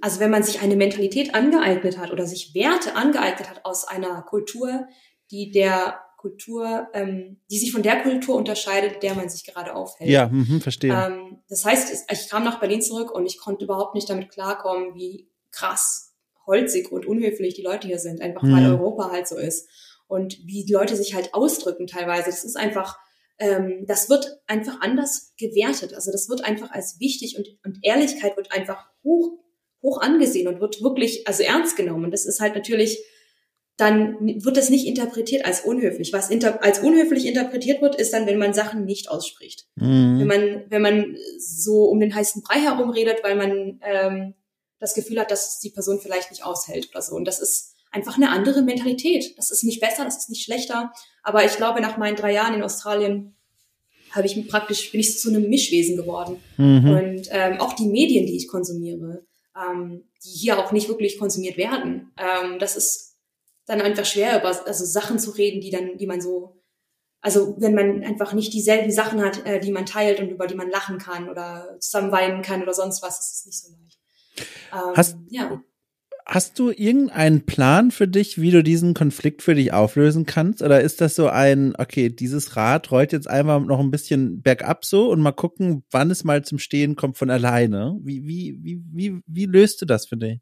also 0.00 0.18
wenn 0.18 0.30
man 0.30 0.42
sich 0.42 0.60
eine 0.60 0.76
Mentalität 0.76 1.34
angeeignet 1.34 1.98
hat 1.98 2.10
oder 2.10 2.26
sich 2.26 2.54
Werte 2.54 2.96
angeeignet 2.96 3.48
hat 3.48 3.64
aus 3.64 3.86
einer 3.86 4.22
Kultur, 4.22 4.86
die 5.30 5.52
der 5.52 6.00
Kultur, 6.26 6.88
ähm, 6.92 7.38
die 7.50 7.58
sich 7.58 7.72
von 7.72 7.82
der 7.82 8.02
Kultur 8.02 8.34
unterscheidet, 8.34 9.02
der 9.02 9.14
man 9.14 9.28
sich 9.28 9.44
gerade 9.44 9.74
aufhält. 9.74 10.10
Ja, 10.10 10.28
mh, 10.28 10.60
verstehe. 10.60 10.92
Ähm, 10.92 11.38
das 11.48 11.64
heißt, 11.64 12.06
ich 12.10 12.28
kam 12.28 12.42
nach 12.42 12.58
Berlin 12.58 12.82
zurück 12.82 13.12
und 13.12 13.26
ich 13.26 13.38
konnte 13.38 13.64
überhaupt 13.64 13.94
nicht 13.94 14.10
damit 14.10 14.30
klarkommen, 14.30 14.94
wie 14.94 15.28
krass 15.52 16.14
holzig 16.46 16.90
und 16.90 17.06
unhöflich 17.06 17.54
die 17.54 17.62
Leute 17.62 17.86
hier 17.86 17.98
sind, 17.98 18.20
einfach 18.20 18.42
weil 18.42 18.62
mhm. 18.62 18.80
Europa 18.80 19.10
halt 19.10 19.28
so 19.28 19.36
ist. 19.36 19.68
Und 20.08 20.38
wie 20.44 20.64
die 20.64 20.72
Leute 20.72 20.96
sich 20.96 21.14
halt 21.14 21.34
ausdrücken 21.34 21.86
teilweise. 21.86 22.26
Das 22.26 22.44
ist 22.44 22.56
einfach, 22.56 22.98
ähm, 23.38 23.84
das 23.86 24.08
wird 24.08 24.40
einfach 24.46 24.80
anders 24.80 25.32
gewertet. 25.36 25.94
Also 25.94 26.12
das 26.12 26.28
wird 26.28 26.44
einfach 26.44 26.70
als 26.70 27.00
wichtig 27.00 27.36
und, 27.36 27.48
und 27.64 27.78
Ehrlichkeit 27.82 28.36
wird 28.36 28.52
einfach 28.52 28.88
hoch, 29.02 29.38
hoch 29.82 30.00
angesehen 30.00 30.46
und 30.48 30.60
wird 30.60 30.82
wirklich, 30.82 31.26
also 31.26 31.42
ernst 31.42 31.76
genommen. 31.76 32.04
Und 32.04 32.10
das 32.12 32.24
ist 32.24 32.40
halt 32.40 32.54
natürlich 32.54 33.02
dann 33.76 34.42
wird 34.42 34.56
das 34.56 34.70
nicht 34.70 34.86
interpretiert 34.86 35.44
als 35.44 35.60
unhöflich. 35.60 36.12
Was 36.12 36.30
inter 36.30 36.62
als 36.62 36.78
unhöflich 36.78 37.26
interpretiert 37.26 37.82
wird, 37.82 37.94
ist 37.94 38.12
dann, 38.12 38.26
wenn 38.26 38.38
man 38.38 38.54
Sachen 38.54 38.84
nicht 38.86 39.10
ausspricht. 39.10 39.66
Mhm. 39.76 40.20
Wenn 40.20 40.26
man, 40.26 40.64
wenn 40.68 40.82
man 40.82 41.16
so 41.38 41.84
um 41.84 42.00
den 42.00 42.14
heißen 42.14 42.42
Brei 42.42 42.60
herum 42.60 42.90
redet, 42.90 43.22
weil 43.22 43.36
man 43.36 43.80
ähm, 43.82 44.34
das 44.78 44.94
Gefühl 44.94 45.20
hat, 45.20 45.30
dass 45.30 45.60
die 45.60 45.70
Person 45.70 46.00
vielleicht 46.00 46.30
nicht 46.30 46.44
aushält 46.44 46.88
oder 46.90 47.02
so. 47.02 47.14
Und 47.14 47.26
das 47.26 47.40
ist 47.40 47.74
einfach 47.90 48.16
eine 48.16 48.30
andere 48.30 48.62
Mentalität. 48.62 49.36
Das 49.36 49.50
ist 49.50 49.62
nicht 49.62 49.80
besser, 49.80 50.04
das 50.04 50.16
ist 50.16 50.30
nicht 50.30 50.44
schlechter. 50.44 50.92
Aber 51.22 51.44
ich 51.44 51.56
glaube, 51.56 51.80
nach 51.82 51.98
meinen 51.98 52.16
drei 52.16 52.32
Jahren 52.32 52.54
in 52.54 52.62
Australien 52.62 53.36
habe 54.12 54.26
ich 54.26 54.48
praktisch 54.48 54.90
bin 54.90 55.00
ich 55.00 55.18
zu 55.18 55.28
einem 55.28 55.50
Mischwesen 55.50 55.96
geworden. 55.96 56.38
Mhm. 56.56 56.90
Und 56.90 57.28
ähm, 57.30 57.60
auch 57.60 57.74
die 57.74 57.86
Medien, 57.86 58.26
die 58.26 58.36
ich 58.36 58.48
konsumiere, 58.48 59.26
ähm, 59.54 60.04
die 60.24 60.30
hier 60.30 60.58
auch 60.58 60.72
nicht 60.72 60.88
wirklich 60.88 61.18
konsumiert 61.18 61.58
werden, 61.58 62.12
ähm, 62.16 62.58
das 62.58 62.76
ist 62.76 63.15
dann 63.66 63.80
einfach 63.80 64.04
schwer 64.04 64.40
über 64.40 64.66
also 64.66 64.84
Sachen 64.84 65.18
zu 65.18 65.32
reden, 65.32 65.60
die 65.60 65.70
dann, 65.70 65.98
die 65.98 66.06
man 66.06 66.20
so, 66.20 66.62
also 67.20 67.56
wenn 67.58 67.74
man 67.74 68.04
einfach 68.04 68.32
nicht 68.32 68.52
dieselben 68.52 68.92
Sachen 68.92 69.20
hat, 69.20 69.44
äh, 69.44 69.60
die 69.60 69.72
man 69.72 69.86
teilt 69.86 70.20
und 70.20 70.30
über 70.30 70.46
die 70.46 70.54
man 70.54 70.70
lachen 70.70 70.98
kann 70.98 71.28
oder 71.28 71.76
zusammen 71.80 72.12
weinen 72.12 72.42
kann 72.42 72.62
oder 72.62 72.72
sonst 72.72 73.02
was, 73.02 73.18
ist 73.18 73.32
es 73.32 73.46
nicht 73.46 73.60
so 73.60 73.72
leicht. 73.72 73.98
Ähm, 74.72 74.96
hast, 74.96 75.16
ja. 75.28 75.60
hast 76.24 76.58
du 76.60 76.70
irgendeinen 76.70 77.44
Plan 77.44 77.90
für 77.90 78.06
dich, 78.06 78.40
wie 78.40 78.52
du 78.52 78.62
diesen 78.62 78.94
Konflikt 78.94 79.42
für 79.42 79.56
dich 79.56 79.72
auflösen 79.72 80.26
kannst? 80.26 80.62
Oder 80.62 80.80
ist 80.82 81.00
das 81.00 81.16
so 81.16 81.28
ein, 81.28 81.74
okay, 81.76 82.08
dieses 82.08 82.54
Rad 82.54 82.92
rollt 82.92 83.10
jetzt 83.10 83.28
einmal 83.28 83.60
noch 83.62 83.80
ein 83.80 83.90
bisschen 83.90 84.42
bergab 84.42 84.84
so 84.84 85.10
und 85.10 85.20
mal 85.20 85.32
gucken, 85.32 85.82
wann 85.90 86.12
es 86.12 86.22
mal 86.22 86.44
zum 86.44 86.60
Stehen 86.60 86.94
kommt 86.94 87.18
von 87.18 87.30
alleine? 87.30 87.98
Wie, 88.04 88.24
wie, 88.28 88.58
wie, 88.62 88.80
wie, 88.92 89.20
wie 89.26 89.46
löst 89.46 89.82
du 89.82 89.86
das 89.86 90.06
für 90.06 90.16
dich? 90.16 90.40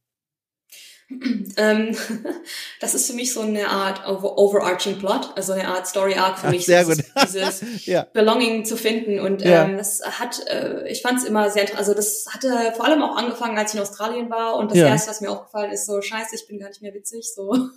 Ähm, 1.56 1.96
das 2.80 2.94
ist 2.94 3.06
für 3.06 3.12
mich 3.12 3.32
so 3.32 3.40
eine 3.40 3.68
Art 3.68 4.08
overarching 4.08 4.98
Plot, 4.98 5.30
also 5.36 5.52
eine 5.52 5.68
Art 5.68 5.86
Story 5.86 6.14
Arc 6.14 6.38
für 6.38 6.48
Ach, 6.48 6.50
mich, 6.50 6.66
sehr 6.66 6.84
gut. 6.84 6.98
dieses 7.22 7.62
ja. 7.86 8.06
Belonging 8.12 8.64
zu 8.64 8.76
finden. 8.76 9.20
Und 9.20 9.42
ja. 9.42 9.64
ähm, 9.64 9.76
das 9.76 10.02
hat, 10.04 10.44
äh, 10.48 10.88
ich 10.88 11.02
fand 11.02 11.18
es 11.18 11.24
immer 11.24 11.50
sehr, 11.50 11.66
also 11.76 11.94
das 11.94 12.26
hatte 12.32 12.72
vor 12.74 12.86
allem 12.86 13.02
auch 13.02 13.16
angefangen, 13.16 13.56
als 13.56 13.72
ich 13.72 13.76
in 13.76 13.82
Australien 13.82 14.30
war. 14.30 14.56
Und 14.56 14.72
das 14.72 14.78
ja. 14.78 14.88
erste, 14.88 15.10
was 15.10 15.20
mir 15.20 15.30
aufgefallen 15.30 15.70
ist, 15.70 15.86
so 15.86 16.00
Scheiße, 16.00 16.34
ich 16.34 16.48
bin 16.48 16.58
gar 16.58 16.68
nicht 16.68 16.82
mehr 16.82 16.94
witzig. 16.94 17.32
So, 17.32 17.50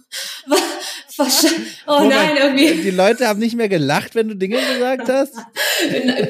oh 1.88 2.00
nein, 2.02 2.38
irgendwie. 2.38 2.82
Die 2.82 2.92
Leute 2.92 3.28
haben 3.28 3.40
nicht 3.40 3.56
mehr 3.56 3.70
gelacht, 3.70 4.16
wenn 4.16 4.28
du 4.28 4.36
Dinge 4.36 4.58
gesagt 4.58 5.08
hast. 5.10 5.34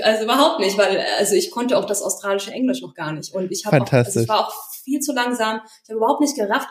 also 0.03 0.23
überhaupt 0.23 0.59
nicht, 0.59 0.77
weil 0.77 1.01
also 1.17 1.35
ich 1.35 1.51
konnte 1.51 1.77
auch 1.77 1.85
das 1.85 2.01
australische 2.01 2.51
Englisch 2.51 2.81
noch 2.81 2.93
gar 2.93 3.13
nicht. 3.13 3.33
Und 3.33 3.51
ich 3.51 3.65
habe, 3.65 3.89
also 3.89 4.19
ich 4.19 4.27
war 4.27 4.47
auch 4.47 4.53
viel 4.87 5.01
zu 5.01 5.13
langsam. 5.13 5.61
Ich 5.83 5.89
habe 5.89 5.97
überhaupt 5.97 6.21
nicht 6.21 6.35
gerafft 6.35 6.69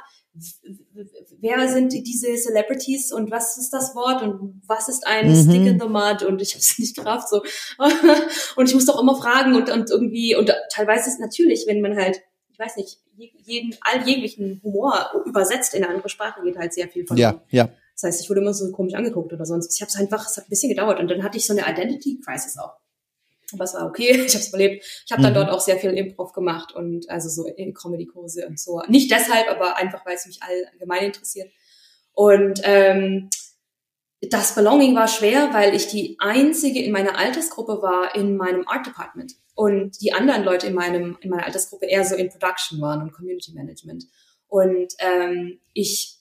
wer 1.41 1.69
sind 1.69 1.93
diese 1.93 2.35
Celebrities 2.37 3.13
und 3.13 3.31
was 3.31 3.57
ist 3.57 3.71
das 3.71 3.95
Wort 3.95 4.23
und 4.23 4.63
was 4.67 4.89
ist 4.89 5.07
ein 5.07 5.29
mhm. 5.29 5.35
Stick 5.35 5.67
in 5.67 5.81
the 5.81 5.89
Mud 5.89 6.23
und 6.25 6.43
ich 6.43 6.51
habe 6.55 6.61
es 6.61 6.79
nicht 6.79 6.97
gerafft 6.97 7.29
so 7.29 7.43
und 8.57 8.69
ich 8.69 8.75
muss 8.75 8.87
doch 8.87 9.01
immer 9.01 9.17
fragen 9.17 9.55
und, 9.55 9.71
und 9.71 9.91
irgendwie 9.91 10.37
und 10.37 10.53
teilweise 10.71 11.09
ist 11.09 11.21
natürlich, 11.21 11.65
wenn 11.67 11.81
man 11.81 11.97
halt 11.97 12.21
ich 12.51 12.59
weiß 12.59 12.77
nicht, 12.77 12.99
jeden, 13.45 13.77
all 13.83 14.09
jeglichen 14.09 14.61
Humor 14.63 15.11
übersetzt 15.27 15.75
in 15.75 15.85
eine 15.85 15.93
andere 15.93 16.09
Sprache 16.09 16.41
geht 16.43 16.57
halt 16.57 16.73
sehr 16.73 16.89
viel 16.89 17.07
von. 17.07 17.19
Ja, 17.19 17.43
ja. 17.51 17.69
Das 17.93 18.05
heißt, 18.05 18.23
ich 18.23 18.31
wurde 18.31 18.41
immer 18.41 18.55
so 18.55 18.73
komisch 18.73 18.95
angeguckt 18.95 19.31
oder 19.31 19.45
sonst. 19.45 19.75
Ich 19.75 19.83
habe 19.83 19.91
es 19.91 19.97
einfach, 19.97 20.27
es 20.27 20.39
hat 20.39 20.47
ein 20.47 20.49
bisschen 20.49 20.71
gedauert 20.71 20.99
und 20.99 21.11
dann 21.11 21.23
hatte 21.23 21.37
ich 21.37 21.47
so 21.47 21.53
eine 21.53 21.71
Identity 21.71 22.19
Crisis 22.25 22.57
auch. 22.57 22.79
Aber 23.53 23.65
es 23.65 23.75
war 23.75 23.87
okay, 23.87 24.11
ich 24.27 24.35
habe 24.35 24.43
es 24.43 24.49
überlebt. 24.49 24.85
Ich 25.05 25.13
habe 25.13 25.23
dann 25.23 25.33
mhm. 25.33 25.37
dort 25.37 25.51
auch 25.51 25.61
sehr 25.61 25.79
viel 25.79 25.91
Improv 25.93 26.33
gemacht 26.33 26.75
und 26.75 27.09
also 27.11 27.29
so 27.29 27.47
in 27.47 27.75
Comedy-Kurse 27.75 28.47
und 28.47 28.59
so. 28.59 28.83
Nicht 28.89 29.11
deshalb, 29.11 29.49
aber 29.49 29.77
einfach, 29.77 30.05
weil 30.05 30.17
es 30.17 30.27
mich 30.27 30.41
allgemein 30.43 31.05
interessiert. 31.05 31.51
Und 32.13 32.61
ähm, 32.65 33.29
das 34.23 34.55
Belonging 34.55 34.95
war 34.95 35.09
schwer, 35.09 35.51
weil 35.53 35.75
ich 35.75 35.89
die 35.89 36.17
einzige 36.19 36.83
in 36.83 36.93
meiner 36.93 37.19
Altersgruppe 37.19 37.83
war 37.83 38.15
in 38.15 38.37
meinem 38.37 38.67
Art 38.67 38.87
Department 38.87 39.35
und 39.55 40.01
die 40.01 40.13
anderen 40.13 40.43
Leute 40.43 40.67
in 40.67 40.75
meinem 40.75 41.19
in 41.21 41.31
meiner 41.31 41.45
Altersgruppe 41.45 41.87
eher 41.87 42.05
so 42.05 42.15
in 42.15 42.31
Production 42.31 42.81
waren 42.81 43.03
und 43.03 43.13
Community 43.13 43.53
Management. 43.53 44.07
Und 44.49 44.95
ähm, 45.01 45.61
ich 45.75 46.17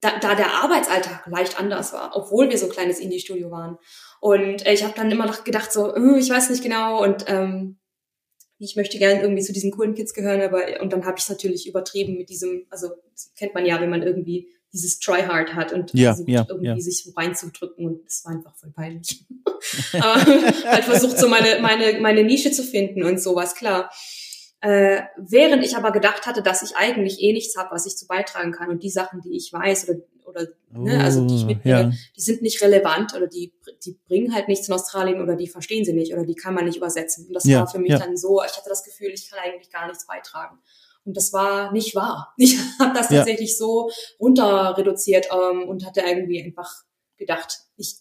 da, 0.00 0.18
da 0.18 0.34
der 0.34 0.52
Arbeitsalltag 0.52 1.26
leicht 1.26 1.58
anders 1.58 1.92
war, 1.92 2.14
obwohl 2.14 2.50
wir 2.50 2.58
so 2.58 2.66
ein 2.66 2.72
kleines 2.72 3.00
Indie-Studio 3.00 3.50
waren. 3.50 3.78
Und 4.26 4.66
äh, 4.66 4.72
ich 4.72 4.82
habe 4.82 4.92
dann 4.96 5.08
immer 5.08 5.24
noch 5.24 5.44
gedacht, 5.44 5.72
so, 5.72 5.94
äh, 5.94 6.18
ich 6.18 6.28
weiß 6.28 6.50
nicht 6.50 6.60
genau 6.60 7.00
und 7.00 7.26
ähm, 7.28 7.76
ich 8.58 8.74
möchte 8.74 8.98
gerne 8.98 9.22
irgendwie 9.22 9.44
zu 9.44 9.52
diesen 9.52 9.70
coolen 9.70 9.94
Kids 9.94 10.14
gehören, 10.14 10.40
aber 10.40 10.80
und 10.82 10.92
dann 10.92 11.04
habe 11.04 11.16
ich 11.16 11.22
es 11.22 11.30
natürlich 11.30 11.68
übertrieben 11.68 12.16
mit 12.16 12.28
diesem, 12.28 12.66
also 12.68 12.88
kennt 13.38 13.54
man 13.54 13.64
ja, 13.64 13.80
wenn 13.80 13.88
man 13.88 14.02
irgendwie 14.02 14.48
dieses 14.72 14.98
Try-Hard 14.98 15.54
hat 15.54 15.72
und 15.72 15.94
ja, 15.94 16.08
versucht 16.08 16.28
ja, 16.28 16.44
irgendwie 16.48 16.66
ja. 16.66 16.80
sich 16.80 17.08
reinzudrücken 17.16 17.86
und 17.86 18.04
das 18.04 18.24
war 18.24 18.32
einfach 18.32 18.56
voll 18.56 18.72
peinlich. 18.72 19.24
aber 19.92 20.26
halt 20.26 20.84
versucht 20.84 21.20
so 21.20 21.28
meine, 21.28 21.60
meine, 21.60 22.00
meine 22.00 22.24
Nische 22.24 22.50
zu 22.50 22.64
finden 22.64 23.04
und 23.04 23.20
sowas, 23.20 23.54
klar. 23.54 23.92
Äh, 24.60 25.02
während 25.16 25.64
ich 25.64 25.76
aber 25.76 25.92
gedacht 25.92 26.26
hatte, 26.26 26.42
dass 26.42 26.62
ich 26.62 26.76
eigentlich 26.76 27.20
eh 27.20 27.32
nichts 27.32 27.56
habe, 27.56 27.70
was 27.72 27.86
ich 27.86 27.96
zu 27.96 28.06
beitragen 28.06 28.52
kann 28.52 28.70
und 28.70 28.82
die 28.82 28.90
Sachen, 28.90 29.20
die 29.20 29.36
ich 29.36 29.52
weiß 29.52 29.88
oder, 29.88 29.98
oder 30.24 30.46
Oh, 30.74 30.80
ne, 30.80 31.02
also 31.02 31.26
die 31.26 31.36
ich 31.36 31.44
mitbringe, 31.44 31.80
ja. 31.80 31.90
die 32.16 32.20
sind 32.20 32.42
nicht 32.42 32.60
relevant 32.62 33.14
oder 33.14 33.26
die, 33.26 33.52
die 33.84 33.98
bringen 34.08 34.34
halt 34.34 34.48
nichts 34.48 34.68
in 34.68 34.74
Australien 34.74 35.22
oder 35.22 35.36
die 35.36 35.48
verstehen 35.48 35.84
sie 35.84 35.92
nicht 35.92 36.12
oder 36.12 36.24
die 36.24 36.34
kann 36.34 36.54
man 36.54 36.64
nicht 36.64 36.76
übersetzen. 36.76 37.26
Und 37.28 37.34
das 37.34 37.44
Ja, 37.44 37.60
war 37.60 37.66
für 37.66 37.78
mich 37.78 37.92
ja. 37.92 37.98
dann 37.98 38.16
so, 38.16 38.42
ich 38.42 38.56
hatte 38.56 38.68
das 38.68 38.84
Gefühl, 38.84 39.10
ich 39.14 39.30
kann 39.30 39.38
eigentlich 39.38 39.70
gar 39.70 39.86
nichts 39.86 40.06
beitragen. 40.06 40.58
Und 41.04 41.16
das 41.16 41.32
war 41.32 41.72
nicht 41.72 41.94
wahr. 41.94 42.34
Ich 42.36 42.58
habe 42.80 42.94
das 42.94 43.08
tatsächlich 43.08 43.56
so 43.56 43.90
runter 44.20 44.76
reduziert 44.76 45.28
ähm, 45.32 45.68
und 45.68 45.86
hatte 45.86 46.00
irgendwie 46.00 46.42
einfach 46.42 46.70
gedacht, 47.16 47.60
ich 47.76 47.96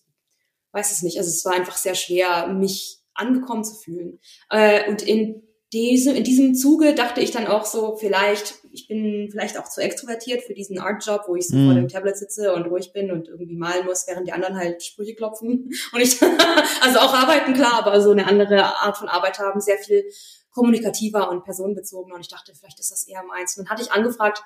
weiß 0.72 0.91
es 0.91 1.01
nicht. 1.01 1.18
Also 1.18 1.30
es 1.30 1.45
war 1.45 1.53
einfach 1.53 1.78
sehr 1.78 1.95
schwer, 1.95 2.47
mich 2.47 2.99
angekommen 3.14 3.64
zu 3.64 3.76
fühlen. 3.76 4.20
Äh, 4.49 4.89
und 4.89 5.01
in 5.01 5.43
diesem, 5.76 6.15
in 6.15 6.23
diesem 6.23 6.55
Zuge 6.55 6.95
dachte 6.95 7.19
ich 7.19 7.32
dann 7.32 7.47
auch 7.47 7.65
so, 7.65 7.97
vielleicht, 7.97 8.55
ich 8.71 8.88
bin 8.88 9.28
vielleicht 9.30 9.59
auch 9.59 9.67
zu 9.67 9.82
extrovertiert 9.82 10.41
für 10.41 10.53
diesen 10.53 10.80
Art-Job, 10.80 11.23
wo 11.28 11.36
ich 11.36 11.47
so 11.47 11.55
Mhm. 11.57 11.65
vor 11.65 11.76
dem 11.76 11.88
Tablet 11.89 12.17
sitze 12.17 12.53
und 12.53 12.65
ruhig 12.65 12.93
bin 12.93 13.11
und 13.11 13.28
irgendwie 13.28 13.57
malen 13.57 13.86
muss, 13.86 14.07
während 14.07 14.26
die 14.28 14.32
anderen 14.32 14.57
halt 14.57 14.82
Sprüche 14.84 15.15
klopfen. 15.15 15.71
Und 15.93 16.01
ich, 16.01 16.19
also 16.82 16.99
auch 16.99 17.13
arbeiten, 17.13 17.53
klar, 17.53 17.73
aber 17.73 18.01
so 18.01 18.11
eine 18.11 18.26
andere 18.28 18.63
Art 18.63 18.97
von 18.97 19.09
Arbeit 19.09 19.39
haben, 19.39 19.59
sehr 19.59 19.78
viel 19.78 20.05
kommunikativer 20.51 21.30
und 21.30 21.43
personenbezogener. 21.43 22.15
Und 22.15 22.21
ich 22.21 22.30
dachte, 22.30 22.53
vielleicht 22.55 22.80
ist 22.80 22.91
das 22.91 23.07
eher 23.07 23.23
meins. 23.23 23.57
Und 23.57 23.65
dann 23.65 23.71
hatte 23.71 23.84
ich 23.84 23.91
angefragt, 23.91 24.41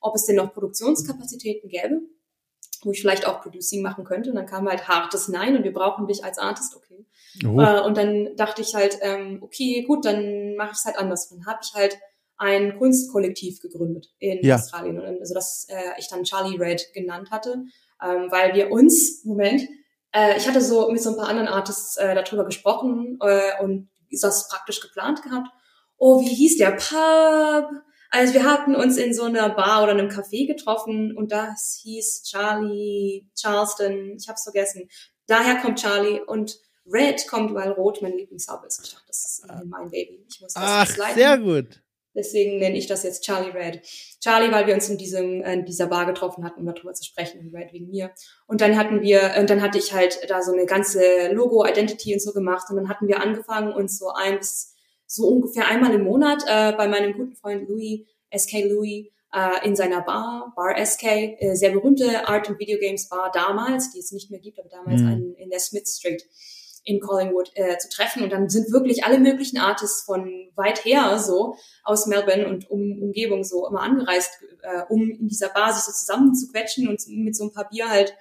ob 0.00 0.16
es 0.16 0.26
denn 0.26 0.36
noch 0.36 0.52
Produktionskapazitäten 0.52 1.68
gäbe, 1.70 2.00
wo 2.84 2.92
ich 2.92 3.00
vielleicht 3.00 3.26
auch 3.26 3.40
Producing 3.40 3.82
machen 3.82 4.04
könnte. 4.04 4.30
Und 4.30 4.36
dann 4.36 4.46
kam 4.46 4.68
halt 4.68 4.88
hartes 4.88 5.28
Nein 5.28 5.56
und 5.56 5.64
wir 5.64 5.72
brauchen 5.72 6.06
dich 6.06 6.24
als 6.24 6.38
Artist, 6.38 6.76
okay. 6.76 7.06
Oh. 7.44 7.60
Äh, 7.60 7.80
und 7.82 7.96
dann 7.96 8.36
dachte 8.36 8.62
ich 8.62 8.74
halt, 8.74 8.98
ähm, 9.00 9.38
okay, 9.42 9.82
gut, 9.82 10.04
dann 10.04 10.54
mache 10.56 10.70
ich 10.72 10.78
es 10.78 10.84
halt 10.84 10.98
anders. 10.98 11.28
Dann 11.28 11.46
habe 11.46 11.60
ich 11.62 11.72
halt 11.74 11.98
ein 12.36 12.76
Kunstkollektiv 12.78 13.60
gegründet 13.60 14.08
in 14.18 14.44
Ja. 14.44 14.56
Australien. 14.56 15.00
Also 15.00 15.34
das 15.34 15.66
äh, 15.68 15.98
ich 15.98 16.08
dann 16.08 16.24
Charlie 16.24 16.58
Red 16.58 16.92
genannt 16.92 17.30
hatte, 17.30 17.64
ähm, 18.02 18.26
weil 18.30 18.54
wir 18.54 18.70
uns, 18.70 19.24
Moment, 19.24 19.62
äh, 20.12 20.36
ich 20.36 20.48
hatte 20.48 20.60
so 20.60 20.90
mit 20.90 21.00
so 21.02 21.10
ein 21.10 21.16
paar 21.16 21.28
anderen 21.28 21.48
Artists 21.48 21.96
äh, 21.96 22.14
darüber 22.14 22.44
gesprochen 22.44 23.18
äh, 23.22 23.62
und 23.62 23.88
das 24.20 24.48
praktisch 24.48 24.80
geplant 24.80 25.22
gehabt. 25.22 25.48
Oh, 25.96 26.20
wie 26.20 26.34
hieß 26.34 26.58
der 26.58 26.72
Pub? 26.72 27.70
Also 28.14 28.34
wir 28.34 28.44
hatten 28.44 28.76
uns 28.76 28.98
in 28.98 29.14
so 29.14 29.24
einer 29.24 29.48
Bar 29.48 29.82
oder 29.82 29.92
einem 29.92 30.08
Café 30.08 30.46
getroffen 30.46 31.16
und 31.16 31.32
das 31.32 31.80
hieß 31.82 32.24
Charlie 32.24 33.26
Charleston. 33.34 34.16
Ich 34.18 34.28
hab's 34.28 34.42
vergessen. 34.42 34.86
Daher 35.26 35.56
kommt 35.56 35.80
Charlie 35.80 36.20
und 36.20 36.58
Red 36.84 37.26
kommt, 37.26 37.54
weil 37.54 37.70
Rot 37.70 38.02
mein 38.02 38.12
Lieblingsfarbe 38.12 38.66
ist. 38.66 38.80
Ich 38.84 38.92
dachte, 38.92 39.06
das 39.06 39.24
ist 39.24 39.46
mein 39.64 39.90
Baby. 39.90 40.26
Ich 40.28 40.42
muss 40.42 40.52
das 40.52 40.62
Ach, 40.62 41.14
sehr 41.14 41.38
gut. 41.38 41.82
Deswegen 42.14 42.58
nenne 42.58 42.76
ich 42.76 42.86
das 42.86 43.02
jetzt 43.02 43.24
Charlie 43.24 43.52
Red. 43.52 43.80
Charlie, 44.20 44.52
weil 44.52 44.66
wir 44.66 44.74
uns 44.74 44.90
in 44.90 44.98
diesem 44.98 45.42
in 45.42 45.64
dieser 45.64 45.86
Bar 45.86 46.04
getroffen 46.04 46.44
hatten, 46.44 46.60
um 46.60 46.66
darüber 46.66 46.92
zu 46.92 47.04
sprechen 47.04 47.40
und 47.40 47.54
Red 47.54 47.72
wegen 47.72 47.88
mir. 47.88 48.10
Und 48.46 48.60
dann 48.60 48.76
hatten 48.76 49.00
wir, 49.00 49.36
und 49.38 49.48
dann 49.48 49.62
hatte 49.62 49.78
ich 49.78 49.94
halt 49.94 50.20
da 50.28 50.42
so 50.42 50.52
eine 50.52 50.66
ganze 50.66 51.32
Logo, 51.32 51.64
Identity 51.64 52.12
und 52.12 52.20
so 52.20 52.32
gemacht. 52.32 52.66
Und 52.68 52.76
dann 52.76 52.90
hatten 52.90 53.08
wir 53.08 53.22
angefangen, 53.22 53.72
uns 53.72 53.98
so 53.98 54.10
ein 54.10 54.38
bis 54.38 54.71
so 55.12 55.28
ungefähr 55.28 55.68
einmal 55.68 55.92
im 55.92 56.04
Monat 56.04 56.42
äh, 56.46 56.72
bei 56.72 56.88
meinem 56.88 57.12
guten 57.12 57.36
Freund 57.36 57.68
Louis, 57.68 58.06
SK 58.34 58.64
Louis, 58.64 59.08
äh, 59.34 59.66
in 59.66 59.76
seiner 59.76 60.00
Bar, 60.00 60.52
Bar 60.56 60.76
SK, 60.84 61.04
äh, 61.04 61.54
sehr 61.54 61.70
berühmte 61.70 62.26
Art- 62.28 62.48
und 62.48 62.58
Videogames 62.58 63.08
Bar 63.08 63.30
damals, 63.32 63.92
die 63.92 63.98
es 63.98 64.12
nicht 64.12 64.30
mehr 64.30 64.40
gibt, 64.40 64.58
aber 64.58 64.70
damals 64.70 65.02
Mhm. 65.02 65.08
einen 65.08 65.34
in 65.34 65.50
der 65.50 65.60
Smith 65.60 65.96
Street 65.98 66.24
in 66.84 66.98
Collingwood 66.98 67.50
äh, 67.54 67.76
zu 67.78 67.90
treffen. 67.90 68.22
Und 68.22 68.32
dann 68.32 68.48
sind 68.48 68.72
wirklich 68.72 69.04
alle 69.04 69.18
möglichen 69.18 69.58
Artists 69.58 70.02
von 70.02 70.50
weit 70.56 70.84
her 70.84 71.18
so 71.18 71.56
aus 71.84 72.06
Melbourne 72.06 72.48
und 72.48 72.70
um, 72.70 73.00
Umgebung 73.02 73.44
so 73.44 73.68
immer 73.68 73.82
angereist, 73.82 74.30
äh, 74.62 74.82
um 74.88 75.10
in 75.10 75.28
dieser 75.28 75.50
Bar 75.50 75.72
sich 75.74 75.82
so 75.84 75.92
zusammen 75.92 76.34
zu 76.34 76.48
quetschen 76.48 76.88
und 76.88 77.00
mit 77.08 77.36
so 77.36 77.44
ein 77.44 77.52
paar 77.52 77.68
Bier 77.68 77.88
halt 77.88 78.16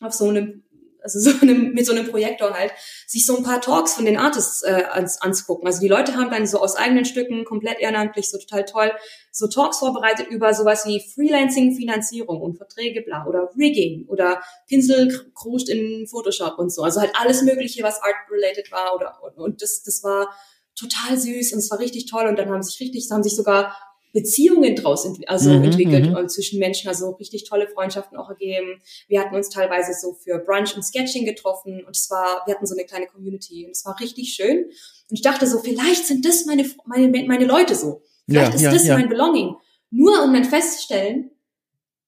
auf 0.00 0.12
so 0.12 0.28
einem 0.28 0.64
also 1.02 1.18
so 1.18 1.40
einem, 1.40 1.72
mit 1.72 1.86
so 1.86 1.92
einem 1.92 2.08
Projektor 2.08 2.52
halt, 2.52 2.72
sich 3.06 3.26
so 3.26 3.36
ein 3.36 3.42
paar 3.42 3.60
Talks 3.60 3.94
von 3.94 4.04
den 4.04 4.16
Artists 4.16 4.62
äh, 4.62 4.84
ans, 4.90 5.20
anzugucken. 5.20 5.66
Also 5.66 5.80
die 5.80 5.88
Leute 5.88 6.16
haben 6.16 6.30
dann 6.30 6.46
so 6.46 6.60
aus 6.60 6.76
eigenen 6.76 7.04
Stücken, 7.04 7.44
komplett 7.44 7.80
ehrenamtlich, 7.80 8.30
so 8.30 8.38
total 8.38 8.64
toll, 8.64 8.92
so 9.30 9.48
Talks 9.48 9.78
vorbereitet 9.78 10.28
über 10.28 10.54
sowas 10.54 10.86
wie 10.86 11.00
Freelancing, 11.00 11.74
Finanzierung 11.74 12.40
und 12.40 12.56
Verträge, 12.56 13.02
bla, 13.02 13.26
oder 13.26 13.50
Rigging 13.58 14.06
oder 14.08 14.42
Pinsel 14.68 15.30
kruscht 15.34 15.68
in 15.68 16.06
Photoshop 16.06 16.58
und 16.58 16.70
so. 16.70 16.82
Also 16.82 17.00
halt 17.00 17.12
alles 17.18 17.42
Mögliche, 17.42 17.82
was 17.82 18.02
art-related 18.02 18.70
war 18.70 18.94
oder, 18.94 19.18
und, 19.22 19.38
und 19.38 19.62
das, 19.62 19.82
das 19.82 20.02
war 20.02 20.34
total 20.74 21.18
süß 21.18 21.52
und 21.52 21.58
es 21.58 21.70
war 21.70 21.78
richtig 21.78 22.06
toll 22.06 22.26
und 22.26 22.38
dann 22.38 22.50
haben 22.50 22.62
sich 22.62 22.80
richtig, 22.80 23.08
haben 23.10 23.22
sich 23.22 23.36
sogar 23.36 23.76
Beziehungen 24.12 24.76
draus 24.76 25.04
ent 25.04 25.28
also 25.28 25.50
Mhm, 25.50 25.64
entwickelt 25.64 26.10
mhm. 26.10 26.28
zwischen 26.28 26.58
Menschen, 26.58 26.88
also 26.88 27.10
richtig 27.12 27.44
tolle 27.44 27.66
Freundschaften 27.66 28.18
auch 28.18 28.28
ergeben. 28.28 28.80
Wir 29.08 29.20
hatten 29.20 29.34
uns 29.34 29.48
teilweise 29.48 29.92
so 29.98 30.12
für 30.14 30.38
Brunch 30.38 30.76
und 30.76 30.82
Sketching 30.82 31.24
getroffen 31.24 31.82
und 31.84 31.96
es 31.96 32.10
war, 32.10 32.42
wir 32.46 32.54
hatten 32.54 32.66
so 32.66 32.74
eine 32.74 32.84
kleine 32.84 33.06
Community 33.06 33.64
und 33.64 33.72
es 33.72 33.84
war 33.84 33.98
richtig 34.00 34.34
schön. 34.34 34.66
Und 34.66 35.16
ich 35.16 35.22
dachte 35.22 35.46
so, 35.46 35.58
vielleicht 35.58 36.06
sind 36.06 36.24
das 36.24 36.44
meine, 36.44 36.68
meine, 36.84 37.08
meine 37.26 37.46
Leute 37.46 37.74
so. 37.74 38.02
Vielleicht 38.26 38.50
Ja, 38.50 38.56
ist 38.56 38.62
ja, 38.62 38.72
das 38.72 38.86
ja. 38.86 38.96
mein 38.96 39.08
Belonging. 39.08 39.56
Nur 39.90 40.22
um 40.22 40.32
dann 40.32 40.44
festzustellen, 40.44 41.30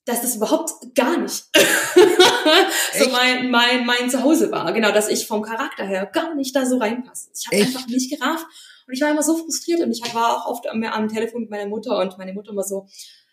dass 0.05 0.21
das 0.21 0.37
überhaupt 0.37 0.95
gar 0.95 1.17
nicht 1.17 1.45
so 2.99 3.09
mein, 3.11 3.51
mein, 3.51 3.87
mein 3.87 4.11
Zuhause 4.11 4.53
war. 4.53 4.71
Genau, 4.75 4.93
dass 4.93 5.09
ich 5.09 5.27
vom 5.27 5.41
Charakter 5.41 5.87
her 5.87 6.05
gar 6.13 6.35
nicht 6.35 6.55
da 6.55 6.67
so 6.67 6.77
reinpasse. 6.77 7.31
Ich 7.35 7.47
habe 7.47 7.57
einfach 7.57 7.87
nicht 7.87 8.11
gerafft 8.11 8.47
und 8.87 8.95
ich 8.95 9.01
war 9.01 9.11
immer 9.11 9.23
so 9.23 9.37
frustriert 9.37 9.81
und 9.81 9.91
ich 9.91 10.03
war 10.15 10.37
auch 10.37 10.51
oft 10.51 10.69
am, 10.69 10.83
am 10.85 11.09
Telefon 11.09 11.43
mit 11.43 11.51
meiner 11.51 11.69
Mutter 11.69 11.99
und 11.99 12.19
meine 12.19 12.33
Mutter 12.33 12.53
immer 12.53 12.63
so, 12.63 12.87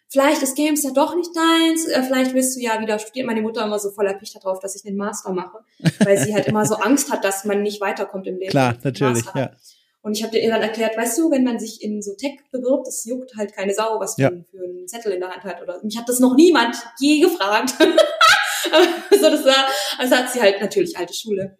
vielleicht 0.10 0.41
ist 0.41 0.56
Games 0.56 0.84
ja 0.84 0.91
doch 0.91 1.15
nicht 1.15 1.32
deins, 1.36 1.88
äh, 1.88 2.03
vielleicht 2.03 2.34
willst 2.34 2.57
du 2.57 2.61
ja 2.61 2.80
wieder 2.82 2.99
studieren. 2.99 3.28
Meine 3.28 3.41
Mutter 3.41 3.64
immer 3.65 3.80
so 3.80 3.91
voller 3.91 4.14
Picht 4.14 4.36
darauf, 4.36 4.60
dass 4.60 4.76
ich 4.76 4.84
den 4.84 4.95
Master 4.98 5.32
mache, 5.34 5.60
weil 6.03 6.18
sie 6.18 6.34
halt 6.34 6.48
immer 6.48 6.65
so 6.65 6.76
Angst 6.88 7.11
hat, 7.11 7.23
dass 7.23 7.45
man 7.45 7.61
nicht 7.61 7.82
weiterkommt 7.82 8.28
im 8.28 8.38
Leben. 8.38 8.52
Klar, 8.52 8.73
man 8.73 8.82
natürlich, 8.84 9.26
Master 9.26 9.40
ja. 9.40 9.52
Und 10.03 10.18
ich 10.18 10.23
habe 10.23 10.36
ihr 10.38 10.49
dann 10.49 10.61
erklärt, 10.61 10.98
weißt 10.98 11.19
du, 11.19 11.30
wenn 11.30 11.44
man 11.44 11.60
sich 11.60 11.84
in 11.84 12.02
so 12.02 12.15
Tech 12.15 12.40
bewirbt, 12.52 12.88
das 12.88 13.06
juckt 13.06 13.36
halt 13.38 13.53
keine 13.53 13.72
Sau, 13.73 13.99
was 13.99 14.18
Ja. 14.18 14.32
du 14.32 14.44
für 14.49 14.64
einen 14.64 14.88
Zettel 14.88 15.11
in 15.11 15.19
der 15.19 15.30
Hand 15.30 15.44
hat. 15.44 15.61
Oder 15.61 15.80
mich 15.84 15.95
hat 15.95 16.10
das 16.10 16.19
noch 16.19 16.36
niemand 16.36 16.76
je 16.99 17.19
gefragt. 17.19 17.76
so, 19.11 19.30
das 19.30 19.45
war, 19.45 19.68
also 19.99 20.15
hat 20.15 20.32
sie 20.32 20.41
halt 20.41 20.60
natürlich 20.60 20.98
alte 20.98 21.14
Schule, 21.14 21.57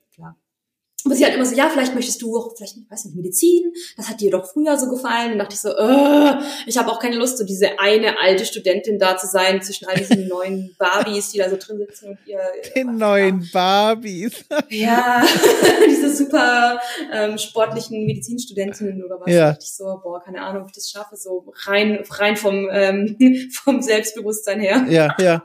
Aber 1.06 1.15
sie 1.15 1.26
hat 1.26 1.34
immer 1.34 1.45
so, 1.45 1.56
ja, 1.56 1.69
vielleicht 1.69 1.95
möchtest 1.95 2.22
du 2.22 2.38
auch, 2.38 2.56
vielleicht, 2.56 2.78
ich 2.78 2.90
weiß 2.90 3.06
nicht, 3.06 3.15
Medizin, 3.15 3.73
das 3.98 4.07
hat 4.07 4.22
dir 4.22 4.30
doch 4.30 4.45
früher 4.45 4.78
so 4.78 4.88
gefallen. 4.90 5.34
Und 5.34 5.40
dachte 5.40 5.56
ich 5.56 5.61
so, 5.61 5.69
äh, 5.69 6.38
ich 6.68 6.78
habe 6.78 6.91
auch 6.91 6.99
keine 6.99 7.15
Lust, 7.15 7.38
so 7.38 7.44
diese 7.44 7.80
eine 7.80 8.19
alte 8.19 8.45
Studentin 8.45 8.99
da 8.99 9.18
zu 9.18 9.28
sein, 9.28 9.61
zwischen 9.61 9.88
all 9.88 9.95
diesen 9.95 10.28
neuen 10.28 10.76
Barbies, 10.78 11.32
die 11.32 11.40
da 11.40 11.49
so 11.49 11.57
drin 11.57 11.80
sitzen 11.80 12.10
und 12.10 12.19
ihr... 12.26 12.40
Den 12.76 12.98
neuen 12.98 13.49
Barbies. 13.52 14.45
Ja, 14.69 15.26
diese 15.90 16.15
super 16.15 16.80
ähm, 17.11 17.38
sportlichen 17.38 18.06
Medizinstudentinnen 18.06 19.03
oder 19.03 19.19
was. 19.19 19.32
Ja. 19.32 19.40
Da 19.40 19.52
dachte 19.52 19.64
ich 19.64 19.73
so, 19.73 19.99
boah, 20.03 20.22
keine 20.23 20.41
Ahnung, 20.41 20.64
ob 20.64 20.68
ich 20.69 20.76
das 20.76 20.90
schaffe, 20.90 21.15
so 21.15 21.52
rein, 21.65 22.03
rein 22.11 22.38
vom, 22.38 22.69
ähm, 22.72 23.18
vom 23.52 23.82
Selbstbewusstsein 23.82 24.60
her. 24.60 24.86
Ja, 24.88 25.15
ja. 25.19 25.44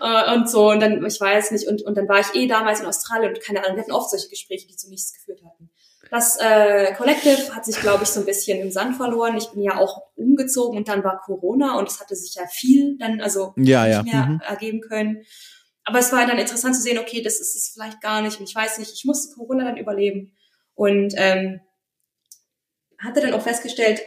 Äh, 0.00 0.34
und 0.34 0.48
so, 0.48 0.70
und 0.70 0.80
dann, 0.80 1.04
ich 1.04 1.20
weiß 1.20 1.50
nicht, 1.50 1.68
und, 1.68 1.82
und 1.82 1.96
dann 1.96 2.08
war 2.08 2.20
ich 2.20 2.34
eh 2.34 2.46
damals 2.46 2.80
in 2.80 2.86
Australien 2.86 3.34
und 3.34 3.40
keine 3.42 3.62
Ahnung, 3.64 3.76
wir 3.76 3.82
hatten 3.82 3.92
oft 3.92 4.10
solche 4.10 4.28
Gespräche, 4.28 4.66
die 4.66 4.76
zu 4.76 4.88
nichts 4.94 5.12
geführt 5.14 5.40
hatten. 5.44 5.70
Das 6.10 6.36
äh, 6.40 6.94
Collective 6.94 7.54
hat 7.54 7.64
sich, 7.64 7.76
glaube 7.76 8.04
ich, 8.04 8.10
so 8.10 8.20
ein 8.20 8.26
bisschen 8.26 8.60
im 8.60 8.70
Sand 8.70 8.96
verloren. 8.96 9.36
Ich 9.36 9.50
bin 9.50 9.62
ja 9.62 9.78
auch 9.78 10.02
umgezogen 10.16 10.78
und 10.78 10.88
dann 10.88 11.02
war 11.02 11.20
Corona 11.20 11.78
und 11.78 11.88
es 11.88 12.00
hatte 12.00 12.14
sich 12.14 12.34
ja 12.34 12.46
viel 12.46 12.96
dann 12.98 13.20
also 13.20 13.54
ja, 13.56 13.86
nicht 13.86 13.96
ja. 13.96 14.02
mehr 14.02 14.26
Mhm. 14.26 14.40
ergeben 14.40 14.80
können. 14.80 15.24
Aber 15.84 15.98
es 15.98 16.12
war 16.12 16.26
dann 16.26 16.38
interessant 16.38 16.74
zu 16.74 16.82
sehen, 16.82 16.98
okay, 16.98 17.22
das 17.22 17.40
ist 17.40 17.54
es 17.54 17.70
vielleicht 17.72 18.00
gar 18.00 18.22
nicht 18.22 18.38
und 18.38 18.48
ich 18.48 18.54
weiß 18.54 18.78
nicht, 18.78 18.92
ich 18.92 19.04
musste 19.04 19.34
Corona 19.34 19.64
dann 19.64 19.76
überleben 19.76 20.32
und 20.74 21.14
ähm, 21.16 21.60
hatte 22.98 23.20
dann 23.20 23.34
auch 23.34 23.42
festgestellt, 23.42 24.00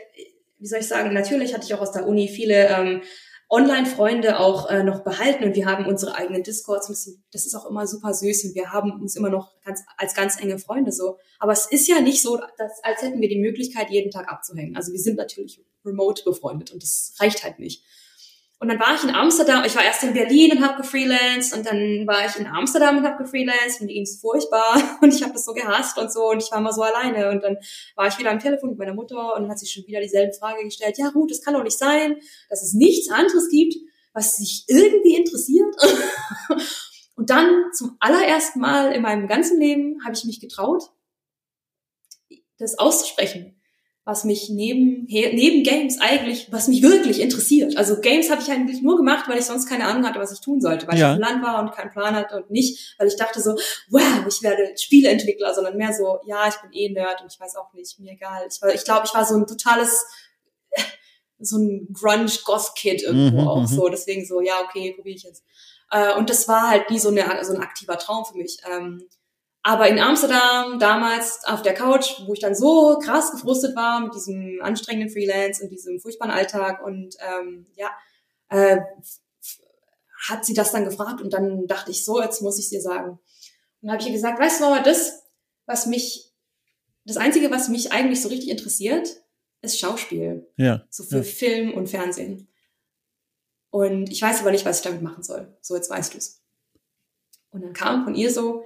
wie 0.59 0.67
soll 0.67 0.79
ich 0.79 0.87
sagen, 0.87 1.13
natürlich 1.13 1.53
hatte 1.53 1.65
ich 1.65 1.73
auch 1.73 1.81
aus 1.81 1.91
der 1.91 2.07
Uni 2.07 2.27
viele 2.29 2.67
ähm, 2.67 3.01
Online-Freunde 3.49 4.39
auch 4.39 4.69
äh, 4.69 4.83
noch 4.83 5.03
behalten 5.03 5.45
und 5.45 5.55
wir 5.55 5.65
haben 5.65 5.85
unsere 5.85 6.15
eigenen 6.15 6.43
Discords. 6.43 6.87
Das 6.87 7.09
das 7.31 7.45
ist 7.45 7.55
auch 7.55 7.65
immer 7.65 7.87
super 7.87 8.13
süß 8.13 8.45
und 8.45 8.55
wir 8.55 8.73
haben 8.73 8.99
uns 9.01 9.15
immer 9.15 9.29
noch 9.29 9.53
ganz, 9.63 9.83
als 9.95 10.13
ganz 10.15 10.39
enge 10.41 10.59
Freunde 10.59 10.91
so. 10.91 11.17
Aber 11.39 11.53
es 11.53 11.65
ist 11.65 11.87
ja 11.87 12.01
nicht 12.01 12.21
so, 12.21 12.37
dass, 12.57 12.83
als 12.83 13.01
hätten 13.01 13.21
wir 13.21 13.29
die 13.29 13.39
Möglichkeit, 13.39 13.89
jeden 13.89 14.11
Tag 14.11 14.29
abzuhängen. 14.29 14.75
Also 14.75 14.91
wir 14.91 14.99
sind 14.99 15.15
natürlich 15.15 15.63
remote 15.85 16.23
befreundet 16.25 16.71
und 16.71 16.83
das 16.83 17.15
reicht 17.19 17.43
halt 17.43 17.59
nicht. 17.59 17.83
Und 18.59 18.69
dann 18.69 18.79
war 18.79 18.95
ich 18.95 19.03
in 19.03 19.13
Amsterdam, 19.13 19.63
ich 19.65 19.75
war 19.75 19.83
erst 19.83 20.03
in 20.03 20.13
Berlin 20.13 20.57
und 20.57 20.67
habe 20.67 20.81
gefreelanced. 20.81 21.55
Und 21.55 21.65
dann 21.67 22.07
war 22.07 22.25
ich 22.25 22.35
in 22.37 22.47
Amsterdam 22.47 22.97
und 22.97 23.05
habe 23.05 23.23
gefreelanced. 23.23 23.81
Und 23.81 23.87
mir 23.87 23.93
ging's 23.93 24.19
furchtbar. 24.19 24.81
Und 25.01 25.13
ich 25.13 25.21
habe 25.21 25.33
das 25.33 25.45
so 25.45 25.53
gehasst 25.53 25.97
und 25.99 26.11
so. 26.11 26.29
Und 26.29 26.41
ich 26.41 26.51
war 26.51 26.57
immer 26.57 26.73
so 26.73 26.81
alleine. 26.81 27.29
Und 27.29 27.43
dann 27.43 27.57
war 27.95 28.07
ich 28.07 28.17
wieder 28.17 28.31
am 28.31 28.39
Telefon 28.39 28.71
mit 28.71 28.79
meiner 28.79 28.95
Mutter. 28.95 29.35
Und 29.35 29.43
dann 29.43 29.51
hat 29.51 29.59
sie 29.59 29.67
schon 29.67 29.85
wieder 29.85 30.01
dieselbe 30.01 30.33
Frage 30.33 30.63
gestellt, 30.63 30.97
ja 30.97 31.09
Ruth, 31.09 31.31
es 31.31 31.43
kann 31.43 31.53
doch 31.53 31.63
nicht 31.63 31.77
sein, 31.77 32.17
dass 32.49 32.63
es 32.63 32.73
nichts 32.73 33.11
anderes 33.11 33.47
gibt, 33.49 33.75
was 34.13 34.37
sich 34.37 34.63
irgendwie 34.67 35.15
interessiert. 35.15 35.75
und 37.15 37.29
dann 37.29 37.65
zum 37.73 37.95
allerersten 37.99 38.59
Mal 38.59 38.91
in 38.91 39.03
meinem 39.03 39.27
ganzen 39.27 39.59
Leben 39.59 40.03
habe 40.03 40.15
ich 40.15 40.25
mich 40.25 40.39
getraut, 40.39 40.91
das 42.57 42.79
auszusprechen 42.79 43.56
was 44.07 44.23
mich 44.23 44.47
neben, 44.49 45.05
neben 45.05 45.63
Games 45.63 45.99
eigentlich, 45.99 46.49
was 46.49 46.69
mich 46.69 46.81
wirklich 46.81 47.19
interessiert. 47.19 47.75
Also 47.75 47.99
Games 47.99 48.31
habe 48.31 48.41
ich 48.41 48.49
eigentlich 48.49 48.81
nur 48.81 48.95
gemacht, 48.95 49.27
weil 49.27 49.37
ich 49.37 49.43
sonst 49.43 49.67
keine 49.67 49.83
Ahnung 49.83 50.07
hatte, 50.07 50.17
was 50.17 50.31
ich 50.31 50.39
tun 50.39 50.61
sollte, 50.61 50.87
weil 50.87 50.97
Ja. 50.97 51.11
ich 51.11 51.17
dem 51.17 51.21
Land 51.21 51.43
war 51.43 51.59
und 51.61 51.73
keinen 51.73 51.91
Plan 51.91 52.15
hatte 52.15 52.37
und 52.37 52.49
nicht, 52.49 52.95
weil 52.97 53.09
ich 53.09 53.17
dachte 53.17 53.41
so, 53.41 53.57
wow, 53.89 54.25
ich 54.25 54.41
werde 54.41 54.71
Spieleentwickler, 54.77 55.53
sondern 55.53 55.75
mehr 55.75 55.91
so, 55.93 56.19
ja, 56.25 56.47
ich 56.47 56.55
bin 56.55 56.71
eh 56.71 56.89
Nerd 56.93 57.21
und 57.21 57.33
ich 57.33 57.37
weiß 57.37 57.57
auch 57.57 57.73
nicht, 57.73 57.99
mir 57.99 58.13
egal. 58.13 58.47
Ich 58.49 58.61
war, 58.61 58.73
ich 58.73 58.85
glaube, 58.85 59.01
ich 59.05 59.13
war 59.13 59.25
so 59.25 59.35
ein 59.35 59.45
totales, 59.45 60.05
so 61.39 61.57
ein 61.57 61.89
Grunge-Goth-Kid 61.91 63.03
irgendwo 63.03 63.41
Mhm, 63.41 63.47
auch 63.49 63.59
mhm. 63.61 63.67
so. 63.67 63.89
Deswegen 63.89 64.25
so, 64.25 64.39
ja, 64.39 64.53
okay, 64.63 64.93
probiere 64.95 65.17
ich 65.17 65.23
jetzt. 65.23 65.43
Äh, 65.91 66.13
und 66.15 66.29
das 66.29 66.47
war 66.47 66.69
halt 66.69 66.89
nie 66.89 66.99
so, 66.99 67.09
eine, 67.09 67.43
so 67.43 67.53
ein 67.53 67.61
aktiver 67.61 67.97
Traum 67.97 68.23
für 68.23 68.37
mich. 68.37 68.57
Aber 69.63 69.89
in 69.89 69.99
Amsterdam 69.99 70.79
damals 70.79 71.43
auf 71.45 71.61
der 71.61 71.73
Couch, 71.73 72.21
wo 72.25 72.33
ich 72.33 72.39
dann 72.39 72.55
so 72.55 72.99
krass 73.03 73.31
gefrustet 73.31 73.75
war 73.75 73.99
mit 73.99 74.13
diesem 74.15 74.59
anstrengenden 74.61 75.09
Freelance 75.09 75.63
und 75.63 75.69
diesem 75.69 75.99
furchtbaren 75.99 76.31
Alltag 76.31 76.85
und 76.85 77.15
ähm, 77.19 77.67
ja, 77.75 77.91
äh, 78.49 78.79
hat 80.29 80.45
sie 80.45 80.53
das 80.53 80.71
dann 80.71 80.85
gefragt 80.85 81.21
und 81.21 81.33
dann 81.33 81.67
dachte 81.67 81.91
ich 81.91 82.05
so, 82.05 82.21
jetzt 82.21 82.41
muss 82.41 82.59
ich 82.59 82.69
dir 82.69 82.81
sagen. 82.81 83.11
Und 83.11 83.19
dann 83.81 83.91
habe 83.91 84.01
ich 84.01 84.07
ihr 84.07 84.13
gesagt, 84.13 84.39
weißt 84.39 84.59
du, 84.59 84.65
Mama, 84.65 84.81
das, 84.81 85.23
was 85.65 85.85
mich, 85.85 86.31
das 87.05 87.17
Einzige, 87.17 87.51
was 87.51 87.69
mich 87.69 87.91
eigentlich 87.91 88.21
so 88.21 88.29
richtig 88.29 88.49
interessiert, 88.49 89.07
ist 89.61 89.79
Schauspiel. 89.79 90.47
Ja. 90.55 90.83
So 90.89 91.03
für 91.03 91.17
Ja. 91.17 91.23
Film 91.23 91.73
und 91.73 91.87
Fernsehen. 91.87 92.47
Und 93.69 94.09
ich 94.11 94.21
weiß 94.21 94.39
aber 94.41 94.51
nicht, 94.51 94.65
was 94.65 94.77
ich 94.77 94.83
damit 94.83 95.01
machen 95.01 95.23
soll. 95.23 95.55
So, 95.61 95.75
jetzt 95.75 95.89
weißt 95.89 96.15
du's. 96.15 96.41
Und 97.51 97.61
dann 97.61 97.73
kam 97.73 98.03
von 98.03 98.15
ihr 98.15 98.31
so, 98.31 98.63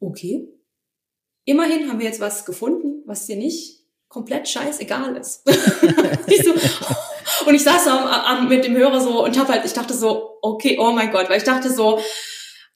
okay, 0.00 0.48
immerhin 1.44 1.88
haben 1.88 1.98
wir 1.98 2.06
jetzt 2.06 2.20
was 2.20 2.44
gefunden, 2.44 3.02
was 3.06 3.26
dir 3.26 3.36
nicht 3.36 3.80
komplett 4.08 4.48
scheißegal 4.48 5.16
ist. 5.16 5.46
und 7.46 7.54
ich 7.54 7.62
saß 7.62 7.86
am, 7.86 8.06
am, 8.06 8.48
mit 8.48 8.64
dem 8.64 8.76
Hörer 8.76 9.00
so 9.00 9.24
und 9.24 9.38
hab 9.38 9.48
halt, 9.48 9.64
ich 9.64 9.72
dachte 9.72 9.94
so, 9.94 10.38
okay, 10.42 10.78
oh 10.80 10.90
mein 10.90 11.12
Gott, 11.12 11.30
weil 11.30 11.38
ich 11.38 11.44
dachte 11.44 11.72
so, 11.72 12.00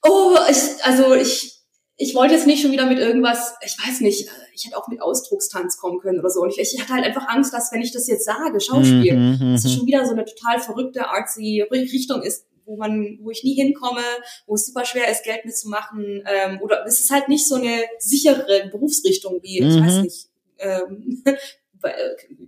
oh, 0.03 0.37
ich, 0.49 0.83
also 0.83 1.13
ich, 1.13 1.59
ich 1.97 2.15
wollte 2.15 2.35
jetzt 2.35 2.47
nicht 2.47 2.61
schon 2.61 2.71
wieder 2.71 2.85
mit 2.85 2.99
irgendwas, 2.99 3.55
ich 3.65 3.75
weiß 3.85 4.01
nicht, 4.01 4.29
ich 4.53 4.65
hätte 4.65 4.77
auch 4.77 4.87
mit 4.87 5.01
Ausdruckstanz 5.01 5.77
kommen 5.77 5.99
können 5.99 6.19
oder 6.19 6.29
so. 6.29 6.41
Und 6.41 6.49
ich, 6.49 6.59
ich 6.59 6.81
hatte 6.81 6.93
halt 6.93 7.05
einfach 7.05 7.27
Angst, 7.27 7.53
dass 7.53 7.71
wenn 7.71 7.81
ich 7.81 7.91
das 7.91 8.07
jetzt 8.07 8.25
sage, 8.25 8.61
Schauspiel, 8.61 9.15
Mhm, 9.15 9.53
dass 9.53 9.65
es 9.65 9.71
mhm. 9.71 9.77
schon 9.77 9.87
wieder 9.87 10.05
so 10.05 10.13
eine 10.13 10.25
total 10.25 10.59
verrückte, 10.59 11.09
artsy 11.09 11.65
Richtung 11.69 12.21
ist, 12.21 12.45
wo 12.65 12.75
man, 12.77 13.19
wo 13.21 13.31
ich 13.31 13.43
nie 13.43 13.53
hinkomme, 13.55 14.01
wo 14.47 14.55
es 14.55 14.65
super 14.65 14.85
schwer 14.85 15.09
ist, 15.09 15.23
Geld 15.23 15.45
mitzumachen, 15.45 16.23
ähm, 16.27 16.59
oder 16.61 16.85
es 16.85 16.99
ist 16.99 17.11
halt 17.11 17.27
nicht 17.29 17.47
so 17.47 17.55
eine 17.55 17.83
sichere 17.99 18.69
Berufsrichtung 18.71 19.39
wie, 19.41 19.59
ich 19.59 19.75
Mhm. 19.75 19.85
weiß 19.85 20.03
nicht, 20.03 20.27
ähm, 20.59 21.23
äh, 21.83 21.91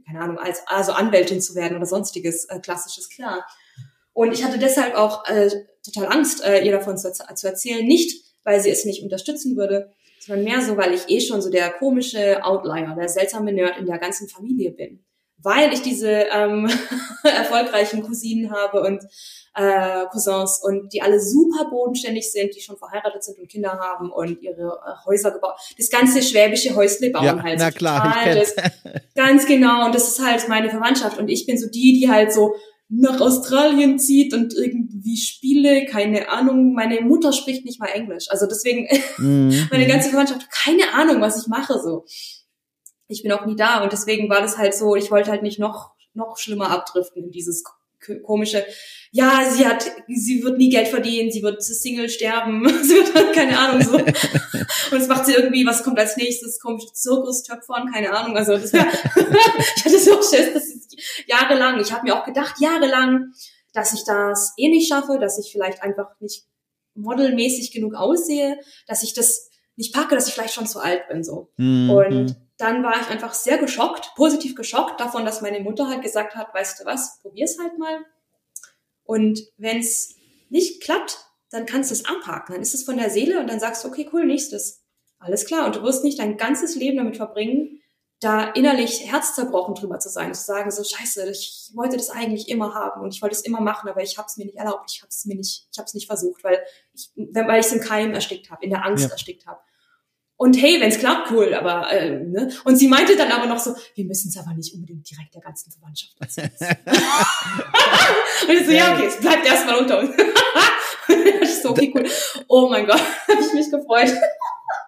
keine 0.06 0.22
Ahnung, 0.22 0.38
als 0.40 0.62
also 0.66 0.92
Anwältin 0.94 1.42
zu 1.42 1.56
werden 1.56 1.78
oder 1.78 1.86
sonstiges 1.86 2.46
äh, 2.46 2.60
klassisches, 2.60 3.10
klar. 3.10 3.46
Und 4.14 4.34
ich 4.34 4.44
hatte 4.44 4.58
deshalb 4.58 4.96
auch 4.96 5.28
äh, 5.28 5.50
total 5.84 6.12
Angst, 6.12 6.44
äh, 6.44 6.66
ihr 6.66 6.72
davon 6.72 6.98
zu, 6.98 7.12
zu 7.12 7.48
erzählen, 7.48 7.86
nicht, 7.86 8.24
weil 8.44 8.60
sie 8.60 8.72
es 8.72 8.84
nicht 8.86 9.04
unterstützen 9.04 9.56
würde, 9.58 9.92
sondern 10.20 10.44
mehr 10.46 10.62
so, 10.62 10.76
weil 10.76 10.94
ich 10.94 11.08
eh 11.10 11.22
schon 11.22 11.42
so 11.42 11.52
der 11.52 11.70
komische 11.72 12.44
Outlier, 12.44 12.96
der 12.98 13.10
seltsame 13.10 13.54
Nerd 13.54 13.78
in 13.78 13.86
der 13.86 14.00
ganzen 14.00 14.28
Familie 14.28 14.72
bin. 14.72 15.04
Weil 15.44 15.72
ich 15.72 15.82
diese 15.84 16.10
ähm, 16.10 16.68
erfolgreichen 17.24 18.02
Cousinen 18.04 18.52
habe 18.52 18.82
und 18.82 19.04
äh, 19.56 20.06
Cousins 20.12 20.62
und 20.64 20.92
die 20.94 21.02
alle 21.02 21.20
super 21.20 21.70
bodenständig 21.70 22.32
sind, 22.32 22.56
die 22.56 22.62
schon 22.62 22.78
verheiratet 22.78 23.24
sind 23.24 23.40
und 23.40 23.48
Kinder 23.50 23.80
haben 23.80 24.12
und 24.12 24.42
ihre 24.42 24.80
äh, 24.86 25.06
Häuser 25.06 25.32
gebaut. 25.32 25.56
Das 25.78 25.90
ganze 25.90 26.22
schwäbische 26.22 26.76
Häusle 26.76 27.10
bauen 27.12 27.24
Ja, 27.26 27.42
halt. 27.44 27.60
na 27.60 27.72
klar, 27.72 28.08
ich 28.08 28.14
total 28.14 28.34
kenn's. 28.34 28.56
das- 28.56 28.72
Ganz 29.16 29.46
genau. 29.46 29.86
Und 29.86 29.96
das 29.96 30.08
ist 30.08 30.24
halt 30.26 30.48
meine 30.50 30.70
Verwandtschaft. 30.70 31.18
Und 31.18 31.28
ich 31.30 31.46
bin 31.46 31.58
so 31.58 31.68
die, 31.70 32.00
die 32.00 32.10
halt 32.10 32.32
so 32.34 32.54
nach 32.90 33.20
Australien 33.20 34.00
zieht 34.00 34.34
und 34.34 34.54
irgendwie 34.54 35.18
Spiele, 35.18 35.86
keine 35.86 36.30
Ahnung. 36.30 36.74
Meine 36.74 37.02
Mutter 37.02 37.34
spricht 37.34 37.66
nicht 37.66 37.80
mal 37.80 37.88
Englisch. 37.88 38.28
Also 38.30 38.46
deswegen, 38.48 38.88
Mhm, 39.18 39.68
meine 39.72 39.86
mhm. 39.86 39.90
ganze 39.90 40.10
Verwandtschaft, 40.10 40.50
keine 40.52 40.94
Ahnung, 40.94 41.20
was 41.22 41.42
ich 41.42 41.48
mache 41.48 41.80
so. 41.84 42.06
Ich 43.08 43.24
bin 43.24 43.32
auch 43.32 43.46
nie 43.46 43.56
da 43.56 43.84
und 43.84 43.92
deswegen 43.92 44.30
war 44.30 44.42
das 44.42 44.58
halt 44.58 44.76
so, 44.76 44.96
ich 44.96 45.12
wollte 45.12 45.32
halt 45.32 45.44
nicht 45.44 45.60
noch, 45.60 45.92
noch 46.14 46.38
schlimmer 46.38 46.72
abdriften 46.72 47.24
in 47.24 47.32
dieses 47.32 47.64
komische, 48.24 48.66
ja, 49.12 49.50
sie 49.50 49.66
hat, 49.66 49.86
sie 50.08 50.44
wird 50.44 50.58
nie 50.58 50.70
Geld 50.70 50.88
verdienen, 50.88 51.32
sie 51.32 51.42
wird 51.42 51.64
Single 51.64 52.10
sterben, 52.10 52.68
sie 52.84 52.96
wird 52.96 53.14
halt, 53.14 53.34
keine 53.34 53.58
Ahnung, 53.58 53.82
so. 53.82 53.98
Und 54.92 55.02
es 55.02 55.08
macht 55.08 55.26
sie 55.26 55.34
irgendwie, 55.34 55.66
was 55.66 55.84
kommt 55.84 56.00
als 56.00 56.18
nächstes, 56.18 56.60
komische 56.60 56.92
Zirkustöpfern, 56.94 57.92
keine 57.92 58.12
Ahnung, 58.12 58.38
also 58.38 58.54
das 58.54 58.74
war, 58.74 58.88
ich 59.76 59.86
hatte 59.86 60.00
so 60.00 60.22
Schiss, 60.22 60.54
das 60.54 60.68
ist 60.68 60.96
jahrelang, 61.28 61.80
ich 61.80 61.92
habe 61.92 62.04
mir 62.04 62.16
auch 62.16 62.26
gedacht, 62.26 62.56
jahrelang, 62.60 63.34
dass 63.74 63.94
ich 63.94 64.04
das 64.06 64.54
eh 64.58 64.70
nicht 64.70 64.88
schaffe, 64.88 65.18
dass 65.20 65.40
ich 65.40 65.52
vielleicht 65.52 65.82
einfach 65.84 66.10
nicht 66.20 66.46
modelmäßig 66.96 67.72
genug 67.72 67.96
aussehe, 67.96 68.58
dass 68.88 69.04
ich 69.04 69.14
das 69.14 69.50
nicht 69.76 69.94
packe, 69.94 70.16
dass 70.16 70.28
ich 70.28 70.34
vielleicht 70.34 70.54
schon 70.54 70.68
zu 70.68 70.80
alt 70.80 71.08
bin, 71.10 71.24
so. 71.24 71.52
Mhm, 71.58 71.90
Und 71.90 72.36
dann 72.58 72.84
war 72.84 73.00
ich 73.00 73.08
einfach 73.08 73.34
sehr 73.34 73.58
geschockt, 73.58 74.14
positiv 74.16 74.56
geschockt 74.56 75.00
davon, 75.00 75.26
dass 75.26 75.42
meine 75.42 75.60
Mutter 75.60 75.88
halt 75.88 76.02
gesagt 76.02 76.36
hat, 76.36 76.54
weißt 76.54 76.80
du 76.80 76.86
was, 76.86 77.20
probier's 77.22 77.58
halt 77.60 77.78
mal. 77.78 78.00
Und 79.04 79.40
wenn 79.58 79.80
es 79.80 80.16
nicht 80.50 80.82
klappt, 80.82 81.20
dann 81.50 81.66
kannst 81.66 81.92
du 81.92 81.94
es 81.94 82.06
abhaken. 82.06 82.54
Dann 82.54 82.62
ist 82.62 82.74
es 82.74 82.84
von 82.84 82.98
der 82.98 83.10
Seele 83.10 83.40
und 83.40 83.48
dann 83.48 83.60
sagst 83.60 83.84
du, 83.84 83.88
okay, 83.88 84.10
cool, 84.12 84.26
nächstes. 84.26 84.84
Alles 85.20 85.46
klar. 85.46 85.66
Und 85.66 85.76
du 85.76 85.84
wirst 85.84 86.04
nicht 86.04 86.20
dein 86.20 86.38
ganzes 86.38 86.76
Leben 86.76 86.98
damit 86.98 87.18
verbringen, 87.18 87.82
da 88.20 88.50
innerlich 88.52 89.12
herzzerbrochen 89.12 89.76
drüber 89.76 90.00
zu 90.00 90.10
sein, 90.10 90.34
zu 90.34 90.44
sagen, 90.44 90.72
so 90.72 90.84
scheiße, 90.84 91.30
ich 91.30 91.72
wollte 91.76 91.98
das 91.98 92.10
eigentlich 92.10 92.50
immer 92.50 92.74
haben 92.74 93.02
und 93.02 93.14
ich 93.14 93.22
wollte 93.22 93.36
es 93.36 93.42
immer 93.42 93.62
machen, 93.62 93.88
aber 93.90 94.02
ich 94.02 94.18
habe 94.18 94.28
es 94.28 94.38
mir 94.38 94.46
nicht 94.46 94.58
erlaubt, 94.58 94.92
ich 94.92 95.02
habe 95.02 95.10
es 95.10 95.26
mir 95.26 95.36
nicht, 95.36 95.68
ich 95.72 95.78
habe 95.78 95.86
es 95.86 95.94
nicht 95.94 96.08
versucht, 96.08 96.44
weil 96.44 96.60
ich, 96.94 97.12
weil 97.16 97.60
ich 97.60 97.68
es 97.68 97.72
im 97.74 97.80
Keim 97.80 98.14
erstickt 98.14 98.50
habe, 98.50 98.64
in 98.64 98.72
der 98.72 98.84
Angst 98.84 99.06
Ja. 99.06 99.12
erstickt 99.12 99.46
habe. 99.46 99.60
Und 100.38 100.56
hey, 100.62 100.80
wenn 100.80 100.90
es 100.90 101.00
klappt, 101.00 101.32
cool, 101.32 101.56
aber 101.56 101.92
äh, 101.92 102.20
ne? 102.20 102.52
Und 102.64 102.76
sie 102.76 102.88
meinte 102.88 103.18
dann 103.18 103.32
aber 103.32 103.48
noch 103.48 103.58
so, 103.58 103.74
wir 103.96 104.06
müssen 104.06 104.30
es 104.30 104.38
aber 104.38 104.54
nicht 104.54 104.72
unbedingt 104.76 105.10
direkt 105.10 105.34
der 105.34 105.42
ganzen 105.42 105.72
Verwandtschaft 105.72 106.14
erzählen. 106.20 106.52
und 108.48 108.54
ich 108.54 108.66
so, 108.68 108.72
ja, 108.72 108.94
okay, 108.94 109.08
es 109.08 109.18
bleibt 109.18 109.48
erstmal 109.48 109.78
unter 109.78 110.00
uns. 110.00 110.16
so, 111.64 111.72
okay, 111.72 111.92
cool. 111.96 112.06
Oh 112.48 112.70
mein 112.70 112.86
Gott, 112.86 113.02
habe 113.28 113.42
ich 113.42 113.54
mich 113.54 113.72
gefreut. 113.72 114.14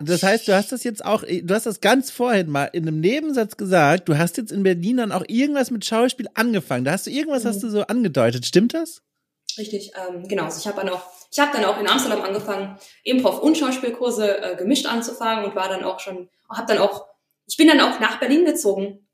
Das 0.02 0.22
heißt, 0.22 0.48
du 0.48 0.54
hast 0.54 0.72
das 0.72 0.84
jetzt 0.84 1.04
auch, 1.04 1.24
du 1.24 1.54
hast 1.54 1.66
das 1.66 1.82
ganz 1.82 2.12
vorhin 2.12 2.50
mal 2.50 2.66
in 2.66 2.88
einem 2.88 3.00
Nebensatz 3.00 3.58
gesagt, 3.58 4.08
du 4.08 4.20
hast 4.20 4.38
jetzt 4.38 4.52
in 4.52 4.62
Berlin 4.62 4.98
dann 4.98 5.12
auch 5.12 5.24
irgendwas 5.28 5.72
mit 5.72 5.84
Schauspiel 5.84 6.30
angefangen. 6.36 6.86
Da 6.86 6.92
hast 6.92 7.08
du 7.08 7.12
irgendwas, 7.12 7.46
hast 7.46 7.64
du 7.64 7.70
so 7.70 7.82
angedeutet. 7.82 8.46
Stimmt 8.46 8.76
das? 8.76 9.02
Richtig, 9.58 9.92
ähm, 9.96 10.28
genau. 10.28 10.46
Also 10.46 10.60
ich 10.60 10.68
habe 10.68 10.78
dann 10.78 10.90
auch, 10.90 11.02
ich 11.32 11.40
habe 11.40 11.52
dann 11.54 11.66
auch 11.66 11.80
in 11.80 11.88
Amsterdam 11.88 12.22
angefangen, 12.22 12.78
Improv 13.04 13.40
und 13.40 13.58
Schauspielkurse 13.58 14.42
äh, 14.42 14.56
gemischt 14.56 14.86
anzufangen 14.86 15.46
und 15.46 15.56
war 15.56 15.70
dann 15.70 15.84
auch 15.84 16.00
schon, 16.00 16.30
habe 16.50 16.68
dann 16.68 16.78
auch, 16.78 17.08
ich 17.48 17.58
bin 17.58 17.68
dann 17.68 17.82
auch 17.82 18.00
nach 18.00 18.20
Berlin 18.20 18.46
gezogen, 18.46 19.08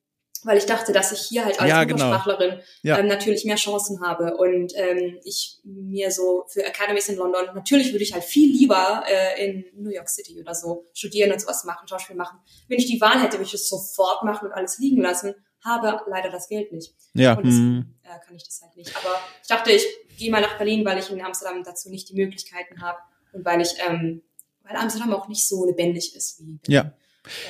weil 0.45 0.57
ich 0.57 0.65
dachte, 0.65 0.93
dass 0.93 1.11
ich 1.11 1.21
hier 1.21 1.43
halt 1.43 1.59
als 1.59 1.69
Ja, 1.69 1.81
Muttersprachlerin 1.81 2.49
genau. 2.51 2.63
Ja. 2.83 2.99
ähm, 2.99 3.07
natürlich 3.07 3.45
mehr 3.45 3.55
Chancen 3.55 4.01
habe 4.01 4.37
und 4.37 4.73
ähm, 4.75 5.19
ich 5.23 5.59
mir 5.63 6.11
so 6.11 6.45
für 6.47 6.65
Academies 6.65 7.09
in 7.09 7.17
London 7.17 7.47
natürlich 7.55 7.91
würde 7.91 8.03
ich 8.03 8.13
halt 8.13 8.23
viel 8.23 8.55
lieber 8.55 9.03
äh, 9.07 9.43
in 9.43 9.65
New 9.73 9.89
York 9.89 10.09
City 10.09 10.39
oder 10.39 10.53
so 10.53 10.85
studieren 10.93 11.31
und 11.31 11.41
sowas 11.41 11.63
machen, 11.63 11.87
Schauspiel 11.87 12.15
machen. 12.15 12.39
Wenn 12.67 12.77
ich 12.77 12.85
die 12.85 13.01
Wahl 13.01 13.21
hätte, 13.21 13.33
würde 13.33 13.45
ich 13.45 13.53
es 13.53 13.67
sofort 13.67 14.23
machen 14.23 14.47
und 14.47 14.53
alles 14.53 14.77
liegen 14.77 15.01
lassen. 15.01 15.33
Habe 15.65 15.99
leider 16.07 16.29
das 16.29 16.47
Geld 16.47 16.71
nicht. 16.71 16.93
Ja, 17.13 17.33
Und 17.33 17.43
hm. 17.43 17.85
äh, 18.03 18.25
kann 18.25 18.35
ich 18.35 18.43
das 18.43 18.61
halt 18.61 18.77
nicht. 18.77 18.95
Aber 18.95 19.19
ich 19.41 19.47
dachte, 19.47 19.71
ich 19.71 19.85
gehe 20.17 20.31
mal 20.31 20.41
nach 20.41 20.57
Berlin, 20.57 20.85
weil 20.85 20.99
ich 20.99 21.09
in 21.09 21.21
Amsterdam 21.21 21.63
dazu 21.63 21.89
nicht 21.89 22.09
die 22.09 22.15
Möglichkeiten 22.15 22.81
habe 22.81 22.99
und 23.33 23.43
weil 23.43 23.61
ich, 23.61 23.75
ähm, 23.85 24.21
weil 24.63 24.77
Amsterdam 24.77 25.13
auch 25.13 25.27
nicht 25.27 25.47
so 25.47 25.65
lebendig 25.65 26.15
ist 26.15 26.39
wie 26.39 26.57
Berlin. 26.57 26.91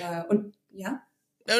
ja. 0.02 0.22
Äh, 0.22 0.24
und 0.30 0.56
ja, 0.72 1.02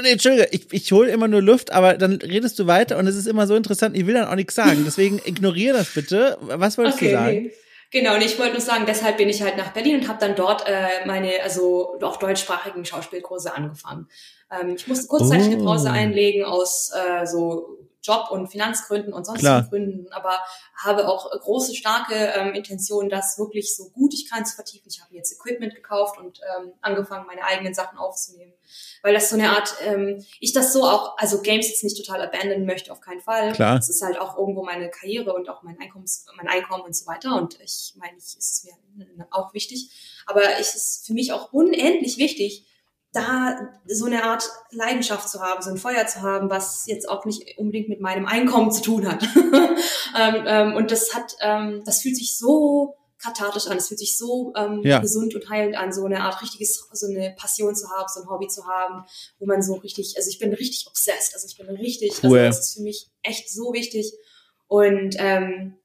nee, 0.02 0.12
Entschuldige, 0.12 0.48
ich, 0.52 0.72
ich 0.72 0.92
hole 0.92 1.12
immer 1.12 1.28
nur 1.28 1.42
Luft, 1.42 1.72
aber 1.72 1.96
dann 1.96 2.14
redest 2.16 2.58
du 2.60 2.68
weiter 2.68 2.98
und 2.98 3.08
es 3.08 3.16
ist 3.16 3.28
immer 3.28 3.48
so 3.48 3.56
interessant, 3.56 3.96
ich 3.96 4.06
will 4.08 4.16
dann 4.16 4.28
auch 4.28 4.36
nichts 4.36 4.56
sagen. 4.56 4.84
Deswegen 4.86 5.22
ignoriere 5.24 5.78
das 5.78 5.94
bitte. 5.94 6.38
Was 6.42 6.78
wolltest 6.78 7.02
du 7.02 7.12
sagen? 7.12 7.44
nee. 7.44 7.52
Genau, 7.96 8.16
und 8.16 8.22
ich 8.22 8.38
wollte 8.38 8.52
nur 8.52 8.62
sagen, 8.62 8.84
deshalb 8.86 9.16
bin 9.16 9.30
ich 9.30 9.42
halt 9.42 9.56
nach 9.56 9.72
Berlin 9.72 10.02
und 10.02 10.10
habe 10.10 10.20
dann 10.20 10.36
dort 10.36 10.68
äh, 10.68 11.06
meine, 11.06 11.32
also 11.42 11.98
auch 12.02 12.18
deutschsprachigen 12.18 12.84
Schauspielkurse 12.84 13.56
angefangen. 13.56 14.10
Ähm, 14.52 14.76
ich 14.76 14.86
musste 14.86 15.08
kurzzeitig 15.08 15.46
eine 15.46 15.62
Oh. 15.62 15.66
Pause 15.66 15.92
einlegen 15.92 16.44
aus 16.44 16.92
äh, 16.94 17.26
so 17.26 17.78
Job- 18.06 18.32
und 18.32 18.48
Finanzgründen 18.48 19.14
und 19.14 19.26
sonstigen 19.26 19.52
Klar. 19.52 19.70
Gründen, 19.70 20.12
aber 20.12 20.40
habe 20.84 21.08
auch 21.08 21.30
große, 21.32 21.76
starke 21.76 22.14
ähm, 22.14 22.54
Intentionen, 22.54 23.10
das 23.10 23.38
wirklich 23.38 23.76
so 23.76 23.90
gut 23.90 24.14
ich 24.14 24.30
kann 24.30 24.46
zu 24.46 24.56
vertiefen. 24.56 24.88
Ich 24.90 25.02
habe 25.02 25.12
mir 25.12 25.18
jetzt 25.18 25.34
Equipment 25.34 25.74
gekauft 25.76 26.20
und 26.20 26.40
ähm, 26.58 26.74
angefangen, 26.82 27.26
meine 27.28 27.44
eigenen 27.44 27.74
Sachen 27.74 27.98
aufzunehmen, 27.98 28.54
weil 29.02 29.14
das 29.14 29.30
so 29.30 29.36
eine 29.36 29.50
Art, 29.52 29.76
ähm, 29.82 30.24
ich 30.40 30.54
das 30.54 30.74
so 30.74 30.84
auch, 30.84 31.18
also 31.18 31.42
Games 31.42 31.68
jetzt 31.68 31.84
nicht 31.84 31.98
total 31.98 32.22
abandonen 32.22 32.66
möchte, 32.66 32.92
auf 32.92 33.02
keinen 33.02 33.22
Fall. 33.22 33.54
Klar. 33.54 33.78
Es 33.78 33.90
ist 33.90 34.02
halt 34.02 34.20
auch 34.20 34.38
irgendwo 34.38 34.64
meine 34.64 34.90
Karriere 34.90 35.34
und 35.34 35.50
auch 35.50 35.64
mein, 35.64 35.80
Einkommens, 35.80 36.26
mein 36.38 36.48
Einkommen 36.48 36.84
und 36.84 36.96
so 36.96 37.06
weiter. 37.08 37.36
Und 37.36 37.60
ich 37.62 37.94
meine, 37.98 38.18
ich, 38.18 38.38
ist 38.38 38.38
es 38.38 38.64
mir 38.64 39.28
auch 39.32 39.54
wichtig. 39.54 39.90
Aber 40.26 40.42
es 40.60 40.76
ist 40.76 41.06
für 41.06 41.14
mich 41.14 41.34
auch 41.34 41.52
unendlich 41.54 42.18
wichtig, 42.18 42.66
da 43.16 43.58
so 43.88 44.06
eine 44.06 44.24
Art 44.24 44.50
Leidenschaft 44.72 45.30
zu 45.30 45.40
haben, 45.42 45.62
so 45.62 45.70
ein 45.70 45.78
Feuer 45.78 46.06
zu 46.08 46.22
haben, 46.22 46.50
was 46.50 46.86
jetzt 46.88 47.08
auch 47.10 47.26
nicht 47.26 47.58
unbedingt 47.58 47.90
mit 47.90 48.02
meinem 48.02 48.26
Einkommen 48.26 48.72
zu 48.72 48.82
tun 48.82 49.08
hat. 49.10 49.24
ähm, 50.20 50.44
ähm, 50.48 50.76
und 50.76 50.92
das 50.92 51.14
hat, 51.14 51.36
ähm, 51.42 51.82
das 51.86 52.02
fühlt 52.02 52.16
sich 52.18 52.38
so 52.38 52.96
kathartisch 53.18 53.68
an, 53.68 53.78
es 53.78 53.88
fühlt 53.88 54.00
sich 54.00 54.18
so 54.18 54.54
ähm, 54.56 54.82
Ja. 54.84 55.00
gesund 55.00 55.34
und 55.34 55.50
heilend 55.50 55.76
an, 55.76 55.92
so 55.94 56.06
eine 56.06 56.22
Art 56.22 56.42
richtiges, 56.42 56.88
so 56.92 57.08
eine 57.08 57.34
Passion 57.38 57.74
zu 57.76 57.90
haben, 57.90 58.08
so 58.14 58.22
ein 58.22 58.30
Hobby 58.30 58.48
zu 58.48 58.68
haben, 58.68 59.06
wo 59.40 59.46
man 59.46 59.62
so 59.64 59.74
richtig, 59.76 60.14
also 60.18 60.30
ich 60.30 60.38
bin 60.38 60.54
richtig 60.54 60.86
obsessed, 60.88 61.34
also 61.34 61.48
ich 61.48 61.58
bin 61.58 61.68
richtig, 61.76 62.24
Cool. 62.24 62.40
also 62.40 62.58
das 62.60 62.68
ist 62.70 62.74
für 62.76 62.84
mich 62.84 63.08
echt 63.24 63.50
so 63.50 63.74
wichtig. 63.74 64.14
Und 64.68 65.16
ähm, 65.18 65.78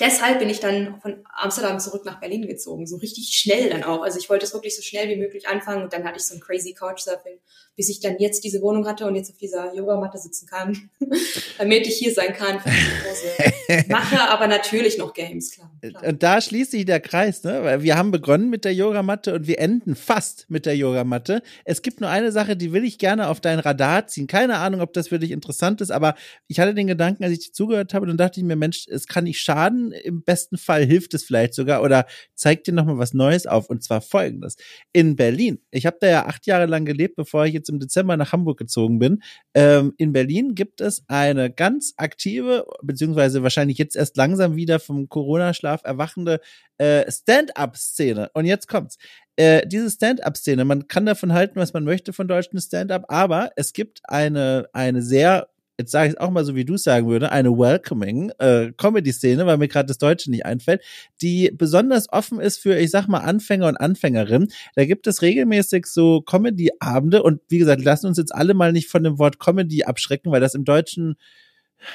deshalb 0.00 0.38
bin 0.38 0.48
ich 0.48 0.60
dann 0.60 1.00
von 1.00 1.24
Amsterdam 1.34 1.80
zurück 1.80 2.04
nach 2.04 2.20
Berlin 2.20 2.46
gezogen, 2.46 2.86
so 2.86 2.96
richtig 2.96 3.30
schnell 3.30 3.70
dann 3.70 3.82
auch. 3.82 4.02
Also 4.02 4.18
ich 4.18 4.30
wollte 4.30 4.46
es 4.46 4.54
wirklich 4.54 4.76
so 4.76 4.82
schnell 4.82 5.08
wie 5.08 5.16
möglich 5.16 5.48
anfangen 5.48 5.82
und 5.82 5.92
dann 5.92 6.04
hatte 6.04 6.18
ich 6.18 6.24
so 6.24 6.34
ein 6.34 6.40
crazy 6.40 6.72
Couchsurfing, 6.72 7.38
bis 7.76 7.88
ich 7.88 8.00
dann 8.00 8.16
jetzt 8.18 8.44
diese 8.44 8.60
Wohnung 8.62 8.86
hatte 8.86 9.06
und 9.06 9.14
jetzt 9.14 9.30
auf 9.30 9.38
dieser 9.38 9.74
Yogamatte 9.74 10.18
sitzen 10.18 10.46
kann, 10.46 10.90
damit 11.58 11.86
ich 11.86 11.96
hier 11.96 12.12
sein 12.12 12.32
kann 12.32 12.60
für 12.60 12.70
die 12.70 13.02
Kurse. 13.02 13.86
Mache 13.88 14.20
aber 14.20 14.46
natürlich 14.46 14.98
noch 14.98 15.12
Games, 15.14 15.52
klar. 15.52 15.70
klar. 15.80 16.04
Und 16.04 16.22
da 16.22 16.40
schließt 16.40 16.70
sich 16.70 16.84
der 16.84 17.00
Kreis, 17.00 17.42
ne? 17.44 17.62
Weil 17.62 17.82
wir 17.82 17.96
haben 17.96 18.10
begonnen 18.10 18.50
mit 18.50 18.64
der 18.64 18.74
Yogamatte 18.74 19.34
und 19.34 19.46
wir 19.46 19.58
enden 19.58 19.94
fast 19.94 20.46
mit 20.48 20.66
der 20.66 20.76
Yogamatte. 20.76 21.42
Es 21.64 21.82
gibt 21.82 22.00
nur 22.00 22.10
eine 22.10 22.32
Sache, 22.32 22.56
die 22.56 22.72
will 22.72 22.84
ich 22.84 22.98
gerne 22.98 23.28
auf 23.28 23.40
dein 23.40 23.58
Radar 23.58 24.06
ziehen. 24.06 24.26
Keine 24.26 24.56
Ahnung, 24.56 24.80
ob 24.80 24.92
das 24.92 25.08
für 25.08 25.18
dich 25.18 25.32
interessant 25.32 25.80
ist, 25.80 25.90
aber 25.90 26.14
ich 26.46 26.60
hatte 26.60 26.74
den 26.74 26.86
Gedanken, 26.86 27.24
als 27.24 27.32
ich 27.32 27.46
dir 27.46 27.52
zugehört 27.52 27.94
habe, 27.94 28.06
dann 28.06 28.16
dachte 28.16 28.40
ich 28.40 28.46
mir, 28.46 28.56
Mensch, 28.56 28.86
es 28.88 29.06
kann 29.06 29.24
nicht 29.24 29.40
schaden. 29.40 29.87
Im 29.92 30.22
besten 30.22 30.58
Fall 30.58 30.84
hilft 30.84 31.14
es 31.14 31.24
vielleicht 31.24 31.54
sogar 31.54 31.82
oder 31.82 32.06
zeigt 32.34 32.66
dir 32.66 32.72
nochmal 32.72 32.98
was 32.98 33.14
Neues 33.14 33.46
auf. 33.46 33.70
Und 33.70 33.82
zwar 33.82 34.00
folgendes. 34.00 34.56
In 34.92 35.16
Berlin, 35.16 35.60
ich 35.70 35.86
habe 35.86 35.98
da 36.00 36.08
ja 36.08 36.26
acht 36.26 36.46
Jahre 36.46 36.66
lang 36.66 36.84
gelebt, 36.84 37.16
bevor 37.16 37.46
ich 37.46 37.54
jetzt 37.54 37.68
im 37.68 37.80
Dezember 37.80 38.16
nach 38.16 38.32
Hamburg 38.32 38.58
gezogen 38.58 38.98
bin. 38.98 39.22
Ähm, 39.54 39.94
in 39.98 40.12
Berlin 40.12 40.54
gibt 40.54 40.80
es 40.80 41.04
eine 41.08 41.50
ganz 41.50 41.94
aktive, 41.96 42.66
beziehungsweise 42.82 43.42
wahrscheinlich 43.42 43.78
jetzt 43.78 43.96
erst 43.96 44.16
langsam 44.16 44.56
wieder 44.56 44.80
vom 44.80 45.08
Corona-Schlaf 45.08 45.82
erwachende 45.84 46.40
äh, 46.78 47.10
Stand-up-Szene. 47.10 48.30
Und 48.34 48.44
jetzt 48.44 48.68
kommt's. 48.68 48.98
Äh, 49.36 49.66
diese 49.68 49.88
Stand-up-Szene, 49.88 50.64
man 50.64 50.88
kann 50.88 51.06
davon 51.06 51.32
halten, 51.32 51.60
was 51.60 51.72
man 51.72 51.84
möchte 51.84 52.12
von 52.12 52.26
deutschen 52.26 52.60
Stand-up, 52.60 53.04
aber 53.08 53.50
es 53.54 53.72
gibt 53.72 54.00
eine, 54.02 54.68
eine 54.72 55.00
sehr 55.00 55.48
Jetzt 55.80 55.92
sage 55.92 56.08
ich 56.08 56.14
es 56.14 56.20
auch 56.20 56.30
mal 56.30 56.44
so, 56.44 56.56
wie 56.56 56.64
du 56.64 56.76
sagen 56.76 57.08
würde, 57.08 57.30
eine 57.30 57.50
welcoming 57.50 58.32
äh, 58.38 58.72
Comedy-Szene, 58.76 59.46
weil 59.46 59.58
mir 59.58 59.68
gerade 59.68 59.86
das 59.86 59.98
Deutsche 59.98 60.28
nicht 60.28 60.44
einfällt, 60.44 60.82
die 61.22 61.52
besonders 61.56 62.12
offen 62.12 62.40
ist 62.40 62.58
für, 62.58 62.76
ich 62.76 62.90
sag 62.90 63.06
mal, 63.06 63.20
Anfänger 63.20 63.68
und 63.68 63.76
Anfängerinnen. 63.76 64.48
Da 64.74 64.86
gibt 64.86 65.06
es 65.06 65.22
regelmäßig 65.22 65.86
so 65.86 66.20
Comedy-Abende 66.20 67.22
und 67.22 67.40
wie 67.48 67.58
gesagt, 67.58 67.84
lassen 67.84 68.08
uns 68.08 68.18
jetzt 68.18 68.34
alle 68.34 68.54
mal 68.54 68.72
nicht 68.72 68.88
von 68.88 69.04
dem 69.04 69.20
Wort 69.20 69.38
Comedy 69.38 69.84
abschrecken, 69.84 70.32
weil 70.32 70.40
das 70.40 70.56
im 70.56 70.64
Deutschen 70.64 71.14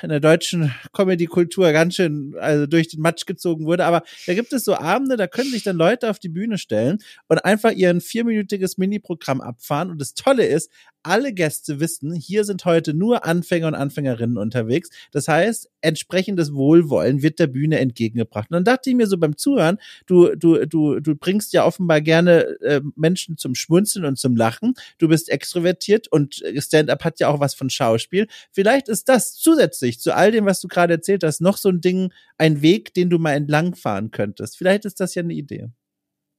in 0.01 0.09
der 0.09 0.19
deutschen 0.19 0.73
Comedy-Kultur 0.93 1.71
ganz 1.71 1.95
schön 1.95 2.35
also 2.39 2.65
durch 2.67 2.87
den 2.87 3.01
Matsch 3.01 3.25
gezogen 3.25 3.65
wurde. 3.65 3.85
Aber 3.85 4.03
da 4.25 4.33
gibt 4.33 4.53
es 4.53 4.63
so 4.63 4.75
Abende, 4.75 5.17
da 5.17 5.27
können 5.27 5.49
sich 5.49 5.63
dann 5.63 5.75
Leute 5.75 6.09
auf 6.09 6.19
die 6.19 6.29
Bühne 6.29 6.57
stellen 6.57 6.99
und 7.27 7.43
einfach 7.43 7.71
ihren 7.71 8.01
vierminütiges 8.01 8.77
Mini-Programm 8.77 9.41
abfahren. 9.41 9.91
Und 9.91 9.99
das 9.99 10.13
Tolle 10.13 10.45
ist, 10.45 10.71
alle 11.03 11.33
Gäste 11.33 11.79
wissen, 11.79 12.13
hier 12.13 12.43
sind 12.45 12.65
heute 12.65 12.93
nur 12.93 13.25
Anfänger 13.25 13.67
und 13.67 13.75
Anfängerinnen 13.75 14.37
unterwegs. 14.37 14.89
Das 15.11 15.27
heißt, 15.27 15.69
entsprechendes 15.81 16.53
Wohlwollen 16.53 17.21
wird 17.21 17.39
der 17.39 17.47
Bühne 17.47 17.79
entgegengebracht. 17.79 18.49
Und 18.49 18.55
dann 18.55 18.63
dachte 18.63 18.89
ich 18.89 18.95
mir 18.95 19.07
so 19.07 19.17
beim 19.17 19.37
Zuhören, 19.37 19.77
du, 20.05 20.35
du, 20.35 20.65
du, 20.65 20.99
du 20.99 21.15
bringst 21.15 21.53
ja 21.53 21.65
offenbar 21.65 22.01
gerne 22.01 22.59
äh, 22.61 22.81
Menschen 22.95 23.37
zum 23.37 23.55
Schmunzeln 23.55 24.05
und 24.05 24.17
zum 24.17 24.35
Lachen. 24.35 24.73
Du 24.97 25.07
bist 25.07 25.29
extrovertiert 25.29 26.07
und 26.07 26.41
Stand-up 26.57 27.03
hat 27.03 27.19
ja 27.19 27.27
auch 27.27 27.39
was 27.39 27.53
von 27.53 27.69
Schauspiel. 27.69 28.27
Vielleicht 28.51 28.87
ist 28.87 29.09
das 29.09 29.35
zusätzlich 29.35 29.99
zu 29.99 30.15
all 30.15 30.31
dem, 30.31 30.45
was 30.45 30.61
du 30.61 30.67
gerade 30.67 30.93
erzählt 30.93 31.23
hast, 31.23 31.41
noch 31.41 31.57
so 31.57 31.69
ein 31.69 31.81
Ding, 31.81 32.11
ein 32.37 32.61
Weg, 32.61 32.93
den 32.93 33.09
du 33.09 33.19
mal 33.19 33.33
entlangfahren 33.33 34.11
könntest. 34.11 34.57
Vielleicht 34.57 34.85
ist 34.85 34.99
das 34.99 35.15
ja 35.15 35.21
eine 35.21 35.33
Idee. 35.33 35.69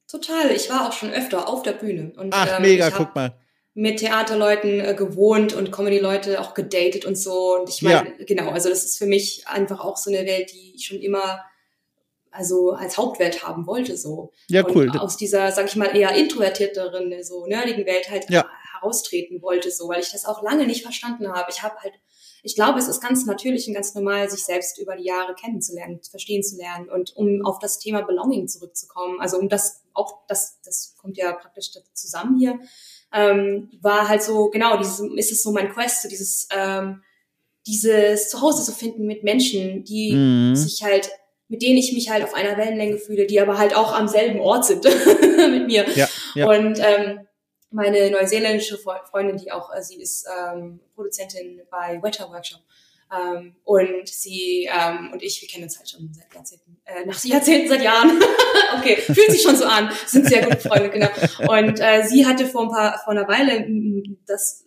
Total, 0.07 0.51
ich 0.51 0.69
war 0.69 0.87
auch 0.87 0.93
schon 0.93 1.11
öfter 1.11 1.49
auf 1.49 1.63
der 1.63 1.73
Bühne. 1.73 2.13
Und, 2.15 2.33
Ach, 2.33 2.57
ähm, 2.57 2.61
mega, 2.61 2.89
guck 2.91 3.15
mal. 3.15 3.35
Mit 3.75 3.99
Theaterleuten 3.99 4.79
äh, 4.79 4.95
gewohnt 4.95 5.53
und 5.53 5.71
Comedy-Leute 5.71 6.39
auch 6.39 6.53
gedatet 6.53 7.05
und 7.05 7.17
so. 7.17 7.57
Und 7.59 7.69
ich 7.69 7.81
meine, 7.81 8.15
genau, 8.25 8.49
also 8.49 8.69
das 8.69 8.85
ist 8.85 8.97
für 8.97 9.05
mich 9.05 9.47
einfach 9.47 9.83
auch 9.83 9.97
so 9.97 10.09
eine 10.09 10.25
Welt, 10.25 10.51
die 10.53 10.73
ich 10.75 10.87
schon 10.87 10.99
immer 11.01 11.41
also 12.31 12.71
als 12.71 12.97
Hauptwelt 12.97 13.43
haben 13.45 13.65
wollte 13.65 13.95
so. 13.97 14.31
Ja, 14.47 14.65
und 14.65 14.75
cool. 14.75 14.91
aus 14.97 15.17
dieser, 15.17 15.51
sag 15.51 15.67
ich 15.67 15.75
mal, 15.75 15.95
eher 15.95 16.13
introvertierteren, 16.15 17.23
so 17.23 17.45
nerdigen 17.47 17.85
Welt 17.85 18.09
halt 18.09 18.29
Ja. 18.29 18.45
heraustreten 18.73 19.41
wollte 19.41 19.71
so, 19.71 19.87
weil 19.87 20.01
ich 20.01 20.11
das 20.11 20.25
auch 20.25 20.41
lange 20.43 20.65
nicht 20.67 20.83
verstanden 20.83 21.31
habe. 21.31 21.49
Ich 21.49 21.63
habe 21.63 21.75
halt, 21.79 21.93
ich 22.43 22.55
glaube, 22.55 22.79
es 22.79 22.87
ist 22.87 23.01
ganz 23.01 23.25
natürlich 23.25 23.67
und 23.67 23.73
ganz 23.73 23.93
normal, 23.95 24.29
sich 24.29 24.43
selbst 24.43 24.77
über 24.79 24.95
die 24.95 25.05
Jahre 25.05 25.33
kennenzulernen, 25.33 26.01
verstehen 26.09 26.43
zu 26.43 26.57
lernen 26.57 26.89
und 26.89 27.15
um 27.15 27.45
auf 27.45 27.59
das 27.59 27.79
Thema 27.79 28.01
Belonging 28.01 28.47
zurückzukommen, 28.47 29.19
also 29.21 29.37
um 29.37 29.47
das 29.47 29.83
auch, 29.93 30.25
das, 30.27 30.59
das 30.63 30.95
kommt 30.97 31.17
ja 31.17 31.31
praktisch 31.31 31.71
zusammen 31.93 32.37
hier, 32.37 32.59
ähm, 33.15 33.69
war 33.81 34.07
halt 34.09 34.21
so, 34.21 34.49
genau, 34.49 34.77
dieses, 34.77 34.99
ist 34.99 35.31
es 35.31 35.41
so 35.43 35.51
mein 35.51 35.69
Quest, 35.69 36.03
so 36.03 36.09
dieses, 36.09 36.47
ähm, 36.55 37.01
dieses 37.67 38.29
Zuhause 38.29 38.63
zu 38.63 38.71
finden 38.71 39.05
mit 39.07 39.23
Menschen, 39.23 39.83
die 39.83 40.13
Mhm. 40.13 40.55
sich 40.55 40.83
halt, 40.83 41.09
mit 41.47 41.61
denen 41.61 41.77
ich 41.77 41.93
mich 41.93 42.09
halt 42.09 42.23
auf 42.23 42.33
einer 42.35 42.57
Wellenlänge 42.57 42.97
fühle, 42.97 43.25
die 43.25 43.39
aber 43.39 43.57
halt 43.57 43.75
auch 43.75 43.93
am 43.93 44.07
selben 44.07 44.39
Ort 44.39 44.65
sind 44.65 44.83
mit 45.49 45.67
mir. 45.67 45.85
Ja, 45.95 46.07
ja. 46.35 46.47
Und 46.47 46.79
ähm, 46.79 47.21
meine 47.71 48.09
neuseeländische 48.11 48.75
Fre- 48.77 49.03
Freundin, 49.09 49.37
die 49.37 49.51
auch, 49.51 49.73
äh, 49.73 49.81
sie 49.81 49.99
ist 50.01 50.27
ähm, 50.53 50.79
Produzentin 50.93 51.61
bei 51.71 51.99
Wetter 52.03 52.29
Workshop. 52.29 52.61
Ähm, 53.11 53.55
und 53.63 54.07
sie 54.07 54.67
ähm, 54.71 55.11
und 55.13 55.21
ich, 55.21 55.41
wir 55.41 55.47
kennen 55.47 55.65
uns 55.65 55.77
halt 55.77 55.89
schon 55.89 56.11
seit 56.13 56.33
Jahrzehnten, 56.33 56.77
äh, 56.85 57.05
nach 57.05 57.23
Jahrzehnten, 57.23 57.69
seit 57.69 57.83
Jahren. 57.83 58.19
okay, 58.77 58.95
fühlt 58.97 59.31
sich 59.31 59.41
schon 59.41 59.55
so 59.55 59.65
an, 59.65 59.91
sind 60.07 60.27
sehr 60.27 60.43
gute 60.43 60.57
Freunde, 60.57 60.89
genau. 60.89 61.09
Und 61.47 61.79
äh, 61.79 62.03
sie 62.07 62.25
hatte 62.25 62.47
vor 62.47 62.63
ein 62.63 62.69
paar, 62.69 62.99
vor 63.03 63.11
einer 63.11 63.27
Weile 63.27 63.67
das 64.25 64.65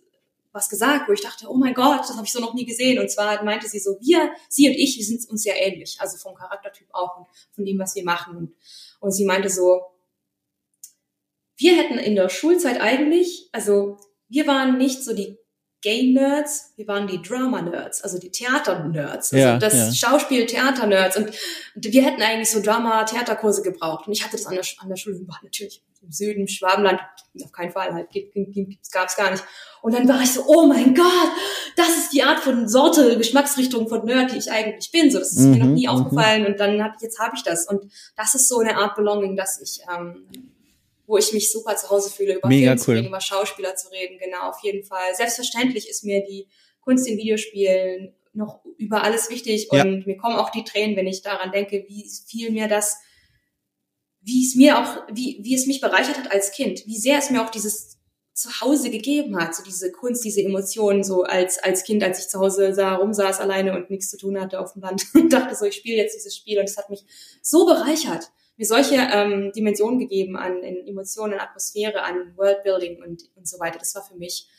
was 0.51 0.69
gesagt, 0.69 1.07
wo 1.07 1.13
ich 1.13 1.21
dachte, 1.21 1.47
oh 1.47 1.55
mein 1.55 1.73
Gott, 1.73 2.01
das 2.01 2.15
habe 2.15 2.25
ich 2.25 2.31
so 2.31 2.39
noch 2.39 2.53
nie 2.53 2.65
gesehen. 2.65 2.99
Und 2.99 3.09
zwar 3.09 3.43
meinte 3.43 3.67
sie 3.67 3.79
so, 3.79 3.97
wir, 4.01 4.31
sie 4.47 4.67
und 4.67 4.75
ich, 4.75 4.97
wir 4.97 5.05
sind 5.05 5.29
uns 5.29 5.43
sehr 5.43 5.61
ähnlich, 5.61 5.97
also 5.99 6.17
vom 6.17 6.35
Charaktertyp 6.35 6.87
auch 6.91 7.17
und 7.17 7.27
von 7.51 7.65
dem, 7.65 7.77
was 7.77 7.95
wir 7.95 8.03
machen. 8.03 8.35
Und, 8.35 8.55
und 8.99 9.11
sie 9.11 9.25
meinte 9.25 9.49
so, 9.49 9.81
wir 11.55 11.75
hätten 11.75 11.99
in 11.99 12.15
der 12.15 12.29
Schulzeit 12.29 12.81
eigentlich, 12.81 13.49
also 13.51 13.97
wir 14.27 14.47
waren 14.47 14.77
nicht 14.77 15.03
so 15.03 15.13
die 15.13 15.37
Gay-Nerds, 15.81 16.73
wir 16.75 16.87
waren 16.87 17.07
die 17.07 17.21
Drama-Nerds, 17.21 18.01
also 18.01 18.19
die 18.19 18.31
Theater-Nerds, 18.31 19.33
also 19.33 19.37
Ja, 19.37 19.57
das 19.57 19.73
ja. 19.73 20.09
Schauspiel-Theater-Nerds. 20.09 21.17
Und 21.17 21.31
wir 21.75 22.03
hätten 22.03 22.21
eigentlich 22.21 22.51
so 22.51 22.61
Drama-Theaterkurse 22.61 23.61
gebraucht. 23.61 24.07
Und 24.07 24.13
ich 24.13 24.23
hatte 24.23 24.35
das 24.37 24.45
an 24.45 24.55
der, 24.55 24.63
an 24.79 24.89
der 24.89 24.97
Schule, 24.97 25.19
war 25.27 25.39
natürlich 25.43 25.81
im 26.01 26.11
Süden, 26.11 26.47
Schwabenland, 26.47 26.99
auf 27.43 27.51
keinen 27.51 27.71
Fall, 27.71 27.93
halt, 27.93 28.07
gab 28.91 29.07
es 29.07 29.15
gar 29.15 29.31
nicht. 29.31 29.43
Und 29.81 29.93
dann 29.93 30.07
war 30.07 30.21
ich 30.21 30.31
so, 30.33 30.43
oh 30.47 30.65
mein 30.65 30.93
Gott, 30.95 31.31
das 31.75 31.89
ist 31.97 32.13
die 32.13 32.23
Art 32.23 32.39
von 32.39 32.67
Sorte, 32.67 33.17
Geschmacksrichtung 33.17 33.87
von 33.87 34.05
Nerd, 34.05 34.33
die 34.33 34.37
ich 34.37 34.51
eigentlich 34.51 34.91
bin. 34.91 35.09
So, 35.11 35.19
das 35.19 35.31
ist 35.33 35.45
mir 35.45 35.57
noch 35.57 35.65
Mhm, 35.67 35.73
nie 35.73 35.87
mhm. 35.87 35.93
aufgefallen. 35.93 36.45
Und 36.45 36.59
dann 36.59 36.83
hab, 36.83 37.01
jetzt 37.01 37.19
habe 37.19 37.35
ich 37.35 37.43
das. 37.43 37.67
Und 37.67 37.89
das 38.17 38.35
ist 38.35 38.49
so 38.49 38.59
eine 38.59 38.75
Art 38.77 38.95
Belonging, 38.95 39.35
dass 39.37 39.61
ich, 39.61 39.81
ähm, 39.93 40.25
wo 41.09 41.17
ich 41.17 41.33
mich 41.33 41.51
super 41.51 41.75
zu 41.75 41.89
Hause 41.89 42.11
fühle, 42.11 42.35
über 42.35 42.47
Mega 42.47 42.69
Film 42.69 42.77
zu 42.77 42.91
cool. 42.91 42.97
reden, 42.97 43.07
über 43.07 43.19
Schauspieler 43.19 43.75
zu 43.75 43.89
reden, 43.89 44.19
genau, 44.19 44.49
auf 44.49 44.59
jeden 44.61 44.83
Fall. 44.83 45.15
Selbstverständlich 45.15 45.89
ist 45.89 46.03
mir 46.03 46.23
die 46.23 46.47
Kunst 46.81 47.07
in 47.07 47.17
Videospielen 47.17 48.15
noch 48.33 48.63
über 48.77 49.03
alles 49.03 49.31
wichtig 49.31 49.69
Ja. 49.71 49.81
und 49.83 50.05
mir 50.05 50.17
kommen 50.17 50.35
auch 50.35 50.51
die 50.51 50.63
Tränen, 50.63 50.95
wenn 50.95 51.07
ich 51.07 51.23
daran 51.23 51.51
denke, 51.51 51.83
wie 51.87 52.07
viel 52.27 52.51
mir 52.51 52.67
das, 52.67 52.97
wie 54.21 54.45
es 54.45 54.53
mir 54.53 54.77
auch, 54.77 55.03
wie, 55.11 55.39
wie 55.41 55.55
es 55.55 55.65
mich 55.65 55.81
bereichert 55.81 56.19
hat 56.19 56.31
als 56.31 56.51
Kind, 56.51 56.85
wie 56.85 56.97
sehr 56.97 57.17
es 57.17 57.31
mir 57.31 57.43
auch 57.43 57.49
dieses 57.49 57.97
Zuhause 58.35 58.91
gegeben 58.91 59.35
hat, 59.35 59.55
so 59.55 59.63
diese 59.63 59.91
Kunst, 59.91 60.23
diese 60.23 60.43
Emotionen, 60.43 61.03
so 61.03 61.23
als, 61.23 61.57
als 61.57 61.83
Kind, 61.83 62.03
als 62.03 62.19
ich 62.19 62.27
zu 62.29 62.39
Hause 62.39 62.75
sah, 62.75 62.95
rumsaß 62.95 63.39
alleine 63.39 63.75
und 63.75 63.89
nichts 63.89 64.09
zu 64.11 64.17
tun 64.17 64.39
hatte 64.39 64.59
auf 64.59 64.73
dem 64.73 64.83
Land 64.83 65.07
und 65.15 65.33
dachte 65.33 65.55
so, 65.55 65.65
ich 65.65 65.75
spiele 65.75 65.97
jetzt 65.97 66.15
dieses 66.15 66.37
Spiel 66.37 66.59
und 66.59 66.65
es 66.69 66.77
hat 66.77 66.91
mich 66.91 67.03
so 67.41 67.65
bereichert, 67.65 68.31
mir 68.59 68.65
solche 68.65 68.95
ähm, 68.95 69.51
Dimensionen 69.55 69.99
gegeben 69.99 70.35
an 70.35 70.61
in 70.61 70.85
Emotionen, 70.85 71.33
an 71.35 71.39
Atmosphäre, 71.39 72.03
an 72.03 72.33
Worldbuilding 72.35 73.01
und, 73.01 73.23
und 73.35 73.47
so 73.47 73.57
weiter. 73.59 73.79
Das 73.79 73.95
war 73.95 74.03
für 74.03 74.17
mich 74.17 74.49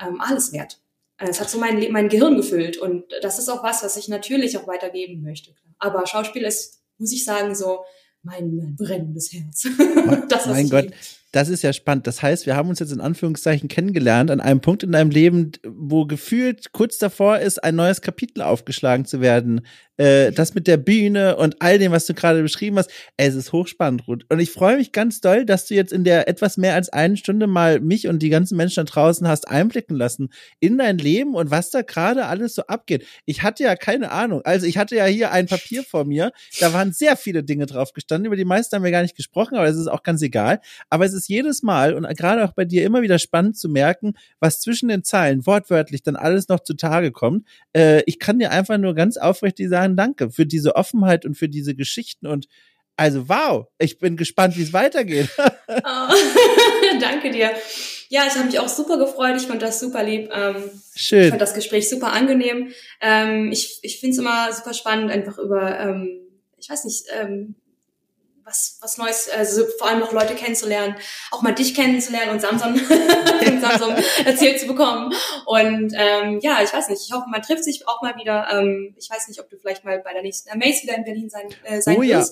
ähm, 0.00 0.20
alles 0.20 0.52
wert. 0.52 0.78
Äh, 1.16 1.30
Es 1.30 1.40
hat 1.40 1.48
so 1.48 1.58
mein, 1.58 1.90
mein 1.90 2.10
Gehirn 2.10 2.36
gefüllt 2.36 2.76
und 2.76 3.04
das 3.22 3.38
ist 3.38 3.48
auch 3.48 3.64
was, 3.64 3.82
was 3.82 3.96
ich 3.96 4.08
natürlich 4.08 4.58
auch 4.58 4.68
weitergeben 4.68 5.22
möchte. 5.22 5.54
Aber 5.78 6.06
Schauspiel 6.06 6.42
ist, 6.42 6.82
muss 6.98 7.12
ich 7.12 7.24
sagen, 7.24 7.54
so 7.54 7.84
mein, 8.22 8.76
brennendes 8.76 9.32
Herz. 9.32 9.66
das, 10.28 10.46
mein 10.46 10.68
Gott, 10.68 10.88
das 11.32 11.48
ist 11.48 11.62
ja 11.62 11.72
spannend. 11.72 12.06
Das 12.06 12.20
heißt, 12.20 12.44
wir 12.44 12.54
haben 12.54 12.68
uns 12.68 12.80
jetzt 12.80 12.92
in 12.92 13.00
Anführungszeichen 13.00 13.68
kennengelernt 13.68 14.30
an 14.30 14.40
einem 14.40 14.60
Punkt 14.60 14.82
in 14.82 14.92
deinem 14.92 15.10
Leben, 15.10 15.52
wo 15.66 16.04
gefühlt 16.04 16.72
kurz 16.72 16.98
davor 16.98 17.38
ist, 17.38 17.64
ein 17.64 17.76
neues 17.76 18.02
Kapitel 18.02 18.42
aufgeschlagen 18.42 19.06
zu 19.06 19.22
werden. 19.22 19.62
Äh, 19.98 20.30
das 20.32 20.54
mit 20.54 20.66
der 20.66 20.76
Bühne 20.76 21.36
und 21.36 21.56
all 21.60 21.78
dem, 21.78 21.92
was 21.92 22.06
du 22.06 22.14
gerade 22.14 22.40
beschrieben 22.40 22.78
hast, 22.78 22.90
es 23.16 23.34
ist 23.34 23.52
hochspannend, 23.52 24.06
Ruth. 24.06 24.24
Und 24.28 24.38
ich 24.38 24.50
freue 24.50 24.76
mich 24.76 24.92
ganz 24.92 25.20
doll, 25.20 25.44
dass 25.44 25.66
du 25.66 25.74
jetzt 25.74 25.92
in 25.92 26.04
der 26.04 26.28
etwas 26.28 26.56
mehr 26.56 26.74
als 26.74 26.88
eine 26.88 27.16
Stunde 27.16 27.48
mal 27.48 27.80
mich 27.80 28.06
und 28.06 28.20
die 28.20 28.28
ganzen 28.28 28.56
Menschen 28.56 28.84
da 28.86 28.90
draußen 28.92 29.26
hast 29.26 29.48
einblicken 29.48 29.96
lassen 29.96 30.30
in 30.60 30.78
dein 30.78 30.98
Leben 30.98 31.34
und 31.34 31.50
was 31.50 31.70
da 31.70 31.82
gerade 31.82 32.26
alles 32.26 32.54
so 32.54 32.62
abgeht. 32.62 33.04
Ich 33.24 33.42
hatte 33.42 33.64
ja 33.64 33.74
keine 33.74 34.12
Ahnung. 34.12 34.42
Also 34.44 34.66
ich 34.66 34.78
hatte 34.78 34.94
ja 34.94 35.06
hier 35.06 35.32
ein 35.32 35.46
Papier 35.46 35.82
vor 35.82 36.04
mir, 36.04 36.32
da 36.60 36.72
waren 36.72 36.92
sehr 36.92 37.16
viele 37.16 37.42
Dinge 37.42 37.66
drauf 37.66 37.92
gestanden, 37.92 38.26
über 38.26 38.36
die 38.36 38.44
meisten 38.44 38.76
haben 38.76 38.84
wir 38.84 38.92
gar 38.92 39.02
nicht 39.02 39.16
gesprochen, 39.16 39.56
aber 39.56 39.66
es 39.66 39.76
ist 39.76 39.88
auch 39.88 40.04
ganz 40.04 40.22
egal. 40.22 40.60
Aber 40.90 41.04
es 41.06 41.12
ist 41.12 41.28
jedes 41.28 41.62
Mal 41.64 41.94
und 41.94 42.06
gerade 42.16 42.44
auch 42.44 42.52
bei 42.52 42.64
dir 42.64 42.84
immer 42.84 43.02
wieder 43.02 43.18
spannend 43.18 43.56
zu 43.58 43.68
merken, 43.68 44.14
was 44.38 44.60
zwischen 44.60 44.88
den 44.88 45.02
Zeilen 45.02 45.44
wortwörtlich 45.44 46.02
dann 46.04 46.14
alles 46.14 46.48
noch 46.48 46.60
zutage 46.60 47.10
kommt. 47.10 47.46
Äh, 47.74 48.02
ich 48.06 48.20
kann 48.20 48.38
dir 48.38 48.52
einfach 48.52 48.78
nur 48.78 48.94
ganz 48.94 49.16
aufrichtig 49.16 49.68
sagen, 49.88 49.96
danke 49.96 50.30
für 50.30 50.46
diese 50.46 50.76
Offenheit 50.76 51.24
und 51.24 51.34
für 51.34 51.48
diese 51.48 51.74
Geschichten 51.74 52.26
und 52.26 52.46
also 52.96 53.28
wow, 53.28 53.66
ich 53.78 53.98
bin 53.98 54.16
gespannt, 54.16 54.56
wie 54.56 54.62
es 54.62 54.72
weitergeht. 54.72 55.28
Ah, 55.68 56.12
Danke 57.00 57.30
dir. 57.30 57.52
Ja, 58.08 58.22
ich 58.26 58.34
habe 58.34 58.46
mich 58.46 58.58
auch 58.58 58.68
super 58.68 58.98
gefreut. 58.98 59.36
Ich 59.36 59.46
fand 59.46 59.62
das 59.62 59.78
super 59.78 60.02
lieb. 60.02 60.30
Ähm, 60.32 60.64
ich 60.96 61.02
Schön. 61.02 61.28
fand 61.28 61.40
das 61.40 61.54
Gespräch 61.54 61.88
super 61.88 62.12
angenehm. 62.12 62.72
Ähm, 63.00 63.52
ich 63.52 63.78
ich 63.82 64.00
finde 64.00 64.14
es 64.14 64.18
immer 64.18 64.52
super 64.52 64.74
spannend, 64.74 65.12
einfach 65.12 65.38
über, 65.38 65.78
ähm, 65.78 66.22
ich 66.56 66.68
weiß 66.68 66.84
nicht, 66.86 67.04
ähm, 67.12 67.54
was, 68.48 68.78
was 68.80 68.98
Neues, 68.98 69.28
also 69.28 69.64
vor 69.78 69.88
allem 69.88 70.02
auch 70.02 70.12
Leute 70.12 70.34
kennenzulernen, 70.34 70.96
auch 71.30 71.42
mal 71.42 71.54
dich 71.54 71.74
kennenzulernen 71.74 72.32
und 72.32 72.40
Samsung, 72.40 72.76
Samsung 73.60 73.94
erzählt 74.24 74.58
zu 74.58 74.66
bekommen. 74.66 75.12
Und 75.46 75.92
ähm, 75.94 76.40
ja, 76.42 76.62
ich 76.62 76.72
weiß 76.72 76.88
nicht, 76.88 77.02
ich 77.06 77.12
hoffe, 77.12 77.26
man 77.28 77.42
trifft 77.42 77.64
sich 77.64 77.86
auch 77.86 78.02
mal 78.02 78.16
wieder. 78.16 78.48
Ähm, 78.50 78.94
ich 78.98 79.10
weiß 79.10 79.28
nicht, 79.28 79.40
ob 79.40 79.50
du 79.50 79.56
vielleicht 79.58 79.84
mal 79.84 79.98
bei 80.00 80.12
der 80.12 80.22
nächsten 80.22 80.50
Amaze 80.50 80.82
wieder 80.82 80.96
in 80.96 81.04
Berlin 81.04 81.30
sein, 81.30 81.48
äh, 81.64 81.80
sein 81.80 81.96
Oh 81.96 82.02
ja. 82.02 82.24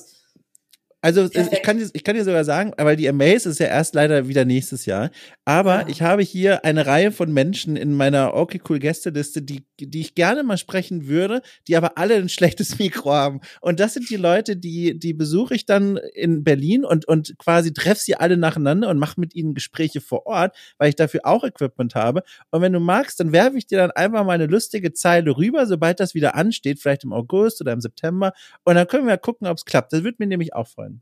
Also 1.03 1.21
es- 1.23 1.29
ich 1.29 1.35
Perfekt. 1.35 1.63
kann, 1.65 1.79
dir, 1.79 1.89
ich 1.93 2.03
kann 2.03 2.17
dir 2.17 2.25
sogar 2.25 2.45
sagen, 2.45 2.73
weil 2.79 2.97
die 2.97 3.09
Amaze 3.09 3.51
ist 3.51 3.61
ja 3.61 3.67
erst 3.67 3.95
leider 3.95 4.27
wieder 4.27 4.45
nächstes 4.45 4.87
Jahr. 4.87 5.11
Aber 5.45 5.83
Ja. 5.83 5.89
ich 5.89 6.03
habe 6.03 6.23
hier 6.23 6.65
eine 6.65 6.85
Reihe 6.87 7.13
von 7.13 7.33
Menschen 7.33 7.77
in 7.77 7.93
meiner 7.93 8.35
Okay 8.35 8.61
Cool 8.69 8.81
Gästeliste, 8.81 9.41
die, 9.43 9.65
die 9.79 10.01
ich 10.01 10.15
gerne 10.17 10.43
mal 10.43 10.57
sprechen 10.59 11.07
würde, 11.07 11.43
die 11.69 11.77
aber 11.77 11.97
alle 11.97 12.17
ein 12.17 12.29
schlechtes 12.29 12.79
Mikro 12.81 13.13
haben. 13.13 13.41
Und 13.61 13.79
das 13.79 13.95
sind 13.95 14.11
die 14.11 14.17
Leute, 14.17 14.57
die, 14.57 14.99
die 14.99 15.13
besuche 15.15 15.55
ich 15.55 15.65
dann 15.65 15.97
in 16.15 16.43
Berlin 16.43 16.85
und, 16.85 17.07
und 17.07 17.35
quasi 17.39 17.73
treffe 17.73 18.01
sie 18.03 18.17
alle 18.17 18.37
nacheinander 18.37 18.89
und 18.89 18.99
mache 18.99 19.21
mit 19.21 19.33
ihnen 19.35 19.55
Gespräche 19.55 20.01
vor 20.01 20.27
Ort, 20.27 20.57
weil 20.79 20.89
ich 20.89 20.97
dafür 20.97 21.21
auch 21.25 21.45
Equipment 21.45 21.95
habe. 21.95 22.23
Und 22.51 22.63
wenn 22.63 22.73
du 22.73 22.81
magst, 22.81 23.21
dann 23.21 23.31
werfe 23.33 23.59
ich 23.59 23.67
dir 23.67 23.79
dann 23.79 23.91
einfach 23.93 24.25
mal 24.25 24.33
eine 24.33 24.47
lustige 24.47 24.93
Zeile 24.93 25.37
rüber, 25.37 25.67
sobald 25.67 26.01
das 26.01 26.15
wieder 26.15 26.35
ansteht, 26.35 26.81
vielleicht 26.81 27.05
im 27.05 27.13
August 27.13 27.61
oder 27.61 27.73
im 27.73 27.81
September. 27.81 28.33
Und 28.65 28.75
dann 28.75 28.89
können 28.89 29.07
wir 29.07 29.17
gucken, 29.19 29.47
ob 29.47 29.59
es 29.59 29.65
klappt. 29.67 29.93
Das 29.93 30.03
würde 30.03 30.17
mir 30.19 30.27
nämlich 30.27 30.53
auch 30.55 30.67
freuen. 30.67 30.96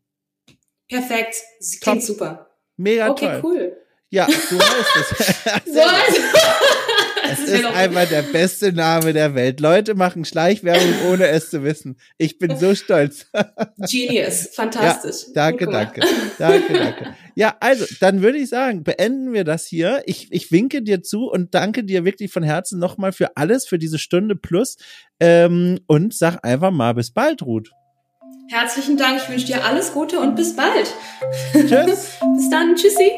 Perfekt. 0.89 1.36
Das 1.59 1.81
klingt 1.81 2.01
Top. 2.01 2.06
super. 2.06 2.51
Mega 2.77 3.11
Okay, 3.11 3.27
toll. 3.27 3.40
cool. 3.44 3.77
Ja, 4.11 4.27
du 4.27 4.59
weißt 4.59 5.11
es. 5.11 5.35
So, 5.74 5.81
Es 7.31 7.40
ist 7.40 7.65
einfach 7.65 8.06
der 8.09 8.20
beste 8.23 8.73
Name 8.73 9.12
der 9.15 9.35
Welt. 9.35 9.59
Leute 9.61 9.94
machen 9.94 10.24
Schleichwerbung, 10.27 11.11
ohne 11.11 11.27
es 11.28 11.48
zu 11.51 11.65
wissen. 11.65 11.97
Ich 12.19 12.39
bin 12.39 12.56
so 12.59 12.74
stolz. 12.74 13.27
Genius. 13.78 14.48
Fantastisch. 14.52 15.32
Danke, 15.35 15.65
Gut 15.65 15.73
gemacht. 15.73 15.93
danke. 15.97 16.15
Danke, 16.39 16.73
danke. 16.74 17.16
Ja, 17.35 17.56
also, 17.61 17.86
dann 18.01 18.20
würde 18.23 18.39
ich 18.39 18.51
sagen, 18.51 18.85
beenden 18.85 19.32
wir 19.32 19.44
das 19.44 19.66
hier. 19.66 20.02
Ich, 20.05 20.28
ich 20.31 20.52
winke 20.52 20.82
dir 20.82 21.02
zu 21.02 21.31
und 21.31 21.55
danke 21.55 21.82
dir 21.82 22.05
wirklich 22.05 22.31
von 22.31 22.43
Herzen 22.43 22.78
nochmal 22.78 23.12
für 23.12 23.36
alles, 23.36 23.66
für 23.66 23.78
diese 23.78 23.98
Stunde 23.98 24.36
plus. 24.36 24.77
Ähm, 25.19 25.81
und 25.86 26.15
sag 26.15 26.44
einfach 26.44 26.70
mal 26.70 26.93
bis 26.93 27.11
bald, 27.11 27.40
Ruth. 27.43 27.70
Herzlichen 28.48 28.98
Dank. 28.98 29.22
Ich 29.22 29.30
wünsche 29.30 29.46
dir 29.46 29.64
alles 29.64 29.92
Gute 29.94 30.20
und 30.20 30.36
bis 30.36 30.54
bald. 30.54 30.92
Tschüss. 31.52 32.18
Bis 32.36 32.50
dann. 32.50 32.74
Tschüssi. 32.76 33.12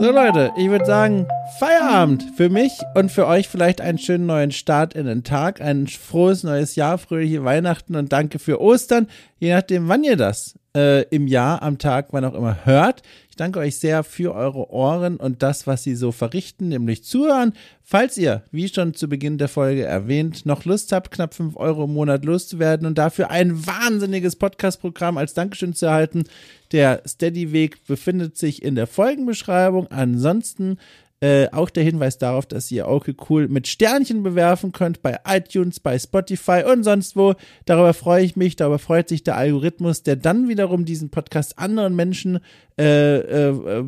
So 0.00 0.10
Leute, 0.10 0.50
ich 0.56 0.68
würde 0.68 0.84
sagen, 0.84 1.28
Feierabend 1.60 2.24
für 2.36 2.48
mich 2.48 2.72
und 2.96 3.12
für 3.12 3.28
euch 3.28 3.48
vielleicht 3.48 3.80
einen 3.80 3.98
schönen 3.98 4.26
neuen 4.26 4.50
Start 4.50 4.94
in 4.94 5.06
den 5.06 5.22
Tag, 5.22 5.60
ein 5.60 5.86
frohes 5.86 6.42
neues 6.42 6.74
Jahr, 6.74 6.98
fröhliche 6.98 7.44
Weihnachten 7.44 7.94
und 7.94 8.12
danke 8.12 8.40
für 8.40 8.60
Ostern, 8.60 9.06
je 9.38 9.54
nachdem, 9.54 9.86
wann 9.86 10.02
ihr 10.02 10.16
das 10.16 10.58
äh, 10.76 11.02
im 11.10 11.28
Jahr, 11.28 11.62
am 11.62 11.78
Tag, 11.78 12.08
wann 12.10 12.24
auch 12.24 12.34
immer 12.34 12.64
hört. 12.64 13.02
Ich 13.32 13.36
danke 13.36 13.60
euch 13.60 13.78
sehr 13.78 14.04
für 14.04 14.34
eure 14.34 14.70
Ohren 14.70 15.16
und 15.16 15.42
das, 15.42 15.66
was 15.66 15.82
sie 15.82 15.94
so 15.94 16.12
verrichten, 16.12 16.68
nämlich 16.68 17.02
zuhören. 17.02 17.54
Falls 17.82 18.18
ihr, 18.18 18.42
wie 18.50 18.68
schon 18.68 18.92
zu 18.92 19.08
Beginn 19.08 19.38
der 19.38 19.48
Folge 19.48 19.84
erwähnt, 19.84 20.44
noch 20.44 20.66
Lust 20.66 20.92
habt, 20.92 21.10
knapp 21.10 21.32
5 21.32 21.56
Euro 21.56 21.84
im 21.84 21.94
Monat 21.94 22.26
loszuwerden 22.26 22.86
und 22.86 22.98
dafür 22.98 23.30
ein 23.30 23.66
wahnsinniges 23.66 24.36
Podcast-Programm 24.36 25.16
als 25.16 25.32
Dankeschön 25.32 25.72
zu 25.72 25.86
erhalten, 25.86 26.24
der 26.72 27.02
Steady-Weg 27.08 27.86
befindet 27.86 28.36
sich 28.36 28.62
in 28.62 28.74
der 28.74 28.86
Folgenbeschreibung. 28.86 29.86
Ansonsten 29.90 30.76
äh, 31.22 31.48
auch 31.52 31.70
der 31.70 31.84
Hinweis 31.84 32.18
darauf, 32.18 32.46
dass 32.46 32.68
ihr 32.72 32.88
okay 32.88 33.14
cool 33.30 33.46
mit 33.46 33.68
Sternchen 33.68 34.24
bewerfen 34.24 34.72
könnt 34.72 35.02
bei 35.02 35.20
iTunes, 35.24 35.78
bei 35.78 35.96
Spotify 35.96 36.64
und 36.66 36.82
sonst 36.82 37.14
wo. 37.14 37.34
Darüber 37.64 37.94
freue 37.94 38.24
ich 38.24 38.34
mich, 38.34 38.56
darüber 38.56 38.80
freut 38.80 39.08
sich 39.08 39.22
der 39.22 39.36
Algorithmus, 39.36 40.02
der 40.02 40.16
dann 40.16 40.48
wiederum 40.48 40.84
diesen 40.84 41.10
Podcast 41.10 41.60
anderen 41.60 41.94
Menschen 41.94 42.40
äh, 42.76 43.18
äh, 43.18 43.50
äh, 43.50 43.84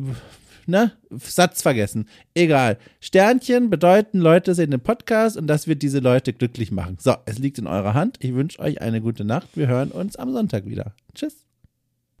ne? 0.65 0.93
Satz 1.09 1.61
vergessen. 1.61 2.07
Egal. 2.35 2.77
Sternchen 3.01 3.69
bedeuten, 3.69 4.19
Leute 4.19 4.55
sehen 4.55 4.71
den 4.71 4.79
Podcast 4.79 5.35
und 5.35 5.47
das 5.47 5.67
wird 5.67 5.81
diese 5.81 5.99
Leute 5.99 6.31
glücklich 6.31 6.71
machen. 6.71 6.95
So, 7.01 7.15
es 7.25 7.37
liegt 7.37 7.57
in 7.57 7.67
eurer 7.67 7.93
Hand. 7.93 8.15
Ich 8.21 8.33
wünsche 8.33 8.59
euch 8.59 8.81
eine 8.81 9.01
gute 9.01 9.25
Nacht. 9.25 9.49
Wir 9.55 9.67
hören 9.67 9.91
uns 9.91 10.15
am 10.15 10.31
Sonntag 10.31 10.67
wieder. 10.67 10.95
Tschüss. 11.13 11.45